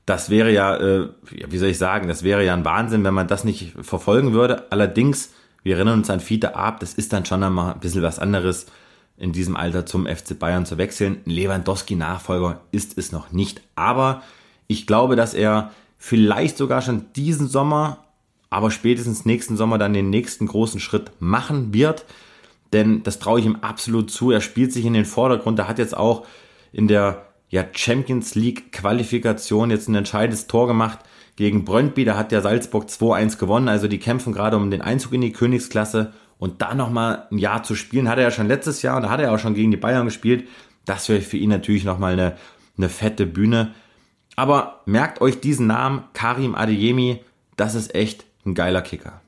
das 0.06 0.28
wäre 0.28 0.52
ja, 0.52 0.76
äh, 0.76 1.08
wie 1.30 1.58
soll 1.58 1.70
ich 1.70 1.78
sagen, 1.78 2.08
das 2.08 2.22
wäre 2.22 2.44
ja 2.44 2.54
ein 2.54 2.64
Wahnsinn, 2.64 3.04
wenn 3.04 3.14
man 3.14 3.28
das 3.28 3.44
nicht 3.44 3.72
verfolgen 3.80 4.32
würde. 4.32 4.70
Allerdings, 4.70 5.32
wir 5.62 5.76
erinnern 5.76 6.00
uns 6.00 6.10
an 6.10 6.20
Fiete 6.20 6.56
Ab, 6.56 6.80
das 6.80 6.94
ist 6.94 7.12
dann 7.12 7.24
schon 7.24 7.42
einmal 7.42 7.74
ein 7.74 7.80
bisschen 7.80 8.02
was 8.02 8.18
anderes 8.18 8.66
in 9.16 9.32
diesem 9.32 9.56
Alter 9.56 9.86
zum 9.86 10.06
FC 10.06 10.38
Bayern 10.38 10.66
zu 10.66 10.76
wechseln. 10.76 11.20
Lewandowski-Nachfolger 11.24 12.60
ist 12.72 12.98
es 12.98 13.12
noch 13.12 13.32
nicht. 13.32 13.62
Aber 13.76 14.22
ich 14.66 14.86
glaube, 14.86 15.16
dass 15.16 15.34
er 15.34 15.70
vielleicht 15.98 16.58
sogar 16.58 16.82
schon 16.82 17.06
diesen 17.14 17.48
Sommer, 17.48 18.04
aber 18.50 18.70
spätestens 18.70 19.24
nächsten 19.24 19.56
Sommer 19.56 19.78
dann 19.78 19.94
den 19.94 20.10
nächsten 20.10 20.46
großen 20.46 20.80
Schritt 20.80 21.12
machen 21.20 21.72
wird. 21.72 22.04
Denn 22.72 23.02
das 23.04 23.20
traue 23.20 23.38
ich 23.40 23.46
ihm 23.46 23.58
absolut 23.62 24.10
zu. 24.10 24.32
Er 24.32 24.40
spielt 24.40 24.72
sich 24.72 24.84
in 24.84 24.94
den 24.94 25.04
Vordergrund. 25.04 25.58
Er 25.60 25.68
hat 25.68 25.78
jetzt 25.78 25.96
auch 25.96 26.26
in 26.72 26.88
der 26.88 27.24
ja, 27.48 27.64
Champions 27.72 28.34
League 28.34 28.72
Qualifikation 28.72 29.70
jetzt 29.70 29.88
ein 29.88 29.94
entscheidendes 29.94 30.46
Tor 30.46 30.66
gemacht 30.66 31.00
gegen 31.36 31.64
Brøndby. 31.64 32.04
Da 32.04 32.16
hat 32.16 32.32
der 32.32 32.42
Salzburg 32.42 32.86
2-1 32.86 33.38
gewonnen. 33.38 33.68
Also 33.68 33.88
die 33.88 33.98
kämpfen 33.98 34.32
gerade 34.32 34.56
um 34.56 34.70
den 34.70 34.82
Einzug 34.82 35.12
in 35.12 35.20
die 35.20 35.32
Königsklasse. 35.32 36.12
Und 36.38 36.62
da 36.62 36.74
nochmal 36.74 37.28
ein 37.30 37.38
Jahr 37.38 37.62
zu 37.62 37.74
spielen, 37.74 38.08
hat 38.08 38.18
er 38.18 38.24
ja 38.24 38.30
schon 38.30 38.48
letztes 38.48 38.82
Jahr 38.82 38.96
und 38.96 39.02
da 39.02 39.10
hat 39.10 39.20
er 39.20 39.32
auch 39.32 39.38
schon 39.38 39.54
gegen 39.54 39.70
die 39.70 39.76
Bayern 39.76 40.04
gespielt. 40.04 40.48
Das 40.84 41.08
wäre 41.08 41.20
für 41.20 41.36
ihn 41.36 41.50
natürlich 41.50 41.84
nochmal 41.84 42.14
eine, 42.14 42.36
eine 42.76 42.88
fette 42.88 43.24
Bühne. 43.24 43.72
Aber 44.36 44.82
merkt 44.84 45.20
euch 45.20 45.40
diesen 45.40 45.68
Namen, 45.68 46.04
Karim 46.12 46.54
Adeyemi, 46.54 47.20
das 47.56 47.74
ist 47.74 47.94
echt 47.94 48.24
ein 48.44 48.54
geiler 48.54 48.82
Kicker. 48.82 49.20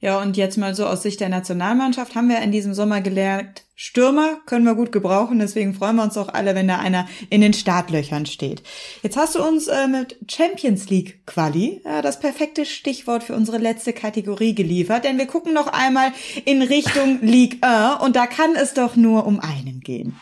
Ja, 0.00 0.20
und 0.20 0.36
jetzt 0.36 0.58
mal 0.58 0.74
so 0.74 0.84
aus 0.84 1.04
Sicht 1.04 1.20
der 1.20 1.28
Nationalmannschaft 1.28 2.16
haben 2.16 2.28
wir 2.28 2.42
in 2.42 2.50
diesem 2.50 2.74
Sommer 2.74 3.00
gelernt, 3.00 3.62
Stürmer 3.84 4.36
können 4.46 4.64
wir 4.64 4.76
gut 4.76 4.92
gebrauchen, 4.92 5.40
deswegen 5.40 5.74
freuen 5.74 5.96
wir 5.96 6.04
uns 6.04 6.16
auch 6.16 6.28
alle, 6.28 6.54
wenn 6.54 6.68
da 6.68 6.78
einer 6.78 7.08
in 7.30 7.40
den 7.40 7.52
Startlöchern 7.52 8.26
steht. 8.26 8.62
Jetzt 9.02 9.16
hast 9.16 9.34
du 9.34 9.42
uns 9.42 9.66
äh, 9.66 9.88
mit 9.88 10.18
Champions 10.30 10.88
League 10.88 11.26
Quali 11.26 11.80
äh, 11.82 12.00
das 12.00 12.20
perfekte 12.20 12.64
Stichwort 12.64 13.24
für 13.24 13.34
unsere 13.34 13.58
letzte 13.58 13.92
Kategorie 13.92 14.54
geliefert, 14.54 15.02
denn 15.02 15.18
wir 15.18 15.26
gucken 15.26 15.52
noch 15.52 15.66
einmal 15.66 16.12
in 16.44 16.62
Richtung 16.62 17.18
League 17.22 17.58
1 17.60 18.00
und 18.04 18.14
da 18.14 18.28
kann 18.28 18.54
es 18.54 18.72
doch 18.72 18.94
nur 18.94 19.26
um 19.26 19.40
einen 19.40 19.80
gehen. 19.80 20.14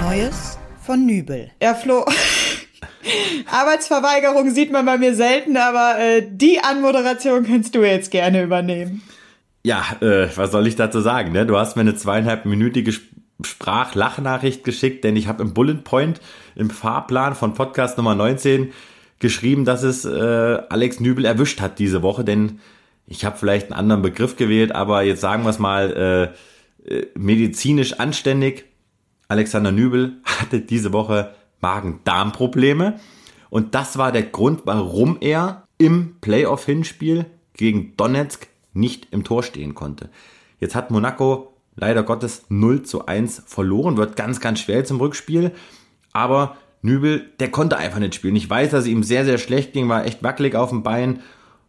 Neues 0.00 0.58
von 0.84 1.06
Nübel. 1.06 1.52
Ja, 1.62 1.76
Flo. 1.76 2.04
Arbeitsverweigerung 3.52 4.50
sieht 4.50 4.72
man 4.72 4.84
bei 4.84 4.98
mir 4.98 5.14
selten, 5.14 5.56
aber 5.56 5.96
äh, 5.96 6.26
die 6.28 6.58
Anmoderation 6.58 7.46
kannst 7.46 7.76
du 7.76 7.84
jetzt 7.84 8.10
gerne 8.10 8.42
übernehmen. 8.42 9.04
Ja, 9.66 9.82
äh, 10.00 10.28
was 10.36 10.52
soll 10.52 10.66
ich 10.66 10.76
dazu 10.76 11.00
sagen? 11.00 11.32
Ne? 11.32 11.46
Du 11.46 11.56
hast 11.56 11.74
mir 11.74 11.80
eine 11.80 11.94
zweieinhalbminütige 11.94 12.92
Sprachlachnachricht 13.42 14.62
geschickt, 14.62 15.04
denn 15.04 15.16
ich 15.16 15.26
habe 15.26 15.42
im 15.42 15.54
Bullet 15.54 15.82
Point 15.84 16.20
im 16.54 16.68
Fahrplan 16.68 17.34
von 17.34 17.54
Podcast 17.54 17.96
Nummer 17.96 18.14
19 18.14 18.72
geschrieben, 19.20 19.64
dass 19.64 19.82
es 19.82 20.04
äh, 20.04 20.62
Alex 20.68 21.00
Nübel 21.00 21.24
erwischt 21.24 21.62
hat 21.62 21.78
diese 21.78 22.02
Woche, 22.02 22.24
denn 22.24 22.60
ich 23.06 23.24
habe 23.24 23.38
vielleicht 23.38 23.70
einen 23.70 23.78
anderen 23.78 24.02
Begriff 24.02 24.36
gewählt, 24.36 24.74
aber 24.74 25.02
jetzt 25.02 25.22
sagen 25.22 25.44
wir 25.44 25.50
es 25.50 25.58
mal 25.58 26.34
äh, 26.86 26.94
äh, 26.94 27.06
medizinisch 27.16 27.94
anständig. 27.94 28.66
Alexander 29.28 29.72
Nübel 29.72 30.18
hatte 30.24 30.60
diese 30.60 30.92
Woche 30.92 31.34
Magen-Darm-Probleme. 31.62 33.00
Und 33.48 33.74
das 33.74 33.96
war 33.96 34.12
der 34.12 34.24
Grund, 34.24 34.62
warum 34.66 35.16
er 35.22 35.66
im 35.78 36.16
Playoff-Hinspiel 36.20 37.24
gegen 37.54 37.96
Donetsk 37.96 38.48
nicht 38.74 39.08
im 39.10 39.24
Tor 39.24 39.42
stehen 39.42 39.74
konnte. 39.74 40.10
Jetzt 40.60 40.74
hat 40.74 40.90
Monaco 40.90 41.54
leider 41.76 42.02
Gottes 42.02 42.44
0 42.48 42.82
zu 42.82 43.06
1 43.06 43.44
verloren, 43.46 43.96
wird 43.96 44.16
ganz, 44.16 44.40
ganz 44.40 44.60
schwer 44.60 44.84
zum 44.84 45.00
Rückspiel. 45.00 45.52
Aber 46.12 46.56
Nübel, 46.82 47.30
der 47.40 47.50
konnte 47.50 47.76
einfach 47.76 47.98
nicht 47.98 48.14
spielen. 48.14 48.36
Ich 48.36 48.48
weiß, 48.48 48.70
dass 48.70 48.84
es 48.84 48.90
ihm 48.90 49.02
sehr, 49.02 49.24
sehr 49.24 49.38
schlecht 49.38 49.72
ging, 49.72 49.88
war 49.88 50.04
echt 50.04 50.22
wackelig 50.22 50.54
auf 50.54 50.70
dem 50.70 50.82
Bein, 50.82 51.20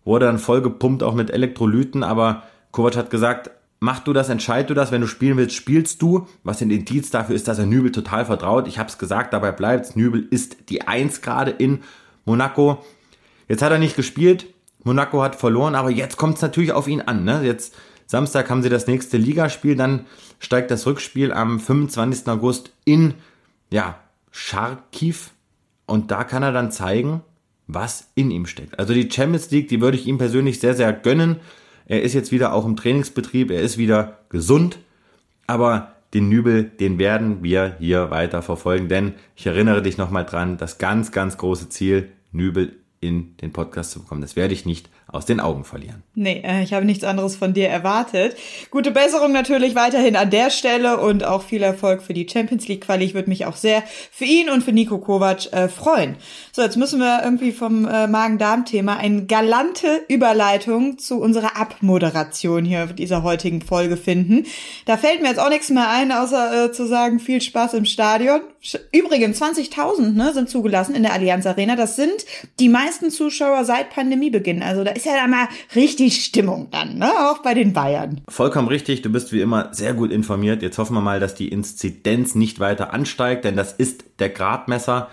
wurde 0.04 0.26
dann 0.26 0.40
voll 0.40 0.62
gepumpt, 0.62 1.04
auch 1.04 1.16
mit 1.16 1.32
Elektrolyten. 1.32 2.04
Aber 2.04 2.44
Kovac 2.72 2.98
hat 2.98 3.10
gesagt, 3.10 3.50
mach 3.80 4.00
du 4.00 4.14
das, 4.14 4.30
entscheid 4.30 4.70
du 4.70 4.74
das, 4.74 4.92
wenn 4.92 5.02
du 5.02 5.08
spielen 5.08 5.38
willst, 5.38 5.56
spielst 5.56 6.02
du. 6.02 6.28
Was 6.44 6.62
ein 6.62 6.70
Indiz 6.70 7.12
dafür 7.12 7.36
ist, 7.36 7.48
dass 7.48 7.60
er 7.60 7.66
Nübel 7.66 7.92
total 7.92 8.26
vertraut. 8.26 8.68
Ich 8.68 8.78
habe 8.78 8.90
es 8.90 8.98
gesagt, 8.98 9.34
dabei 9.34 9.52
bleibt's. 9.52 9.96
Nübel 9.96 10.28
ist 10.30 10.70
die 10.70 10.82
Eins 10.82 11.22
gerade 11.22 11.52
in 11.52 11.80
Monaco. 12.26 12.84
Jetzt 13.48 13.62
hat 13.62 13.72
er 13.72 13.80
nicht 13.80 13.96
gespielt. 13.96 14.48
Monaco 14.86 15.22
hat 15.22 15.36
verloren, 15.36 15.76
aber 15.76 15.90
jetzt 15.90 16.16
kommt 16.16 16.36
es 16.36 16.42
natürlich 16.42 16.72
auf 16.72 16.88
ihn 16.88 17.02
an. 17.02 17.26
Ne? 17.26 17.42
Jetzt 17.44 17.76
Samstag 18.06 18.50
haben 18.50 18.62
sie 18.62 18.70
das 18.70 18.88
nächste 18.88 19.18
Ligaspiel, 19.18 19.76
dann 19.76 20.06
steigt 20.40 20.72
das 20.72 20.86
Rückspiel 20.86 21.34
am 21.34 21.60
25. 21.60 22.28
August 22.28 22.72
in 22.86 23.16
ja, 23.72 24.00
Charkiw 24.32 25.16
und 25.88 26.12
da 26.12 26.24
kann 26.24 26.44
er 26.44 26.52
dann 26.52 26.72
zeigen, 26.72 27.22
was 27.68 28.12
in 28.14 28.30
ihm 28.30 28.46
steckt. 28.46 28.78
Also 28.78 28.94
die 28.94 29.10
Champions 29.10 29.50
League, 29.50 29.68
die 29.70 29.82
würde 29.82 29.98
ich 29.98 30.06
ihm 30.06 30.20
persönlich 30.20 30.60
sehr, 30.60 30.76
sehr 30.76 30.94
gönnen. 30.94 31.38
Er 31.88 32.04
ist 32.04 32.14
jetzt 32.14 32.32
wieder 32.32 32.54
auch 32.54 32.66
im 32.66 32.76
Trainingsbetrieb, 32.76 33.50
er 33.50 33.62
ist 33.62 33.80
wieder 33.80 34.20
gesund, 34.30 34.78
aber 35.48 35.94
den 36.14 36.30
Nübel, 36.30 36.64
den 36.64 37.00
werden 37.00 37.44
wir 37.44 37.76
hier 37.80 38.12
weiter 38.12 38.44
verfolgen, 38.44 38.88
denn 38.88 39.14
ich 39.36 39.48
erinnere 39.48 39.82
dich 39.82 39.98
nochmal 39.98 40.26
dran, 40.26 40.58
das 40.58 40.78
ganz, 40.78 41.12
ganz 41.12 41.38
große 41.38 41.70
Ziel, 41.70 42.12
Nübel 42.32 42.76
in 43.08 43.38
den 43.38 43.52
Podcast 43.52 43.92
zu 43.92 44.02
bekommen. 44.02 44.22
Das 44.22 44.36
werde 44.36 44.54
ich 44.54 44.66
nicht 44.66 44.90
aus 45.08 45.26
den 45.26 45.40
Augen 45.40 45.64
verlieren. 45.64 46.04
Nee, 46.16 46.42
äh, 46.44 46.64
ich 46.64 46.74
habe 46.74 46.86
nichts 46.86 47.04
anderes 47.04 47.36
von 47.36 47.54
dir 47.54 47.70
erwartet. 47.70 48.36
Gute 48.72 48.92
Besserung 48.92 49.32
natürlich 49.32 49.76
weiterhin 49.76 50.16
an 50.16 50.32
der 50.32 50.50
Stelle 50.50 51.00
und 51.00 51.24
auch 51.24 51.44
viel 51.44 51.62
Erfolg 51.62 52.02
für 52.02 52.14
die 52.14 52.28
Champions 52.28 52.68
League 52.68 52.82
Quali. 52.82 53.06
Ich 53.06 53.14
würde 53.14 53.30
mich 53.30 53.46
auch 53.46 53.56
sehr 53.56 53.84
für 54.12 54.26
ihn 54.26 54.50
und 54.50 54.64
für 54.64 54.72
Nico 54.72 54.98
Kovac 54.98 55.54
äh, 55.54 55.68
freuen. 55.70 56.16
So, 56.52 56.64
jetzt 56.64 56.78
müssen 56.78 57.00
wir 57.00 57.22
irgendwie 57.24 57.52
vom 57.52 57.86
äh, 57.86 58.08
Magen-Darm-Thema 58.08 58.98
eine 58.98 59.26
galante 59.26 60.02
Überleitung 60.08 60.98
zu 60.98 61.20
unserer 61.22 61.56
Abmoderation 61.56 62.66
hier 62.66 62.88
dieser 62.88 63.22
heutigen 63.22 63.62
Folge 63.62 63.98
finden. 63.98 64.46
Da 64.86 64.98
fällt 64.98 65.22
mir 65.22 65.30
jetzt 65.30 65.40
auch 65.40 65.50
nichts 65.50 65.70
mehr 65.70 65.90
ein, 65.90 66.12
außer 66.12 66.66
äh, 66.66 66.72
zu 66.72 66.88
sagen, 66.88 67.20
viel 67.20 67.42
Spaß 67.42 67.76
im 67.76 67.86
Stadion. 67.86 68.42
Übrigens, 68.92 69.40
20.000 69.42 70.14
ne, 70.14 70.34
sind 70.34 70.50
zugelassen 70.50 70.96
in 70.96 71.04
der 71.04 71.14
Allianz 71.14 71.46
Arena. 71.46 71.76
Das 71.76 71.96
sind 71.96 72.26
die 72.60 72.70
meisten 72.70 73.12
Zuschauer 73.12 73.66
seit 73.66 73.92
Pandemiebeginn. 73.92 74.64
Also 74.64 74.84
da 74.84 74.95
ist 74.96 75.06
ja 75.06 75.14
da 75.16 75.28
mal 75.28 75.48
richtig 75.76 76.24
Stimmung 76.24 76.70
dann, 76.72 76.98
ne? 76.98 77.12
auch 77.30 77.40
bei 77.40 77.54
den 77.54 77.74
Bayern. 77.74 78.22
Vollkommen 78.28 78.68
richtig, 78.68 79.02
du 79.02 79.12
bist 79.12 79.34
wie 79.34 79.42
immer 79.42 79.74
sehr 79.74 79.94
gut 79.94 80.12
informiert. 80.12 80.62
Jetzt 80.62 80.78
hoffen 80.78 80.96
wir 80.96 81.02
mal, 81.02 81.20
dass 81.20 81.36
die 81.36 81.50
Inzidenz 81.50 82.36
nicht 82.36 82.60
weiter 82.60 82.94
ansteigt, 82.94 83.46
denn 83.46 83.56
das 83.56 83.74
ist 83.74 84.06
der 84.20 84.30
Gradmesser, 84.30 85.10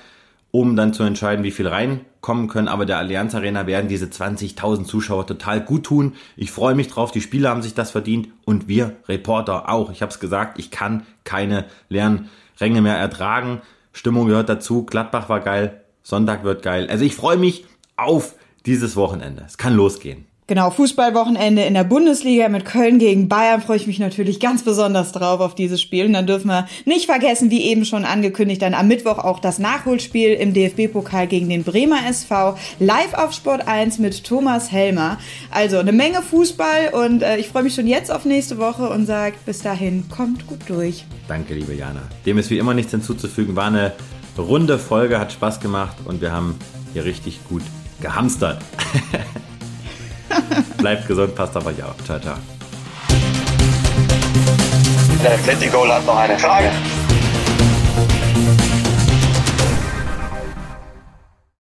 um 0.52 0.76
dann 0.76 0.92
zu 0.92 1.02
entscheiden, 1.02 1.44
wie 1.44 1.50
viel 1.50 1.66
reinkommen 1.66 2.46
können. 2.48 2.68
Aber 2.68 2.86
der 2.86 2.98
Allianz 2.98 3.34
Arena 3.34 3.66
werden 3.66 3.88
diese 3.88 4.06
20.000 4.06 4.84
Zuschauer 4.84 5.26
total 5.26 5.60
gut 5.60 5.84
tun. 5.84 6.14
Ich 6.36 6.52
freue 6.52 6.74
mich 6.74 6.88
drauf, 6.88 7.10
die 7.10 7.20
Spieler 7.20 7.50
haben 7.50 7.62
sich 7.62 7.74
das 7.74 7.90
verdient 7.90 8.28
und 8.44 8.68
wir 8.68 8.96
Reporter 9.08 9.68
auch. 9.68 9.90
Ich 9.90 10.02
habe 10.02 10.12
es 10.12 10.20
gesagt, 10.20 10.58
ich 10.58 10.70
kann 10.70 11.04
keine 11.24 11.64
leeren 11.88 12.28
Ränge 12.60 12.82
mehr 12.82 12.96
ertragen. 12.96 13.62
Stimmung 13.92 14.26
gehört 14.28 14.48
dazu, 14.48 14.84
Gladbach 14.84 15.28
war 15.28 15.40
geil, 15.40 15.82
Sonntag 16.02 16.44
wird 16.44 16.62
geil. 16.62 16.86
Also 16.88 17.04
ich 17.04 17.14
freue 17.14 17.36
mich 17.36 17.66
auf 17.96 18.34
dieses 18.66 18.96
Wochenende. 18.96 19.44
Es 19.46 19.58
kann 19.58 19.74
losgehen. 19.74 20.26
Genau, 20.48 20.70
Fußballwochenende 20.70 21.62
in 21.62 21.72
der 21.72 21.84
Bundesliga 21.84 22.48
mit 22.48 22.64
Köln 22.64 22.98
gegen 22.98 23.28
Bayern 23.28 23.62
freue 23.62 23.76
ich 23.76 23.86
mich 23.86 24.00
natürlich 24.00 24.38
ganz 24.40 24.64
besonders 24.64 25.12
drauf 25.12 25.40
auf 25.40 25.54
dieses 25.54 25.80
Spiel. 25.80 26.04
Und 26.04 26.12
dann 26.14 26.26
dürfen 26.26 26.48
wir 26.48 26.66
nicht 26.84 27.06
vergessen, 27.06 27.50
wie 27.50 27.62
eben 27.62 27.84
schon 27.84 28.04
angekündigt, 28.04 28.60
dann 28.60 28.74
am 28.74 28.88
Mittwoch 28.88 29.18
auch 29.18 29.38
das 29.38 29.60
Nachholspiel 29.60 30.34
im 30.34 30.52
DFB-Pokal 30.52 31.28
gegen 31.28 31.48
den 31.48 31.62
Bremer 31.62 32.06
SV 32.06 32.58
live 32.80 33.14
auf 33.14 33.32
Sport 33.32 33.68
1 33.68 33.98
mit 33.98 34.24
Thomas 34.24 34.72
Helmer. 34.72 35.16
Also 35.52 35.78
eine 35.78 35.92
Menge 35.92 36.20
Fußball 36.20 36.90
und 36.92 37.22
äh, 37.22 37.38
ich 37.38 37.48
freue 37.48 37.62
mich 37.62 37.74
schon 37.74 37.86
jetzt 37.86 38.10
auf 38.10 38.24
nächste 38.24 38.58
Woche 38.58 38.90
und 38.90 39.06
sage 39.06 39.36
bis 39.46 39.62
dahin, 39.62 40.04
kommt 40.10 40.48
gut 40.48 40.60
durch. 40.66 41.06
Danke, 41.28 41.54
liebe 41.54 41.72
Jana. 41.72 42.02
Dem 42.26 42.36
ist 42.36 42.50
wie 42.50 42.58
immer 42.58 42.74
nichts 42.74 42.90
hinzuzufügen. 42.90 43.54
War 43.54 43.68
eine 43.68 43.92
runde 44.36 44.78
Folge, 44.78 45.20
hat 45.20 45.32
Spaß 45.32 45.60
gemacht 45.60 45.96
und 46.04 46.20
wir 46.20 46.32
haben 46.32 46.56
hier 46.92 47.04
richtig 47.04 47.40
gut 47.48 47.62
gehamstert. 48.02 48.60
Bleibt 50.76 51.08
gesund, 51.08 51.34
passt 51.34 51.56
auf 51.56 51.64
euch 51.64 51.82
auf. 51.82 51.94
Ciao, 52.04 52.20
ciao. 52.20 52.36
Der 55.22 55.34
Atletico 55.34 55.88
hat 55.88 56.04
noch 56.04 56.16
eine 56.16 56.38
Frage. 56.38 56.70